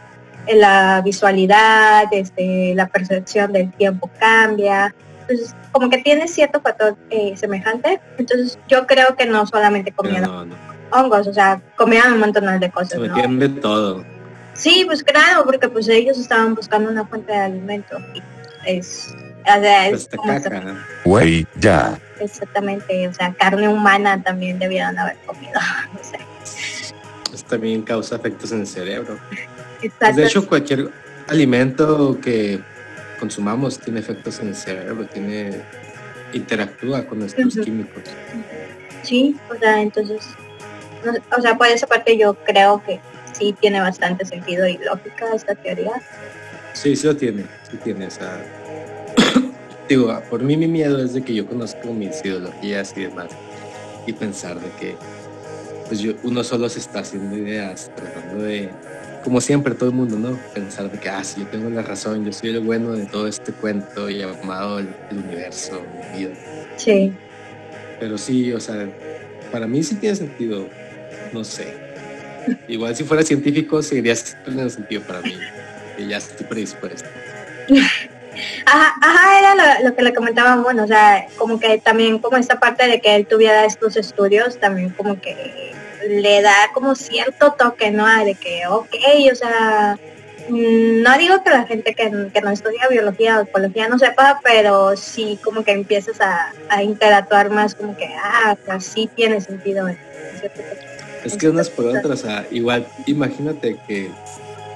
la 0.47 1.01
visualidad, 1.03 2.05
este, 2.11 2.74
la 2.76 2.88
percepción 2.88 3.53
del 3.53 3.72
tiempo 3.72 4.09
cambia. 4.20 4.93
Entonces, 5.28 5.56
como 5.72 5.90
que 5.90 6.00
tiene 6.00 6.28
cierto 6.28 6.62
factor 6.62 6.98
eh, 7.10 7.36
semejante. 7.36 8.02
Entonces, 8.18 8.60
yo 8.68 8.86
creo 8.86 9.16
que 9.16 9.26
no 9.26 9.46
solamente 9.48 9.92
comían 9.92 10.52
hongos, 10.92 11.28
o 11.28 11.34
sea, 11.34 11.62
comían 11.76 12.14
un 12.14 12.20
montón 12.20 12.60
de 12.60 12.72
cosas. 12.72 12.92
Se 12.92 13.00
metían 13.00 13.40
de 13.40 13.50
todo. 13.50 14.04
Sí, 14.54 14.84
pues 14.86 15.04
claro, 15.04 15.46
porque 15.46 15.68
pues 15.68 15.88
ellos 15.88 16.18
estaban 16.18 16.54
buscando 16.56 16.90
una 16.90 17.06
fuente 17.06 17.32
de 17.32 17.40
alimento. 17.40 17.98
Es, 18.66 19.14
o 19.42 19.44
sea, 19.44 19.88
es 19.88 20.10
pues 20.16 20.44
Güey, 21.04 21.48
ya. 21.60 22.00
Exactamente, 22.20 23.08
o 23.08 23.14
sea, 23.14 23.34
carne 23.34 23.68
humana 23.68 24.22
también 24.22 24.60
debieron 24.60 24.98
haber 24.98 25.18
comido, 25.26 25.60
no 25.94 26.00
sé. 26.04 26.20
Eso 27.34 27.46
también 27.46 27.82
causa 27.82 28.16
efectos 28.18 28.52
en 28.52 28.62
el 28.62 28.68
cerebro. 28.68 29.18
Pues, 30.00 30.16
de 30.16 30.26
hecho, 30.26 30.48
cualquier 30.48 30.90
alimento 31.28 32.20
que 32.22 32.62
consumamos 33.24 33.80
tiene 33.80 34.02
efectos 34.02 34.42
en 34.42 34.50
el 34.50 34.56
cerebro, 34.56 35.06
tiene 35.06 35.62
interactúa 36.34 37.06
con 37.06 37.20
nuestros 37.20 37.56
químicos. 37.56 38.04
Sí, 39.02 39.38
o 39.50 39.58
sea, 39.58 39.82
entonces, 39.82 40.26
o 41.38 41.42
sea, 41.42 41.58
por 41.58 41.68
esa 41.68 41.88
parte 41.88 42.18
yo 42.18 42.34
creo 42.44 42.84
que 42.86 43.00
sí 43.32 43.56
tiene 43.62 43.80
bastante 43.80 44.26
sentido 44.26 44.68
y 44.68 44.78
lógica 44.78 45.34
esta 45.34 45.56
teoría. 45.56 45.94
Sí, 46.74 46.98
sí 46.98 47.08
lo 47.08 47.16
tiene, 47.16 47.46
sí 47.72 47.78
tiene 47.82 48.08
esa... 48.08 48.42
Digo, 49.88 50.22
por 50.30 50.44
mí 50.44 50.58
mi 50.58 50.68
miedo 50.68 51.02
es 51.02 51.14
de 51.14 51.22
que 51.22 51.34
yo 51.34 51.48
conozco 51.48 51.94
mis 51.94 52.20
ideologías 52.26 52.94
y 52.98 53.04
demás 53.04 53.30
y 54.06 54.12
pensar 54.12 54.60
de 54.60 54.70
que 54.82 54.98
pues 55.88 56.02
yo, 56.02 56.12
uno 56.24 56.44
solo 56.44 56.68
se 56.68 56.80
está 56.80 57.00
haciendo 57.00 57.38
ideas 57.38 57.90
tratando 57.96 58.44
de, 58.44 58.70
como 59.24 59.42
siempre 59.42 59.74
todo 59.76 59.90
el 59.90 59.96
mundo, 59.96 60.18
¿no? 60.18 60.38
Pensar 60.54 60.92
de 60.92 61.00
que, 61.00 61.10
ah, 61.10 61.24
sí, 61.24 61.42
yo 61.42 61.48
tengo 61.48 61.70
la 61.70 61.82
razón, 61.82 62.26
yo 62.26 62.34
soy 62.34 62.50
el 62.50 62.60
bueno 62.60 62.92
de 62.92 63.06
todo 63.06 63.28
este 63.28 63.52
cuento 63.52 64.10
llamado 64.10 64.80
el, 64.80 64.90
el 65.12 65.18
universo, 65.18 65.82
mi 66.14 66.20
vida. 66.20 66.34
Sí. 66.78 67.14
Pero 68.00 68.18
sí, 68.18 68.52
o 68.52 68.60
sea, 68.60 68.90
para 69.52 69.68
mí 69.68 69.84
sí 69.84 69.96
tiene 69.96 70.16
sentido, 70.16 70.68
no 71.32 71.44
sé, 71.44 71.84
Igual 72.68 72.96
si 72.96 73.04
fuera 73.04 73.24
científico 73.24 73.82
seguiría 73.82 74.16
teniendo 74.44 74.70
sentido 74.70 75.02
para 75.04 75.22
mí. 75.22 75.38
Que 75.96 76.08
ya 76.08 76.18
estoy 76.18 76.46
predispuesto. 76.46 77.08
Ajá, 78.66 78.96
ajá, 79.00 79.40
era 79.40 79.82
lo, 79.84 79.96
que 79.96 80.02
le 80.02 80.12
comentaba, 80.12 80.56
bueno, 80.56 80.86
o 80.86 80.88
sea, 80.88 81.28
como 81.38 81.60
que 81.60 81.78
también 81.78 82.18
como 82.18 82.36
esta 82.36 82.60
parte 82.60 82.88
de 82.88 83.00
que 83.00 83.16
él 83.16 83.28
tuviera 83.28 83.64
estos 83.64 83.96
estudios, 83.96 84.60
también 84.60 84.90
como 84.90 85.22
que 85.22 85.72
le 86.08 86.41
da 86.41 86.72
como 86.74 86.95
cierto 86.95 87.54
toque, 87.54 87.91
¿no? 87.91 88.06
De 88.24 88.36
que, 88.36 88.68
ok, 88.68 88.95
o 89.32 89.36
sea, 89.36 89.97
mm, 90.49 91.01
no 91.01 91.18
digo 91.18 91.43
que 91.43 91.49
la 91.49 91.66
gente 91.66 91.93
que, 91.93 92.10
no 92.10 92.49
estudia 92.49 92.88
biología 92.89 93.39
o 93.39 93.43
ecología 93.43 93.88
no 93.88 93.99
sepa, 93.99 94.39
pero 94.43 94.95
sí 94.97 95.39
como 95.43 95.64
que 95.64 95.72
empiezas 95.72 96.18
a, 96.22 96.84
interactuar 96.84 97.49
más 97.49 97.76
como 97.76 97.95
que, 97.95 98.08
ah, 98.22 98.58
así 98.70 99.10
tiene 99.16 99.41
sentido. 99.41 99.88
Es 101.24 101.38
que 101.38 101.49
unas 101.49 101.70
por 101.70 101.86
otras, 101.86 102.06
o 102.06 102.18
sea, 102.18 102.45
igual, 102.51 102.88
imagínate 103.06 103.78
que, 103.88 104.12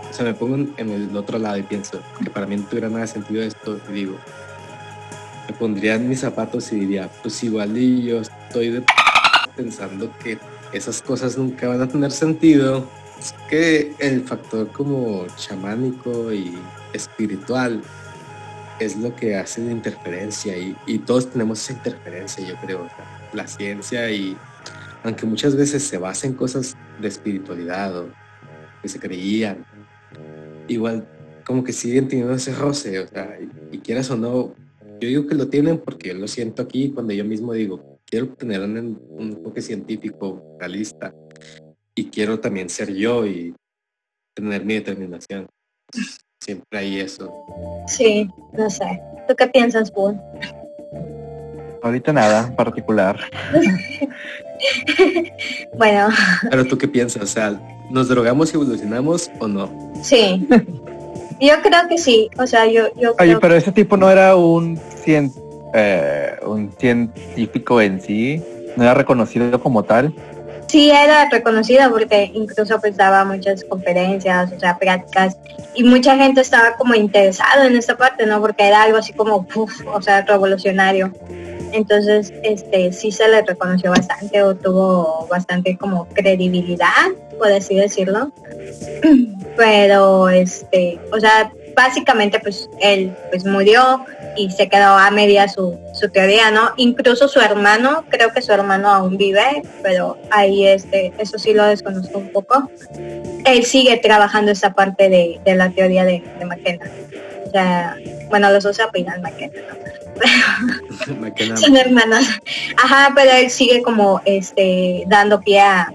o 0.09 0.13
sea, 0.13 0.25
me 0.25 0.33
pongo 0.33 0.55
en 0.77 0.89
el 0.89 1.15
otro 1.17 1.37
lado 1.37 1.57
y 1.57 1.63
pienso 1.63 2.01
que 2.23 2.29
para 2.29 2.45
mí 2.45 2.55
no 2.55 2.63
tuviera 2.63 2.87
nada 2.87 3.01
de 3.01 3.07
sentido 3.07 3.43
esto 3.43 3.79
y 3.89 3.91
digo, 3.91 4.17
me 5.47 5.53
pondría 5.55 5.95
en 5.95 6.07
mis 6.07 6.21
zapatos 6.21 6.71
y 6.71 6.81
diría, 6.81 7.09
pues 7.21 7.43
igual 7.43 7.77
y 7.77 8.03
yo 8.03 8.21
estoy 8.21 8.69
de 8.69 8.83
pensando 9.57 10.09
que 10.23 10.37
esas 10.73 11.01
cosas 11.01 11.37
nunca 11.37 11.67
van 11.67 11.81
a 11.81 11.87
tener 11.87 12.11
sentido. 12.11 12.87
Es 13.19 13.33
que 13.49 13.93
el 13.99 14.21
factor 14.23 14.71
como 14.71 15.25
chamánico 15.35 16.31
y 16.31 16.57
espiritual 16.93 17.81
es 18.79 18.95
lo 18.97 19.15
que 19.15 19.35
hace 19.35 19.61
la 19.61 19.71
interferencia 19.71 20.55
y, 20.57 20.75
y 20.85 20.99
todos 20.99 21.31
tenemos 21.31 21.59
esa 21.61 21.73
interferencia, 21.73 22.47
yo 22.47 22.55
creo. 22.57 22.87
la 23.33 23.47
ciencia 23.47 24.09
y 24.11 24.37
aunque 25.03 25.25
muchas 25.25 25.55
veces 25.55 25.83
se 25.83 25.97
basa 25.97 26.27
en 26.27 26.33
cosas 26.33 26.75
de 26.99 27.07
espiritualidad 27.07 27.97
o 27.97 28.09
que 28.81 28.89
se 28.89 28.99
creían, 28.99 29.65
igual 30.67 31.07
como 31.45 31.63
que 31.63 31.71
siguen 31.71 32.07
teniendo 32.07 32.33
ese 32.33 32.53
roce, 32.53 32.99
o 32.99 33.07
sea, 33.07 33.37
y, 33.71 33.77
quieras 33.79 34.11
o 34.11 34.17
no, 34.17 34.53
yo 34.99 35.07
digo 35.07 35.27
que 35.27 35.35
lo 35.35 35.47
tienen 35.47 35.77
porque 35.77 36.09
yo 36.09 36.15
lo 36.15 36.27
siento 36.27 36.61
aquí 36.61 36.91
cuando 36.91 37.13
yo 37.13 37.23
mismo 37.23 37.53
digo, 37.53 37.96
quiero 38.09 38.27
tener 38.29 38.61
un, 38.61 39.01
un 39.09 39.31
enfoque 39.33 39.61
científico, 39.61 40.55
realista, 40.59 41.13
y 41.95 42.09
quiero 42.09 42.39
también 42.39 42.69
ser 42.69 42.93
yo 42.93 43.25
y 43.25 43.53
tener 44.35 44.63
mi 44.63 44.75
determinación. 44.75 45.47
Siempre 46.39 46.79
hay 46.79 46.99
eso. 46.99 47.33
Sí, 47.87 48.29
no 48.53 48.69
sé. 48.69 49.01
¿Tú 49.27 49.35
qué 49.35 49.47
piensas, 49.47 49.91
Paul? 49.91 50.19
Ahorita 51.81 52.13
nada 52.13 52.55
particular. 52.55 53.19
bueno. 55.77 56.09
Pero 56.49 56.65
tú 56.65 56.77
qué 56.77 56.87
piensas, 56.87 57.23
o 57.23 57.27
sea, 57.27 57.59
¿nos 57.89 58.07
drogamos 58.07 58.51
y 58.51 58.55
evolucionamos 58.55 59.31
o 59.39 59.47
no? 59.47 59.93
Sí. 60.03 60.47
Yo 61.39 61.53
creo 61.61 61.87
que 61.87 61.99
sí, 61.99 62.31
o 62.39 62.47
sea, 62.47 62.65
yo... 62.65 62.91
yo 62.95 63.13
Oye, 63.19 63.37
pero 63.39 63.53
ese 63.53 63.71
tipo 63.71 63.95
no 63.95 64.09
era 64.09 64.35
un, 64.35 64.75
eh, 65.73 66.37
un 66.45 66.71
científico 66.77 67.81
en 67.81 68.01
sí, 68.01 68.43
no 68.75 68.83
era 68.83 68.93
reconocido 68.93 69.59
como 69.59 69.83
tal. 69.83 70.13
Sí, 70.67 70.91
era 70.91 71.29
reconocido 71.29 71.89
porque 71.89 72.29
incluso 72.33 72.79
pues 72.81 72.97
daba 72.97 73.23
muchas 73.23 73.63
conferencias, 73.63 74.51
o 74.51 74.59
sea, 74.59 74.77
prácticas, 74.77 75.37
y 75.73 75.83
mucha 75.83 76.17
gente 76.17 76.41
estaba 76.41 76.75
como 76.75 76.93
interesado 76.93 77.63
en 77.63 77.75
esta 77.77 77.95
parte, 77.95 78.25
¿no? 78.25 78.41
Porque 78.41 78.67
era 78.67 78.83
algo 78.83 78.97
así 78.97 79.13
como, 79.13 79.47
o 79.93 80.01
sea, 80.01 80.23
revolucionario. 80.23 81.13
Entonces, 81.71 82.33
este, 82.43 82.91
sí 82.91 83.11
se 83.11 83.27
le 83.29 83.41
reconoció 83.43 83.91
bastante 83.91 84.41
o 84.41 84.55
tuvo 84.55 85.27
bastante 85.29 85.77
como 85.77 86.07
credibilidad, 86.09 87.11
por 87.37 87.51
así 87.51 87.75
decirlo. 87.75 88.31
Pero, 89.57 90.29
este, 90.29 90.99
o 91.11 91.19
sea, 91.19 91.51
básicamente 91.77 92.39
pues 92.39 92.67
él 92.81 93.15
pues 93.29 93.45
murió 93.45 94.03
y 94.35 94.49
se 94.49 94.67
quedó 94.67 94.97
a 94.97 95.11
media 95.11 95.47
su, 95.47 95.79
su 95.93 96.09
teoría, 96.09 96.49
¿no? 96.49 96.71
Incluso 96.75 97.27
su 97.27 97.39
hermano, 97.39 98.03
creo 98.09 98.33
que 98.33 98.41
su 98.41 98.51
hermano 98.51 98.89
aún 98.89 99.15
vive, 99.15 99.61
pero 99.83 100.17
ahí 100.31 100.67
este, 100.67 101.13
eso 101.19 101.37
sí 101.37 101.53
lo 101.53 101.63
desconozco 101.65 102.17
un 102.17 102.31
poco. 102.31 102.69
Él 103.45 103.63
sigue 103.63 103.97
trabajando 103.97 104.51
esa 104.51 104.73
parte 104.73 105.07
de, 105.07 105.55
la 105.55 105.69
teoría 105.69 106.03
de, 106.03 106.23
de 106.39 106.45
McKenna. 106.45 106.85
O 107.45 107.51
sea, 107.51 107.95
bueno, 108.29 108.49
los 108.51 108.63
dos 108.63 108.75
se 108.75 108.81
apinan 108.81 109.21
McKenna, 109.21 109.61
¿no? 109.69 110.06
son 111.55 111.77
hermanos. 111.77 112.25
Ajá, 112.77 113.11
pero 113.15 113.31
él 113.31 113.49
sigue 113.49 113.81
como 113.81 114.21
este 114.25 115.03
dando 115.07 115.39
pie 115.39 115.59
a, 115.61 115.89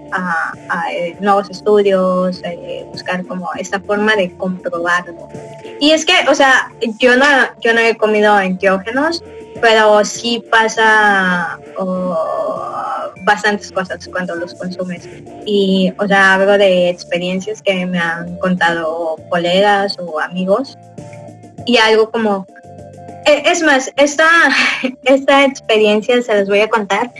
eh, 0.91 1.15
nuevos 1.19 1.49
estudios, 1.49 2.41
eh, 2.43 2.85
buscar 2.91 3.25
como 3.25 3.49
esta 3.57 3.79
forma 3.79 4.15
de 4.15 4.35
comprobarlo. 4.37 5.29
Y 5.79 5.91
es 5.91 6.05
que, 6.05 6.13
o 6.29 6.35
sea, 6.35 6.71
yo 6.99 7.17
no, 7.17 7.25
yo 7.61 7.73
no 7.73 7.79
he 7.79 7.95
comido 7.95 8.39
enteógenos, 8.39 9.23
pero 9.61 10.03
sí 10.05 10.43
pasa 10.49 11.59
bastantes 13.23 13.71
cosas 13.71 14.07
cuando 14.07 14.35
los 14.35 14.53
consumes. 14.53 15.07
Y, 15.45 15.93
o 15.97 16.07
sea, 16.07 16.35
hablo 16.35 16.57
de 16.57 16.89
experiencias 16.89 17.61
que 17.61 17.85
me 17.85 17.99
han 17.99 18.37
contado 18.37 19.17
colegas 19.29 19.97
o 19.99 20.19
amigos. 20.19 20.77
Y 21.65 21.77
algo 21.77 22.11
como 22.11 22.45
es 23.25 23.61
más, 23.63 23.91
esta, 23.97 24.27
esta 25.03 25.45
experiencia 25.45 26.21
se 26.21 26.33
las 26.33 26.47
voy 26.47 26.61
a 26.61 26.69
contar. 26.69 27.11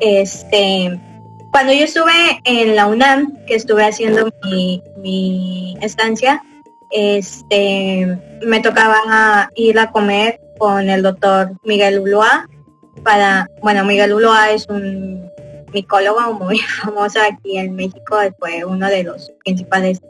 Este, 0.00 0.98
cuando 1.50 1.72
yo 1.72 1.84
estuve 1.84 2.40
en 2.44 2.76
la 2.76 2.86
UNAM, 2.86 3.36
que 3.46 3.54
estuve 3.54 3.84
haciendo 3.84 4.30
mi, 4.44 5.76
estancia, 5.80 6.42
este, 6.90 8.18
me 8.42 8.60
tocaba 8.60 9.50
ir 9.54 9.78
a 9.78 9.90
comer 9.90 10.40
con 10.58 10.88
el 10.88 11.02
doctor 11.02 11.52
Miguel 11.64 12.00
Ulloa, 12.00 12.48
para, 13.02 13.48
bueno, 13.62 13.84
Miguel 13.84 14.12
Uloa 14.12 14.50
es 14.50 14.66
un 14.68 15.30
micólogo 15.72 16.34
muy 16.34 16.58
famoso 16.82 17.20
aquí 17.20 17.58
en 17.58 17.74
México, 17.74 18.18
fue 18.38 18.64
uno 18.64 18.88
de 18.88 19.04
los 19.04 19.32
principales 19.44 20.00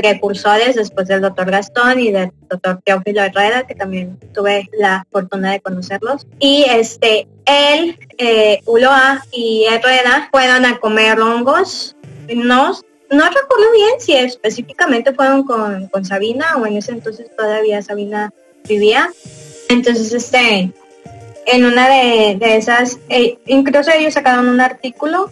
precursores 0.00 0.76
después 0.76 1.08
del 1.08 1.20
doctor 1.20 1.50
Gastón 1.50 2.00
y 2.00 2.10
del 2.10 2.32
doctor 2.48 2.80
Teófilo 2.82 3.22
Herrera, 3.22 3.66
que 3.66 3.74
también 3.74 4.18
tuve 4.32 4.70
la 4.72 5.06
fortuna 5.12 5.52
de 5.52 5.60
conocerlos. 5.60 6.26
Y 6.38 6.64
este, 6.70 7.28
él, 7.44 7.98
eh, 8.16 8.62
Uloa 8.64 9.22
y 9.30 9.66
Herrera 9.70 10.28
fueron 10.30 10.64
a 10.64 10.78
comer 10.80 11.20
hongos. 11.20 11.96
No, 12.34 12.72
no 13.10 13.24
recuerdo 13.24 13.72
bien 13.74 13.90
si 13.98 14.16
específicamente 14.16 15.12
fueron 15.12 15.44
con, 15.44 15.88
con 15.88 16.06
Sabina 16.06 16.56
o 16.56 16.64
en 16.64 16.78
ese 16.78 16.92
entonces 16.92 17.26
todavía 17.36 17.82
Sabina 17.82 18.32
vivía. 18.66 19.10
Entonces, 19.68 20.14
este, 20.14 20.72
en 21.46 21.64
una 21.66 21.88
de, 21.88 22.38
esas, 22.56 22.98
eh, 23.10 23.38
incluso 23.46 23.90
ellos 23.90 24.14
sacaron 24.14 24.48
un 24.48 24.62
artículo. 24.62 25.30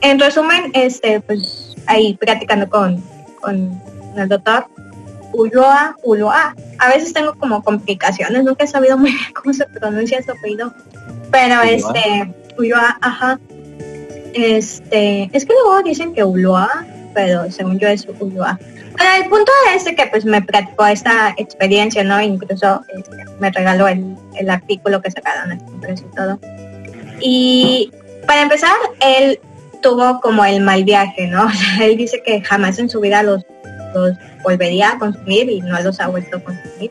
En 0.00 0.18
resumen, 0.18 0.72
este, 0.74 1.20
pues 1.20 1.76
ahí 1.86 2.14
practicando 2.14 2.68
con 2.68 3.00
el 4.16 4.28
doctor 4.28 4.66
Ulloa, 5.32 5.96
Ulloa. 6.02 6.54
A 6.78 6.88
veces 6.88 7.12
tengo 7.12 7.34
como 7.34 7.62
complicaciones, 7.62 8.44
nunca 8.44 8.64
he 8.64 8.66
sabido 8.66 8.96
muy 8.98 9.12
bien 9.12 9.32
cómo 9.34 9.52
se 9.52 9.66
pronuncia 9.66 10.22
su 10.22 10.32
apellido, 10.32 10.72
pero 11.30 11.62
este, 11.62 12.32
Ulloa, 12.58 12.98
ajá. 13.00 13.38
Este, 14.32 15.28
es 15.32 15.44
que 15.44 15.52
luego 15.52 15.82
dicen 15.82 16.14
que 16.14 16.24
Ulloa, 16.24 16.86
pero 17.14 17.50
según 17.50 17.78
yo 17.78 17.88
es 17.88 18.06
Ulloa. 18.18 18.58
Bueno, 18.92 19.24
el 19.24 19.30
punto 19.30 19.50
es 19.74 19.84
que 19.84 20.06
pues 20.10 20.24
me 20.24 20.42
platicó 20.42 20.86
esta 20.86 21.34
experiencia, 21.36 22.04
¿no? 22.04 22.20
Incluso 22.20 22.82
este, 22.96 23.24
me 23.38 23.50
regaló 23.50 23.88
el, 23.88 24.16
el, 24.36 24.50
artículo 24.50 25.00
que 25.00 25.10
sacaron 25.10 25.58
y 25.58 26.14
todo. 26.14 26.38
Y 27.20 27.92
para 28.26 28.42
empezar, 28.42 28.72
él 29.00 29.40
tuvo 29.80 30.20
como 30.20 30.44
el 30.44 30.60
mal 30.60 30.84
viaje, 30.84 31.26
¿no? 31.26 31.48
él 31.80 31.96
dice 31.96 32.22
que 32.22 32.42
jamás 32.42 32.78
en 32.78 32.88
su 32.88 33.00
vida 33.00 33.22
los 33.22 33.44
los 33.94 34.16
volvería 34.42 34.92
a 34.92 34.98
consumir 34.98 35.50
y 35.50 35.60
no 35.60 35.80
los 35.82 36.00
ha 36.00 36.08
vuelto 36.08 36.38
a 36.38 36.40
consumir. 36.40 36.90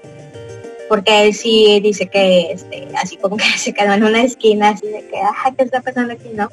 Porque 0.88 1.24
él 1.24 1.34
sí 1.34 1.80
dice 1.82 2.08
que 2.08 2.52
este, 2.52 2.88
así 3.02 3.18
como 3.18 3.38
que 3.38 3.46
se 3.58 3.74
quedó 3.74 3.94
en 3.94 4.04
una 4.04 4.24
esquina 4.24 4.70
así 4.70 4.88
de 4.88 5.08
que, 5.08 5.18
ah, 5.18 5.54
¿qué 5.58 5.64
está 5.64 5.82
pasando 5.82 6.14
aquí? 6.14 6.30
No. 6.34 6.50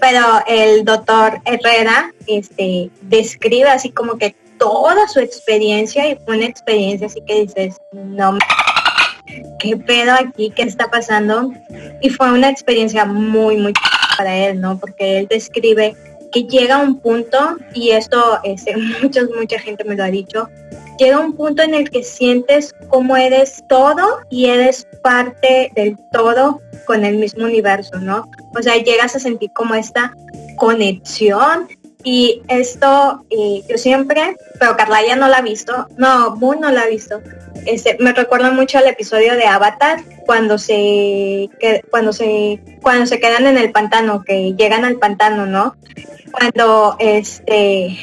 Pero 0.00 0.24
el 0.46 0.84
doctor 0.84 1.40
Herrera 1.44 2.12
este, 2.26 2.90
describe 3.02 3.68
así 3.68 3.90
como 3.90 4.18
que 4.18 4.34
toda 4.58 5.08
su 5.08 5.20
experiencia 5.20 6.08
y 6.08 6.16
fue 6.24 6.36
una 6.36 6.46
experiencia 6.46 7.06
así 7.06 7.20
que 7.26 7.42
dices, 7.42 7.76
no 7.92 8.38
qué 9.58 9.76
pedo 9.76 10.12
aquí, 10.12 10.52
qué 10.54 10.62
está 10.62 10.90
pasando. 10.90 11.52
Y 12.00 12.10
fue 12.10 12.32
una 12.32 12.50
experiencia 12.50 13.04
muy, 13.04 13.56
muy 13.56 13.72
para 14.16 14.36
él, 14.36 14.60
¿no? 14.60 14.78
Porque 14.78 15.18
él 15.18 15.26
describe 15.28 15.94
que 16.34 16.42
llega 16.42 16.78
un 16.78 16.98
punto, 16.98 17.56
y 17.72 17.90
esto 17.90 18.40
este, 18.42 18.76
muchos, 19.02 19.30
mucha 19.34 19.58
gente 19.58 19.84
me 19.84 19.94
lo 19.94 20.02
ha 20.04 20.10
dicho, 20.10 20.50
llega 20.98 21.20
un 21.20 21.34
punto 21.34 21.62
en 21.62 21.74
el 21.74 21.88
que 21.90 22.02
sientes 22.02 22.74
como 22.88 23.16
eres 23.16 23.62
todo 23.68 24.18
y 24.28 24.46
eres 24.46 24.86
parte 25.02 25.70
del 25.74 25.96
todo 26.10 26.60
con 26.86 27.04
el 27.04 27.16
mismo 27.16 27.44
universo, 27.44 27.98
¿no? 27.98 28.28
O 28.56 28.62
sea, 28.62 28.76
llegas 28.76 29.14
a 29.16 29.20
sentir 29.20 29.52
como 29.52 29.74
esta 29.74 30.12
conexión 30.56 31.68
y 32.04 32.42
esto 32.48 33.24
yo 33.30 33.78
siempre, 33.78 34.36
pero 34.60 34.76
Carla 34.76 35.04
ya 35.06 35.16
no 35.16 35.26
la 35.26 35.38
ha 35.38 35.42
visto, 35.42 35.88
no, 35.96 36.36
Moon 36.36 36.60
no 36.60 36.70
la 36.70 36.82
ha 36.82 36.86
visto. 36.86 37.20
Este, 37.66 37.96
me 37.98 38.12
recuerda 38.12 38.50
mucho 38.50 38.78
al 38.78 38.86
episodio 38.86 39.34
de 39.34 39.46
Avatar 39.46 40.02
cuando 40.26 40.58
se 40.58 41.48
cuando 41.90 42.12
se 42.12 42.60
cuando 42.82 43.06
se 43.06 43.18
quedan 43.18 43.46
en 43.46 43.56
el 43.56 43.72
pantano, 43.72 44.22
que 44.22 44.54
llegan 44.54 44.84
al 44.84 44.96
pantano, 44.96 45.46
¿no? 45.46 45.74
cuando 46.38 46.96
este 46.98 47.96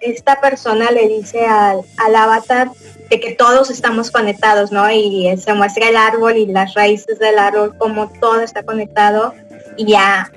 esta 0.00 0.40
persona 0.40 0.90
le 0.90 1.08
dice 1.08 1.46
al, 1.46 1.84
avatar 2.14 2.70
de 3.08 3.18
que 3.18 3.34
todos 3.34 3.70
estamos 3.70 4.10
conectados, 4.10 4.72
¿no? 4.72 4.90
Y 4.90 5.34
se 5.38 5.54
muestra 5.54 5.88
el 5.88 5.96
árbol 5.96 6.36
y 6.36 6.46
las 6.46 6.74
raíces 6.74 7.18
del 7.18 7.38
árbol, 7.38 7.76
como 7.78 8.10
todo 8.20 8.40
está 8.40 8.62
conectado. 8.62 9.32
Y 9.76 9.86
ya, 9.86 10.30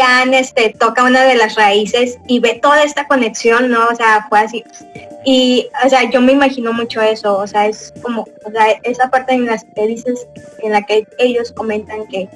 Anne 0.00 0.40
este, 0.40 0.74
toca 0.78 1.04
una 1.04 1.24
de 1.24 1.36
las 1.36 1.54
raíces 1.54 2.18
y 2.26 2.40
ve 2.40 2.58
toda 2.60 2.82
esta 2.82 3.06
conexión, 3.06 3.70
¿no? 3.70 3.88
O 3.88 3.94
sea, 3.94 4.26
fue 4.28 4.40
así. 4.40 4.64
Y, 5.24 5.68
o 5.84 5.88
sea, 5.88 6.08
yo 6.10 6.20
me 6.20 6.32
imagino 6.32 6.72
mucho 6.72 7.00
eso, 7.00 7.36
o 7.38 7.46
sea, 7.46 7.66
es 7.66 7.92
como, 8.02 8.26
o 8.44 8.50
sea, 8.50 8.66
esa 8.82 9.10
parte 9.10 9.34
en 9.34 9.46
la 9.46 9.58
que 9.58 9.86
dices, 9.86 10.26
en 10.62 10.72
la 10.72 10.82
que 10.82 11.06
ellos 11.18 11.52
comentan 11.52 12.06
que 12.06 12.28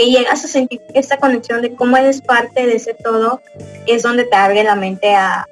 que 0.00 0.06
llegas 0.06 0.44
a 0.44 0.48
sentir 0.48 0.80
esta 0.94 1.18
conexión 1.18 1.60
de 1.60 1.74
cómo 1.74 1.94
eres 1.96 2.22
parte 2.22 2.66
de 2.66 2.76
ese 2.76 2.94
todo, 2.94 3.42
es 3.86 4.02
donde 4.02 4.24
te 4.24 4.34
abre 4.34 4.64
la 4.64 4.74
mente 4.74 5.14
a, 5.14 5.46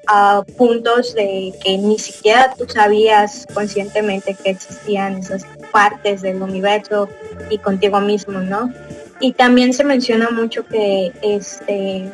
puntos 0.57 1.15
de 1.15 1.53
que 1.63 1.77
ni 1.77 1.99
siquiera 1.99 2.55
tú 2.57 2.67
sabías 2.67 3.47
conscientemente 3.53 4.35
que 4.35 4.51
existían 4.51 5.19
esas 5.19 5.45
partes 5.71 6.23
del 6.23 6.41
universo 6.41 7.09
y 7.51 7.59
contigo 7.59 8.01
mismo, 8.01 8.41
¿no? 8.41 8.73
Y 9.21 9.33
también 9.33 9.73
se 9.73 9.85
menciona 9.85 10.31
mucho 10.31 10.64
que 10.66 11.12
este 11.23 12.11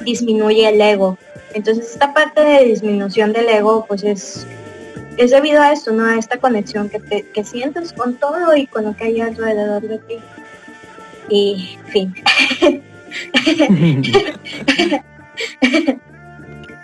disminuye 0.00 0.68
el 0.68 0.80
ego. 0.80 1.18
Entonces 1.54 1.90
esta 1.90 2.14
parte 2.14 2.40
de 2.42 2.64
disminución 2.64 3.32
del 3.32 3.48
ego 3.48 3.84
pues 3.86 4.04
es 4.04 4.46
es 5.16 5.30
debido 5.30 5.60
a 5.60 5.72
esto, 5.72 5.92
¿no? 5.92 6.04
A 6.04 6.16
esta 6.16 6.38
conexión 6.38 6.88
que, 6.88 6.98
te, 6.98 7.28
que 7.30 7.44
sientes 7.44 7.92
con 7.92 8.14
todo 8.14 8.56
y 8.56 8.66
con 8.66 8.84
lo 8.84 8.96
que 8.96 9.04
hay 9.04 9.20
alrededor 9.20 9.82
de 9.82 9.98
ti 9.98 10.16
y 11.28 11.78
fin. 11.88 12.14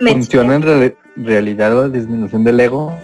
¿Funciona 0.01 0.55
en 0.57 0.95
realidad 1.16 1.72
la 1.72 1.89
disminución 1.89 2.45
del 2.45 2.61
ego? 2.61 2.97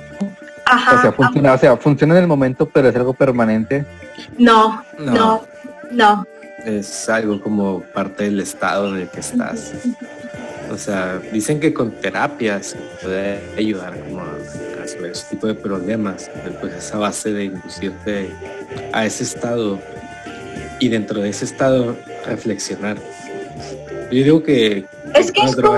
Ajá, 0.67 0.97
o 0.97 1.03
sea, 1.03 1.13
funciona, 1.13 1.53
o 1.53 1.59
sea, 1.59 1.77
funciona 1.77 2.15
en 2.17 2.23
el 2.23 2.29
momento, 2.29 2.67
pero 2.67 2.89
es 2.89 2.97
algo 2.97 3.13
permanente. 3.13 3.85
No, 4.39 4.83
no, 4.99 5.13
no, 5.13 5.43
Es 6.65 7.09
algo 7.09 7.41
como 7.41 7.81
parte 7.81 8.25
del 8.25 8.41
estado 8.41 8.95
en 8.95 9.03
el 9.03 9.09
que 9.09 9.21
estás. 9.21 9.73
O 10.71 10.79
sea, 10.79 11.21
dicen 11.33 11.61
que 11.61 11.75
con 11.75 11.91
terapias 11.93 12.75
puede 13.03 13.41
ayudar 13.57 13.99
como 14.01 14.21
a 14.21 14.39
resolver 14.81 15.13
ese 15.13 15.27
tipo 15.31 15.47
de 15.47 15.55
problemas, 15.55 16.31
pues 16.61 16.73
esa 16.75 16.99
base 16.99 17.33
de 17.33 17.45
inducirte 17.45 18.31
a 18.93 19.05
ese 19.05 19.25
estado 19.25 19.79
y 20.81 20.89
dentro 20.89 21.21
de 21.21 21.29
ese 21.29 21.45
estado 21.45 21.97
reflexionar. 22.27 22.97
Yo 24.11 24.25
digo 24.25 24.43
que 24.43 24.87
es 25.15 25.33
que 25.33 25.43
es 25.43 25.57
como, 25.57 25.77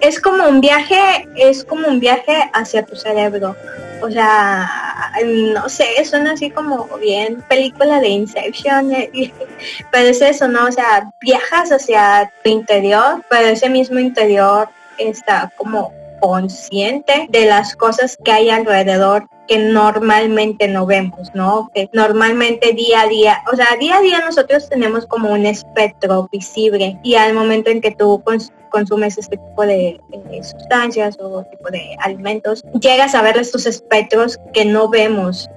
es 0.00 0.20
como 0.20 0.48
un 0.48 0.60
viaje, 0.60 1.28
es 1.34 1.64
como 1.64 1.88
un 1.88 2.00
viaje 2.00 2.50
hacia 2.52 2.84
tu 2.84 2.96
cerebro. 2.96 3.56
O 4.02 4.10
sea, 4.10 4.83
no 5.24 5.68
sé, 5.68 6.04
suena 6.04 6.32
así 6.32 6.50
como 6.50 6.86
bien 6.98 7.42
película 7.48 8.00
de 8.00 8.08
Inception, 8.08 8.92
eh, 8.92 9.32
pero 9.90 10.08
es 10.08 10.20
eso, 10.20 10.48
¿no? 10.48 10.66
O 10.66 10.72
sea, 10.72 11.10
viajas 11.20 11.70
hacia 11.72 12.32
tu 12.42 12.50
interior, 12.50 13.24
pero 13.28 13.48
ese 13.48 13.68
mismo 13.68 13.98
interior 13.98 14.68
está 14.98 15.50
como 15.56 15.92
consciente 16.24 17.26
de 17.28 17.44
las 17.44 17.76
cosas 17.76 18.16
que 18.24 18.32
hay 18.32 18.48
alrededor 18.48 19.28
que 19.46 19.58
normalmente 19.58 20.66
no 20.68 20.86
vemos, 20.86 21.30
¿no? 21.34 21.68
Que 21.74 21.90
normalmente 21.92 22.72
día 22.72 23.02
a 23.02 23.08
día, 23.08 23.42
o 23.52 23.56
sea, 23.56 23.66
día 23.78 23.98
a 23.98 24.00
día 24.00 24.20
nosotros 24.20 24.70
tenemos 24.70 25.04
como 25.04 25.30
un 25.30 25.44
espectro 25.44 26.26
visible 26.32 26.98
y 27.02 27.16
al 27.16 27.34
momento 27.34 27.68
en 27.68 27.82
que 27.82 27.90
tú 27.90 28.22
consumes 28.70 29.18
este 29.18 29.36
tipo 29.36 29.66
de, 29.66 30.00
sustancias 30.42 31.18
o 31.20 31.44
tipo 31.44 31.68
de 31.70 31.94
alimentos, 31.98 32.62
llegas 32.80 33.14
a 33.14 33.20
ver 33.20 33.36
estos 33.36 33.66
espectros 33.66 34.38
que 34.54 34.64
no 34.64 34.88
vemos. 34.88 35.50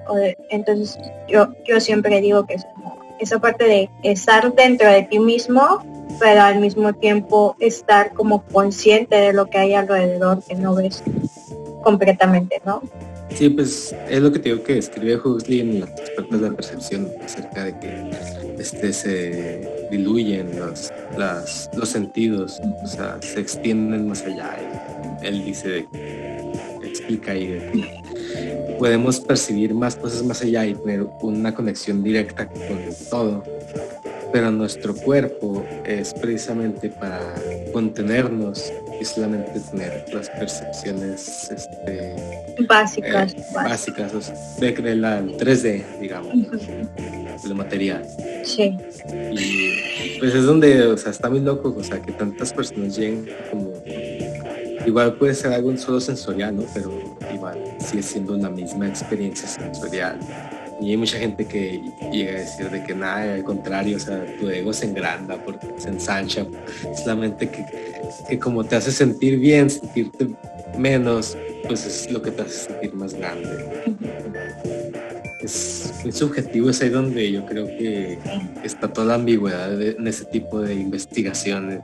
Entonces 0.49 0.99
yo, 1.29 1.47
yo 1.65 1.79
siempre 1.79 2.19
digo 2.19 2.45
que 2.45 2.55
es 2.55 2.65
como 2.75 2.97
esa 3.19 3.39
parte 3.39 3.65
de 3.65 3.89
estar 4.03 4.53
dentro 4.53 4.89
de 4.89 5.03
ti 5.03 5.19
mismo, 5.19 5.83
pero 6.19 6.41
al 6.41 6.59
mismo 6.59 6.93
tiempo 6.93 7.55
estar 7.59 8.13
como 8.13 8.43
consciente 8.43 9.15
de 9.15 9.33
lo 9.33 9.47
que 9.47 9.57
hay 9.57 9.73
alrededor 9.73 10.43
que 10.43 10.55
no 10.55 10.75
ves 10.75 11.03
completamente, 11.83 12.61
¿no? 12.65 12.81
Sí, 13.35 13.49
pues 13.49 13.95
es 14.09 14.19
lo 14.19 14.31
que 14.31 14.39
te 14.39 14.49
digo 14.49 14.63
que 14.63 14.77
escribe 14.77 15.17
Huxley 15.17 15.59
en 15.59 15.81
las 15.81 15.89
puertas 16.15 16.41
de 16.41 16.49
la 16.49 16.55
percepción 16.55 17.11
acerca 17.23 17.65
de 17.65 17.79
que 17.79 18.11
este 18.57 18.93
se 18.93 19.87
diluyen 19.91 20.59
los, 20.59 20.91
los 21.75 21.89
sentidos, 21.89 22.59
o 22.83 22.87
sea, 22.87 23.17
se 23.21 23.39
extienden 23.39 24.07
más 24.07 24.23
allá. 24.23 24.57
él 25.21 25.43
dice, 25.43 25.85
explica 26.83 27.33
ahí, 27.33 27.59
podemos 28.77 29.19
percibir 29.19 29.73
más 29.73 29.95
cosas 29.95 30.23
más 30.23 30.41
allá 30.41 30.65
y 30.65 30.75
tener 30.75 31.05
una 31.21 31.53
conexión 31.53 32.03
directa 32.03 32.47
con 32.47 32.79
todo 33.09 33.43
pero 34.31 34.51
nuestro 34.51 34.95
cuerpo 34.95 35.65
es 35.85 36.13
precisamente 36.13 36.89
para 36.89 37.21
contenernos 37.73 38.71
y 38.99 39.05
solamente 39.05 39.59
tener 39.71 40.05
las 40.13 40.29
percepciones 40.29 41.49
este, 41.51 42.15
básicas, 42.67 43.33
eh, 43.33 43.43
básicas, 43.53 44.11
de, 44.59 44.95
la 44.95 45.21
3D, 45.21 45.99
digamos, 45.99 46.33
de 46.51 47.49
lo 47.49 47.55
material. 47.55 48.05
Sí. 48.43 48.75
Y 49.31 50.19
pues 50.19 50.33
es 50.33 50.43
donde, 50.45 50.83
o 50.87 50.97
sea, 50.97 51.11
está 51.11 51.29
muy 51.29 51.41
loco, 51.41 51.75
o 51.77 51.83
sea, 51.83 52.01
que 52.01 52.11
tantas 52.11 52.53
personas 52.53 52.97
lleguen 52.97 53.29
como... 53.51 53.71
Igual 54.87 55.15
puede 55.15 55.35
ser 55.35 55.51
algo 55.51 55.75
solo 55.77 55.99
sensorial, 55.99 56.55
¿no? 56.55 56.63
Pero 56.73 56.91
igual 57.33 57.57
sigue 57.79 58.01
siendo 58.01 58.37
la 58.37 58.49
misma 58.49 58.87
experiencia 58.87 59.45
sensorial. 59.47 60.17
Y 60.79 60.91
hay 60.91 60.97
mucha 60.97 61.17
gente 61.17 61.45
que 61.45 61.81
llega 62.11 62.31
a 62.37 62.41
decir 62.41 62.69
de 62.69 62.83
que 62.83 62.95
nada, 62.95 63.33
al 63.33 63.43
contrario, 63.43 63.97
o 63.97 63.99
sea, 63.99 64.23
tu 64.39 64.47
ego 64.49 64.71
se 64.71 64.85
engranda 64.85 65.43
porque 65.43 65.67
se 65.77 65.89
ensancha. 65.89 66.45
Solamente 66.95 67.49
que, 67.49 67.65
que 68.29 68.39
como 68.39 68.63
te 68.63 68.77
hace 68.77 68.91
sentir 68.93 69.39
bien, 69.39 69.69
sentirte 69.69 70.29
menos, 70.77 71.35
pues 71.67 71.85
es 71.85 72.09
lo 72.09 72.21
que 72.21 72.31
te 72.31 72.43
hace 72.43 72.67
sentir 72.67 72.93
más 72.93 73.13
grande. 73.13 73.49
Es 75.43 75.91
subjetivo, 76.11 76.69
es 76.69 76.81
ahí 76.81 76.89
donde 76.89 77.29
yo 77.29 77.45
creo 77.45 77.65
que 77.65 78.19
está 78.63 78.87
toda 78.87 79.07
la 79.07 79.13
ambigüedad 79.15 79.69
de- 79.71 79.91
en 79.99 80.07
ese 80.07 80.25
tipo 80.25 80.61
de 80.61 80.75
investigaciones. 80.75 81.81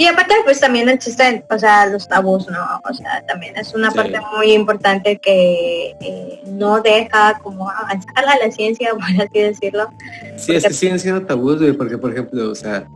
Y 0.00 0.06
aparte 0.06 0.32
pues 0.44 0.58
también 0.60 0.88
existen, 0.88 1.44
o 1.50 1.58
sea, 1.58 1.84
los 1.84 2.08
tabús, 2.08 2.46
¿no? 2.48 2.80
O 2.90 2.94
sea, 2.94 3.22
también 3.26 3.54
es 3.58 3.74
una 3.74 3.90
Sí. 3.90 3.96
parte 3.98 4.18
muy 4.34 4.52
importante 4.52 5.18
que 5.18 5.94
eh, 6.00 6.40
no 6.46 6.80
deja 6.80 7.38
como 7.42 7.68
avanzar 7.68 8.24
a 8.26 8.38
la 8.38 8.50
ciencia, 8.50 8.92
por 8.94 9.02
así 9.02 9.38
decirlo. 9.38 9.90
Sí, 10.38 10.54
es 10.54 10.64
que 10.64 10.72
siguen 10.72 10.98
siendo 10.98 11.26
tabús, 11.26 11.58
güey, 11.58 11.74
porque 11.74 11.98
por 11.98 12.12
ejemplo, 12.12 12.50
o 12.50 12.54
sea, 12.54 12.88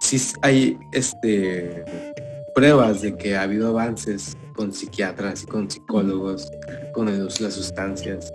si 0.00 0.18
hay 0.40 0.78
este 0.92 1.84
pruebas 2.54 3.02
de 3.02 3.14
que 3.18 3.36
ha 3.36 3.42
habido 3.42 3.68
avances 3.68 4.34
con 4.56 4.72
psiquiatras 4.72 5.42
y 5.42 5.46
con 5.46 5.70
psicólogos 5.70 6.50
con 6.94 7.10
el 7.10 7.20
uso 7.20 7.40
de 7.40 7.44
las 7.44 7.54
sustancias. 7.54 8.32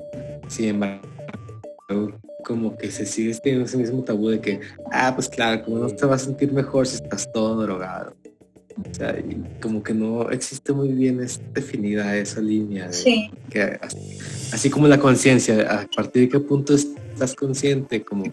Sin 0.47 0.69
embargo, 0.69 1.01
como 2.43 2.77
que 2.77 2.91
se 2.91 3.05
sigue 3.05 3.33
teniendo 3.35 3.65
ese 3.65 3.77
mismo 3.77 4.03
tabú 4.03 4.29
de 4.29 4.39
que, 4.39 4.59
ah, 4.91 5.13
pues 5.15 5.29
claro, 5.29 5.63
como 5.63 5.79
no 5.79 5.89
te 5.89 6.05
vas 6.05 6.23
a 6.23 6.25
sentir 6.25 6.51
mejor 6.51 6.87
si 6.87 6.95
estás 6.95 7.31
todo 7.31 7.61
drogado. 7.61 8.15
O 8.77 8.93
sea, 8.93 9.15
como 9.61 9.83
que 9.83 9.93
no 9.93 10.29
existe 10.31 10.71
muy 10.71 10.89
bien 10.89 11.21
es 11.21 11.41
definida 11.53 12.15
esa 12.15 12.39
línea 12.39 12.87
de 12.87 12.93
Sí, 12.93 13.29
que 13.49 13.77
así, 13.81 14.17
así 14.53 14.69
como 14.69 14.87
la 14.87 14.99
conciencia, 14.99 15.81
a 15.81 15.85
partir 15.87 16.23
de 16.23 16.29
qué 16.29 16.39
punto 16.39 16.75
estás 16.75 17.35
consciente, 17.35 18.03
como 18.03 18.23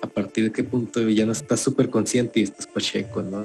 a 0.00 0.06
partir 0.06 0.44
de 0.44 0.52
qué 0.52 0.64
punto 0.64 1.06
ya 1.08 1.26
no 1.26 1.32
estás 1.32 1.60
súper 1.60 1.90
consciente 1.90 2.40
y 2.40 2.44
estás 2.44 2.66
pacheco, 2.66 3.22
¿no? 3.22 3.44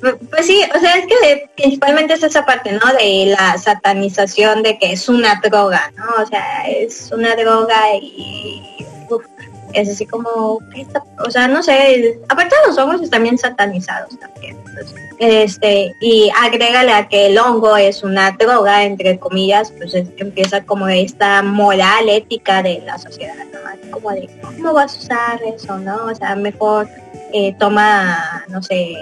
Pu- 0.00 0.18
pues 0.30 0.46
sí, 0.46 0.60
o 0.74 0.80
sea, 0.80 0.94
es 0.96 1.06
que 1.06 1.26
de- 1.28 1.50
principalmente 1.56 2.14
es 2.14 2.22
esa 2.22 2.44
parte, 2.44 2.72
¿no? 2.72 2.80
De 2.98 3.26
la 3.38 3.56
satanización 3.58 4.62
de 4.62 4.78
que 4.78 4.92
es 4.92 5.08
una 5.08 5.40
droga, 5.42 5.92
¿no? 5.96 6.04
O 6.22 6.26
sea, 6.26 6.66
es 6.68 7.10
una 7.12 7.34
droga 7.36 7.94
y 8.00 8.86
uf, 9.10 9.24
es 9.72 9.88
así 9.90 10.06
como, 10.06 10.58
¿qué 10.74 10.82
está? 10.82 11.02
o 11.24 11.30
sea, 11.30 11.46
no 11.48 11.62
sé, 11.62 12.18
aparte 12.28 12.54
los 12.66 12.78
hongos 12.78 13.02
están 13.02 13.22
bien 13.22 13.36
satanizados 13.38 14.18
también. 14.18 14.56
entonces, 14.66 14.94
este, 15.20 15.92
y 16.00 16.30
agrégale 16.40 16.92
a 16.92 17.08
que 17.08 17.26
el 17.26 17.38
hongo 17.38 17.76
es 17.76 18.02
una 18.02 18.30
droga, 18.32 18.84
entre 18.84 19.18
comillas, 19.18 19.72
pues 19.76 19.94
es- 19.94 20.08
empieza 20.16 20.64
como 20.64 20.88
esta 20.88 21.42
moral 21.42 22.08
ética 22.08 22.62
de 22.62 22.80
la 22.86 22.98
sociedad, 22.98 23.34
¿no? 23.52 23.90
Como 23.90 24.10
de, 24.12 24.28
¿cómo 24.42 24.72
vas 24.72 24.94
a 24.94 24.98
usar 24.98 25.40
eso, 25.54 25.76
no? 25.78 26.06
O 26.06 26.14
sea, 26.14 26.34
mejor 26.36 26.88
eh, 27.32 27.54
toma, 27.58 28.44
no 28.48 28.62
sé, 28.62 28.94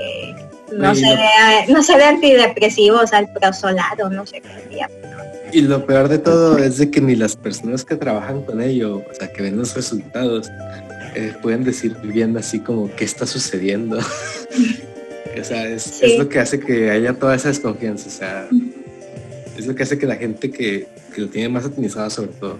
no 0.72 0.94
sé, 0.94 1.06
de, 1.06 1.72
no 1.72 1.82
sé 1.82 1.96
de 1.96 2.04
antidepresivos, 2.04 3.12
al 3.12 3.28
prosolado, 3.32 4.10
no 4.10 4.26
sé 4.26 4.40
qué 4.40 4.68
día. 4.74 4.90
Y 5.52 5.62
lo 5.62 5.86
peor 5.86 6.08
de 6.08 6.18
todo 6.18 6.58
es 6.58 6.78
de 6.78 6.90
que 6.90 7.00
ni 7.00 7.14
las 7.14 7.36
personas 7.36 7.84
que 7.84 7.96
trabajan 7.96 8.42
con 8.42 8.60
ello, 8.60 8.96
o 8.98 9.14
sea, 9.14 9.32
que 9.32 9.42
ven 9.42 9.56
los 9.56 9.74
resultados, 9.74 10.50
eh, 11.14 11.32
pueden 11.40 11.64
decir 11.64 11.96
bien 12.02 12.36
así 12.36 12.60
como 12.60 12.94
qué 12.94 13.04
está 13.04 13.26
sucediendo. 13.26 13.98
o 15.40 15.44
sea, 15.44 15.66
es, 15.68 15.82
Sí. 15.82 16.06
es 16.12 16.18
lo 16.18 16.28
que 16.28 16.40
hace 16.40 16.58
que 16.58 16.90
haya 16.90 17.14
toda 17.14 17.36
esa 17.36 17.48
desconfianza, 17.48 18.08
o 18.08 18.10
sea, 18.10 18.48
es 19.56 19.66
lo 19.66 19.74
que 19.74 19.82
hace 19.84 19.98
que 19.98 20.06
la 20.06 20.16
gente 20.16 20.50
que, 20.50 20.88
que 21.14 21.20
lo 21.20 21.28
tiene 21.28 21.48
más 21.48 21.62
satanizado 21.62 22.10
sobre 22.10 22.30
todo 22.32 22.58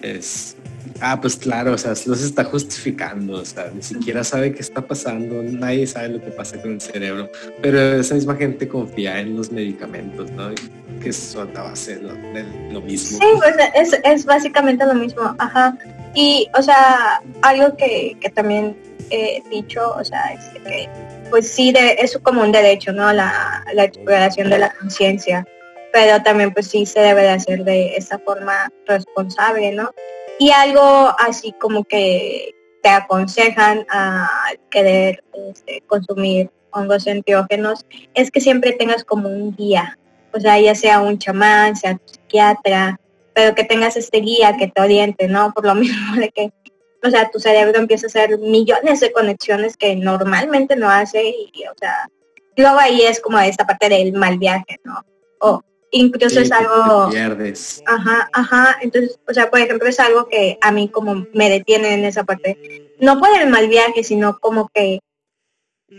es, 0.00 0.53
ah, 1.00 1.20
pues 1.20 1.36
claro, 1.36 1.72
o 1.72 1.78
sea, 1.78 1.90
los 2.06 2.22
está 2.22 2.44
justificando, 2.44 3.38
o 3.38 3.44
sea, 3.44 3.70
ni 3.74 3.82
siquiera 3.82 4.24
sabe 4.24 4.52
qué 4.52 4.60
está 4.60 4.80
pasando, 4.82 5.42
nadie 5.42 5.86
sabe 5.86 6.08
lo 6.08 6.20
que 6.20 6.30
pasa 6.30 6.60
con 6.60 6.72
el 6.72 6.80
cerebro, 6.80 7.30
pero 7.62 7.78
esa 8.00 8.14
misma 8.14 8.36
gente 8.36 8.68
confía 8.68 9.20
en 9.20 9.36
los 9.36 9.50
medicamentos, 9.50 10.30
¿no? 10.32 10.50
Que 11.02 11.12
son 11.12 11.52
la 11.54 11.62
base 11.62 11.96
de 11.96 12.72
lo, 12.72 12.80
mismo. 12.80 13.18
Sí, 13.18 13.26
pues 13.38 13.54
es, 13.74 14.00
es 14.04 14.24
básicamente 14.24 14.86
lo 14.86 14.94
mismo, 14.94 15.34
ajá. 15.38 15.76
Y, 16.14 16.48
o 16.56 16.62
sea, 16.62 17.20
algo 17.42 17.76
que, 17.76 18.16
que 18.20 18.30
también 18.30 18.76
he 19.10 19.42
dicho, 19.50 19.94
o 19.96 20.04
sea, 20.04 20.32
es 20.32 20.62
que, 20.62 20.88
pues 21.30 21.48
sí, 21.48 21.72
de, 21.72 21.96
es 21.98 22.16
como 22.22 22.42
un 22.42 22.52
derecho, 22.52 22.92
¿no? 22.92 23.12
La, 23.12 23.64
la 23.74 23.84
exploración 23.84 24.50
de 24.50 24.58
la 24.58 24.72
conciencia, 24.74 25.46
pero 25.92 26.22
también 26.22 26.52
pues 26.52 26.68
sí 26.68 26.86
se 26.86 27.00
debe 27.00 27.22
de 27.22 27.30
hacer 27.30 27.64
de 27.64 27.96
esa 27.96 28.18
forma 28.18 28.70
responsable, 28.86 29.72
¿no? 29.72 29.90
Y 30.38 30.50
algo 30.50 31.14
así 31.18 31.52
como 31.60 31.84
que 31.84 32.54
te 32.82 32.88
aconsejan 32.88 33.86
a 33.88 34.28
querer 34.70 35.24
este, 35.48 35.82
consumir 35.86 36.50
hongos 36.70 37.06
enteógenos 37.06 37.86
es 38.14 38.30
que 38.30 38.40
siempre 38.40 38.72
tengas 38.72 39.04
como 39.04 39.28
un 39.28 39.54
guía, 39.54 39.98
o 40.32 40.40
sea, 40.40 40.60
ya 40.60 40.74
sea 40.74 41.00
un 41.00 41.18
chamán, 41.18 41.76
sea 41.76 41.94
tu 41.94 42.12
psiquiatra, 42.12 43.00
pero 43.32 43.54
que 43.54 43.64
tengas 43.64 43.96
este 43.96 44.18
guía 44.18 44.56
que 44.56 44.68
te 44.68 44.82
oriente, 44.82 45.28
¿no? 45.28 45.52
Por 45.52 45.64
lo 45.64 45.74
mismo 45.76 46.16
de 46.16 46.30
que, 46.30 46.52
o 47.02 47.10
sea, 47.10 47.30
tu 47.30 47.38
cerebro 47.38 47.78
empieza 47.78 48.06
a 48.06 48.08
hacer 48.08 48.38
millones 48.38 49.00
de 49.00 49.12
conexiones 49.12 49.76
que 49.76 49.94
normalmente 49.96 50.76
no 50.76 50.90
hace 50.90 51.24
y, 51.28 51.64
o 51.66 51.74
sea, 51.78 52.08
luego 52.56 52.78
ahí 52.78 53.02
es 53.02 53.20
como 53.20 53.38
esta 53.38 53.66
parte 53.66 53.88
del 53.88 54.12
mal 54.12 54.38
viaje, 54.38 54.80
¿no? 54.84 55.04
O 55.40 55.62
incluso 55.94 56.36
Sí, 56.36 56.42
es 56.42 56.48
te 56.50 56.54
algo... 56.54 57.08
pierdes. 57.10 57.82
Ajá, 57.86 58.28
ajá. 58.32 58.76
Entonces, 58.82 59.18
o 59.26 59.32
sea, 59.32 59.50
por 59.50 59.60
ejemplo, 59.60 59.88
es 59.88 59.98
algo 60.00 60.28
que 60.28 60.58
a 60.60 60.70
mí 60.72 60.88
como 60.88 61.26
me 61.32 61.48
detiene 61.48 61.94
en 61.94 62.04
esa 62.04 62.24
parte. 62.24 62.92
No 63.00 63.18
por 63.18 63.28
el 63.40 63.48
mal 63.48 63.68
viaje, 63.68 64.04
sino 64.04 64.38
como 64.38 64.68
que 64.72 65.00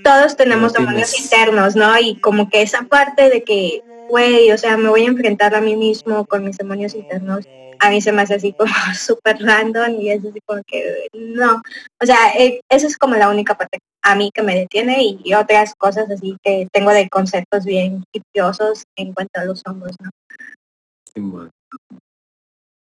todos 0.04 0.36
tenemos 0.36 0.74
demonios 0.74 1.18
internos, 1.20 1.76
¿no? 1.76 1.98
Y 2.00 2.20
como 2.20 2.50
que 2.50 2.62
esa 2.62 2.84
parte 2.84 3.30
de 3.30 3.44
que, 3.44 3.82
güey, 4.08 4.52
o 4.52 4.58
sea, 4.58 4.78
me 4.78 4.90
voy 4.90 5.04
a 5.04 5.10
enfrentar 5.10 5.56
a 5.56 5.62
mí 5.62 5.76
mismo 5.76 6.26
con 6.26 6.44
mis 6.44 6.58
demonios 6.58 6.96
internos, 6.96 7.46
a 7.80 7.90
mí 7.90 8.02
se 8.02 8.12
me 8.12 8.22
hace 8.22 8.36
así 8.36 8.54
como 8.54 8.74
súper 8.98 9.38
random 9.40 10.00
y 10.00 10.10
es 10.12 10.26
así 10.26 10.40
como 10.46 10.62
que, 10.66 11.08
no. 11.14 11.62
O 12.02 12.06
sea, 12.06 12.34
eh, 12.38 12.62
esa 12.70 12.88
es 12.88 12.98
como 12.98 13.16
la 13.16 13.30
única 13.30 13.56
parte 13.56 13.80
a 14.04 14.16
mí 14.16 14.30
que 14.34 14.44
me 14.44 14.56
detiene 14.56 14.98
y 15.02 15.34
otras 15.34 15.74
cosas 15.76 16.10
así 16.12 16.38
que 16.44 16.68
tengo 16.72 16.92
de 16.92 17.10
conceptos 17.10 17.66
bien 17.66 18.04
hipiosos 18.14 18.84
en 18.96 19.14
cuanto 19.14 19.40
a 19.40 19.46
los 19.46 19.64
hongos, 19.66 19.96
¿no? 20.00 20.10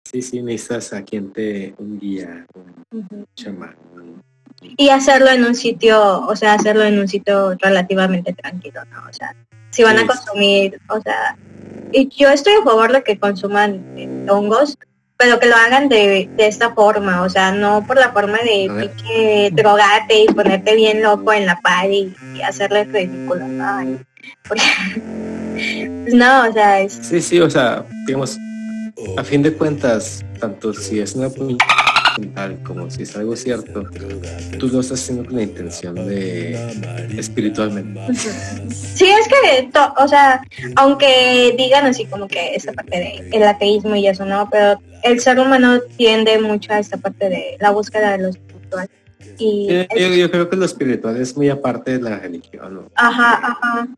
Sí, 0.06 0.22
sí, 0.22 0.42
necesitas 0.42 0.92
a 0.92 1.02
quien 1.02 1.32
te 1.32 1.74
un 1.78 1.98
guía, 1.98 2.46
un 2.54 3.00
Ujú. 3.00 3.24
chamán. 3.34 3.76
y 4.76 4.88
hacerlo 4.88 5.28
en 5.30 5.44
un 5.44 5.54
sitio, 5.54 6.26
o 6.26 6.34
sea, 6.36 6.54
hacerlo 6.54 6.84
en 6.84 6.98
un 6.98 7.06
sitio 7.06 7.54
relativamente 7.54 8.32
tranquilo, 8.32 8.80
¿no? 8.90 9.08
O 9.08 9.12
sea, 9.12 9.34
si 9.74 9.82
van 9.82 9.98
a 9.98 10.06
consumir, 10.06 10.80
o 10.88 11.00
sea, 11.00 11.36
y 11.92 12.08
yo 12.08 12.28
estoy 12.30 12.54
a 12.60 12.64
favor 12.64 12.92
de 12.92 13.02
que 13.02 13.18
consuman 13.18 13.82
eh, 13.96 14.26
hongos, 14.28 14.78
pero 15.16 15.38
que 15.38 15.46
lo 15.46 15.56
hagan 15.56 15.88
de, 15.88 16.28
de 16.36 16.46
esta 16.46 16.74
forma, 16.74 17.22
o 17.22 17.28
sea, 17.28 17.52
no 17.52 17.84
por 17.86 17.96
la 17.96 18.12
forma 18.12 18.38
de 18.38 18.70
pinche 18.78 19.50
drogarte 19.52 20.22
y 20.22 20.26
ponerte 20.26 20.74
bien 20.74 21.02
loco 21.02 21.32
en 21.32 21.46
la 21.46 21.60
party 21.60 22.14
y 22.36 22.42
hacerle 22.42 22.84
ridículo, 22.84 23.46
¿no? 23.46 23.64
Ay, 23.68 23.98
porque- 24.46 24.62
pues 26.02 26.14
no, 26.14 26.48
o 26.48 26.52
sea, 26.52 26.80
es, 26.80 26.92
Sí, 27.02 27.20
sí, 27.20 27.40
o 27.40 27.48
sea, 27.50 27.84
digamos, 28.06 28.38
a 29.16 29.24
fin 29.24 29.42
de 29.42 29.52
cuentas, 29.54 30.24
tanto 30.40 30.72
si 30.72 31.00
es 31.00 31.14
una 31.14 31.28
mental 32.18 32.58
como 32.64 32.90
si 32.90 33.02
es 33.02 33.16
algo 33.16 33.36
cierto, 33.36 33.84
tú 34.58 34.68
lo 34.68 34.80
estás 34.80 35.00
haciendo 35.00 35.24
con 35.26 35.36
la 35.36 35.42
intención 35.42 35.94
de 35.94 36.58
espiritualmente. 37.18 38.00
Sí, 38.94 39.06
es 39.06 39.26
que, 39.28 39.68
to- 39.72 39.92
o 39.98 40.06
sea, 40.08 40.40
aunque 40.76 41.54
digan 41.58 41.84
así 41.86 42.06
como 42.06 42.28
que 42.28 42.54
esta 42.54 42.72
parte 42.72 42.96
de 42.96 43.28
el 43.36 43.42
ateísmo 43.42 43.96
y 43.96 44.06
eso, 44.06 44.24
¿no? 44.24 44.48
Pero 44.50 44.80
el 45.02 45.18
ser 45.20 45.38
humano 45.40 45.80
tiende 45.96 46.38
mucho 46.38 46.72
a 46.72 46.78
esta 46.78 46.96
parte 46.96 47.28
de 47.28 47.56
la 47.60 47.70
búsqueda 47.70 48.12
de 48.12 48.18
lo 48.22 48.28
espiritual. 48.28 48.88
Y, 49.38 49.66
Yo, 49.68 49.80
es- 49.80 49.88
yo- 50.10 50.14
yo 50.14 50.30
creo 50.30 50.48
que 50.48 50.56
lo 50.56 50.64
espiritual 50.64 51.16
es 51.20 51.36
muy 51.36 51.48
aparte 51.50 51.98
de 51.98 52.02
la 52.08 52.18
religión, 52.20 52.74
¿no? 52.74 52.88
ajá, 52.94 53.34
ajá, 53.48 53.88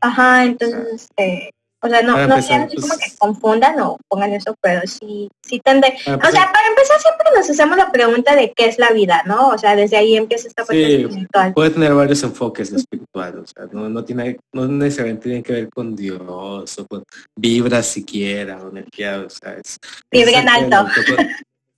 ajá, 0.00 0.44
entonces, 0.44 0.86
este, 0.94 1.54
o 1.82 1.88
sea, 1.88 2.02
no, 2.02 2.12
no 2.26 2.36
quiero 2.36 2.64
así 2.64 2.76
como 2.76 2.88
pues- 2.88 2.98
que 2.98 3.16
confundan 3.18 3.80
o 3.80 3.96
pongan 4.08 4.32
eso, 4.32 4.54
pero 4.60 4.82
sí, 4.86 5.30
sí 5.42 5.60
tende, 5.64 5.94
Para 6.04 6.16
o 6.28 6.30
sea, 6.30 6.52
para 6.52 6.68
empezar 6.68 7.00
siempre 7.00 7.26
nos 7.34 7.48
hacemos 7.48 7.76
la 7.76 7.90
pregunta 7.90 8.36
de 8.36 8.52
qué 8.54 8.66
es 8.66 8.78
la 8.78 8.90
vida, 8.90 9.22
¿no? 9.26 9.48
O 9.48 9.58
sea, 9.58 9.74
desde 9.76 9.96
ahí 9.96 10.16
empieza 10.16 10.48
esta 10.48 10.64
parte 10.64 10.84
Sí. 10.86 11.02
espiritual. 11.04 11.54
Puede 11.54 11.70
tener 11.70 11.94
varios 11.94 12.22
enfoques 12.22 12.72
espiritual, 12.72 13.38
o 13.38 13.46
sea, 13.46 13.66
no, 13.72 13.88
no 13.88 14.04
tiene, 14.04 14.38
no 14.52 14.66
necesariamente 14.68 15.28
tiene 15.28 15.42
que 15.42 15.52
ver 15.52 15.68
con 15.70 15.96
Dios 15.96 16.78
o 16.78 16.86
con 16.86 17.02
vibras 17.36 17.86
siquiera 17.86 18.62
o 18.62 18.68
energía, 18.70 19.20
o 19.26 19.30
sea, 19.30 19.54
es... 19.54 19.78
Vibra 20.10 20.40
en 20.40 20.48
alto. 20.48 20.86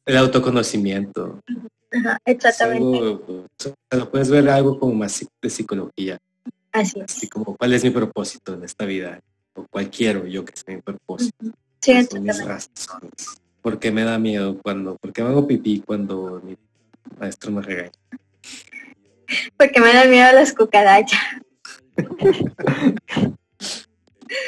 el 0.07 0.17
autoconocimiento. 0.17 1.41
Ajá, 1.93 2.19
exactamente. 2.25 2.99
algo, 2.99 3.23
o 3.29 3.47
sea, 3.59 3.73
lo 3.93 4.11
puedes 4.11 4.31
ver 4.31 4.49
algo 4.49 4.79
como 4.79 4.95
más 4.95 5.25
de 5.43 5.51
psicología, 5.51 6.19
Así 6.73 6.99
es. 7.01 7.17
así 7.17 7.29
como 7.29 7.55
cuál 7.57 7.75
es 7.75 7.85
mi 7.85 7.91
propósito 7.91 8.55
en 8.55 8.65
esta 8.65 8.87
vida, 8.87 9.21
o 9.55 9.67
cuál 9.69 9.91
quiero 9.91 10.27
yo 10.27 10.45
que 10.45 10.57
sea 10.57 10.75
mi 10.75 10.83
propósito, 10.83 11.53
Sí, 11.81 12.05
son 12.05 12.23
mis 12.23 12.45
razones, 12.45 13.41
por 13.61 13.79
qué 13.79 13.91
me 13.91 14.05
da 14.05 14.19
miedo 14.19 14.59
cuando, 14.63 14.97
por 14.97 15.13
qué 15.13 15.23
me 15.23 15.31
hago 15.31 15.47
pipí 15.47 15.83
cuando 15.85 16.41
mi 16.45 16.57
maestro 17.19 17.51
me 17.51 17.63
regaña. 17.63 17.93
Porque 19.57 19.81
me 19.81 19.93
da 19.93 20.05
miedo 20.05 20.33
las 20.33 20.53
cucarachas. 20.53 21.19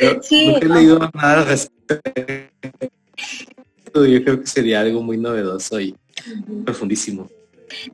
Pero 0.01 0.23
Sí, 0.23 0.49
nunca 0.49 0.67
he 0.67 0.69
leído 0.69 0.99
nada 0.99 1.41
al 1.41 1.47
respecto. 1.47 2.01
Yo 3.95 4.25
creo 4.25 4.41
que 4.41 4.47
sería 4.47 4.81
algo 4.81 5.03
muy 5.03 5.17
novedoso 5.17 5.81
y 5.81 5.97
profundísimo. 6.65 7.29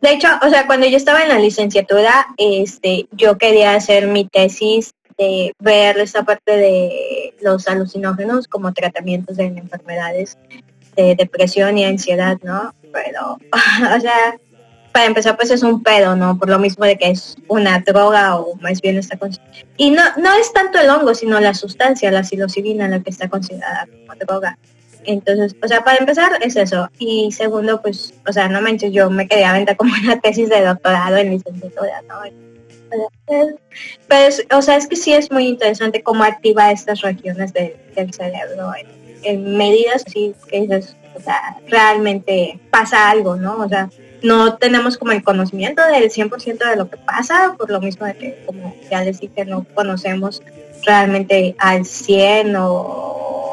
De 0.01 0.13
hecho, 0.13 0.29
o 0.43 0.51
sea, 0.51 0.67
cuando 0.67 0.87
yo 0.87 0.97
estaba 0.97 1.23
en 1.23 1.29
la 1.29 1.39
licenciatura, 1.39 2.27
este, 2.37 3.09
yo 3.13 3.39
quería 3.39 3.75
hacer 3.75 4.07
mi 4.07 4.27
tesis 4.29 4.93
de 5.21 5.55
ver 5.59 5.99
esta 5.99 6.23
parte 6.23 6.57
de 6.57 7.35
los 7.43 7.69
alucinógenos 7.69 8.49
como 8.49 8.73
tratamientos 8.73 9.37
de 9.37 9.45
enfermedades 9.45 10.39
de 10.97 11.15
depresión 11.15 11.77
y 11.77 11.85
ansiedad, 11.85 12.39
¿no? 12.43 12.75
Pero, 12.91 13.39
o 13.97 14.01
sea, 14.01 14.39
para 14.93 15.05
empezar, 15.05 15.37
pues 15.37 15.51
es 15.51 15.63
un 15.63 15.83
pedo, 15.83 16.17
¿no? 16.17 16.39
Por 16.39 16.49
lo 16.49 16.59
mismo 16.59 16.87
de 16.87 16.97
que 16.97 17.11
es 17.11 17.37
una 17.49 17.81
droga 17.81 18.37
o 18.37 18.57
más 18.57 18.81
bien 18.81 18.97
está 18.97 19.19
con... 19.19 19.31
Y 19.77 19.91
no, 19.91 20.03
no 20.17 20.33
es 20.35 20.53
tanto 20.55 20.79
el 20.81 20.89
hongo, 20.89 21.15
sino 21.15 21.39
la 21.39 21.53
sustancia, 21.53 22.11
la 22.11 22.25
psilocibina, 22.25 22.89
la 22.89 23.01
que 23.01 23.11
está 23.11 23.29
considerada 23.29 23.87
como 23.87 24.19
droga. 24.19 24.59
Entonces, 25.05 25.55
o 25.63 25.69
sea, 25.69 25.85
para 25.85 25.99
empezar 25.99 26.33
es 26.41 26.57
eso. 26.57 26.89
Y 26.99 27.31
segundo, 27.33 27.83
pues, 27.83 28.15
o 28.27 28.33
sea, 28.33 28.49
no 28.49 28.63
manches, 28.63 28.93
yo 28.93 29.11
me 29.11 29.29
quería 29.29 29.51
aventar 29.51 29.77
como 29.77 29.93
una 30.03 30.19
tesis 30.19 30.49
de 30.49 30.65
doctorado 30.65 31.19
en 31.19 31.31
licenciatura, 31.31 32.03
¿no? 32.09 32.50
Pues, 34.09 34.45
o 34.53 34.63
sea, 34.63 34.77
es 34.77 34.87
que 34.87 34.97
sí 34.97 35.13
es 35.13 35.31
muy 35.31 35.47
interesante 35.47 36.03
cómo 36.03 36.25
activa 36.25 36.73
estas 36.73 37.01
regiones 37.03 37.53
de- 37.53 37.77
del 37.95 38.13
cerebro 38.13 38.73
en, 38.79 38.87
en 39.23 39.57
medidas 39.57 40.03
así 40.07 40.35
que 40.49 40.63
dices, 40.63 40.97
o 41.15 41.21
sea, 41.21 41.59
realmente 41.69 42.59
pasa 42.71 43.11
algo, 43.11 43.37
¿no? 43.37 43.59
O 43.59 43.69
sea, 43.69 43.89
no 44.23 44.57
tenemos 44.57 44.99
como 44.99 45.13
el 45.13 45.23
conocimiento 45.23 45.83
del 45.87 46.11
100% 46.11 46.69
de 46.69 46.77
lo 46.77 46.91
que 46.91 46.97
pasa, 46.99 47.55
por 47.59 47.71
lo 47.71 47.81
mismo 47.81 48.07
de 48.07 48.15
que, 48.17 48.43
como 48.47 48.75
ya 48.91 49.03
les 49.03 49.21
dije, 49.21 49.45
no 49.45 49.65
conocemos 49.75 50.43
realmente 50.85 51.55
al 51.59 51.85
100 51.85 52.57
o, 52.57 52.67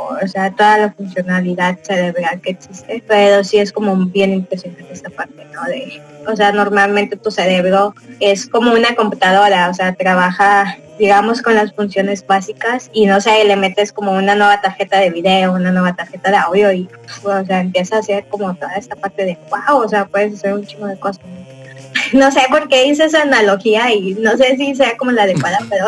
o 0.10 0.28
sea, 0.28 0.52
toda 0.52 0.78
la 0.78 0.92
funcionalidad 0.92 1.78
cerebral 1.82 2.42
que 2.42 2.52
existe, 2.52 3.04
pero 3.08 3.44
sí 3.44 3.58
es 3.58 3.72
como 3.72 3.96
bien 3.96 4.34
impresionante 4.34 4.92
esta 4.92 5.10
parte, 5.10 5.46
¿no? 5.54 5.64
De, 5.64 6.02
o 6.28 6.36
sea, 6.36 6.52
normalmente 6.52 7.16
tu 7.16 7.32
cerebro 7.32 7.96
es 8.20 8.48
como 8.48 8.74
una 8.74 8.96
computadora, 8.96 9.70
o 9.70 9.74
sea, 9.74 9.94
trabaja, 9.94 10.78
digamos, 11.00 11.42
con 11.42 11.56
las 11.56 11.74
funciones 11.74 12.26
básicas 12.26 12.90
y 12.94 13.06
no 13.06 13.22
sé, 13.22 13.44
le 13.46 13.56
metes 13.56 13.92
como 13.92 14.12
una 14.12 14.36
nueva 14.36 14.62
tarjeta 14.62 15.00
de 15.00 15.10
video, 15.10 15.54
una 15.54 15.72
nueva 15.72 15.96
tarjeta 15.96 16.32
de 16.32 16.38
audio 16.38 16.72
y, 16.72 16.90
o 17.24 17.46
sea, 17.46 17.62
empieza 17.62 17.96
a 17.96 18.00
hacer 18.00 18.26
como 18.28 18.54
toda 18.56 18.74
esta 18.76 18.96
parte 18.96 19.26
de, 19.26 19.38
wow, 19.50 19.84
o 19.84 19.88
sea, 19.88 20.06
puedes 20.06 20.34
hacer 20.34 20.54
un 20.54 20.66
chingo 20.66 20.88
de 20.88 21.00
cosas. 21.00 21.24
No 22.14 22.32
sé 22.32 22.42
por 22.50 22.68
qué 22.68 22.86
hice 22.86 23.06
esa 23.06 23.24
analogía 23.24 23.92
y 23.92 24.14
no 24.14 24.38
sé 24.38 24.56
si 24.56 24.76
sea 24.76 24.96
como 24.98 25.12
la 25.12 25.24
adecuada, 25.24 25.60
pero 25.70 25.88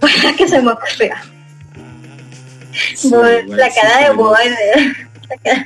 la 0.24 0.32
que 0.36 0.48
se 0.48 0.60
me 0.62 0.72
ocurrió. 0.72 1.14
Sí, 2.94 3.10
la 3.48 3.70
sí, 3.70 3.78
cara 3.80 3.98
de 3.98 4.04
cara- 4.06 4.14
es 4.42 5.64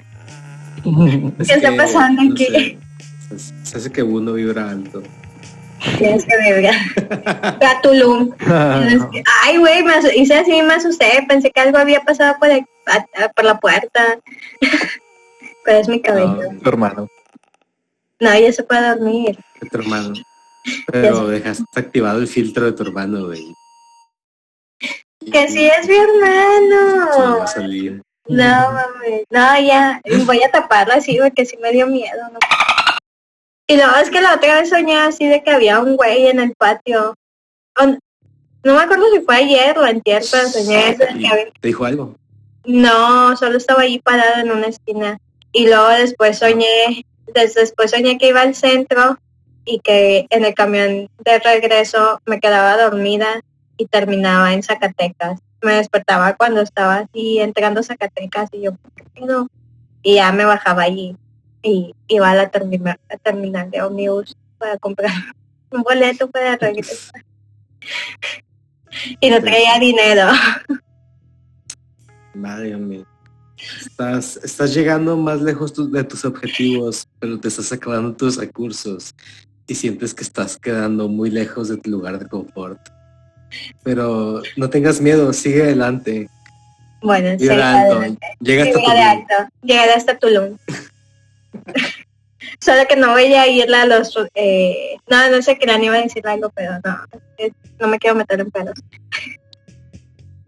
¿Qué 1.48 1.55
está 1.55 1.74
pasando 1.76 2.22
no 2.22 2.32
aquí? 2.32 2.46
sé, 2.46 2.78
se- 3.64 3.76
hace 3.78 3.90
que 3.92 4.02
uno 4.02 4.32
vibra 4.34 4.70
alto. 4.70 5.02
Tienes 5.98 6.24
que 6.24 6.36
ver. 6.36 6.74
Gatulum. 7.61 8.30
Ay, 9.42 9.59
güey, 9.59 9.82
me 9.82 9.92
hice 10.16 10.34
así, 10.34 10.62
me 10.62 10.74
asusté. 10.74 11.24
Pensé 11.28 11.50
que 11.50 11.61
algo 11.61 11.78
había 11.78 12.00
pasado 12.00 12.36
por, 12.38 12.50
el- 12.50 12.64
a- 12.86 13.24
a- 13.24 13.28
por 13.30 13.44
la 13.44 13.59
puerta. 13.59 14.18
Pero 15.64 15.78
es 15.78 15.88
mi 15.88 16.00
cabello. 16.00 16.52
No, 16.52 16.61
Tu 16.61 16.68
hermano. 16.68 17.09
No, 18.20 18.38
ya 18.38 18.52
se 18.52 18.62
puede 18.62 18.88
dormir. 18.96 19.38
tu 19.70 19.78
hermano. 19.78 20.14
Pero 20.90 21.26
dejaste 21.28 21.64
activado 21.76 22.18
el 22.20 22.28
filtro 22.28 22.64
de 22.66 22.72
tu 22.72 22.82
hermano, 22.84 23.26
güey. 23.26 23.44
Que 25.32 25.48
sí 25.48 25.66
es 25.66 25.88
mi 25.88 25.96
hermano. 25.96 27.46
salir. 27.46 28.02
No, 28.26 28.44
mami. 28.72 29.24
No, 29.30 29.60
ya. 29.60 30.00
Voy 30.24 30.42
a 30.42 30.50
taparlo 30.50 30.94
así 30.94 31.18
porque 31.20 31.44
sí 31.44 31.56
me 31.60 31.72
dio 31.72 31.86
miedo. 31.86 32.22
¿no? 32.32 32.38
Y 33.66 33.76
luego 33.76 33.96
es 33.96 34.10
que 34.10 34.20
la 34.20 34.34
otra 34.34 34.60
vez 34.60 34.68
soñé 34.70 34.96
así 34.98 35.26
de 35.26 35.42
que 35.42 35.50
había 35.50 35.80
un 35.80 35.96
güey 35.96 36.26
en 36.28 36.40
el 36.40 36.54
patio. 36.54 37.14
No 37.82 38.74
me 38.74 38.80
acuerdo 38.80 39.04
si 39.12 39.20
fue 39.20 39.36
ayer 39.36 39.78
o 39.78 39.84
antier, 39.84 40.22
pero 40.30 40.48
soñé 40.48 40.90
eso 40.90 41.04
de 41.04 41.12
¿Y 41.12 41.18
que 41.22 41.28
había- 41.28 41.52
¿Te 41.60 41.68
dijo 41.68 41.84
algo? 41.84 42.14
No, 42.64 43.36
solo 43.36 43.58
estaba 43.58 43.82
ahí 43.82 43.98
parado 43.98 44.40
en 44.40 44.50
una 44.52 44.68
esquina. 44.68 45.18
Y 45.52 45.66
luego 45.66 45.88
después 45.90 46.38
soñé, 46.38 47.04
des- 47.34 47.54
después 47.54 47.90
soñé 47.90 48.16
que 48.16 48.28
iba 48.28 48.40
al 48.40 48.54
centro 48.54 49.18
y 49.66 49.80
que 49.80 50.26
en 50.30 50.44
el 50.46 50.54
camión 50.54 51.08
de 51.18 51.38
regreso 51.40 52.20
me 52.26 52.40
quedaba 52.40 52.76
dormida 52.82 53.40
y 53.76 53.86
terminaba 53.86 54.52
en 54.52 54.62
Zacatecas. 54.62 55.40
Me 55.62 55.72
despertaba 55.74 56.34
cuando 56.36 56.60
estaba 56.60 56.96
así 56.96 57.38
entrando 57.40 57.80
a 57.80 57.82
Zacatecas 57.82 58.50
y 58.52 58.62
yo, 58.62 58.72
¿qué 58.96 59.04
pedo? 59.14 59.48
Y 60.02 60.16
ya 60.16 60.32
me 60.32 60.44
bajaba 60.44 60.82
allí 60.82 61.16
y 61.62 61.94
iba 62.08 62.30
a 62.30 62.34
la 62.34 62.50
terminal, 62.50 63.00
a 63.08 63.16
terminal 63.16 63.70
de 63.70 63.82
ómnibus 63.82 64.36
para 64.58 64.76
comprar 64.78 65.12
un 65.70 65.82
boleto 65.82 66.30
para 66.30 66.56
regresar. 66.56 67.24
Y 69.20 69.30
no 69.30 69.40
traía 69.40 69.78
dinero. 69.80 70.28
Madre 72.34 72.76
mía. 72.76 73.04
Estás, 73.80 74.36
estás 74.38 74.74
llegando 74.74 75.16
más 75.16 75.40
lejos 75.40 75.72
tu- 75.72 75.90
de 75.90 76.04
tus 76.04 76.24
objetivos, 76.24 77.08
pero 77.18 77.38
te 77.40 77.48
estás 77.48 77.72
acabando 77.72 78.12
tus 78.14 78.36
recursos 78.36 79.14
y 79.66 79.74
sientes 79.74 80.12
que 80.12 80.22
estás 80.22 80.58
quedando 80.58 81.08
muy 81.08 81.30
lejos 81.30 81.68
de 81.68 81.78
tu 81.78 81.90
lugar 81.90 82.18
de 82.18 82.26
confort. 82.28 82.78
Pero 83.82 84.42
no 84.57 84.70
tengas 84.70 85.00
miedo, 85.00 85.32
sigue 85.32 85.62
adelante. 85.62 86.28
Bueno, 87.02 87.30
sí, 87.38 87.48
Vibra 87.48 87.82
alto. 87.82 87.96
adelante. 87.96 88.26
Llega 88.40 88.62
hasta 88.64 88.74
tu 88.74 88.80
Llegaré 88.80 89.02
alto, 89.02 89.34
llegaré 89.62 89.92
hasta 89.92 90.18
Tulum. 90.18 90.57
Solo 92.61 92.86
que 92.88 92.96
no 92.96 93.12
voy 93.12 93.24
a 93.34 93.46
ir 93.48 93.72
a 93.74 93.84
los... 93.86 94.16
Eh, 94.34 94.96
no, 95.11 95.30
no 95.30 95.42
sé 95.42 95.59
qué 95.59 95.66
le 95.66 95.84
iba 95.84 95.96
a 95.96 96.02
decir 96.02 96.26
algo, 96.26 96.50
pero 96.55 96.72
no, 96.84 96.98
no 97.78 97.88
me 97.88 97.98
quiero 97.98 98.16
meter 98.16 98.40
en 98.40 98.50
pedos. 98.50 98.74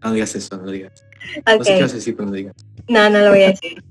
No 0.03 0.13
digas 0.13 0.33
eso, 0.35 0.57
no 0.57 0.71
digas. 0.71 1.03
No 1.45 1.63
sé 1.63 1.75
qué 1.75 1.81
vas 1.81 1.91
Ok, 1.91 1.93
a 1.93 1.95
decir, 1.95 2.15
no 2.19 2.31
digas. 2.31 2.55
no, 2.87 3.09
no 3.09 3.19
lo 3.19 3.29
voy 3.31 3.43
a 3.43 3.49
decir. 3.49 3.83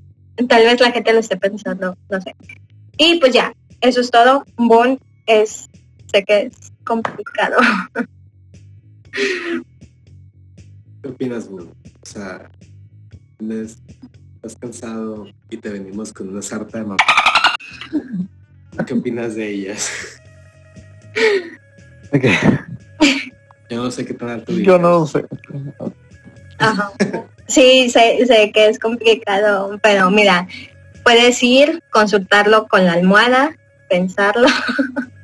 Tal 0.49 0.65
vez 0.65 0.81
la 0.81 0.93
gente 0.93 1.13
lo 1.13 1.21
esté 1.21 1.37
pensando, 1.37 1.97
no 2.11 2.21
sé. 2.21 2.35
Y 2.99 3.19
pues 3.21 3.33
ya, 3.33 3.53
eso 3.81 4.01
es 4.01 4.11
todo. 4.11 4.45
Boom, 4.57 4.99
es... 5.27 5.69
Sé 6.13 6.25
que 6.25 6.43
es 6.43 6.73
complicado. 6.85 7.57
¿Qué 11.03 11.09
opinas, 11.09 11.49
Bruno? 11.51 11.71
O 11.71 12.07
sea, 12.07 12.51
tienes- 13.39 13.79
estás 14.37 14.57
cansado 14.57 15.29
y 15.51 15.57
te 15.57 15.71
venimos 15.71 16.13
con 16.13 16.29
una 16.29 16.43
sarta 16.43 16.79
de 16.79 16.85
mamá. 16.85 16.97
¿Qué 18.87 18.95
opinas 18.95 19.35
de 19.35 19.49
ellas? 19.49 19.91
Ok. 22.13 22.25
Yo 23.71 23.83
no 23.83 23.91
sé 23.91 24.05
qué 24.05 24.15
tan 24.15 24.29
alto 24.29 24.53
Yo 24.53 24.79
no 24.79 25.07
sé. 25.07 25.25
Ajá. 26.59 26.93
Sí, 27.49 27.91
sé, 27.91 28.25
sé 28.27 28.53
que 28.53 28.69
es 28.69 28.79
complicado, 28.79 29.79
pero 29.83 30.11
mira, 30.11 30.47
puedes 31.05 31.43
ir, 31.43 31.83
consultarlo 31.91 32.67
con 32.69 32.85
la 32.85 32.93
almohada, 32.93 33.57
pensarlo. 33.89 34.47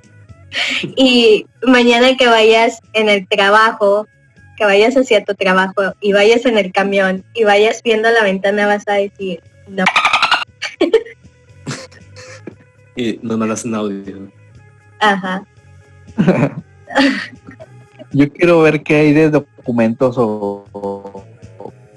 y 0.96 1.46
mañana 1.66 2.16
que 2.16 2.26
vayas 2.26 2.80
en 2.92 3.08
el 3.08 3.26
trabajo, 3.28 4.06
que 4.56 4.64
vayas 4.64 4.96
hacia 4.96 5.24
tu 5.24 5.34
trabajo 5.34 5.94
y 6.00 6.12
vayas 6.12 6.44
en 6.46 6.58
el 6.58 6.72
camión 6.72 7.24
y 7.34 7.44
vayas 7.44 7.82
viendo 7.82 8.10
la 8.10 8.22
ventana, 8.22 8.66
vas 8.66 8.82
a 8.86 8.94
decir, 8.94 9.40
no, 9.68 9.84
Y 12.94 13.18
nos 13.22 13.38
mandas 13.38 13.64
un 13.64 13.74
audio. 13.74 14.30
ajá. 15.00 15.44
Yo 18.12 18.30
quiero 18.30 18.60
ver 18.60 18.82
qué 18.82 18.96
hay 18.96 19.12
de 19.14 19.30
documentos 19.30 20.18
o, 20.18 20.66
o 20.72 21.24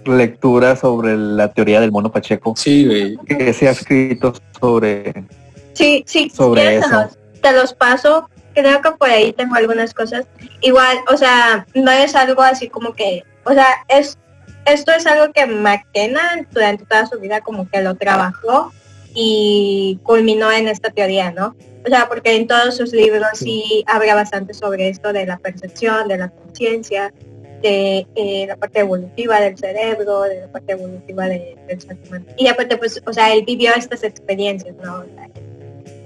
lecturas 0.05 0.79
sobre 0.79 1.17
la 1.17 1.51
teoría 1.51 1.81
del 1.81 1.91
mono 1.91 2.09
Pacheco 2.09 2.53
Sí, 2.55 2.85
güey. 2.85 3.17
que 3.25 3.51
se 3.51 3.67
ha 3.67 3.71
escrito 3.71 4.33
sobre 4.61 5.25
Sí, 5.73 6.05
sí, 6.07 6.29
Sobre 6.33 6.77
eso. 6.77 7.09
te 7.41 7.51
los 7.51 7.73
paso. 7.73 8.29
Creo 8.55 8.81
que 8.81 8.91
por 8.91 9.09
ahí 9.09 9.33
tengo 9.33 9.53
algunas 9.55 9.93
cosas. 9.93 10.25
Igual, 10.61 10.97
o 11.11 11.17
sea, 11.17 11.67
no 11.75 11.91
es 11.91 12.15
algo 12.15 12.41
así 12.41 12.69
como 12.69 12.93
que, 12.93 13.23
o 13.43 13.53
sea, 13.53 13.67
es 13.89 14.17
esto 14.65 14.91
es 14.93 15.05
algo 15.05 15.31
que 15.31 15.45
McKenna 15.45 16.47
durante 16.51 16.85
toda 16.85 17.05
su 17.05 17.19
vida 17.19 17.41
como 17.41 17.69
que 17.69 17.83
lo 17.83 17.93
trabajó 17.95 18.71
y 19.13 19.99
culminó 20.03 20.51
en 20.51 20.67
esta 20.67 20.89
teoría, 20.89 21.31
¿no? 21.31 21.55
O 21.85 21.87
sea, 21.89 22.07
porque 22.09 22.35
en 22.35 22.47
todos 22.47 22.75
sus 22.75 22.91
libros 22.91 23.27
sí 23.35 23.83
habla 23.85 24.15
bastante 24.15 24.55
sobre 24.55 24.89
esto 24.89 25.13
de 25.13 25.27
la 25.27 25.37
percepción, 25.37 26.07
de 26.07 26.17
la 26.17 26.29
conciencia, 26.29 27.13
de 27.61 28.07
eh, 28.15 28.45
la 28.47 28.55
parte 28.57 28.79
evolutiva 28.79 29.39
del 29.39 29.55
cerebro, 29.57 30.21
de 30.23 30.41
la 30.41 30.47
parte 30.47 30.71
evolutiva 30.73 31.27
de- 31.27 31.55
del 31.67 31.79
ser. 31.81 31.97
Y 32.37 32.47
aparte, 32.47 32.77
pues, 32.77 33.01
o 33.05 33.13
sea, 33.13 33.31
él 33.33 33.43
vivió 33.45 33.71
estas 33.75 34.03
experiencias, 34.03 34.75
¿no? 34.83 35.05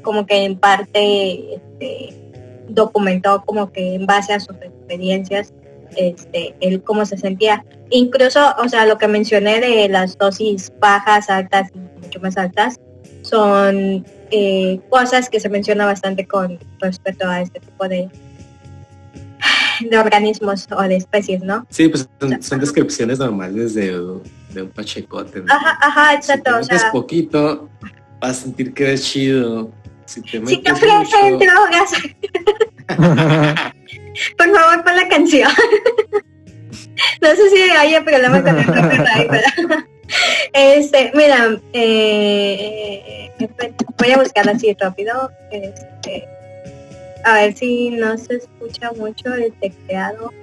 Como 0.02 0.26
que 0.26 0.44
en 0.44 0.58
parte 0.58 1.56
este, 1.56 2.14
documentó 2.70 3.44
como 3.46 3.72
que 3.72 3.96
en 3.96 4.06
base 4.06 4.34
a 4.34 4.40
sus 4.40 4.56
experiencias, 4.58 5.54
este, 5.96 6.56
él 6.62 6.82
cómo 6.84 7.06
se 7.06 7.18
sentía. 7.18 7.66
Incluso, 7.90 8.40
o 8.58 8.70
sea, 8.70 8.86
lo 8.86 8.98
que 8.98 9.08
mencioné 9.08 9.60
de 9.60 9.90
las 9.90 10.18
dosis 10.18 10.72
bajas, 10.80 11.30
altas 11.30 11.70
y 11.74 11.80
mucho 12.02 12.20
más 12.20 12.38
altas, 12.38 12.80
son 13.22 14.06
eh, 14.32 14.80
cosas 14.90 15.30
que 15.30 15.40
se 15.40 15.50
menciona 15.50 15.86
bastante 15.86 16.28
con 16.28 16.60
respecto 16.80 17.28
a 17.28 17.42
este 17.42 17.60
tipo 17.60 17.88
de 17.88 18.10
de 19.88 19.98
organismos 19.98 20.68
o 20.76 20.82
de 20.84 20.98
especies, 20.98 21.42
¿no? 21.42 21.66
Sí, 21.70 21.88
pues 21.88 22.10
son, 22.20 22.42
son 22.42 22.60
descripciones 22.60 23.20
normales 23.20 23.74
de, 23.74 23.92
de 24.54 24.62
un 24.62 24.70
pachecote. 24.70 25.42
¿no? 25.42 25.54
Ajá, 25.54 25.78
ajá, 25.82 26.12
Si 26.12 26.18
exacto. 26.18 26.58
O 26.60 26.64
sea, 26.64 26.92
poquito, 26.92 27.70
vas 28.20 28.32
a 28.32 28.34
sentir 28.34 28.74
que 28.74 28.94
es 28.94 29.04
chido. 29.04 29.72
Si 30.10 30.22
te 30.24 30.44
si 30.44 30.58
te 30.58 30.72
ofrecen 30.72 31.36
mucho, 31.36 31.46
drogas, 31.46 31.92
por 34.38 34.50
favor 34.56 34.84
pon 34.84 34.96
la 34.96 35.08
canción. 35.08 35.52
no 37.22 37.30
sé 37.30 37.50
si 37.52 37.62
haya 37.70 38.04
problema 38.04 38.42
con 38.42 38.58
el 38.58 38.66
copyright, 38.66 39.30
pero 39.30 39.84
este, 40.54 41.12
mira, 41.14 41.62
eh, 41.74 43.32
voy 44.00 44.12
a 44.12 44.18
buscar 44.18 44.50
así 44.50 44.76
rápido. 44.80 45.30
Este, 45.52 46.28
a 47.24 47.34
ver 47.36 47.56
si 47.56 47.92
no 47.92 48.18
se 48.18 48.38
escucha 48.38 48.92
mucho 48.94 49.32
el 49.36 49.54
tecleado. 49.60 50.34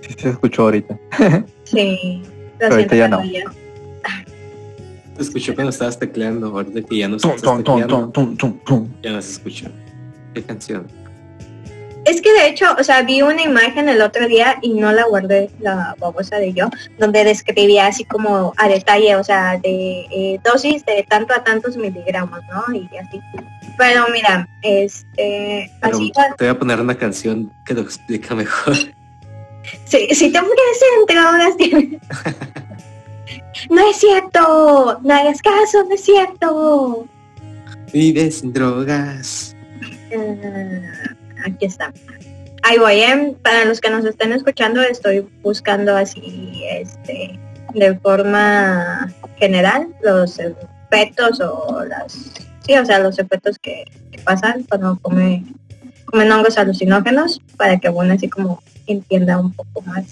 Sí 0.00 0.14
se 0.16 0.28
escuchó 0.28 0.62
ahorita. 0.62 0.96
Sí, 1.64 2.22
lo 2.22 2.58
Pero 2.58 2.74
ahorita 2.74 2.94
ya 2.94 3.08
no. 3.08 3.20
Te 5.16 5.22
escuchó 5.22 5.54
cuando 5.54 5.70
estabas 5.70 5.98
tecleando. 5.98 6.48
Ahorita 6.48 6.82
que 6.82 6.98
ya 6.98 7.08
no 7.08 7.16
Tum, 7.16 7.30
estás 7.30 7.42
tum, 7.42 7.56
tecleando, 7.58 8.12
ya 9.02 9.10
no 9.12 9.22
se 9.22 9.32
escuchó. 9.32 9.66
¿Qué 10.34 10.42
canción? 10.42 10.86
Es 12.04 12.20
que 12.20 12.30
de 12.32 12.48
hecho, 12.48 12.66
o 12.78 12.84
sea, 12.84 13.00
vi 13.02 13.22
una 13.22 13.42
imagen 13.42 13.88
el 13.88 14.02
otro 14.02 14.28
día 14.28 14.58
y 14.60 14.74
no 14.74 14.92
la 14.92 15.06
guardé, 15.06 15.48
la 15.60 15.94
babosa 15.98 16.36
de 16.36 16.52
yo, 16.52 16.68
donde 16.98 17.24
describía 17.24 17.86
así 17.86 18.04
como 18.04 18.52
a 18.58 18.68
detalle, 18.68 19.16
o 19.16 19.24
sea, 19.24 19.56
de 19.58 20.00
eh, 20.10 20.40
dosis 20.44 20.84
de 20.84 21.06
tanto 21.08 21.32
a 21.32 21.42
tantos 21.42 21.78
miligramos, 21.78 22.40
¿no? 22.52 22.74
Y 22.74 22.90
así. 22.98 23.20
Pero 23.78 24.04
mira, 24.12 24.46
este, 24.60 25.70
Pero 25.80 25.96
así, 25.96 26.12
te 26.36 26.44
voy 26.44 26.48
a 26.48 26.58
poner 26.58 26.78
una 26.80 26.94
canción 26.94 27.50
que 27.64 27.72
lo 27.72 27.80
explica 27.80 28.34
mejor. 28.34 28.74
si, 29.86 30.14
si 30.14 30.30
te 30.30 30.38
ofrecen 30.38 31.06
drogas, 31.08 31.56
tienes- 31.56 32.00
no 33.70 33.88
es 33.88 33.96
cierto, 33.96 35.00
no 35.02 35.14
hagas 35.14 35.40
caso, 35.42 35.84
no 35.84 35.94
es 35.94 36.04
cierto. 36.04 37.06
Vives 37.92 38.38
sin 38.38 38.52
drogas. 38.52 39.56
Ah, 40.16 41.14
aquí 41.46 41.66
está. 41.66 41.92
Ahí 42.62 42.78
voy, 42.78 43.00
¿eh? 43.00 43.36
Para 43.42 43.64
los 43.66 43.80
que 43.80 43.90
nos 43.90 44.04
estén 44.04 44.32
escuchando, 44.32 44.80
estoy 44.82 45.26
buscando 45.42 45.96
así, 45.96 46.62
este, 46.70 47.38
de 47.74 47.98
forma 47.98 49.12
general, 49.36 49.88
los 50.02 50.38
efectos 50.38 51.40
o 51.40 51.84
las, 51.84 52.32
sí, 52.66 52.74
o 52.74 52.86
sea, 52.86 53.00
los 53.00 53.18
efectos 53.18 53.58
que, 53.58 53.84
que 54.10 54.18
pasan 54.22 54.62
cuando 54.62 54.98
come, 55.02 55.44
comen 56.06 56.32
hongos 56.32 56.56
alucinógenos, 56.56 57.40
para 57.56 57.78
que 57.78 57.90
uno 57.90 58.14
así 58.14 58.28
como 58.28 58.62
entienda 58.86 59.38
un 59.38 59.52
poco 59.52 59.82
más 59.82 60.04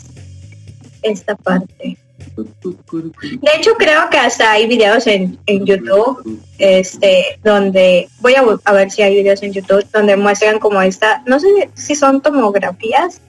esta 1.03 1.35
parte. 1.35 1.97
De 2.37 3.51
hecho, 3.57 3.75
creo 3.75 4.09
que 4.11 4.17
hasta 4.17 4.53
hay 4.53 4.67
videos 4.67 5.07
en, 5.07 5.39
en 5.47 5.67
YouTube 5.67 6.41
este 6.59 7.39
donde 7.43 8.09
voy 8.21 8.35
a, 8.35 8.73
ver 8.73 8.91
si 8.91 9.03
hay 9.03 9.17
videos 9.17 9.43
en 9.43 9.53
YouTube 9.53 9.85
donde 9.93 10.17
muestran 10.17 10.59
como 10.59 10.81
esta 10.81 11.23
no 11.27 11.41
sé 11.41 11.49
si 11.75 11.95
son 11.95 12.23
tomografías 12.23 13.21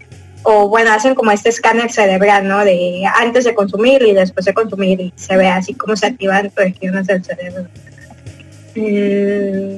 o 0.44 0.68
bueno 0.70 0.92
hacen 0.92 1.16
como 1.16 1.32
este 1.32 1.50
escáner 1.50 1.92
cerebral 1.92 2.48
no 2.48 2.64
de 2.64 3.04
antes 3.16 3.46
de 3.46 3.56
consumir 3.56 4.04
y 4.04 4.14
después 4.14 4.46
de 4.46 4.54
consumir 4.54 5.02
y 5.02 5.14
se 5.16 5.36
ve 5.36 5.48
así 5.48 5.74
como 5.74 5.96
se 5.96 6.08
activan 6.08 6.52
regiones 6.56 7.08
del 7.08 7.24
cerebro. 7.24 7.68
Mm, 8.76 9.78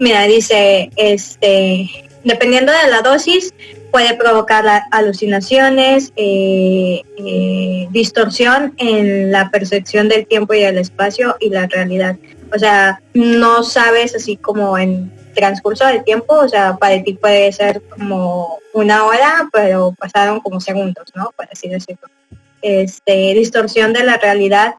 mira 0.00 0.22
dice 0.24 0.90
este 0.96 1.88
dependiendo 2.24 2.72
de 2.72 2.90
la 2.90 3.02
dosis 3.02 3.54
puede 3.92 4.16
provocar 4.16 4.64
alucinaciones, 4.90 6.12
eh, 6.16 7.02
eh, 7.18 7.86
distorsión 7.90 8.74
en 8.78 9.30
la 9.30 9.50
percepción 9.50 10.08
del 10.08 10.26
tiempo 10.26 10.54
y 10.54 10.62
el 10.62 10.78
espacio 10.78 11.36
y 11.38 11.50
la 11.50 11.66
realidad. 11.66 12.16
O 12.54 12.58
sea, 12.58 13.02
no 13.12 13.62
sabes 13.62 14.16
así 14.16 14.36
como 14.38 14.76
en 14.78 15.12
transcurso 15.34 15.86
del 15.86 16.04
tiempo, 16.04 16.34
o 16.34 16.48
sea, 16.48 16.76
para 16.78 17.02
ti 17.02 17.14
puede 17.14 17.52
ser 17.52 17.82
como 17.82 18.58
una 18.72 19.04
hora, 19.04 19.48
pero 19.52 19.94
pasaron 19.98 20.40
como 20.40 20.60
segundos, 20.60 21.12
¿no? 21.14 21.30
Por 21.36 21.46
así 21.52 21.68
decirlo. 21.68 22.08
Este, 22.62 23.34
distorsión 23.34 23.92
de 23.92 24.04
la 24.04 24.16
realidad 24.16 24.74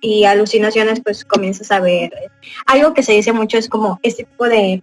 y 0.00 0.24
alucinaciones, 0.24 1.00
pues 1.04 1.24
comienzas 1.24 1.70
a 1.70 1.80
ver. 1.80 2.12
Algo 2.66 2.94
que 2.94 3.04
se 3.04 3.12
dice 3.12 3.32
mucho 3.32 3.58
es 3.58 3.68
como 3.68 4.00
este 4.02 4.24
tipo 4.24 4.48
de 4.48 4.82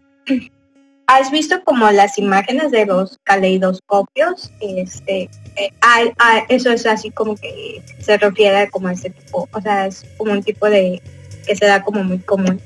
¿Has 1.08 1.32
visto 1.32 1.64
como 1.64 1.92
las 1.92 2.18
imágenes 2.18 2.72
de 2.72 2.86
los 2.86 3.20
caleidoscopios? 3.24 4.52
Este, 4.62 5.30
eh, 5.58 5.70
a- 5.82 6.04
a- 6.18 6.46
eso 6.50 6.72
es 6.72 6.86
así 6.86 7.12
como 7.12 7.36
que 7.36 7.82
se 8.00 8.18
refiere 8.18 8.70
como 8.70 8.88
a 8.88 8.94
ese 8.94 9.10
tipo, 9.10 9.48
o 9.52 9.62
sea, 9.62 9.88
es 9.88 10.06
como 10.18 10.32
un 10.32 10.42
tipo 10.44 10.70
de 10.70 11.02
que 11.46 11.56
se 11.56 11.66
da 11.66 11.84
como 11.84 12.04
muy 12.04 12.20
común. 12.20 12.60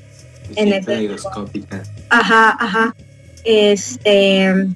En 0.56 0.72
ese- 0.72 0.86
Caleidoscópica. 0.86 1.82
Ajá, 2.10 2.56
ajá. 2.58 2.94
Este 3.44 4.66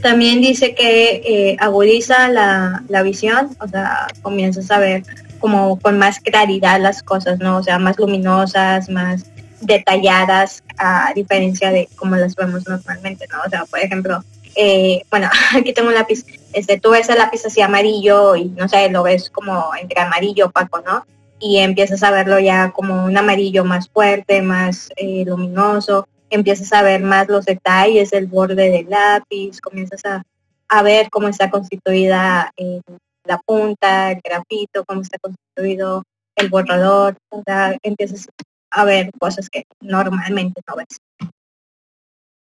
también 0.00 0.40
dice 0.40 0.74
que 0.74 1.22
eh, 1.24 1.56
agudiza 1.60 2.28
la, 2.28 2.82
la 2.88 3.02
visión, 3.02 3.56
o 3.60 3.68
sea, 3.68 4.08
comienzas 4.22 4.70
a 4.72 4.78
ver 4.78 5.04
como 5.38 5.78
con 5.78 5.96
más 5.98 6.18
claridad 6.18 6.80
las 6.80 7.02
cosas, 7.04 7.38
¿no? 7.38 7.58
O 7.58 7.62
sea, 7.62 7.78
más 7.78 7.98
luminosas, 7.98 8.88
más 8.88 9.24
detalladas, 9.62 10.62
a 10.78 11.12
diferencia 11.14 11.70
de 11.70 11.88
como 11.96 12.16
las 12.16 12.34
vemos 12.34 12.66
normalmente, 12.66 13.26
¿no? 13.30 13.38
O 13.46 13.50
sea, 13.50 13.64
por 13.64 13.78
ejemplo, 13.80 14.22
eh, 14.54 15.02
bueno, 15.10 15.28
aquí 15.56 15.72
tengo 15.72 15.88
un 15.88 15.94
lápiz, 15.94 16.24
este, 16.52 16.78
tú 16.78 16.90
ves 16.90 17.08
el 17.08 17.18
lápiz 17.18 17.44
así 17.46 17.60
amarillo 17.60 18.36
y 18.36 18.46
no 18.50 18.68
sé, 18.68 18.90
lo 18.90 19.02
ves 19.02 19.30
como 19.30 19.74
entre 19.80 20.00
amarillo 20.00 20.46
opaco, 20.46 20.80
¿no? 20.80 21.06
Y 21.38 21.58
empiezas 21.58 22.02
a 22.02 22.10
verlo 22.10 22.38
ya 22.38 22.70
como 22.70 23.04
un 23.04 23.16
amarillo 23.16 23.64
más 23.64 23.88
fuerte, 23.88 24.42
más 24.42 24.90
eh, 24.96 25.24
luminoso, 25.26 26.06
empiezas 26.30 26.72
a 26.72 26.82
ver 26.82 27.02
más 27.02 27.28
los 27.28 27.44
detalles 27.44 28.10
del 28.10 28.26
borde 28.26 28.70
del 28.70 28.88
lápiz, 28.88 29.60
comienzas 29.60 30.04
a, 30.04 30.22
a 30.68 30.82
ver 30.82 31.10
cómo 31.10 31.28
está 31.28 31.50
constituida 31.50 32.52
eh, 32.56 32.80
la 33.24 33.38
punta, 33.38 34.12
el 34.12 34.20
grafito, 34.22 34.84
cómo 34.84 35.02
está 35.02 35.18
constituido 35.18 36.04
el 36.36 36.48
borrador, 36.48 37.16
o 37.30 37.42
sea, 37.44 37.76
empiezas 37.82 38.28
a 38.72 38.84
ver 38.84 39.10
cosas 39.18 39.48
que 39.48 39.64
normalmente 39.80 40.60
no 40.66 40.76
ves. 40.76 40.98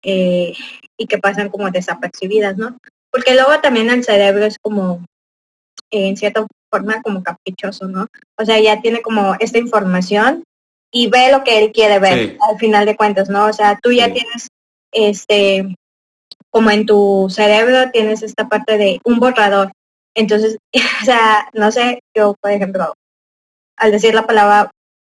Eh, 0.05 0.55
y 0.97 1.07
que 1.07 1.19
pasan 1.19 1.49
como 1.49 1.71
desapercibidas, 1.71 2.57
¿no? 2.57 2.77
Porque 3.11 3.35
luego 3.35 3.61
también 3.61 3.91
el 3.91 4.05
cerebro 4.05 4.45
es 4.47 4.57
como, 4.61 5.05
eh, 5.91 6.09
en 6.09 6.17
cierta 6.17 6.47
forma, 6.71 7.03
como 7.03 7.23
caprichoso, 7.23 7.87
¿no? 7.87 8.07
O 8.39 8.45
sea, 8.45 8.59
ya 8.61 8.81
tiene 8.81 9.03
como 9.03 9.35
esta 9.39 9.59
información 9.59 10.43
y 10.93 11.09
ve 11.09 11.31
lo 11.31 11.45
que 11.45 11.59
él 11.59 11.73
quiere 11.73 11.99
ver 11.99 12.31
Sí. 12.31 12.37
al 12.49 12.59
final 12.59 12.87
de 12.87 12.97
cuentas, 12.97 13.29
¿no? 13.29 13.47
O 13.47 13.53
sea, 13.53 13.79
tú 13.83 13.93
ya 13.93 14.07
Sí. 14.07 14.13
tienes, 14.15 14.49
este, 14.93 15.75
como 16.51 16.71
en 16.71 16.85
tu 16.87 17.29
cerebro 17.31 17.91
tienes 17.93 18.23
esta 18.23 18.49
parte 18.49 18.79
de 18.79 19.01
un 19.05 19.19
borrador. 19.21 19.73
Entonces, 20.15 20.59
o 21.03 21.05
sea, 21.05 21.49
no 21.53 21.71
sé, 21.71 22.01
yo, 22.17 22.35
por 22.41 22.51
ejemplo, 22.51 22.95
al 23.77 23.93
decir 23.93 24.15
la 24.15 24.27
palabra 24.27 24.71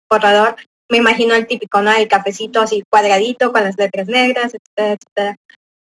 borrador, 0.10 0.56
me 0.90 0.98
imagino 0.98 1.34
el 1.36 1.48
típico, 1.48 1.82
¿no? 1.82 1.92
El 1.92 2.08
cafecito 2.08 2.62
así 2.62 2.84
cuadradito 2.90 3.52
con 3.52 3.64
las 3.64 3.78
letras 3.78 4.08
negras, 4.08 4.54
etcétera, 4.54 4.94
etcétera. 5.00 5.36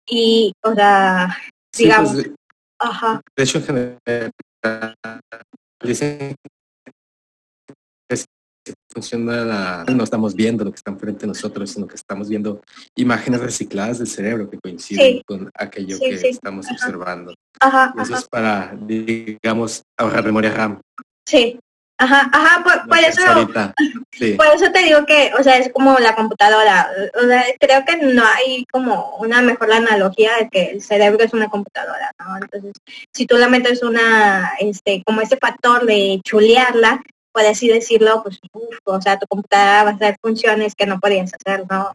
Y, 0.09 0.53
o 0.63 0.75
sea, 0.75 1.37
Sí, 1.73 1.85
Digamos. 1.85 2.13
pues, 2.15 2.25
de, 2.25 2.35
ajá, 2.79 3.21
de 3.37 3.43
hecho, 3.45 3.59
en 3.59 3.65
general, 3.65 3.99
dicen 5.83 6.35
que 8.09 8.75
funciona 8.93 9.45
la... 9.45 9.85
No 9.95 10.03
estamos 10.03 10.35
viendo 10.35 10.65
lo 10.65 10.73
que 10.73 10.77
está 10.77 10.91
enfrente 10.91 11.21
de 11.21 11.27
nosotros, 11.29 11.71
sino 11.71 11.87
que 11.87 11.95
estamos 11.95 12.29
viendo 12.29 12.63
imágenes 12.97 13.41
recicladas 13.41 13.99
del 13.99 14.09
cerebro 14.09 14.51
que 14.51 14.59
coinciden 14.59 15.19
Sí. 15.19 15.23
con 15.25 15.51
aquello 15.55 15.97
Sí, 15.99 16.11
que 16.11 16.19
sí. 16.19 16.27
estamos 16.29 16.67
Ajá. 16.67 16.75
observando. 16.75 17.35
ajá, 17.61 17.95
Y 17.97 18.03
eso 18.03 18.17
es 18.17 18.27
para, 18.29 18.75
digamos, 18.81 19.83
ahorrar 19.99 20.25
memoria 20.25 20.51
RAM. 20.51 20.81
sí, 21.29 21.61
Ajá, 21.99 22.29
ajá, 22.31 22.63
por, 22.87 22.99
eso. 22.99 23.23
Sí. 24.13 24.35
por 24.35 24.47
eso 24.49 24.71
te 24.71 24.81
digo 24.81 25.07
que, 25.07 25.33
o 25.39 25.43
sea, 25.43 25.57
es 25.57 25.73
como 25.73 25.99
la 25.99 26.15
computadora. 26.15 26.91
O 27.23 27.27
sea, 27.27 27.45
creo 27.59 27.85
que 27.87 27.97
no 27.97 28.23
hay 28.23 28.67
como 28.71 29.17
una 29.17 29.41
mejor 29.41 29.73
analogía 29.73 30.33
de 30.39 30.49
que 30.51 30.71
el 30.73 30.83
cerebro 30.83 31.25
es 31.25 31.33
una 31.33 31.49
computadora, 31.49 32.13
¿no? 32.19 32.37
Entonces, 32.37 32.73
si 33.13 33.27
tú 33.27 33.39
le 33.39 33.49
metes 33.49 33.83
una, 33.83 34.53
este, 34.61 35.03
como 35.07 35.23
ese 35.23 35.39
factor 35.39 35.87
de 35.87 36.21
chulearla, 36.23 37.03
por 37.33 37.47
así 37.47 37.69
decirlo, 37.69 38.23
pues, 38.23 38.39
uf, 38.53 38.77
o 38.85 39.01
sea, 39.01 39.19
tu 39.19 39.27
computadora 39.27 39.85
va 39.85 39.91
a 39.91 39.95
hacer 39.95 40.19
funciones 40.21 40.75
que 40.75 40.87
no 40.87 41.01
podías 41.01 41.33
hacer, 41.33 41.65
¿no? 41.71 41.95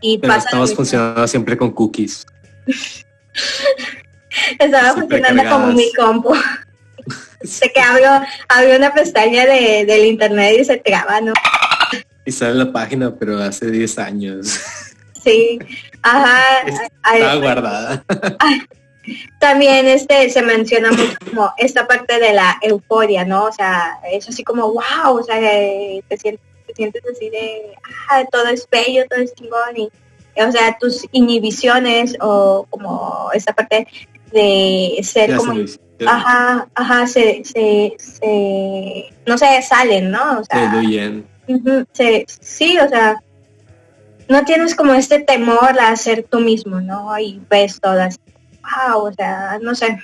Y 0.00 0.18
Pero 0.18 0.34
pasa 0.34 0.46
estamos 0.46 0.74
funcionando 0.74 1.26
siempre 1.26 1.56
con 1.56 1.72
cookies. 1.72 2.26
Estaba 4.58 4.92
funcionando 4.92 5.42
como 5.50 5.72
mi 5.72 5.92
compu. 5.94 6.32
De 7.40 7.72
que 7.72 7.80
abro, 7.80 8.26
abro 8.48 8.76
una 8.76 8.92
pestaña 8.92 9.46
de, 9.46 9.84
del 9.86 10.06
internet 10.06 10.56
y 10.60 10.64
se 10.64 10.76
traba, 10.78 11.20
¿no? 11.20 11.32
Y 12.24 12.32
sale 12.32 12.54
la 12.54 12.72
página, 12.72 13.14
pero 13.14 13.38
hace 13.42 13.70
10 13.70 13.98
años. 13.98 14.60
Sí. 15.22 15.58
Ajá. 16.02 16.64
Ay, 17.02 17.20
Estaba 17.20 17.40
guardada. 17.40 18.04
También 19.38 19.86
este 19.86 20.30
se 20.30 20.42
menciona 20.42 20.90
mucho 20.92 21.16
como 21.30 21.52
esta 21.56 21.86
parte 21.86 22.18
de 22.18 22.32
la 22.32 22.58
euforia, 22.62 23.24
¿no? 23.24 23.44
O 23.44 23.52
sea, 23.52 23.98
es 24.10 24.28
así 24.28 24.44
como 24.44 24.72
wow, 24.72 25.18
o 25.18 25.22
sea, 25.22 25.38
te 25.40 26.16
sientes, 26.16 26.44
te 26.66 26.74
sientes 26.74 27.02
así 27.10 27.30
de 27.30 27.74
ah, 28.10 28.24
todo 28.30 28.48
es 28.48 28.68
bello, 28.70 29.04
todo 29.08 29.20
es 29.20 29.34
chingón 29.34 29.76
y 29.76 29.90
o 30.36 30.52
sea, 30.52 30.76
tus 30.78 31.06
inhibiciones 31.12 32.16
o 32.20 32.66
como 32.70 33.30
esta 33.32 33.52
parte 33.52 33.86
de 34.32 35.00
ser 35.02 35.30
Ya 35.30 35.36
como 35.36 35.66
se 35.66 35.78
ajá, 36.06 36.68
ajá, 36.74 37.06
se, 37.06 37.42
se, 37.44 37.94
se 37.98 39.10
no 39.26 39.38
sé, 39.38 39.62
salen, 39.62 40.10
¿no? 40.10 40.40
O 40.40 40.44
Se 40.44 40.52
sea, 40.52 40.70
diluyen. 40.70 41.26
Ujú, 41.48 41.84
sí, 42.40 42.78
o 42.78 42.88
sea, 42.88 43.16
no 44.28 44.44
tienes 44.44 44.74
como 44.74 44.94
este 44.94 45.20
temor 45.20 45.78
a 45.80 45.94
ser 45.96 46.22
tú 46.22 46.40
mismo, 46.40 46.80
¿no? 46.80 47.18
Y 47.18 47.40
ves 47.50 47.80
todas, 47.80 48.18
wow, 48.62 49.04
o 49.04 49.12
sea, 49.12 49.58
no 49.60 49.74
sé. 49.74 49.98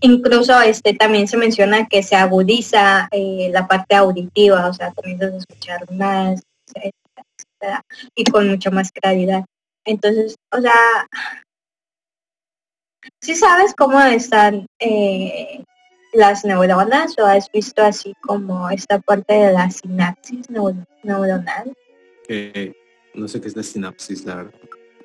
Incluso 0.00 0.60
este 0.60 0.94
también 0.94 1.26
se 1.26 1.36
menciona 1.36 1.86
que 1.86 2.02
se 2.02 2.14
agudiza 2.14 3.08
eh, 3.10 3.50
la 3.52 3.66
parte 3.66 3.96
auditiva, 3.96 4.68
o 4.68 4.72
sea, 4.72 4.92
comienzas 4.92 5.34
a 5.34 5.36
escuchar 5.38 5.92
más, 5.92 6.40
etcétera, 6.74 7.84
y 8.14 8.24
con 8.24 8.48
mucha 8.48 8.70
más 8.70 8.92
claridad. 8.92 9.44
Entonces, 9.84 10.36
o 10.52 10.60
sea, 10.60 10.72
¿sí 13.20 13.34
sabes 13.34 13.74
cómo 13.76 14.00
están 14.00 14.66
eh, 14.78 15.62
las 16.12 16.44
neuronas 16.44 17.18
o 17.18 17.26
has 17.26 17.50
visto 17.52 17.82
así 17.84 18.14
como 18.22 18.70
esta 18.70 18.98
parte 19.00 19.34
de 19.34 19.52
la 19.52 19.70
sinapsis 19.70 20.48
neu- 20.48 20.86
neuronal? 21.02 21.74
que 22.26 22.74
no 23.14 23.26
sé 23.26 23.40
qué 23.40 23.48
es 23.48 23.56
la 23.56 23.62
sinapsis, 23.62 24.24
la 24.24 24.36
verdad. 24.36 24.52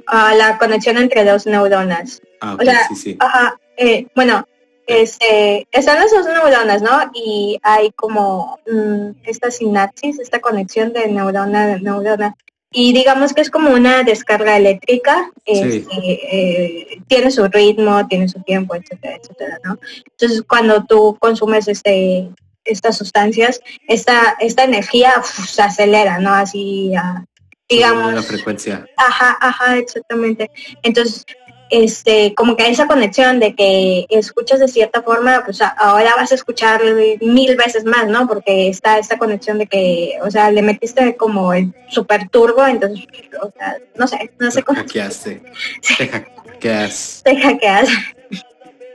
Ah, 0.08 0.34
la 0.36 0.58
conexión 0.58 0.98
entre 0.98 1.24
dos 1.24 1.46
neuronas. 1.46 2.22
Ah, 2.42 2.52
O 2.54 2.56
ok, 2.56 2.64
sea, 2.64 2.88
sí, 2.90 2.96
sí. 2.96 3.18
Ajá, 3.20 3.58
eh, 3.78 4.08
bueno, 4.16 4.46
este, 4.86 5.66
están 5.72 6.00
las 6.00 6.12
dos 6.12 6.26
neuronas, 6.28 6.82
¿no? 6.82 7.10
Y 7.14 7.58
hay 7.64 7.92
como 7.92 8.60
mm, 8.70 9.12
esta 9.24 9.50
sinapsis, 9.50 10.20
esta 10.20 10.42
conexión 10.42 10.92
de 10.92 11.08
neurona 11.08 11.64
a 11.76 11.78
neurona. 11.78 12.36
Y 12.76 12.92
digamos 12.92 13.34
que 13.34 13.42
es 13.42 13.50
como 13.52 13.70
una 13.70 14.04
descarga 14.04 14.58
eléctrica, 14.58 15.32
Sí. 15.46 15.54
este, 15.54 15.92
eh, 16.02 17.02
tiene 17.08 17.30
su 17.32 17.48
ritmo, 17.48 18.08
tiene 18.08 18.28
su 18.28 18.42
tiempo, 18.42 18.76
etcétera, 18.76 19.16
etcétera, 19.16 19.60
¿no? 19.64 19.78
Entonces 20.12 20.42
cuando 20.42 20.84
tú 20.84 21.16
consumes 21.20 21.68
este 21.68 22.30
estas 22.66 22.98
sustancias, 22.98 23.60
esta, 23.88 24.38
esta 24.40 24.64
energía 24.64 25.14
uf, 25.20 25.50
se 25.50 25.62
acelera, 25.62 26.20
¿no? 26.20 26.34
Así, 26.34 26.94
ah, 26.96 27.26
digamos, 27.70 28.14
La 28.14 28.24
frecuencia. 28.24 28.86
Ajá, 28.98 29.38
ajá, 29.42 29.78
exactamente. 29.78 30.50
Entonces, 30.82 31.26
este, 31.74 32.36
como 32.36 32.56
que 32.56 32.70
esa 32.70 32.86
conexión 32.86 33.40
de 33.40 33.56
que 33.56 34.06
escuchas 34.10 34.60
de 34.60 34.68
cierta 34.68 35.02
forma, 35.02 35.42
pues 35.44 35.60
ahora 35.60 36.12
vas 36.16 36.32
a 36.32 36.36
escuchar 36.36 36.82
mil 37.20 37.56
veces 37.56 37.84
más, 37.84 38.08
¿no? 38.08 38.28
Porque 38.28 38.68
está 38.68 39.00
esta 39.00 39.18
conexión 39.18 39.58
de 39.58 39.66
que, 39.66 40.20
o 40.22 40.30
sea, 40.30 40.52
le 40.52 40.62
metiste 40.62 41.18
como 41.18 41.52
el 41.52 41.74
super 41.88 42.30
turbo, 42.30 42.64
entonces, 42.68 43.08
o 43.42 43.52
sea, 43.58 43.78
no 43.96 44.08
sé, 44.08 44.32
no 44.38 44.52
sé 44.52 44.60
Te 44.60 44.64
cómo 44.64 44.82
hackeaste. 44.82 45.42
Te 45.98 46.08
hackeas. 46.08 47.22
te 47.24 47.42
hackeas. 47.42 47.90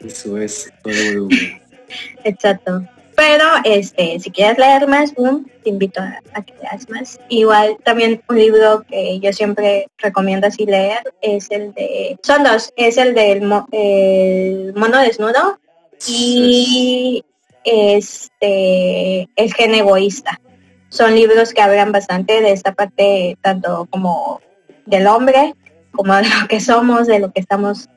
Eso 0.01 0.39
es 0.39 0.73
todo. 0.85 1.29
Exacto. 2.23 2.83
Pero 3.19 3.45
este, 3.65 4.21
si 4.21 4.31
quieres 4.31 4.59
leer 4.59 4.87
más, 4.87 5.13
boom, 5.13 5.51
te 5.65 5.71
invito 5.71 6.01
a, 6.01 6.21
a 6.35 6.43
que 6.43 6.55
leas 6.63 6.89
más. 6.89 7.19
Igual 7.29 7.77
también 7.83 8.23
un 8.29 8.39
libro 8.39 8.85
que 8.89 9.19
yo 9.19 9.33
siempre 9.33 9.89
recomiendo 9.99 10.47
así 10.47 10.65
leer 10.65 11.01
es 11.21 11.51
el 11.51 11.75
de, 11.75 12.17
son 12.23 12.45
dos, 12.45 12.73
es 12.77 12.97
el 12.97 13.15
del 13.15 13.43
el 13.73 14.73
mono 14.77 15.01
desnudo 15.01 15.59
y 16.07 17.25
este 17.65 19.29
el 19.35 19.53
gen 19.53 19.75
egoísta. 19.75 20.41
Son 20.89 21.13
libros 21.13 21.53
que 21.53 21.61
hablan 21.61 21.91
bastante 21.91 22.41
de 22.41 22.53
esta 22.53 22.73
parte 22.73 23.37
tanto 23.43 23.89
como 23.91 24.41
del 24.87 25.09
hombre, 25.09 25.57
como 25.91 26.15
de 26.15 26.23
lo 26.23 26.47
que 26.49 26.61
somos, 26.61 27.09
de 27.09 27.19
lo 27.19 27.33
que 27.33 27.41
estamos 27.41 27.89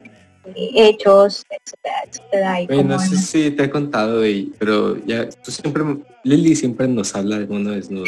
hechos, 0.55 1.43
etcétera, 1.49 1.95
etcétera. 2.07 2.61
y 2.61 2.67
Güey, 2.67 2.83
no 2.83 2.99
sé 2.99 3.17
si 3.17 3.51
te 3.51 3.63
he 3.65 3.69
contado, 3.69 4.19
güey, 4.19 4.51
pero 4.57 4.97
ya, 5.05 5.29
tú 5.29 5.51
siempre, 5.51 5.83
Lili 6.23 6.55
siempre 6.55 6.87
nos 6.87 7.13
habla 7.15 7.37
de 7.39 7.47
mono 7.47 7.71
desnudo. 7.71 8.05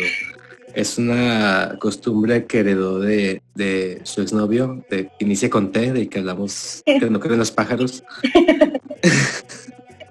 Es 0.73 0.97
una 0.97 1.75
costumbre 1.79 2.45
que 2.45 2.59
heredó 2.59 2.99
de, 2.99 3.41
de 3.53 4.01
su 4.03 4.21
exnovio, 4.21 4.83
de 4.89 5.05
que 5.05 5.11
inicia 5.25 5.49
con 5.49 5.71
T, 5.71 5.93
de 5.93 6.09
que 6.09 6.19
hablamos 6.19 6.81
que 6.85 7.09
no 7.09 7.19
creen 7.19 7.39
los 7.39 7.51
pájaros. 7.51 8.03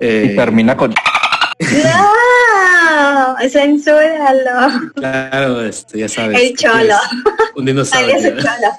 Y 0.03 0.05
Eh, 0.05 0.32
termina 0.35 0.77
con 0.77 0.90
¡No! 0.90 0.97
¡Censúralo! 3.49 4.90
Claro, 4.94 5.65
este, 5.65 5.99
ya 6.01 6.09
sabes. 6.09 6.40
El 6.40 6.57
cholo. 6.57 6.97
Un 7.55 7.65
dinosaurio. 7.65 8.15
Alias 8.16 8.24
el 8.24 8.43
cholo. 8.43 8.73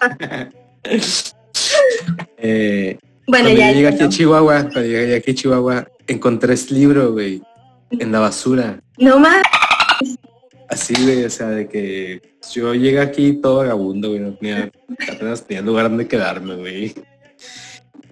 Eh, 2.38 2.98
Bueno, 3.28 3.46
cuando 3.46 3.60
ya. 3.60 3.68
yo 3.70 3.76
llegué 3.76 3.88
aquí 3.88 4.04
a. 4.04 4.10
Chihuahua, 4.10 4.62
cuando 4.64 4.82
llegué 4.82 5.16
aquí 5.16 5.32
a 5.32 5.36
Chihuahua, 5.36 5.88
encontré 6.08 6.54
este 6.54 6.74
libro, 6.74 7.12
güey, 7.14 7.42
en 7.92 8.12
la 8.12 8.20
basura. 8.20 8.80
No 8.98 9.20
más. 9.20 9.42
Así, 10.70 10.94
güey, 11.04 11.24
o 11.24 11.30
sea, 11.30 11.50
de 11.50 11.68
que 11.68 12.22
yo 12.52 12.74
llegué 12.74 13.00
aquí 13.00 13.34
todo 13.34 13.58
vagabundo, 13.58 14.10
güey, 14.10 14.20
no 14.20 14.34
tenía, 14.34 14.72
apenas 15.12 15.46
tenía 15.46 15.62
lugar 15.62 15.88
donde 15.90 16.08
quedarme, 16.08 16.56
güey. 16.56 16.94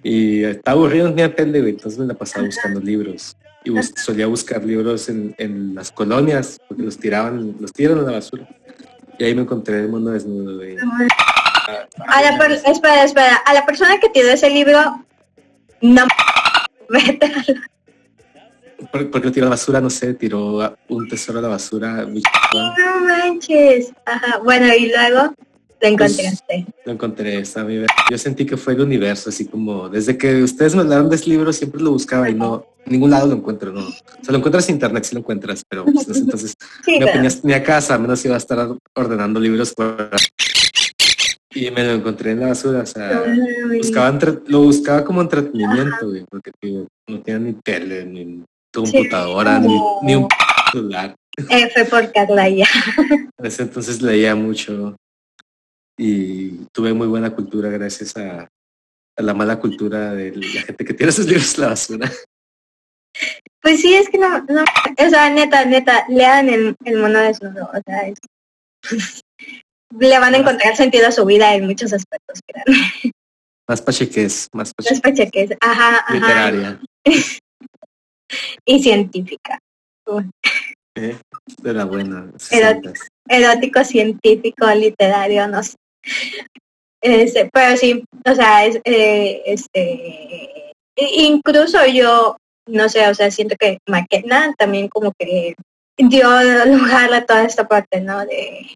Y 0.04 0.44
estaba 0.44 0.76
aburrido, 0.78 1.08
no 1.08 1.14
tenía 1.14 1.34
tele, 1.34 1.60
güey, 1.60 1.72
entonces 1.72 1.98
me 1.98 2.06
la 2.06 2.14
pasaba 2.14 2.46
buscando 2.46 2.80
libros. 2.80 3.36
Y 3.64 3.70
bus- 3.70 3.92
solía 3.96 4.26
buscar 4.26 4.64
libros 4.64 5.08
en, 5.08 5.34
en 5.38 5.74
las 5.74 5.90
colonias, 5.92 6.58
porque 6.68 6.82
los 6.84 6.98
tiraban, 6.98 7.56
los 7.60 7.72
tiran 7.72 7.98
a 7.98 8.02
la 8.02 8.12
basura. 8.12 8.48
Y 9.18 9.24
ahí 9.24 9.34
me 9.34 9.42
encontré 9.42 9.80
el 9.80 9.88
mundo 9.88 10.10
desnudo, 10.10 10.56
güey. 10.56 10.76
A 12.06 12.22
la 12.22 12.38
per- 12.38 12.60
espera, 12.64 13.04
espera. 13.04 13.36
A 13.36 13.54
la 13.54 13.64
persona 13.66 13.98
que 14.00 14.08
tiró 14.08 14.28
ese 14.28 14.50
libro, 14.50 15.04
no. 15.80 16.06
Vete 16.88 17.32
¿Por, 18.90 19.10
por 19.10 19.20
qué 19.20 19.26
lo 19.28 19.32
tiró 19.32 19.46
a 19.46 19.48
la 19.48 19.54
basura? 19.54 19.80
No 19.80 19.90
sé, 19.90 20.14
tiró 20.14 20.76
un 20.88 21.08
tesoro 21.08 21.38
a 21.38 21.42
la 21.42 21.48
basura. 21.48 22.04
No 22.04 23.00
manches. 23.06 23.92
Ajá. 24.04 24.38
Bueno, 24.38 24.66
y 24.74 24.90
luego 24.90 25.34
lo 25.82 25.88
encontraste. 25.88 26.66
Lo 26.84 26.92
encontré. 26.92 27.42
Yo 28.10 28.18
sentí 28.18 28.46
que 28.46 28.56
fue 28.56 28.74
el 28.74 28.80
universo, 28.80 29.30
así 29.30 29.46
como 29.46 29.88
desde 29.88 30.16
que 30.16 30.42
ustedes 30.42 30.74
me 30.74 30.82
hablaron 30.82 31.08
de 31.08 31.16
este 31.16 31.30
libro 31.30 31.52
siempre 31.52 31.80
lo 31.80 31.90
buscaba 31.90 32.28
y 32.30 32.34
no, 32.34 32.66
en 32.84 32.92
ningún 32.92 33.10
lado 33.10 33.26
lo 33.26 33.34
encuentro, 33.34 33.72
no. 33.72 33.88
O 33.88 33.92
sea, 34.22 34.30
lo 34.30 34.38
encuentras 34.38 34.68
en 34.68 34.76
internet, 34.76 35.04
sí 35.04 35.14
lo 35.14 35.20
encuentras, 35.20 35.64
pero 35.68 35.84
pues, 35.84 36.08
entonces 36.16 36.54
Sí, 36.84 37.52
a 37.52 37.62
casa, 37.62 37.98
menos 37.98 38.24
iba 38.24 38.34
a 38.34 38.38
estar 38.38 38.68
ordenando 38.94 39.40
libros 39.40 39.74
por... 39.74 40.08
Y 41.54 41.70
me 41.70 41.84
lo 41.84 41.92
encontré 41.92 42.32
en 42.32 42.40
la 42.40 42.48
basura, 42.48 42.80
o 42.80 42.86
sea, 42.86 43.22
buscaba 43.76 44.08
entre- 44.08 44.38
lo 44.46 44.62
buscaba 44.62 45.04
como 45.04 45.20
entretenimiento, 45.20 46.08
güey, 46.08 46.24
porque 46.30 46.50
tío, 46.60 46.86
no 47.08 47.20
tenía 47.22 47.38
ni 47.40 47.52
tele, 47.54 48.04
ni 48.04 48.42
computadora, 48.72 49.58
ni, 49.58 49.78
ni 50.02 50.14
un 50.16 50.28
celular. 50.70 51.14
F 51.48 51.84
por 51.86 52.12
Carla 52.12 52.48
ya. 52.48 52.66
En 53.38 53.46
ese 53.46 53.62
entonces 53.62 54.00
leía 54.02 54.34
mucho 54.34 54.96
y 55.98 56.50
tuve 56.72 56.92
muy 56.94 57.06
buena 57.06 57.34
cultura 57.34 57.68
gracias 57.70 58.16
a, 58.16 58.48
a 59.16 59.22
la 59.22 59.34
mala 59.34 59.58
cultura 59.58 60.14
de 60.14 60.32
la 60.36 60.62
gente 60.62 60.84
que 60.84 60.94
tira 60.94 61.10
esos 61.10 61.26
libros 61.26 61.58
a 61.58 61.60
la 61.62 61.68
basura. 61.68 62.10
Pues 63.60 63.80
sí, 63.80 63.94
es 63.94 64.08
que 64.08 64.18
no, 64.18 64.38
no, 64.48 64.62
o 64.64 65.10
sea, 65.10 65.28
neta, 65.30 65.64
neta, 65.64 66.04
lean 66.08 66.48
el, 66.48 66.74
el 66.84 66.98
mono 66.98 67.18
desnudo, 67.20 67.64
o 67.72 67.80
sea, 67.86 68.08
es- 68.08 69.22
le 69.98 70.18
van 70.18 70.34
a 70.34 70.38
encontrar 70.38 70.76
sentido 70.76 71.08
a 71.08 71.12
su 71.12 71.24
vida 71.24 71.54
en 71.54 71.66
muchos 71.66 71.92
aspectos. 71.92 72.40
Más 73.68 73.80
pacheques, 73.80 74.48
más 74.52 74.72
pacheques, 74.74 75.00
pacheques, 75.00 75.50
ajá, 75.60 75.98
ajá, 75.98 76.14
literaria. 76.14 76.80
y 78.64 78.82
científica. 78.82 79.58
¿eh? 80.94 81.16
De 81.62 81.72
la 81.72 81.84
buena. 81.84 82.26
60s. 82.32 83.08
erótico 83.28 83.84
científico 83.84 84.66
literario, 84.74 85.46
no 85.48 85.62
sé. 85.62 85.76
Este, 87.00 87.48
pero 87.52 87.76
sí, 87.76 88.04
o 88.24 88.34
sea, 88.34 88.64
es, 88.64 88.80
eh, 88.84 89.42
este, 89.46 90.72
incluso 90.96 91.84
yo, 91.86 92.36
no 92.68 92.88
sé, 92.88 93.08
o 93.08 93.14
sea, 93.14 93.30
siento 93.30 93.56
que 93.58 93.78
McKenna 93.88 94.54
también 94.56 94.88
como 94.88 95.12
que 95.18 95.54
dio 95.96 96.28
lugar 96.66 97.12
a 97.12 97.26
toda 97.26 97.44
esta 97.44 97.66
parte, 97.66 98.00
¿no? 98.00 98.24
De 98.24 98.68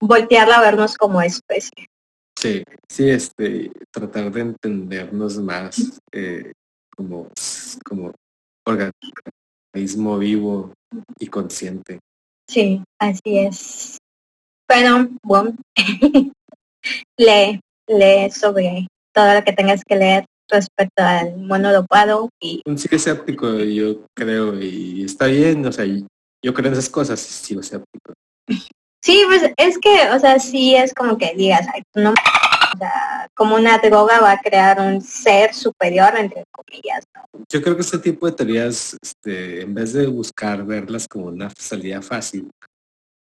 voltearla 0.00 0.56
a 0.56 0.60
vernos 0.60 0.96
como 0.96 1.22
especie. 1.22 1.86
Sí, 2.38 2.62
sí, 2.88 3.10
este, 3.10 3.70
tratar 3.90 4.30
de 4.30 4.40
entendernos 4.40 5.38
más 5.38 6.00
eh, 6.12 6.52
como, 6.94 7.28
como 7.84 8.12
organismo 8.66 10.18
vivo 10.18 10.72
y 11.18 11.26
consciente. 11.28 11.98
Sí, 12.48 12.82
así 13.00 13.38
es. 13.38 13.98
Pero, 14.68 15.08
bueno, 15.24 15.56
lee, 17.18 17.60
lee 17.88 18.30
sobre 18.30 18.86
todo 19.14 19.34
lo 19.34 19.44
que 19.44 19.52
tengas 19.52 19.82
que 19.84 19.96
leer 19.96 20.26
respecto 20.48 21.02
al 21.02 21.36
mono 21.38 21.72
dopado 21.72 22.28
y 22.40 22.62
Un 22.66 22.78
sí 22.78 22.88
escéptico, 22.90 23.58
yo 23.58 24.06
creo, 24.14 24.60
y 24.60 25.04
está 25.04 25.26
bien, 25.26 25.64
o 25.66 25.72
sea, 25.72 25.84
yo 25.86 26.54
creo 26.54 26.66
en 26.66 26.72
esas 26.72 26.90
cosas, 26.90 27.18
sigo 27.20 27.60
escéptico. 27.60 28.12
Sí, 29.06 29.22
pues 29.28 29.52
es 29.56 29.78
que, 29.78 30.10
o 30.12 30.18
sea, 30.18 30.40
sí 30.40 30.74
es 30.74 30.92
como 30.92 31.16
que 31.16 31.32
digas, 31.36 31.64
ay, 31.72 31.84
no, 31.94 32.10
o 32.10 32.76
sea, 32.76 33.30
como 33.34 33.54
una 33.54 33.78
droga 33.78 34.18
va 34.18 34.32
a 34.32 34.40
crear 34.40 34.80
un 34.80 35.00
ser 35.00 35.54
superior, 35.54 36.16
entre 36.16 36.42
comillas, 36.50 37.04
¿no? 37.14 37.44
Yo 37.48 37.62
creo 37.62 37.76
que 37.76 37.82
este 37.82 38.00
tipo 38.00 38.26
de 38.26 38.32
teorías, 38.32 38.96
este, 39.00 39.60
en 39.60 39.74
vez 39.74 39.92
de 39.92 40.08
buscar 40.08 40.66
verlas 40.66 41.06
como 41.06 41.26
una 41.26 41.48
salida 41.50 42.02
fácil, 42.02 42.50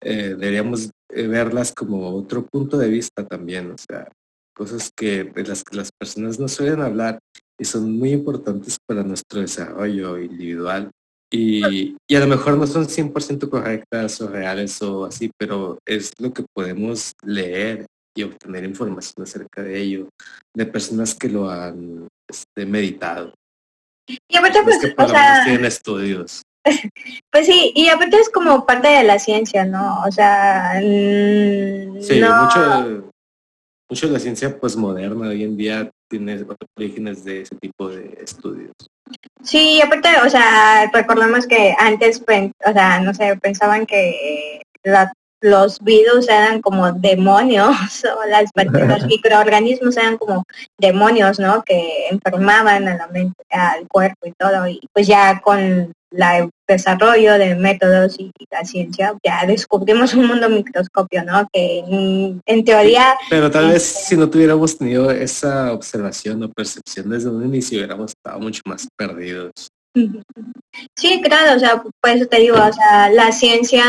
eh, 0.00 0.34
deberíamos 0.38 0.88
eh, 1.10 1.26
verlas 1.26 1.70
como 1.70 2.14
otro 2.14 2.46
punto 2.46 2.78
de 2.78 2.88
vista 2.88 3.22
también, 3.26 3.70
o 3.70 3.76
sea, 3.76 4.08
cosas 4.56 4.90
de 4.96 5.44
las 5.46 5.62
que 5.64 5.76
las 5.76 5.92
personas 5.92 6.38
no 6.38 6.48
suelen 6.48 6.80
hablar 6.80 7.18
y 7.58 7.66
son 7.66 7.98
muy 7.98 8.12
importantes 8.12 8.78
para 8.86 9.02
nuestro 9.02 9.42
desarrollo 9.42 10.16
individual. 10.16 10.90
Y, 11.34 11.96
y 12.08 12.14
a 12.14 12.20
lo 12.20 12.28
mejor 12.28 12.56
no 12.56 12.66
son 12.66 12.86
100% 12.86 13.48
correctas 13.48 14.20
o 14.20 14.28
reales 14.28 14.80
o 14.82 15.04
así, 15.04 15.30
pero 15.36 15.78
es 15.84 16.12
lo 16.20 16.32
que 16.32 16.44
podemos 16.54 17.12
leer 17.24 17.86
y 18.16 18.22
obtener 18.22 18.64
información 18.64 19.24
acerca 19.24 19.62
de 19.62 19.80
ello 19.80 20.08
de 20.54 20.66
personas 20.66 21.14
que 21.14 21.28
lo 21.28 21.50
han 21.50 22.06
este, 22.30 22.66
meditado. 22.66 23.34
Y 24.08 24.36
aparte, 24.36 24.62
pues, 24.62 24.78
que 24.78 24.88
por 24.88 25.06
o 25.06 25.08
sea, 25.08 25.42
tienen 25.44 25.64
estudios. 25.64 26.42
pues 27.32 27.46
sí, 27.46 27.72
y 27.74 27.88
aparte 27.88 28.16
es 28.18 28.28
como 28.28 28.64
parte 28.64 28.88
de 28.88 29.02
la 29.02 29.18
ciencia, 29.18 29.64
¿no? 29.64 30.02
O 30.06 30.12
sea, 30.12 30.78
Sí, 30.80 32.20
no, 32.20 32.44
mucho, 32.44 33.12
mucho 33.90 34.06
de 34.06 34.12
la 34.12 34.20
ciencia 34.20 34.58
posmoderna 34.58 35.28
hoy 35.28 35.42
en 35.42 35.56
día 35.56 35.90
tiene 36.08 36.46
orígenes 36.78 37.24
de 37.24 37.40
ese 37.42 37.56
tipo 37.56 37.88
de 37.88 38.18
estudios. 38.22 38.72
Sí, 39.42 39.80
aparte, 39.82 40.08
o 40.24 40.30
sea, 40.30 40.90
recordemos 40.92 41.46
que 41.46 41.74
antes, 41.78 42.22
o 42.22 42.72
sea, 42.72 43.00
no 43.00 43.12
sé, 43.12 43.36
pensaban 43.36 43.86
que 43.86 44.62
la- 44.82 45.12
los 45.40 45.78
virus 45.80 46.26
eran 46.30 46.62
como 46.62 46.90
demonios, 46.92 47.68
o 48.18 48.24
las 48.26 48.50
los 48.54 49.06
microorganismos 49.06 49.96
eran 49.98 50.16
como 50.16 50.44
demonios, 50.78 51.38
¿no? 51.38 51.62
Que 51.62 52.08
enfermaban 52.10 52.88
a 52.88 52.96
la 52.96 53.06
mente, 53.08 53.44
al 53.50 53.86
cuerpo 53.88 54.26
y 54.26 54.32
todo, 54.32 54.66
y 54.66 54.80
pues 54.92 55.06
ya 55.06 55.40
con 55.42 55.92
la- 56.16 56.38
el 56.38 56.50
desarrollo 56.66 57.34
de 57.38 57.54
métodos 57.54 58.16
y 58.18 58.30
la 58.50 58.64
ciencia, 58.64 59.14
ya 59.24 59.44
descubrimos 59.46 60.14
un 60.14 60.26
mundo 60.26 60.48
microscopio, 60.48 61.24
¿no? 61.24 61.46
Que 61.52 61.82
mm, 61.86 62.40
en 62.46 62.64
teoría 62.64 63.14
Pero 63.28 63.50
tal 63.50 63.68
vez 63.68 63.86
Este. 63.86 64.00
si 64.08 64.16
no 64.16 64.30
tuviéramos 64.30 64.78
tenido 64.78 65.10
esa 65.10 65.72
observación 65.72 66.42
o 66.42 66.50
percepción 66.52 67.10
desde 67.10 67.28
un 67.30 67.44
inicio, 67.44 67.78
hubiéramos 67.78 68.12
estado 68.12 68.40
mucho 68.40 68.62
más 68.66 68.86
perdidos. 68.96 69.52
Sí, 70.96 71.20
claro, 71.22 71.56
o 71.56 71.58
sea, 71.58 71.82
por 71.82 72.10
eso 72.10 72.26
te 72.26 72.38
digo, 72.40 72.56
o 72.56 72.72
sea, 72.72 73.08
la 73.10 73.30
ciencia 73.32 73.84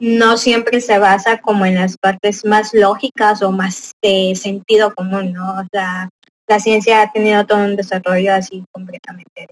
no 0.00 0.36
siempre 0.36 0.80
se 0.80 0.98
basa 0.98 1.38
como 1.38 1.66
en 1.66 1.74
las 1.76 1.96
partes 1.96 2.44
más 2.44 2.72
lógicas 2.74 3.42
o 3.42 3.52
más 3.52 3.92
de 4.02 4.34
sentido 4.34 4.94
común, 4.94 5.32
¿no? 5.32 5.60
O 5.60 5.64
sea, 5.72 6.08
la 6.48 6.60
ciencia 6.60 7.02
ha 7.02 7.12
tenido 7.12 7.44
todo 7.46 7.58
un 7.64 7.76
desarrollo 7.76 8.34
así 8.34 8.64
completamente. 8.72 9.46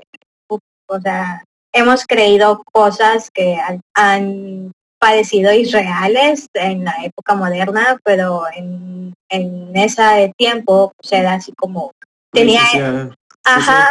O 0.89 1.01
sea, 1.01 1.43
hemos 1.77 2.07
creído 2.07 2.63
cosas 2.73 3.31
que 3.31 3.57
han, 3.57 3.81
han 3.95 4.73
parecido 4.99 5.53
irreales 5.53 6.49
en 6.55 6.85
la 6.85 6.95
época 7.05 7.35
moderna, 7.35 7.99
pero 8.03 8.45
en, 8.55 9.15
en 9.29 9.77
ese 9.77 10.33
tiempo 10.37 10.93
pues, 10.97 11.13
era 11.13 11.35
así 11.35 11.53
como 11.53 11.93
tenía, 12.33 12.63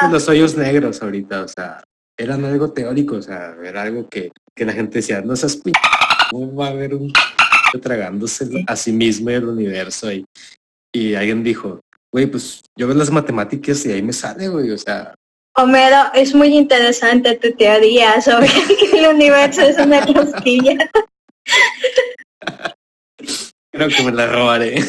los 0.10 0.28
hoyos 0.28 0.58
negros 0.58 1.02
ahorita, 1.02 1.44
o 1.44 1.48
sea, 1.48 1.84
eran 2.18 2.44
algo 2.44 2.72
teórico, 2.72 3.16
o 3.16 3.22
sea, 3.22 3.56
era 3.64 3.84
algo 3.84 4.10
que, 4.10 4.32
que 4.56 4.66
la 4.66 4.74
gente 4.74 5.00
decía, 5.00 5.22
no 5.22 5.36
seas 5.36 5.58
p 5.58 5.72
¿cómo 6.32 6.56
va 6.56 6.68
a 6.68 6.72
haber 6.72 6.96
un 6.96 7.12
tragándose 7.82 8.64
a 8.68 8.76
sí 8.76 8.92
mismo 8.92 9.30
y 9.30 9.34
el 9.34 9.46
universo? 9.46 10.12
Y, 10.12 10.26
y 10.94 11.14
alguien 11.14 11.44
dijo, 11.44 11.82
güey, 12.12 12.26
pues 12.26 12.64
yo 12.76 12.88
veo 12.88 12.96
las 12.96 13.12
matemáticas 13.12 13.86
y 13.86 13.92
ahí 13.92 14.02
me 14.02 14.14
sale, 14.14 14.48
güey, 14.48 14.72
o 14.72 14.78
sea, 14.78 15.14
Homero, 15.58 16.12
es 16.14 16.36
muy 16.36 16.50
interesante 16.50 17.36
tu 17.36 17.54
teoría 17.54 18.20
sobre 18.20 18.48
que 18.92 19.00
el 19.00 19.16
universo 19.16 19.62
es 19.62 19.78
una 19.78 20.06
cosquilla. 20.06 20.90
creo 23.72 23.88
que 23.88 24.04
me 24.04 24.12
la 24.12 24.28
robaré. 24.28 24.84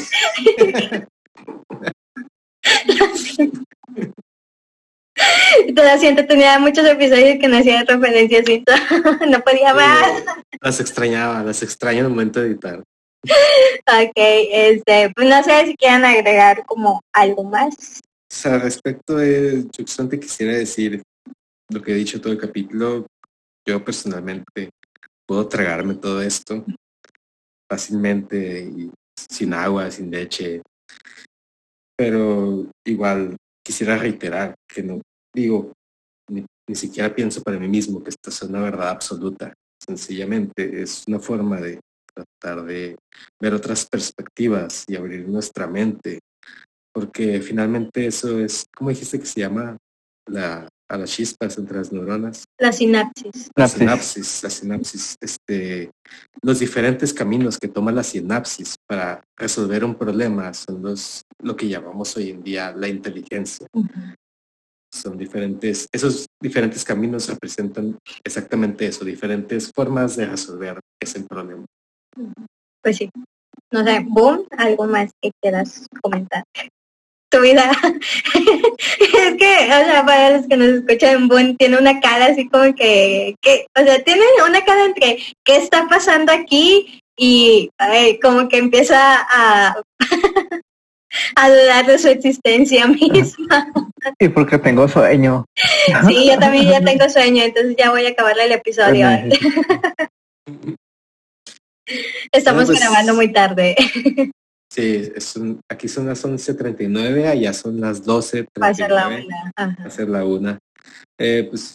Lo 5.69 5.99
siento, 5.99 6.27
tenía 6.27 6.59
muchos 6.59 6.85
episodios 6.85 7.39
que 7.41 7.47
no 7.47 7.59
hacía 7.59 7.85
referencias 7.85 8.49
y 8.49 8.65
todo. 8.65 8.77
no 9.29 9.41
podía 9.41 9.73
más. 9.73 10.25
Las 10.61 10.81
extrañaba, 10.81 11.45
las 11.45 11.63
extraño 11.63 12.01
en 12.01 12.05
el 12.07 12.11
momento 12.11 12.41
de 12.41 12.49
editar. 12.49 12.83
Ok, 13.87 14.13
este, 14.17 15.13
pues 15.15 15.29
no 15.29 15.43
sé 15.45 15.67
si 15.67 15.77
quieran 15.77 16.05
agregar 16.05 16.65
como 16.67 17.03
algo 17.13 17.45
más. 17.45 18.03
Respecto 18.29 19.17
de, 19.17 19.65
yo 19.77 19.87
solamente 19.87 20.21
quisiera 20.21 20.53
decir 20.57 21.03
lo 21.71 21.83
que 21.83 21.93
he 21.93 21.95
dicho 21.95 22.21
todo 22.21 22.33
el 22.33 22.39
capítulo, 22.39 23.07
yo 23.67 23.85
personalmente 23.85 24.71
puedo 25.27 25.49
tragarme 25.49 25.95
todo 25.95 26.23
esto 26.23 26.65
fácilmente 27.69 28.61
y 28.61 28.91
sin 29.17 29.53
agua, 29.53 29.91
sin 29.91 30.11
leche, 30.11 30.63
pero 31.97 32.71
igual 32.85 33.37
quisiera 33.65 33.97
reiterar 33.97 34.55
que 34.69 34.83
no 34.83 35.01
digo, 35.35 35.73
ni, 36.31 36.45
ni 36.69 36.75
siquiera 36.75 37.15
pienso 37.15 37.43
para 37.43 37.59
mí 37.59 37.69
mismo 37.69 38.03
que 38.03 38.11
esta 38.11 38.31
es 38.31 38.43
una 38.43 38.61
verdad 38.61 38.91
absoluta, 38.91 39.53
sencillamente 39.85 40.83
es 40.83 41.05
una 41.09 41.19
forma 41.19 41.61
de 41.61 41.81
tratar 42.15 42.65
de 42.65 42.97
ver 43.41 43.55
otras 43.55 43.87
perspectivas 43.87 44.85
y 44.87 44.97
abrir 44.97 45.29
nuestra 45.29 45.67
mente 45.67 46.21
porque 46.97 47.43
finalmente 47.43 48.07
eso 48.07 48.41
es, 48.41 48.65
¿cómo 48.75 48.89
dijiste 48.89 49.21
que 49.21 49.27
se 49.27 49.41
llama? 49.41 49.77
La, 50.27 50.67
a 50.89 50.97
las 50.97 51.11
chispas 51.11 51.59
entre 51.59 51.77
las 51.77 51.93
neuronas. 51.93 52.45
La 52.59 52.73
sinapsis. 52.73 53.51
La 53.55 53.69
Sinapsis. 53.69 54.43
la 54.43 54.49
sinapsis, 54.49 55.15
este, 55.21 55.91
los 56.41 56.59
diferentes 56.59 57.13
caminos 57.13 57.59
que 57.59 57.69
toma 57.69 57.93
la 57.93 58.03
sinapsis 58.03 58.77
para 58.89 59.23
resolver 59.37 59.85
un 59.85 59.95
problema 59.95 60.55
son 60.55 60.81
los, 60.81 61.21
lo 61.43 61.55
que 61.55 61.69
llamamos 61.69 62.17
hoy 62.17 62.31
en 62.31 62.43
día 62.43 62.73
la 62.75 62.89
inteligencia. 62.89 63.67
Son 64.91 65.19
diferentes, 65.19 65.87
esos 65.93 66.25
diferentes 66.41 66.83
caminos 66.83 67.29
representan 67.29 67.99
exactamente 68.25 68.87
eso, 68.87 69.05
diferentes 69.05 69.71
formas 69.71 70.17
de 70.17 70.25
resolver 70.25 70.81
ese 70.99 71.21
problema. 71.25 71.67
Pues 72.83 72.97
sí. 72.97 73.11
No 73.71 73.85
sé, 73.85 73.99
boom, 74.03 74.47
algo 74.57 74.87
más 74.87 75.11
que 75.21 75.31
quieras 75.43 75.87
comentar. 76.01 76.43
Tu 77.29 77.41
vida. 77.41 77.71
es 78.35 79.35
que, 79.37 79.55
o 79.65 79.85
sea, 79.85 80.05
para 80.07 80.37
los 80.37 80.47
que 80.47 80.57
nos 80.57 80.69
escuchan, 80.69 81.27
Boom 81.29 81.57
tiene 81.57 81.77
una 81.79 81.99
cara 82.01 82.27
así 82.27 82.49
como 82.49 82.73
que, 82.75 83.35
que, 83.41 83.67
o 83.77 83.83
sea, 83.85 84.03
tiene 84.05 84.23
una 84.49 84.65
cara 84.65 84.85
entre 84.85 85.19
qué 85.45 85.57
está 85.57 85.87
pasando 85.89 86.33
aquí 86.33 87.03
y 87.17 87.69
ay, 87.79 88.21
como 88.21 88.49
que 88.49 88.59
empieza 88.59 89.27
a, 89.29 89.75
a 91.37 91.51
dudar 91.51 91.87
de 91.87 91.99
su 91.99 92.09
existencia 92.09 92.87
misma. 92.89 93.73
Y 94.21 94.29
porque 94.29 94.59
tengo 94.59 94.87
sueño. 94.87 95.45
Sí, 96.07 96.29
yo 96.29 96.39
también 96.39 96.69
ya 96.69 96.81
tengo 96.81 97.09
sueño, 97.09 97.43
entonces 97.43 97.75
ya 97.77 97.91
voy 97.91 98.07
a 98.07 98.11
acabar 98.11 98.39
el 98.39 98.53
episodio. 98.53 99.09
Estamos 102.31 102.67
Bueno, 102.67 102.67
pues- 102.67 102.81
grabando 102.81 103.15
muy 103.15 103.33
tarde. 103.33 103.75
Sí, 104.71 105.13
es 105.15 105.37
un- 105.37 105.61
aquí 105.71 105.89
son 105.89 106.07
las 106.07 106.25
11.39, 106.25 107.29
allá 107.29 107.53
son 107.53 107.81
las 107.81 108.05
12.39. 108.05 108.47
Va 108.63 108.69
a 108.69 108.75
ser 108.75 108.91
la 108.91 109.09
una. 109.09 109.53
Ajá. 109.57 109.77
Va 109.81 109.87
a 109.87 109.91
ser 109.91 110.09
la 110.09 110.25
una. 110.25 110.59
Eh, 111.19 111.47
pues 111.49 111.75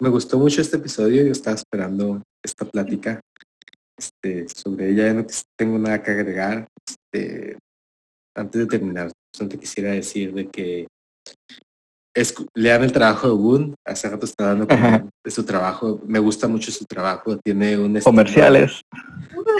me 0.00 0.08
gustó 0.08 0.38
mucho 0.38 0.60
este 0.60 0.76
episodio. 0.76 1.24
Yo 1.24 1.32
estaba 1.32 1.56
esperando 1.56 2.22
esta 2.44 2.64
plática 2.64 3.20
este, 3.98 4.46
sobre 4.48 4.90
ella. 4.90 5.06
Ya 5.06 5.14
no 5.14 5.26
tengo 5.58 5.78
nada 5.78 6.02
que 6.02 6.10
agregar. 6.10 6.66
Este, 6.86 7.56
antes 8.36 8.60
de 8.60 8.66
terminar, 8.66 9.10
solamente 9.34 9.58
quisiera 9.60 9.92
decir 9.92 10.32
de 10.34 10.48
que 10.48 10.86
es, 12.14 12.34
lean 12.54 12.84
el 12.84 12.92
trabajo 12.92 13.28
de 13.28 13.34
Boone. 13.34 13.74
Hace 13.86 14.08
rato 14.08 14.26
está 14.26 14.54
dando 14.54 14.66
de 14.66 15.30
su 15.30 15.44
trabajo. 15.44 16.00
Me 16.06 16.18
gusta 16.18 16.48
mucho 16.48 16.70
su 16.70 16.84
trabajo. 16.84 17.38
Tiene 17.38 17.76
un 17.78 18.00
Comerciales. 18.00 18.82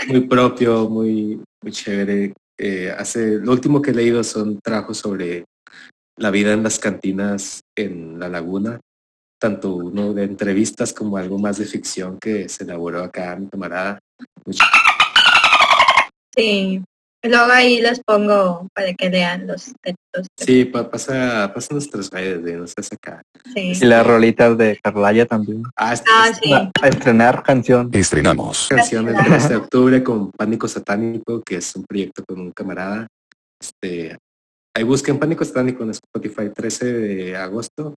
muy 0.07 0.21
propio, 0.21 0.89
muy, 0.89 1.41
muy 1.61 1.71
chévere. 1.71 2.33
Eh, 2.57 2.93
hace, 2.95 3.39
lo 3.39 3.51
último 3.51 3.81
que 3.81 3.91
he 3.91 3.95
leído 3.95 4.23
son 4.23 4.59
trabajos 4.63 4.97
sobre 4.97 5.45
la 6.17 6.29
vida 6.29 6.53
en 6.53 6.63
las 6.63 6.77
cantinas 6.77 7.61
en 7.75 8.19
la 8.19 8.29
laguna, 8.29 8.79
tanto 9.39 9.75
uno 9.75 10.13
de 10.13 10.23
entrevistas 10.23 10.93
como 10.93 11.17
algo 11.17 11.39
más 11.39 11.57
de 11.57 11.65
ficción 11.65 12.19
que 12.19 12.47
se 12.47 12.63
elaboró 12.63 13.03
acá 13.03 13.35
mi 13.35 13.47
camarada. 13.47 13.99
Sí. 16.35 16.83
Luego 17.25 17.51
ahí 17.53 17.79
les 17.81 18.01
pongo 18.03 18.67
para 18.73 18.93
que 18.93 19.09
lean 19.09 19.47
los 19.47 19.71
textos. 19.81 20.27
Sí, 20.37 20.65
pa- 20.65 20.89
pasa, 20.89 21.51
pasa 21.53 21.69
nuestras 21.73 22.09
redes 22.09 22.43
de 22.43 22.57
no 22.57 22.67
seas 22.67 22.89
acá. 22.91 23.21
Sí. 23.53 23.71
Y 23.81 23.85
las 23.85 24.05
rolitas 24.05 24.57
de 24.57 24.77
Carlaya 24.83 25.25
también. 25.25 25.63
Ah, 25.77 25.95
Ah, 26.11 26.31
sí. 26.33 26.51
A 26.53 26.87
estrenar 26.87 27.41
canción. 27.43 27.89
Estrenamos. 27.93 28.67
canción 28.69 29.07
el 29.07 29.15
3 29.15 29.49
de 29.49 29.55
octubre 29.55 30.03
con 30.03 30.31
Pánico 30.31 30.67
Satánico, 30.67 31.41
que 31.43 31.55
es 31.57 31.73
un 31.77 31.85
proyecto 31.85 32.23
con 32.27 32.41
un 32.41 32.51
camarada. 32.51 33.07
Este, 33.61 34.17
ahí 34.75 34.83
busquen 34.83 35.17
Pánico 35.17 35.45
Satánico 35.45 35.83
en 35.83 35.91
Spotify 35.91 36.49
13 36.53 36.91
de 36.91 37.37
agosto. 37.37 37.95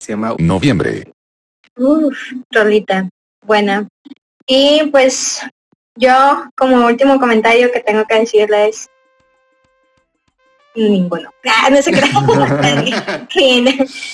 Se 0.00 0.12
llama 0.12 0.36
Noviembre. 0.38 1.12
Uf, 1.76 2.16
rolita. 2.52 3.08
Buena. 3.44 3.88
Y 4.46 4.88
pues 4.92 5.40
yo 5.96 6.44
como 6.56 6.86
último 6.86 7.18
comentario 7.18 7.70
que 7.72 7.80
tengo 7.80 8.04
que 8.06 8.20
decirles 8.20 8.90
ninguno. 10.74 11.30
Ah, 11.62 11.68
no 11.70 11.80
crean. 11.82 13.28
Fin. 13.30 13.64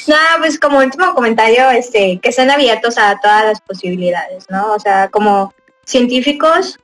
Nada, 0.07 0.39
pues 0.39 0.59
como 0.59 0.78
último 0.78 1.15
comentario, 1.15 1.70
este, 1.70 2.19
que 2.20 2.31
estén 2.31 2.51
abiertos 2.51 2.98
a 2.98 3.19
todas 3.20 3.44
las 3.44 3.61
posibilidades, 3.61 4.47
¿no? 4.48 4.73
O 4.73 4.81
sea, 4.81 5.09
como 5.09 5.53
científicos 5.85 6.78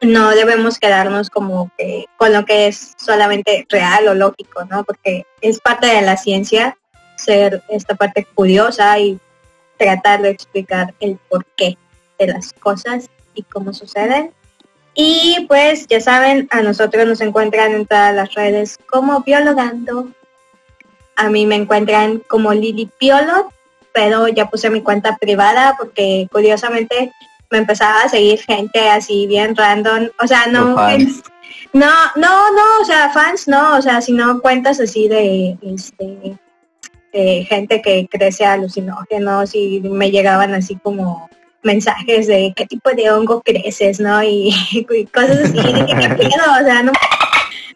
no 0.00 0.30
debemos 0.30 0.78
quedarnos 0.78 1.28
como 1.28 1.70
que 1.76 2.06
con 2.16 2.32
lo 2.32 2.44
que 2.44 2.68
es 2.68 2.94
solamente 2.96 3.66
real 3.68 4.08
o 4.08 4.14
lógico, 4.14 4.64
¿no? 4.64 4.82
Porque 4.84 5.24
es 5.40 5.60
parte 5.60 5.86
de 5.86 6.02
la 6.02 6.16
ciencia 6.16 6.76
ser 7.16 7.62
esta 7.68 7.94
parte 7.94 8.26
curiosa 8.34 8.98
y 8.98 9.18
tratar 9.76 10.22
de 10.22 10.30
explicar 10.30 10.94
el 11.00 11.18
porqué 11.28 11.76
de 12.18 12.26
las 12.28 12.52
cosas 12.54 13.10
y 13.40 13.42
cómo 13.44 13.72
suceden. 13.72 14.32
Y 14.94 15.46
pues 15.48 15.86
ya 15.86 16.00
saben, 16.00 16.48
a 16.50 16.62
nosotros 16.62 17.06
nos 17.06 17.20
encuentran 17.20 17.72
en 17.72 17.86
todas 17.86 18.14
las 18.14 18.34
redes 18.34 18.78
como 18.88 19.20
Biologando. 19.20 20.08
A 21.16 21.28
mí 21.28 21.46
me 21.46 21.56
encuentran 21.56 22.18
como 22.28 22.52
Lili 22.52 22.86
Piolo, 22.98 23.52
pero 23.92 24.28
ya 24.28 24.48
puse 24.48 24.70
mi 24.70 24.82
cuenta 24.82 25.16
privada 25.16 25.74
porque 25.78 26.28
curiosamente 26.30 27.12
me 27.50 27.58
empezaba 27.58 28.02
a 28.02 28.08
seguir 28.08 28.40
gente 28.40 28.88
así 28.88 29.26
bien 29.26 29.56
random. 29.56 30.08
O 30.22 30.26
sea, 30.26 30.46
no, 30.46 30.74
no, 31.72 31.90
no, 32.16 32.52
no, 32.52 32.80
o 32.80 32.84
sea, 32.84 33.10
fans 33.10 33.48
no, 33.48 33.76
o 33.76 33.82
sea, 33.82 34.00
sino 34.00 34.40
cuentas 34.40 34.80
así 34.80 35.08
de, 35.08 35.56
este, 35.62 36.38
de 37.12 37.44
gente 37.48 37.80
que 37.80 38.08
crece 38.10 38.44
alucinógenos 38.44 39.54
y 39.54 39.80
me 39.80 40.10
llegaban 40.10 40.54
así 40.54 40.76
como 40.76 41.28
mensajes 41.62 42.26
de 42.26 42.52
qué 42.56 42.66
tipo 42.66 42.90
de 42.90 43.10
hongo 43.10 43.42
creces, 43.42 44.00
¿no? 44.00 44.22
Y, 44.22 44.54
y 44.72 45.06
cosas 45.06 45.38
así, 45.38 45.56
de 45.56 45.86
que 45.86 45.94
qué 45.94 46.08
pedo, 46.16 46.52
o 46.60 46.64
sea, 46.64 46.82
no. 46.82 46.92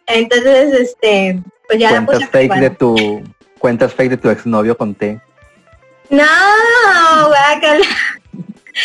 Entonces, 0.07 0.73
este, 0.73 1.41
pues 1.67 1.79
ya 1.79 1.91
la 1.91 2.05
Cuentas 2.05 2.29
puse 2.29 2.47
fake 2.47 2.59
de 2.59 2.69
tu 2.69 3.23
cuentas 3.59 3.93
fake 3.93 4.11
de 4.11 4.17
tu 4.17 4.29
exnovio 4.29 4.77
con 4.77 4.93
T. 4.93 5.19
No, 6.09 6.23
guácala. 7.27 7.85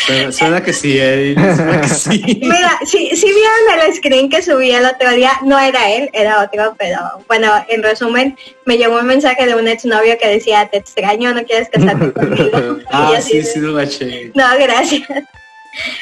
Suena, 0.06 0.30
suena 0.32 0.62
que 0.62 0.72
sí, 0.72 0.96
eh, 1.00 1.34
suena 1.34 1.80
que 1.80 1.88
sí. 1.88 2.22
Mira, 2.42 2.78
si, 2.86 3.16
si 3.16 3.26
vieron 3.26 3.86
el 3.86 3.94
screen 3.94 4.28
que 4.30 4.40
subí 4.40 4.70
el 4.70 4.84
otro 4.86 5.10
día, 5.10 5.32
no 5.42 5.58
era 5.58 5.90
él, 5.90 6.08
era 6.12 6.42
otro, 6.42 6.76
pero 6.78 6.98
bueno, 7.26 7.52
en 7.68 7.82
resumen, 7.82 8.36
me 8.66 8.78
llegó 8.78 8.98
un 9.00 9.06
mensaje 9.06 9.46
de 9.46 9.54
un 9.56 9.66
exnovio 9.66 10.16
que 10.18 10.28
decía, 10.28 10.68
te 10.70 10.78
extraño, 10.78 11.34
no 11.34 11.44
quieres 11.44 11.68
casarte 11.70 12.12
conmigo. 12.14 12.78
Y 12.78 12.84
Ah, 12.90 13.12
así 13.16 13.42
sí, 13.42 13.52
sí, 13.54 13.58
lo 13.58 13.74
baché. 13.74 14.30
No, 14.34 14.44
gracias. 14.58 15.08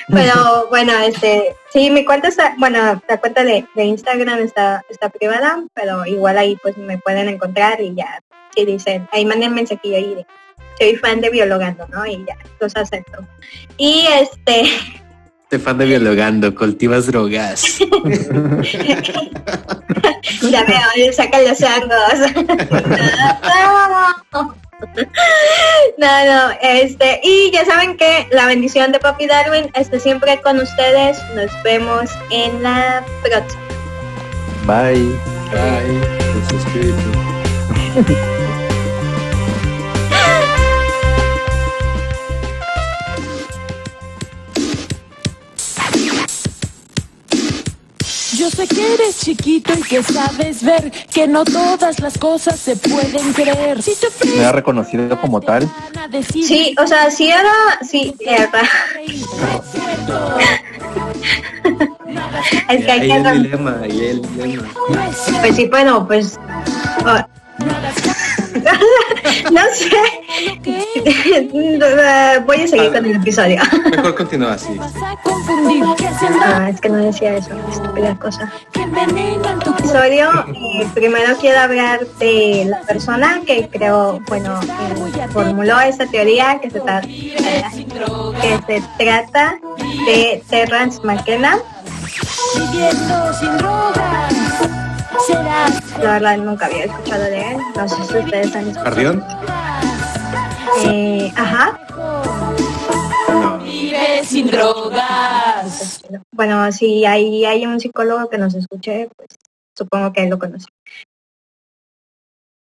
Pero 0.08 0.66
bueno, 0.70 0.92
este, 1.00 1.54
sí, 1.72 1.90
mi 1.90 2.04
cuenta 2.04 2.28
está, 2.28 2.54
bueno, 2.58 3.02
la 3.08 3.20
cuenta 3.20 3.44
de, 3.44 3.66
de 3.74 3.84
Instagram 3.84 4.40
está, 4.40 4.82
está 4.88 5.08
privada, 5.10 5.62
pero 5.74 6.04
igual 6.06 6.38
ahí 6.38 6.56
pues 6.62 6.76
me 6.76 6.98
pueden 6.98 7.28
encontrar 7.28 7.80
y 7.80 7.94
ya, 7.94 8.22
si 8.54 8.64
dicen, 8.64 9.06
ahí 9.12 9.24
manden 9.26 9.54
mensajillo 9.54 9.96
ahí 9.96 10.14
de, 10.14 10.26
soy 10.78 10.96
fan 10.96 11.20
de 11.20 11.30
Biologando, 11.30 11.86
¿no? 11.88 12.04
Y 12.06 12.24
ya, 12.26 12.36
los 12.60 12.74
acepto. 12.76 13.24
Y 13.76 14.06
este, 14.20 14.70
Te 15.48 15.58
fan 15.58 15.78
de 15.78 15.86
biologando, 15.86 16.54
cultivas 16.54 17.06
drogas. 17.06 17.62
ya 20.50 20.64
veo, 20.64 21.12
sacan 21.12 21.44
los 21.44 21.62
hongos. 21.62 22.32
no, 25.98 26.24
no, 26.26 26.50
este, 26.62 27.20
y 27.22 27.50
ya 27.52 27.64
saben 27.64 27.96
que 27.96 28.28
la 28.30 28.46
bendición 28.46 28.92
de 28.92 29.00
Papi 29.00 29.26
Darwin 29.26 29.70
esté 29.74 29.98
siempre 30.00 30.40
con 30.40 30.58
ustedes. 30.58 31.18
Nos 31.34 31.50
vemos 31.62 32.10
en 32.30 32.62
la 32.62 33.04
próxima. 33.22 33.62
Bye. 34.66 35.18
Ay, 35.50 35.98
con 38.04 38.57
Yo 48.38 48.48
sé 48.50 48.68
que 48.68 48.94
eres 48.94 49.18
chiquito 49.18 49.72
y 49.74 49.82
que 49.82 50.00
sabes 50.00 50.62
ver 50.62 50.92
que 51.12 51.26
no 51.26 51.44
todas 51.44 51.98
las 51.98 52.16
cosas 52.16 52.56
se 52.60 52.76
pueden 52.76 53.32
creer. 53.32 53.82
Si 53.82 53.94
te 53.96 54.08
Me 54.36 54.44
ha 54.44 54.52
reconocido 54.52 55.20
como 55.20 55.40
tal. 55.40 55.68
Sí, 56.30 56.72
o 56.80 56.86
sea, 56.86 57.10
sí 57.10 57.28
era, 57.28 57.52
sí, 57.82 58.14
era. 58.20 58.48
Es 62.70 62.84
que 62.84 62.90
hay 62.90 63.00
que... 63.00 63.16
el 63.16 63.42
dilema, 63.42 63.80
el 63.82 64.22
dilema. 64.22 64.68
Pues 65.40 65.56
sí, 65.56 65.66
bueno, 65.66 66.06
pues... 66.06 66.38
no 69.52 69.60
sé. 69.74 69.90
Voy 72.46 72.60
a 72.62 72.68
seguir 72.68 72.92
con 72.92 73.04
el 73.06 73.16
episodio. 73.16 73.60
Mejor 73.90 74.14
continúa 74.14 74.52
así. 74.54 74.74
No, 74.74 76.66
es 76.66 76.80
que 76.80 76.88
no 76.88 76.96
decía 76.98 77.36
eso, 77.36 77.50
estúpida 77.70 78.14
cosa. 78.16 78.50
episodio, 79.78 80.30
eh, 80.54 80.86
primero 80.94 81.36
quiero 81.40 81.60
hablar 81.60 82.06
de 82.18 82.66
la 82.68 82.80
persona 82.82 83.40
que 83.46 83.68
creo, 83.68 84.20
bueno, 84.28 84.60
eh, 84.62 85.28
formuló 85.32 85.80
esta 85.80 86.06
teoría 86.06 86.58
que 86.60 86.70
se, 86.70 86.80
tra- 86.82 87.02
que 87.02 88.60
se 88.66 88.82
trata 88.98 89.58
de 90.06 90.42
Terrence 90.48 91.00
McKenna. 91.02 91.58
Viviendo 92.54 93.32
sin 93.34 93.56
drogas. 93.58 94.34
La 96.00 96.12
verdad 96.12 96.38
nunca 96.38 96.66
había 96.66 96.84
escuchado 96.84 97.24
de 97.24 97.50
él. 97.52 97.58
No 97.76 97.88
sé 97.88 97.96
si 97.96 98.18
ustedes 98.18 98.54
han 98.54 98.68
escuchado. 98.68 98.84
¿Carrión? 98.84 99.24
Eh, 100.84 101.32
ajá. 101.36 101.78
No. 103.28 103.58
vive 103.58 104.24
sin 104.24 104.46
drogas. 104.46 106.02
Bueno, 106.32 106.70
si 106.72 107.04
ahí 107.04 107.44
hay 107.44 107.66
un 107.66 107.80
psicólogo 107.80 108.28
que 108.28 108.38
nos 108.38 108.54
escuche, 108.54 109.08
pues 109.16 109.28
supongo 109.76 110.12
que 110.12 110.22
él 110.22 110.30
lo 110.30 110.38
conoce. 110.38 110.66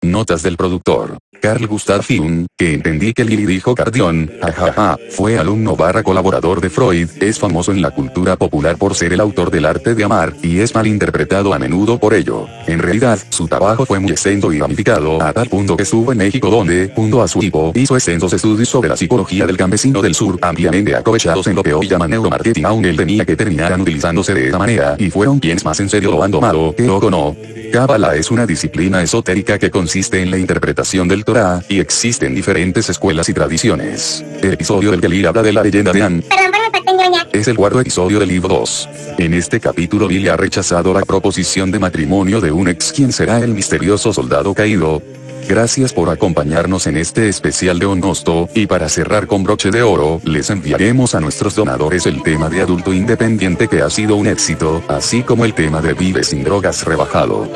Notas 0.04 0.44
del 0.44 0.58
productor, 0.58 1.18
Carl 1.42 1.66
Gustav 1.66 2.06
Jung, 2.06 2.46
que 2.58 2.74
entendí 2.74 3.14
que 3.14 3.24
Lili 3.24 3.46
dijo 3.46 3.74
Cardión, 3.74 4.32
jajaja, 4.42 4.98
fue 5.10 5.38
alumno 5.38 5.78
barra 5.78 6.04
colaborador 6.04 6.60
de 6.60 6.70
Freud, 6.70 7.10
es 7.22 7.40
famoso 7.40 7.72
en 7.72 7.82
la 7.82 7.92
cultura 7.92 8.36
popular 8.36 8.78
por 8.78 8.96
ser 8.96 9.14
el 9.14 9.22
autor 9.22 9.50
del 9.50 9.66
arte 9.66 9.96
de 9.96 10.04
amar, 10.04 10.34
y 10.42 10.60
es 10.60 10.76
malinterpretado 10.76 11.54
a 11.54 11.60
menudo 11.60 12.00
por 12.00 12.14
ello. 12.14 12.48
En 12.68 12.80
realidad, 12.80 13.18
su 13.30 13.48
trabajo 13.48 13.86
fue 13.86 14.00
muy 14.00 14.12
extenso 14.12 14.52
y 14.52 14.60
ramificado 14.60 15.22
a 15.22 15.32
tal 15.32 15.48
punto 15.48 15.78
que 15.78 15.84
estuvo 15.84 16.12
en 16.12 16.18
México 16.18 16.50
donde, 16.50 16.92
junto 16.94 17.22
a 17.22 17.28
su 17.28 17.40
equipo, 17.40 17.72
hizo 17.76 17.96
extensos 17.96 18.32
estudios 18.34 18.68
sobre 18.68 18.90
la 18.90 18.98
psicología 18.98 19.46
del 19.46 19.58
campesino 19.58 20.02
del 20.02 20.16
sur, 20.16 20.38
ampliamente 20.42 20.96
aprovechados 20.96 21.48
en 21.48 21.56
lo 21.56 21.64
que 21.64 21.74
hoy 21.74 21.88
llaman 21.88 22.10
neuromarketing 22.10 22.66
aunque 22.66 22.90
él 22.90 22.98
tenía 22.98 23.26
que 23.26 23.38
terminar 23.38 23.80
utilizándose 23.80 24.34
de 24.34 24.50
esa 24.50 24.58
manera, 24.58 24.96
y 24.98 25.10
fueron 25.10 25.40
quienes 25.40 25.64
más 25.64 25.80
en 25.80 25.90
serio 25.90 26.12
lo 26.12 26.24
han 26.24 26.32
tomado, 26.32 26.76
que 26.76 26.84
loco 26.84 27.10
no. 27.10 27.36
Cábala 27.74 28.16
es 28.16 28.30
una 28.30 28.46
disciplina 28.46 29.02
esotérica 29.02 29.58
que 29.58 29.72
consiste 29.72 30.22
en 30.22 30.30
la 30.30 30.38
interpretación 30.38 31.08
del 31.08 31.26
Torah, 31.26 31.64
y 31.68 31.80
existen 31.80 32.36
diferentes 32.36 32.88
escuelas 32.88 33.28
y 33.30 33.34
tradiciones. 33.34 34.24
El 34.44 34.54
episodio 34.54 34.92
del 34.92 35.02
Lee 35.02 35.26
habla 35.26 35.42
de 35.42 35.52
la 35.52 35.64
leyenda 35.64 35.92
de 35.92 36.04
An 36.04 36.24
Perdón 36.30 36.52
por 36.86 37.36
es 37.36 37.48
el 37.48 37.58
cuarto 37.58 37.80
episodio 37.80 38.20
del 38.20 38.30
libro 38.30 38.50
2. 38.50 38.90
En 39.18 39.34
este 39.34 39.60
capítulo 39.60 40.08
Billy 40.08 40.28
ha 40.28 40.38
rechazado 40.38 40.94
la 40.94 41.02
proposición 41.02 41.72
de 41.72 41.80
matrimonio 41.80 42.40
de 42.42 42.52
un 42.52 42.68
ex 42.68 42.92
quien 42.92 43.12
será 43.12 43.40
el 43.40 43.56
misterioso 43.56 44.14
soldado 44.14 44.54
caído. 44.54 45.02
Gracias 45.48 45.94
por 45.94 46.10
acompañarnos 46.10 46.88
en 46.88 46.98
este 46.98 47.30
especial 47.30 47.80
de 47.80 47.86
Onosto, 47.86 48.50
y 48.54 48.68
para 48.68 48.90
cerrar 48.90 49.28
con 49.28 49.44
broche 49.44 49.72
de 49.72 49.82
oro, 49.82 50.22
les 50.24 50.50
enviaremos 50.50 51.16
a 51.16 51.20
nuestros 51.20 51.56
donadores 51.56 52.06
el 52.06 52.24
tema 52.24 52.50
de 52.50 52.62
adulto 52.62 52.94
independiente 52.94 53.68
que 53.68 53.82
ha 53.82 53.90
sido 53.90 54.16
un 54.16 54.28
éxito, 54.28 54.82
así 54.88 55.24
como 55.24 55.46
el 55.46 55.54
tema 55.54 55.82
de 55.82 55.94
Vive 55.94 56.24
sin 56.24 56.44
drogas 56.44 56.86
rebajado. 56.86 57.48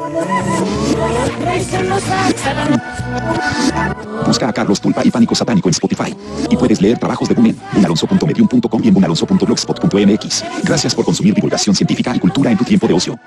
Busca 4.27 4.49
a 4.49 4.53
Carlos 4.53 4.81
Tulpa 4.81 5.01
y 5.05 5.09
Pánico 5.09 5.33
Satánico 5.33 5.69
en 5.69 5.71
Spotify. 5.71 6.15
Y 6.49 6.57
puedes 6.57 6.81
leer 6.81 6.99
trabajos 6.99 7.29
de 7.29 7.35
Bumen, 7.35 7.57
bunalonso.medium.com 7.73 8.81
y 8.83 8.87
en 8.89 8.93
bunalonso.blogspot.mx. 8.93 10.43
Gracias 10.63 10.93
por 10.93 11.05
consumir 11.05 11.33
divulgación 11.33 11.75
científica 11.75 12.13
y 12.15 12.19
cultura 12.19 12.51
en 12.51 12.57
tu 12.57 12.65
tiempo 12.65 12.87
de 12.87 12.93
ocio. 12.93 13.17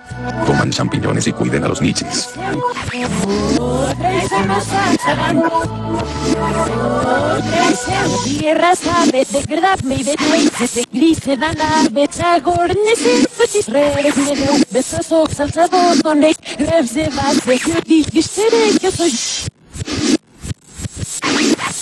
Coman 0.47 0.71
champiñones 0.71 1.27
y 1.27 1.33
cuiden 1.33 1.65
a 1.65 1.69
los 1.69 1.81
nichis. 1.81 2.29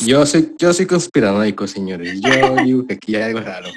Yo 0.04 0.24
soy, 0.26 0.54
yo 0.58 0.72
soy 0.72 0.86
conspiranoico, 0.86 1.66
señores. 1.66 2.20
Yo 2.20 2.56
digo 2.64 2.86
que 2.86 2.94
aquí 2.94 3.16
hay 3.16 3.22
algo 3.22 3.40
raro. 3.40 3.70